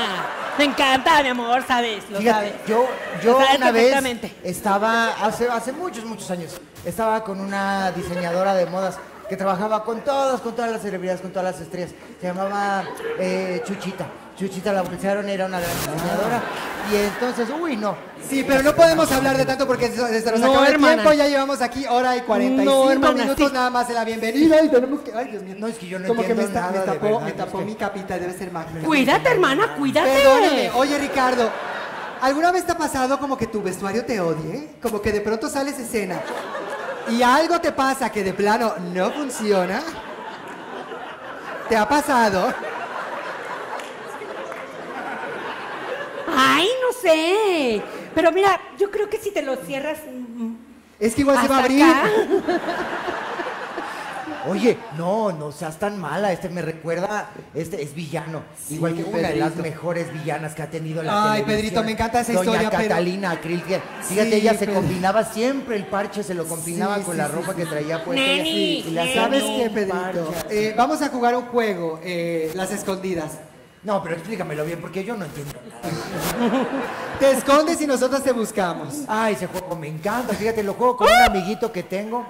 Me 0.58 0.66
encanta, 0.66 1.22
mi 1.22 1.30
amor, 1.30 1.66
sabes, 1.68 2.10
lo 2.10 2.20
Fíjate, 2.20 2.50
sabes. 2.50 2.68
yo, 2.68 2.88
yo 3.24 3.40
sabes 3.40 3.58
una 3.58 3.72
vez 3.72 4.32
estaba, 4.44 5.10
hace, 5.14 5.50
hace 5.50 5.74
muchos, 5.74 6.06
muchos 6.06 6.32
años, 6.32 6.60
estaba 6.86 7.24
con 7.24 7.42
una 7.42 7.92
diseñadora 7.92 8.56
de 8.56 8.66
modas 8.66 8.98
que 9.28 9.36
trabajaba 9.36 9.84
con 9.84 10.02
todas, 10.02 10.40
con 10.40 10.56
todas 10.56 10.72
las 10.72 10.82
celebridades, 10.82 11.20
con 11.20 11.32
todas 11.32 11.52
las 11.52 11.62
estrellas. 11.62 11.92
Se 12.22 12.28
llamaba 12.28 12.86
eh, 13.20 13.62
Chuchita. 13.66 14.06
Chuchita 14.38 14.74
la 14.74 14.82
bautizaron, 14.82 15.30
era 15.30 15.46
una 15.46 15.60
gran 15.60 15.72
diseñadora. 15.72 16.42
Y 16.92 16.96
entonces, 16.98 17.48
uy, 17.60 17.78
no. 17.78 17.96
Sí, 18.30 18.44
pero 18.46 18.62
no 18.64 18.76
podemos 18.76 19.10
hablar 19.12 19.38
de 19.38 19.46
tanto 19.46 19.66
porque 19.66 19.88
se, 19.88 20.22
se 20.22 20.32
nos 20.32 20.40
No, 20.42 20.48
acaba 20.52 20.68
el 20.68 20.74
hermana. 20.74 20.94
tiempo. 20.96 21.14
Ya 21.14 21.28
llevamos 21.28 21.62
aquí 21.62 21.86
hora 21.88 22.18
y 22.18 22.22
45 22.22 22.64
No, 22.70 22.92
hermana, 22.92 23.24
minutos 23.24 23.48
sí. 23.48 23.54
nada 23.54 23.70
más 23.70 23.88
en 23.90 23.96
la 23.96 24.04
bienvenida 24.04 24.62
y 24.62 24.70
tenemos 24.70 25.00
que... 25.02 25.14
Ay, 25.14 25.30
Dios 25.30 25.44
mío. 25.44 25.56
No, 25.58 25.68
es 25.68 25.78
que 25.78 25.88
yo 25.88 26.00
no 26.00 26.08
Como 26.08 26.22
que 26.22 26.36
me, 26.36 26.44
entiendo 26.44 26.60
nada 26.60 26.80
de 26.82 26.86
tapó, 26.86 27.06
verdad, 27.06 27.22
me 27.22 27.32
tapó 27.32 27.62
mi 27.62 27.76
capita, 27.76 28.20
debe 28.20 28.34
ser 28.34 28.52
mágica. 28.52 28.82
Cuídate, 28.86 29.30
hermana, 29.30 29.74
cuídate. 29.78 30.10
Perdóname, 30.10 30.72
oye 30.72 30.98
Ricardo, 30.98 31.50
¿alguna 32.22 32.52
vez 32.52 32.66
te 32.66 32.72
ha 32.74 32.78
pasado 32.78 33.18
como 33.20 33.38
que 33.38 33.48
tu 33.48 33.62
vestuario 33.64 34.04
te 34.06 34.20
odie? 34.20 34.72
Como 34.82 35.02
que 35.02 35.12
de 35.14 35.22
pronto 35.22 35.48
sales 35.48 35.80
escena 35.80 36.20
y 37.10 37.22
algo 37.22 37.62
te 37.62 37.72
pasa 37.72 38.12
que 38.12 38.24
de 38.24 38.34
plano 38.34 38.74
no 38.94 39.12
funciona. 39.12 39.82
¿Te 41.70 41.78
ha 41.78 41.88
pasado? 41.88 42.54
Ay, 46.28 46.68
no 46.82 46.94
sé. 47.02 47.82
Pero 48.14 48.32
mira, 48.32 48.60
yo 48.80 48.90
creo 48.92 49.10
que 49.10 49.18
si 49.18 49.32
te 49.32 49.42
lo 49.42 49.56
cierras. 49.58 50.00
mm, 50.12 50.54
Es 51.00 51.16
que 51.16 51.22
igual 51.22 51.42
se 51.42 51.48
va 51.48 51.58
a 51.58 51.60
abrir. 51.60 51.84
acá. 51.84 52.10
Oye, 54.48 54.78
no, 54.96 55.32
no 55.32 55.52
seas 55.52 55.80
tan 55.80 56.00
mala. 56.00 56.32
Este 56.32 56.50
me 56.50 56.62
recuerda, 56.62 57.30
este 57.56 57.82
es 57.82 57.96
villano. 57.96 58.44
Igual 58.70 58.96
que 58.96 59.04
una 59.04 59.30
de 59.30 59.38
las 59.38 59.56
mejores 59.56 60.14
villanas 60.14 60.54
que 60.54 60.62
ha 60.62 60.70
tenido 60.70 61.02
la 61.02 61.12
Ay, 61.34 61.42
televisión. 61.42 61.58
Pedrito, 61.58 61.84
me 61.84 61.92
encanta 61.94 62.20
esa 62.22 62.34
Doña 62.34 62.52
historia, 62.52 62.70
pero- 62.70 62.84
Catalina 62.90 63.42
Krill, 63.42 63.64
que, 63.64 63.82
Fíjate, 64.04 64.30
Sí, 64.30 64.36
ella 64.36 64.54
se 64.54 64.68
combinaba 64.68 65.24
siempre 65.24 65.76
el 65.76 65.86
parche, 65.88 66.22
se 66.22 66.36
lo 66.36 66.46
combinaba 66.46 66.98
Sí, 67.00 67.04
con 67.06 67.18
la 67.18 67.28
ropa 67.28 67.56
que 67.56 67.66
traía 67.66 68.04
puesta. 68.04 68.24
Neni, 68.24 68.82
y 68.82 68.98
hacía 68.98 69.24
¿Sabes 69.24 69.44
qué, 69.44 69.70
Pedrito? 69.74 70.32
Eh, 70.52 70.76
vamos 70.78 71.02
a 71.02 71.10
jugar 71.10 71.36
un 71.36 71.46
juego, 71.46 72.00
eh, 72.04 72.52
las 72.54 72.72
escondidas. 72.72 73.32
No, 73.86 74.02
pero 74.02 74.16
explícamelo 74.16 74.66
bien, 74.66 74.82
porque 74.82 75.04
yo 75.04 75.16
no 75.16 75.26
entiendo. 75.26 75.54
Te 77.20 77.32
escondes 77.32 77.80
y 77.80 77.86
nosotros 77.86 78.24
te 78.24 78.32
buscamos. 78.32 79.04
Ay, 79.08 79.36
ese 79.36 79.46
juego 79.46 79.76
me 79.76 79.88
encanta. 79.88 80.34
Fíjate, 80.34 80.64
lo 80.64 80.74
juego 80.74 80.98
con 80.98 81.08
un 81.08 81.22
amiguito 81.22 81.72
que 81.72 81.84
tengo. 81.84 82.26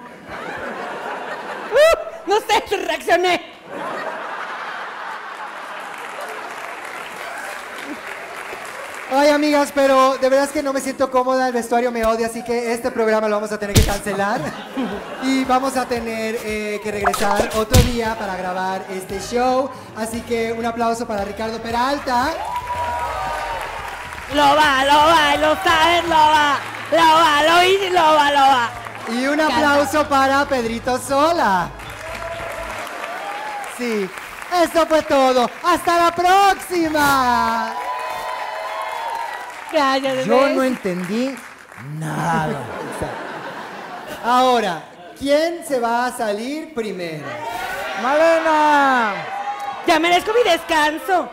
No 2.26 2.36
sé, 2.40 2.76
reaccioné. 2.76 3.40
Ay, 9.08 9.28
amigas, 9.28 9.70
pero 9.72 10.16
de 10.18 10.28
verdad 10.28 10.46
es 10.46 10.50
que 10.50 10.64
no 10.64 10.72
me 10.72 10.80
siento 10.80 11.10
cómoda, 11.12 11.46
el 11.46 11.52
vestuario 11.52 11.92
me 11.92 12.04
odia, 12.04 12.26
así 12.26 12.42
que 12.42 12.72
este 12.72 12.90
programa 12.90 13.28
lo 13.28 13.36
vamos 13.36 13.52
a 13.52 13.58
tener 13.58 13.74
que 13.74 13.84
cancelar. 13.84 14.40
Y 15.22 15.44
vamos 15.44 15.76
a 15.76 15.86
tener 15.86 16.36
eh, 16.42 16.80
que 16.82 16.90
regresar 16.90 17.50
otro 17.54 17.80
día 17.82 18.16
para 18.18 18.36
grabar 18.36 18.84
este 18.90 19.20
show. 19.20 19.70
Así 19.96 20.20
que 20.22 20.52
un 20.52 20.66
aplauso 20.66 21.06
para 21.06 21.24
Ricardo 21.24 21.60
Peralta. 21.62 22.32
Lo 24.34 24.42
va, 24.42 24.84
lo 24.84 24.94
va, 24.94 25.36
lo 25.36 25.56
sabes, 25.62 26.04
lo 26.04 26.10
va. 26.10 26.58
Lo 26.90 26.98
va, 26.98 27.42
lo 27.42 27.64
hice, 27.64 27.90
lo 27.90 28.02
va, 28.02 28.30
lo 28.32 28.40
va. 28.40 28.70
Y 29.08 29.26
un 29.26 29.40
aplauso 29.40 30.08
para 30.08 30.44
Pedrito 30.46 30.98
Sola. 30.98 31.68
Sí. 33.78 34.10
Eso 34.62 34.86
fue 34.86 35.02
todo. 35.02 35.48
Hasta 35.62 35.96
la 35.96 36.14
próxima. 36.14 37.72
Yo 40.24 40.48
no 40.48 40.62
entendí 40.62 41.36
nada. 41.98 42.64
Ahora, 44.24 44.82
¿quién 45.18 45.66
se 45.68 45.78
va 45.78 46.06
a 46.06 46.12
salir 46.12 46.72
primero? 46.72 47.26
¡Malena! 48.02 49.12
Ya 49.86 49.98
merezco 49.98 50.32
mi 50.32 50.50
descanso. 50.50 51.28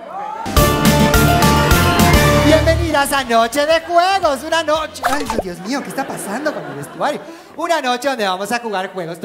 Bienvenidas 2.45 3.13
a 3.13 3.23
Noche 3.23 3.65
de 3.65 3.79
Juegos, 3.79 4.43
una 4.43 4.61
noche. 4.61 5.01
Ay, 5.05 5.25
Dios 5.41 5.59
mío, 5.59 5.81
¿qué 5.81 5.87
está 5.87 6.05
pasando 6.05 6.53
con 6.53 6.69
mi 6.69 6.75
vestuario? 6.75 7.21
Una 7.55 7.81
noche 7.81 8.09
donde 8.09 8.27
vamos 8.27 8.51
a 8.51 8.59
jugar 8.59 8.91
juegos. 8.91 9.19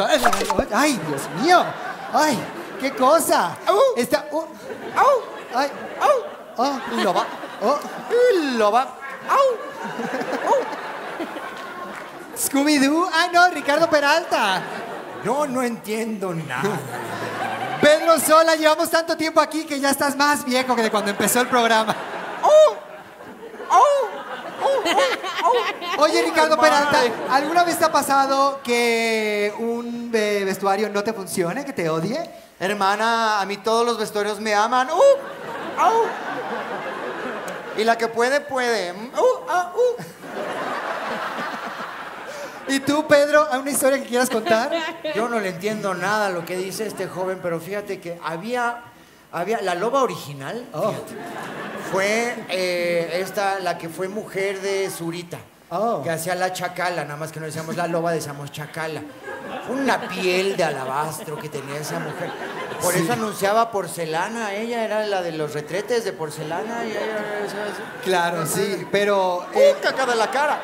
Ay, 0.73 1.01
Dios 1.09 1.23
mío. 1.43 1.65
Ay, 2.13 2.39
qué 2.81 2.93
cosa. 2.93 3.57
Está. 3.97 4.27
uh, 4.31 4.47
au, 4.97 5.23
ay, 5.57 5.69
au, 6.01 6.39
oh, 6.59 6.81
loba, 7.03 7.27
oh, 7.63 7.79
loba, 8.57 8.99
au, 9.29 9.49
au. 10.49 10.65
Scooby-Doo. 12.37 13.09
Ah, 13.13 13.29
no, 13.33 13.49
Ricardo 13.51 13.89
Peralta. 13.89 14.63
Yo 15.25 15.47
no 15.47 15.63
entiendo 15.63 16.35
nada. 16.35 16.79
Pedro 17.81 18.19
Sola, 18.19 18.55
llevamos 18.57 18.91
tanto 18.91 19.17
tiempo 19.17 19.41
aquí 19.41 19.65
que 19.65 19.81
ya 19.81 19.91
estás 19.91 20.17
más 20.17 20.45
viejo 20.45 20.75
que 20.75 20.83
de 20.83 20.91
cuando 20.91 21.11
empezó 21.11 21.41
el 21.41 21.49
programa. 21.49 21.95
Oye, 25.99 26.23
Ricardo 26.23 26.57
Peralta, 26.57 27.01
¿alguna 27.31 27.65
vez 27.65 27.79
te 27.79 27.85
ha 27.85 27.93
pasado 27.93 28.61
que 28.63 29.53
un 29.59 30.11
eh, 30.15 30.43
vestuario 30.45 30.89
no 30.89 31.03
te 31.03 31.13
funcione, 31.13 31.65
que 31.65 31.73
te 31.73 31.89
odie? 31.89 32.19
Hermana, 32.61 33.41
a 33.41 33.47
mí 33.47 33.57
todos 33.59 33.85
los 33.85 33.99
vestuarios 33.99 34.41
me 34.41 34.55
aman. 34.55 34.89
Y 37.79 37.85
la 37.85 37.97
que 37.97 38.09
puede, 38.09 38.41
puede. 38.41 38.93
¡Uh! 38.93 39.47
¡Ah! 39.49 39.73
¡Uh! 39.75 40.03
¿Y 42.73 42.81
tú, 42.81 43.07
Pedro, 43.07 43.47
hay 43.51 43.61
una 43.61 43.71
historia 43.71 44.03
que 44.03 44.09
quieras 44.09 44.29
contar? 44.29 44.73
Yo 45.15 45.29
no 45.29 45.39
le 45.39 45.51
entiendo 45.51 45.95
nada 45.95 46.27
a 46.27 46.31
lo 46.31 46.45
que 46.45 46.57
dice 46.57 46.87
este 46.87 47.07
joven, 47.07 47.39
pero 47.41 47.61
fíjate 47.61 48.01
que 48.01 48.19
había, 48.23 48.83
había 49.31 49.63
la 49.63 49.77
loba 49.77 50.03
original. 50.03 50.67
Oh. 50.75 50.93
fue 51.93 52.35
eh, 52.51 53.21
esta, 53.23 53.61
la 53.61 53.79
que 53.79 53.89
fue 53.89 54.09
mujer 54.09 54.61
de 54.61 54.91
Zurita. 54.91 55.39
Oh. 55.71 56.03
Que 56.03 56.11
hacía 56.11 56.35
la 56.35 56.53
chacala, 56.53 57.05
nada 57.05 57.17
más 57.17 57.31
que 57.31 57.41
no 57.41 57.47
decíamos 57.47 57.77
la 57.77 57.87
loba, 57.87 58.13
decíamos 58.13 58.51
chacala. 58.51 59.03
Una 59.69 60.01
piel 60.09 60.57
de 60.57 60.65
alabastro 60.65 61.37
que 61.39 61.49
tenía 61.49 61.79
esa 61.79 61.99
mujer. 61.99 62.31
Por 62.81 62.95
eso 62.95 63.13
anunciaba 63.13 63.71
porcelana, 63.71 64.55
ella 64.55 64.85
era 64.85 65.05
la 65.07 65.21
de 65.21 65.33
los 65.33 65.53
retretes 65.53 66.05
de 66.05 66.13
porcelana 66.13 66.85
y 66.85 66.93
ella. 66.93 67.19
Claro, 68.05 68.47
sí, 68.47 68.87
pero... 68.91 69.47
eh. 69.55 69.77
¡Caca 69.83 70.07
de 70.07 70.17
la 70.17 70.31
cara! 70.31 70.61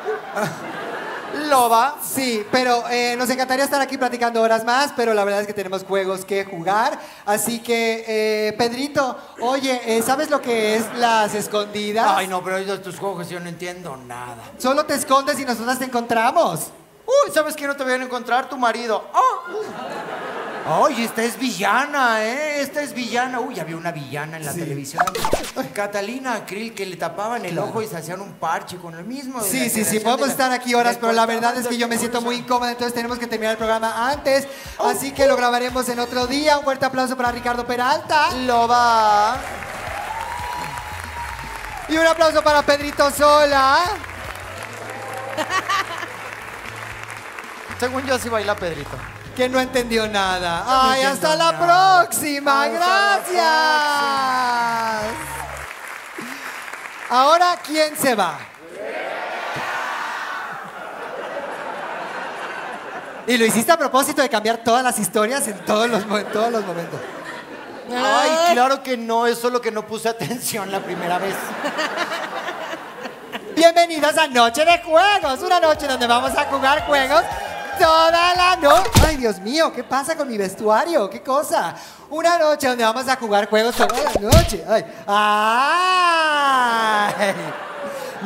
Loba. 1.35 1.97
Sí, 2.03 2.45
pero 2.51 2.83
eh, 2.89 3.15
nos 3.17 3.29
encantaría 3.29 3.65
estar 3.65 3.81
aquí 3.81 3.97
platicando 3.97 4.41
horas 4.41 4.63
más, 4.63 4.93
pero 4.95 5.13
la 5.13 5.23
verdad 5.23 5.41
es 5.41 5.47
que 5.47 5.53
tenemos 5.53 5.83
juegos 5.83 6.25
que 6.25 6.45
jugar. 6.45 6.99
Así 7.25 7.59
que, 7.59 8.03
eh, 8.07 8.53
Pedrito, 8.53 9.17
oye, 9.41 9.81
eh, 9.85 10.01
¿sabes 10.01 10.29
lo 10.29 10.41
que 10.41 10.75
es 10.75 10.85
las 10.97 11.33
escondidas? 11.35 12.05
Ay, 12.07 12.27
no, 12.27 12.43
pero 12.43 12.57
oído 12.57 12.79
tus 12.79 12.97
juegos 12.97 13.29
yo 13.29 13.39
no 13.39 13.49
entiendo 13.49 13.97
nada. 13.97 14.37
Solo 14.57 14.85
te 14.85 14.95
escondes 14.95 15.39
y 15.39 15.45
nosotras 15.45 15.79
te 15.79 15.85
encontramos. 15.85 16.67
Uy, 17.05 17.31
¿sabes 17.33 17.55
quién 17.55 17.67
no 17.67 17.75
te 17.75 17.83
voy 17.83 17.93
a 17.93 17.95
encontrar? 17.97 18.49
Tu 18.49 18.57
marido. 18.57 19.03
Ay, 20.67 21.03
esta 21.03 21.23
es 21.23 21.37
villana, 21.37 22.23
¿eh? 22.23 22.61
Esta 22.61 22.81
es 22.81 22.91
villana. 22.93 23.39
Uy, 23.39 23.59
había 23.59 23.77
una 23.77 23.91
villana 23.91 24.37
en 24.37 24.45
la 24.45 24.53
televisión. 24.53 25.03
Catalina 25.75 26.43
Krill, 26.45 26.73
que 26.73 26.85
le 26.87 26.95
tapaban 26.95 27.45
el 27.45 27.59
ojo 27.59 27.83
y 27.83 27.87
se 27.87 27.97
hacían 27.97 28.19
un 28.19 28.33
parche 28.33 28.77
con 28.77 28.95
el 28.95 29.03
mismo. 29.05 29.41
Sí, 29.41 29.69
sí, 29.69 29.85
sí, 29.85 29.99
podemos 29.99 30.25
la- 30.27 30.31
estar 30.33 30.51
aquí 30.51 30.73
horas, 30.73 30.97
pero 30.99 31.13
la 31.13 31.27
verdad 31.27 31.55
es 31.57 31.67
que 31.67 31.77
yo 31.77 31.87
me 31.87 31.99
siento 31.99 32.19
muy 32.21 32.37
incómoda, 32.37 32.71
entonces 32.71 32.95
tenemos 32.95 33.19
que 33.19 33.27
terminar 33.27 33.51
el 33.51 33.57
programa 33.59 34.09
antes. 34.09 34.47
Así 34.79 35.11
que 35.11 35.27
lo 35.27 35.37
grabaremos 35.37 35.87
en 35.89 35.99
otro 35.99 36.25
día. 36.25 36.57
Un 36.57 36.63
fuerte 36.63 36.85
aplauso 36.85 37.15
para 37.15 37.31
Ricardo 37.31 37.67
Peralta. 37.67 38.31
Loba. 38.31 39.37
Y 41.89 41.97
un 41.97 42.07
aplauso 42.07 42.41
para 42.43 42.63
Pedrito 42.63 43.11
Sola. 43.11 43.81
Según 47.79 48.03
yo, 48.07 48.17
sí 48.17 48.29
baila 48.29 48.55
Pedrito. 48.55 48.97
Que 49.35 49.49
no 49.49 49.59
entendió 49.59 50.07
nada. 50.07 50.63
no 50.65 50.91
Ay, 50.91 51.03
hasta 51.03 51.35
la 51.35 51.51
nada. 51.51 52.03
próxima. 52.05 52.63
Hasta 52.63 52.79
la 52.79 53.19
Gracias. 53.27 53.45
Ahora, 57.09 57.59
¿quién 57.63 57.95
se 57.97 58.15
va? 58.15 58.37
Y 63.27 63.37
lo 63.37 63.45
hiciste 63.45 63.71
a 63.71 63.77
propósito 63.77 64.21
de 64.21 64.29
cambiar 64.29 64.57
todas 64.57 64.83
las 64.83 64.97
historias 64.99 65.47
en 65.47 65.57
todos 65.65 65.89
los, 65.89 66.03
en 66.03 66.31
todos 66.31 66.51
los 66.51 66.63
momentos. 66.65 66.99
Ay, 67.91 68.53
claro 68.53 68.81
que 68.81 68.97
no, 68.97 69.27
eso 69.27 69.47
es 69.47 69.53
lo 69.53 69.61
que 69.61 69.71
no 69.71 69.85
puse 69.85 70.09
atención 70.09 70.71
la 70.71 70.79
primera 70.79 71.17
vez. 71.19 71.35
Bienvenidos 73.55 74.17
a 74.17 74.27
Noche 74.27 74.65
de 74.65 74.79
Juegos, 74.79 75.39
una 75.41 75.59
noche 75.59 75.87
donde 75.87 76.07
vamos 76.07 76.35
a 76.37 76.45
jugar 76.45 76.85
juegos 76.85 77.23
toda 77.77 78.33
la 78.35 78.55
noche. 78.55 78.89
Ay, 79.05 79.17
Dios 79.17 79.39
mío, 79.39 79.71
¿qué 79.73 79.83
pasa 79.83 80.15
con 80.15 80.27
mi 80.27 80.37
vestuario? 80.37 81.09
¿Qué 81.09 81.21
cosa? 81.21 81.75
Una 82.09 82.37
noche 82.37 82.67
donde 82.67 82.83
vamos 82.83 83.07
a 83.07 83.15
jugar 83.15 83.49
juegos 83.49 83.75
toda 83.75 83.95
la 84.01 84.11
noche. 84.19 84.63
Ay. 84.67 84.85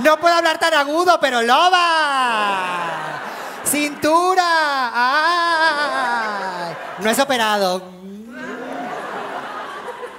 No 0.03 0.17
puedo 0.19 0.35
hablar 0.35 0.57
tan 0.59 0.73
agudo, 0.73 1.19
pero 1.19 1.41
loba. 1.41 3.19
Cintura. 3.65 4.91
Ay. 4.93 6.75
No 6.99 7.09
es 7.09 7.19
operado. 7.19 7.99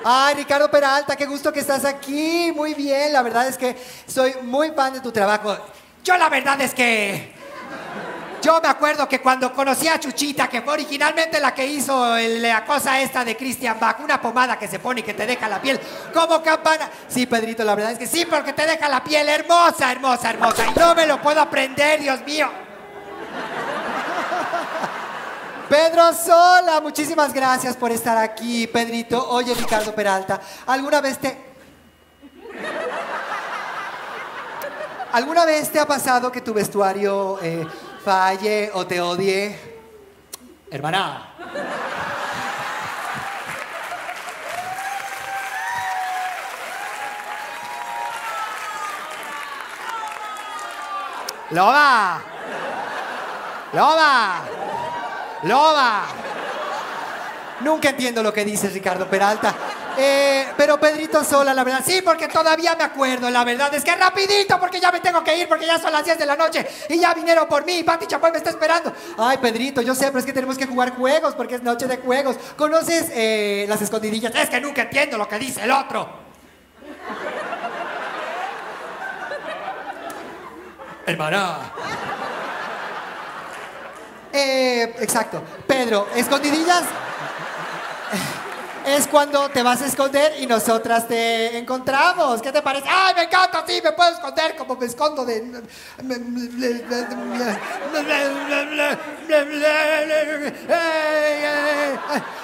Ay, 0.02 0.34
Ricardo 0.34 0.70
Peralta, 0.70 1.14
qué 1.14 1.26
gusto 1.26 1.52
que 1.52 1.60
estás 1.60 1.84
aquí. 1.84 2.52
Muy 2.56 2.72
bien, 2.72 3.12
la 3.12 3.20
verdad 3.22 3.46
es 3.46 3.58
que 3.58 3.76
soy 4.06 4.34
muy 4.42 4.70
fan 4.70 4.94
de 4.94 5.00
tu 5.00 5.12
trabajo. 5.12 5.56
Yo 6.02 6.16
la 6.16 6.30
verdad 6.30 6.58
es 6.62 6.74
que... 6.74 7.38
Yo 8.50 8.60
me 8.60 8.66
acuerdo 8.66 9.08
que 9.08 9.20
cuando 9.20 9.54
conocí 9.54 9.86
a 9.86 10.00
Chuchita, 10.00 10.48
que 10.48 10.60
fue 10.62 10.72
originalmente 10.72 11.38
la 11.38 11.54
que 11.54 11.64
hizo 11.64 12.16
la 12.18 12.64
cosa 12.64 13.00
esta 13.00 13.24
de 13.24 13.36
Christian 13.36 13.78
Bach, 13.78 14.00
una 14.00 14.20
pomada 14.20 14.58
que 14.58 14.66
se 14.66 14.80
pone 14.80 15.02
y 15.02 15.02
que 15.04 15.14
te 15.14 15.24
deja 15.24 15.48
la 15.48 15.62
piel 15.62 15.78
como 16.12 16.42
campana. 16.42 16.90
Sí, 17.06 17.26
Pedrito, 17.26 17.62
la 17.62 17.76
verdad 17.76 17.92
es 17.92 17.98
que 17.98 18.08
sí, 18.08 18.26
porque 18.26 18.52
te 18.52 18.66
deja 18.66 18.88
la 18.88 19.04
piel 19.04 19.28
hermosa, 19.28 19.92
hermosa, 19.92 20.30
hermosa. 20.30 20.66
Y 20.66 20.76
no 20.76 20.96
me 20.96 21.06
lo 21.06 21.22
puedo 21.22 21.40
aprender, 21.40 22.00
Dios 22.00 22.22
mío. 22.22 22.50
Pedro 25.68 26.12
Sola, 26.12 26.80
muchísimas 26.80 27.32
gracias 27.32 27.76
por 27.76 27.92
estar 27.92 28.18
aquí, 28.18 28.66
Pedrito. 28.66 29.30
Oye, 29.30 29.54
Ricardo 29.54 29.94
Peralta, 29.94 30.40
¿alguna 30.66 31.00
vez 31.00 31.18
te... 31.18 31.38
¿Alguna 35.12 35.44
vez 35.44 35.70
te 35.70 35.78
ha 35.78 35.86
pasado 35.86 36.32
que 36.32 36.40
tu 36.40 36.52
vestuario 36.52 37.38
eh, 37.42 37.66
falle 38.02 38.70
o 38.72 38.86
te 38.86 39.00
odie? 39.00 39.58
Hermana. 40.70 41.26
Loba. 51.50 52.22
Loba. 53.72 54.42
Loba. 55.42 56.39
Nunca 57.60 57.90
entiendo 57.90 58.22
lo 58.22 58.32
que 58.32 58.44
dices, 58.44 58.72
Ricardo 58.72 59.08
Peralta. 59.08 59.54
Eh, 59.96 60.46
pero 60.56 60.78
Pedrito 60.80 61.22
Sola, 61.24 61.52
la 61.52 61.64
verdad, 61.64 61.82
sí, 61.84 62.00
porque 62.02 62.28
todavía 62.28 62.74
me 62.74 62.84
acuerdo, 62.84 63.28
la 63.28 63.44
verdad 63.44 63.74
es 63.74 63.84
que 63.84 63.94
rapidito, 63.94 64.58
porque 64.58 64.80
ya 64.80 64.90
me 64.90 65.00
tengo 65.00 65.22
que 65.22 65.36
ir, 65.36 65.48
porque 65.48 65.66
ya 65.66 65.78
son 65.78 65.92
las 65.92 66.04
10 66.04 66.18
de 66.18 66.26
la 66.26 66.36
noche 66.36 66.66
y 66.88 66.98
ya 66.98 67.12
vinieron 67.12 67.46
por 67.48 67.66
mí, 67.66 67.82
Pati 67.82 68.06
Chapoy 68.06 68.30
me 68.30 68.38
está 68.38 68.50
esperando. 68.50 68.92
Ay, 69.18 69.38
Pedrito, 69.38 69.82
yo 69.82 69.94
sé, 69.94 70.06
pero 70.06 70.20
es 70.20 70.24
que 70.24 70.32
tenemos 70.32 70.56
que 70.56 70.66
jugar 70.66 70.94
juegos, 70.94 71.34
porque 71.34 71.56
es 71.56 71.62
noche 71.62 71.86
de 71.86 71.98
juegos. 71.98 72.36
¿Conoces 72.56 73.10
eh, 73.12 73.66
las 73.68 73.82
escondidillas? 73.82 74.34
Es 74.34 74.48
que 74.48 74.60
nunca 74.60 74.82
entiendo 74.82 75.18
lo 75.18 75.28
que 75.28 75.38
dice 75.38 75.62
el 75.62 75.70
otro. 75.70 76.08
Hermana. 81.06 81.72
Eh, 84.32 84.94
exacto. 85.00 85.42
Pedro, 85.66 86.08
escondidillas. 86.14 86.84
Es 88.86 89.06
cuando 89.06 89.48
te 89.50 89.62
vas 89.62 89.82
a 89.82 89.86
esconder 89.86 90.34
y 90.40 90.46
nosotras 90.46 91.06
te 91.06 91.58
encontramos. 91.58 92.40
¿Qué 92.40 92.50
te 92.50 92.62
parece? 92.62 92.88
¡Ay, 92.88 93.14
me 93.14 93.22
encanta! 93.24 93.64
Sí, 93.66 93.80
me 93.82 93.92
puedo 93.92 94.10
esconder 94.10 94.56
como 94.56 94.76
me 94.76 94.86
escondo 94.86 95.24
de... 95.24 95.62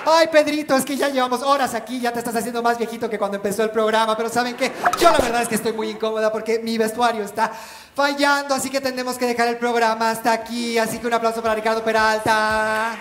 Ay, 0.05 0.29
Pedrito, 0.29 0.77
es 0.77 0.85
que 0.85 0.97
ya 0.97 1.09
llevamos 1.09 1.43
horas 1.43 1.75
aquí, 1.75 2.01
ya 2.01 2.13
te 2.13 2.19
estás 2.19 2.37
haciendo 2.37 2.63
más 2.63 2.79
viejito 2.79 3.09
que 3.09 3.19
cuando 3.19 3.37
empezó 3.37 3.63
el 3.63 3.71
programa, 3.71 4.17
pero 4.17 4.29
¿saben 4.29 4.57
qué? 4.57 4.73
Yo 4.99 5.11
la 5.11 5.19
verdad 5.19 5.43
es 5.43 5.49
que 5.49 5.57
estoy 5.57 5.73
muy 5.73 5.91
incómoda 5.91 6.31
porque 6.31 6.61
mi 6.61 6.79
vestuario 6.79 7.25
está 7.25 7.51
fallando, 7.95 8.55
así 8.55 8.71
que 8.71 8.81
tenemos 8.81 9.17
que 9.17 9.27
dejar 9.27 9.49
el 9.49 9.57
programa 9.57 10.11
hasta 10.11 10.33
aquí, 10.33 10.79
así 10.79 10.99
que 10.99 11.07
un 11.07 11.15
aplauso 11.15 11.43
para 11.43 11.55
Ricardo 11.55 11.83
Peralta. 11.83 12.97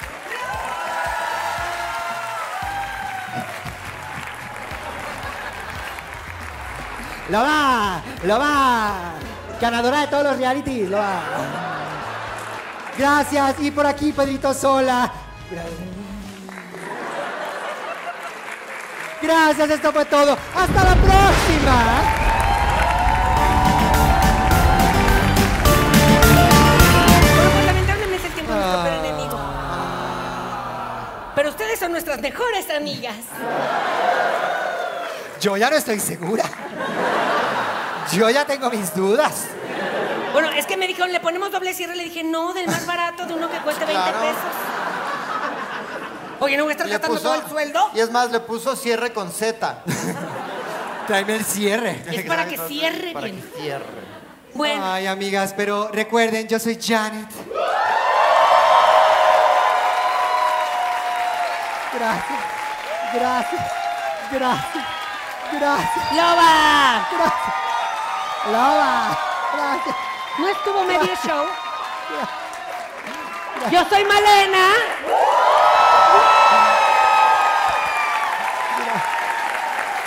Lo 7.30 7.39
va, 7.39 8.02
lo 8.23 8.39
va. 8.39 9.14
Ganadora 9.60 10.02
de 10.02 10.07
todos 10.07 10.23
los 10.23 10.38
realities, 10.38 10.89
lo 10.89 10.97
va. 10.97 11.22
Gracias. 12.97 13.56
Y 13.60 13.72
por 13.72 13.85
aquí, 13.88 14.11
Pedrito 14.11 14.53
Sola. 14.53 15.11
Gracias, 19.22 19.69
esto 19.69 19.91
fue 19.91 20.06
todo. 20.06 20.38
Hasta 20.56 20.84
la 20.84 20.95
próxima. 20.95 22.26
Pues 28.45 28.93
enemigo. 28.93 29.39
Pero 31.35 31.49
ustedes 31.49 31.80
son 31.80 31.91
nuestras 31.91 32.22
mejores 32.22 32.69
amigas. 32.69 33.15
Yo 35.46 35.56
ya 35.58 35.70
no 35.70 35.76
estoy 35.76 36.00
segura. 36.00 36.44
Yo 38.12 38.28
ya 38.32 38.46
tengo 38.46 38.68
mis 38.72 38.96
dudas. 38.96 39.46
Bueno, 40.34 40.50
es 40.50 40.66
que 40.66 40.76
me 40.76 40.88
dijeron, 40.88 41.12
le 41.14 41.20
ponemos 41.20 41.52
doble 41.52 41.72
cierre. 41.76 41.96
Le 41.96 42.06
dije, 42.06 42.24
no, 42.24 42.52
del 42.52 42.66
más 42.66 42.84
barato, 42.88 43.28
de 43.28 43.36
uno 43.36 43.48
que 43.52 43.60
cueste 43.60 43.86
20 43.86 43.94
Claro. 44.04 44.20
pesos. 44.22 44.42
Oye, 46.40 46.58
¿no 46.58 46.64
voy 46.64 46.72
a 46.72 46.74
estar 46.74 46.90
gastando 46.90 47.18
puso- 47.18 47.30
todo 47.30 47.36
el 47.44 47.48
sueldo? 47.48 47.92
Y 47.94 48.00
es 48.00 48.10
más, 48.12 48.32
le 48.32 48.40
puso 48.40 48.76
cierre 48.76 49.14
con 49.14 49.32
Z. 49.32 49.84
Tráeme 51.08 51.36
el 51.36 51.46
cierre. 51.46 52.04
Es 52.12 52.26
para 52.26 52.48
que 52.48 52.58
cierre 52.58 53.12
Para 53.14 53.28
bien. 53.28 53.40
que 53.40 53.62
cierre. 53.62 53.86
Bueno, 54.56 54.84
Ay, 54.84 55.06
amigas, 55.06 55.54
pero 55.56 55.90
recuerden, 55.94 56.48
yo 56.48 56.58
soy 56.58 56.80
Janet. 56.82 57.30
Gracias, 61.94 62.40
gracias, 63.14 63.72
gracias, 64.32 64.86
gracias, 65.60 66.11
Loba, 66.14 67.07
gracias. 67.11 67.56
Loba, 68.52 69.18
gracias. 69.56 69.95
no 70.38 70.48
estuvo 70.49 70.84
medio 70.84 71.15
show. 71.26 71.45
Yo 73.72 73.84
soy 73.90 74.03
Malena. 74.06 74.68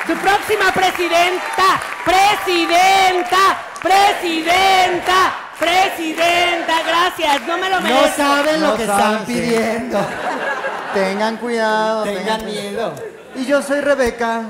Tu 0.06 0.14
próxima 0.16 0.72
presidenta, 0.72 1.80
presidenta, 2.04 3.58
presidenta, 3.82 5.32
presidenta. 5.58 6.74
Gracias, 6.86 7.42
no 7.42 7.58
me 7.58 7.68
lo 7.68 7.76
No 7.80 7.82
merezco. 7.88 8.16
saben 8.16 8.60
lo 8.62 8.68
No 8.68 8.76
que 8.76 8.86
saben, 8.86 9.04
están 9.04 9.26
sí. 9.26 9.32
pidiendo. 9.34 9.98
Tengan 10.94 11.36
cuidado. 11.36 12.04
Tengan 12.04 12.44
miedo. 12.46 12.94
Y 13.34 13.44
yo 13.44 13.60
soy 13.62 13.80
Rebeca. 13.80 14.42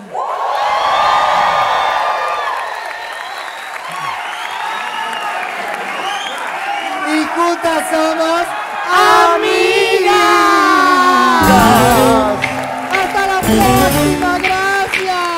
Y 7.39 7.41
juntas 7.41 7.85
somos 7.89 8.43
amigas. 8.91 10.13
Hasta 12.91 13.27
la 13.27 13.41
próxima, 13.41 14.39
gracias. 14.39 15.29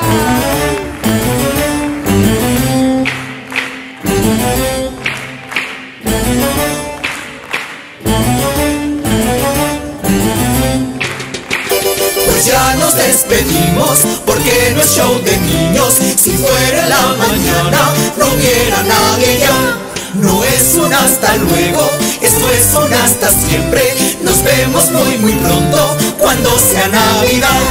Pues 12.25 12.45
ya 12.45 12.75
nos 12.79 12.95
despedimos 12.95 13.99
porque 14.25 14.73
no 14.73 14.81
es 14.81 14.95
show 14.95 15.21
de 15.23 15.37
niños. 15.37 15.93
Si 15.93 16.31
fuera 16.31 16.87
la 16.87 17.13
mañana 17.17 17.93
no 18.17 18.25
hubiera 18.33 18.81
nadie 18.83 19.39
ya. 19.39 19.90
No 20.15 20.43
es 20.43 20.75
un 20.75 20.93
hasta 20.93 21.37
luego, 21.37 21.89
esto 22.21 22.49
es 22.51 22.75
un 22.75 22.93
hasta 22.93 23.29
siempre. 23.29 23.81
Nos 24.21 24.43
vemos 24.43 24.91
muy 24.91 25.17
muy 25.19 25.33
pronto 25.33 25.97
cuando 26.19 26.49
sea 26.59 26.87
Navidad. 26.89 27.61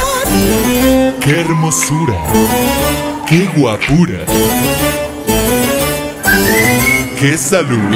¡Qué 1.19 1.41
hermosura! 1.41 2.17
¡Qué 3.27 3.47
guapura! 3.55 4.25
¡Qué 7.19 7.37
salud! 7.37 7.95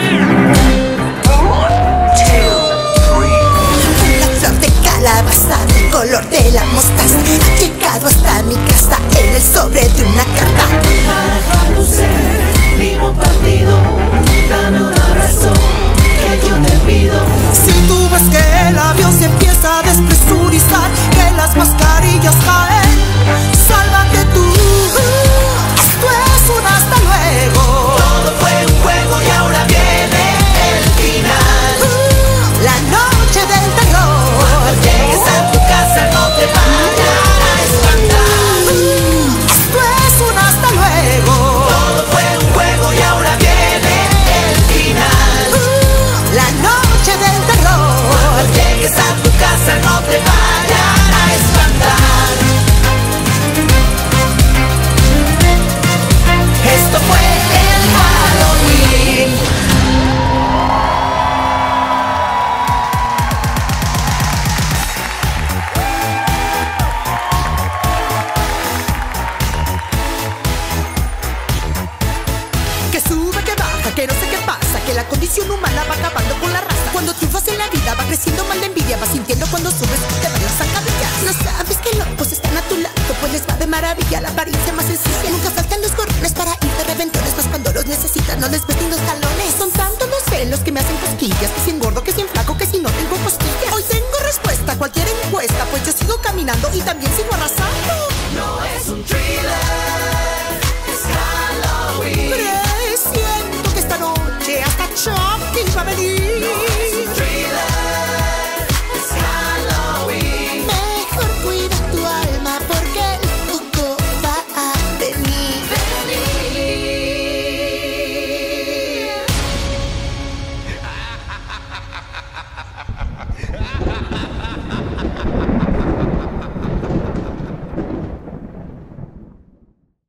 La 4.21 4.27
flor 4.39 4.59
de 4.59 4.69
calabaza 4.83 5.57
del 5.73 5.89
color 5.89 6.29
de 6.29 6.51
la 6.51 6.65
mostaza 6.65 7.17
Ha 7.17 7.59
llegado 7.59 8.07
hasta 8.07 8.43
mi 8.43 8.55
casa 8.67 8.97
en 9.19 9.35
el 9.35 9.41
sobre 9.41 9.89
de 9.89 10.03
una 10.03 10.23
carta 10.23 10.65
Ves 18.15 18.29
que 18.29 18.69
el 18.69 18.79
avión 18.79 19.11
se 19.11 19.25
empieza 19.25 19.79
a 19.79 19.81
despresurizar 19.83 20.89
Que 21.11 21.31
las 21.35 21.53
mascarillas 21.57 22.35
caen, 22.45 22.74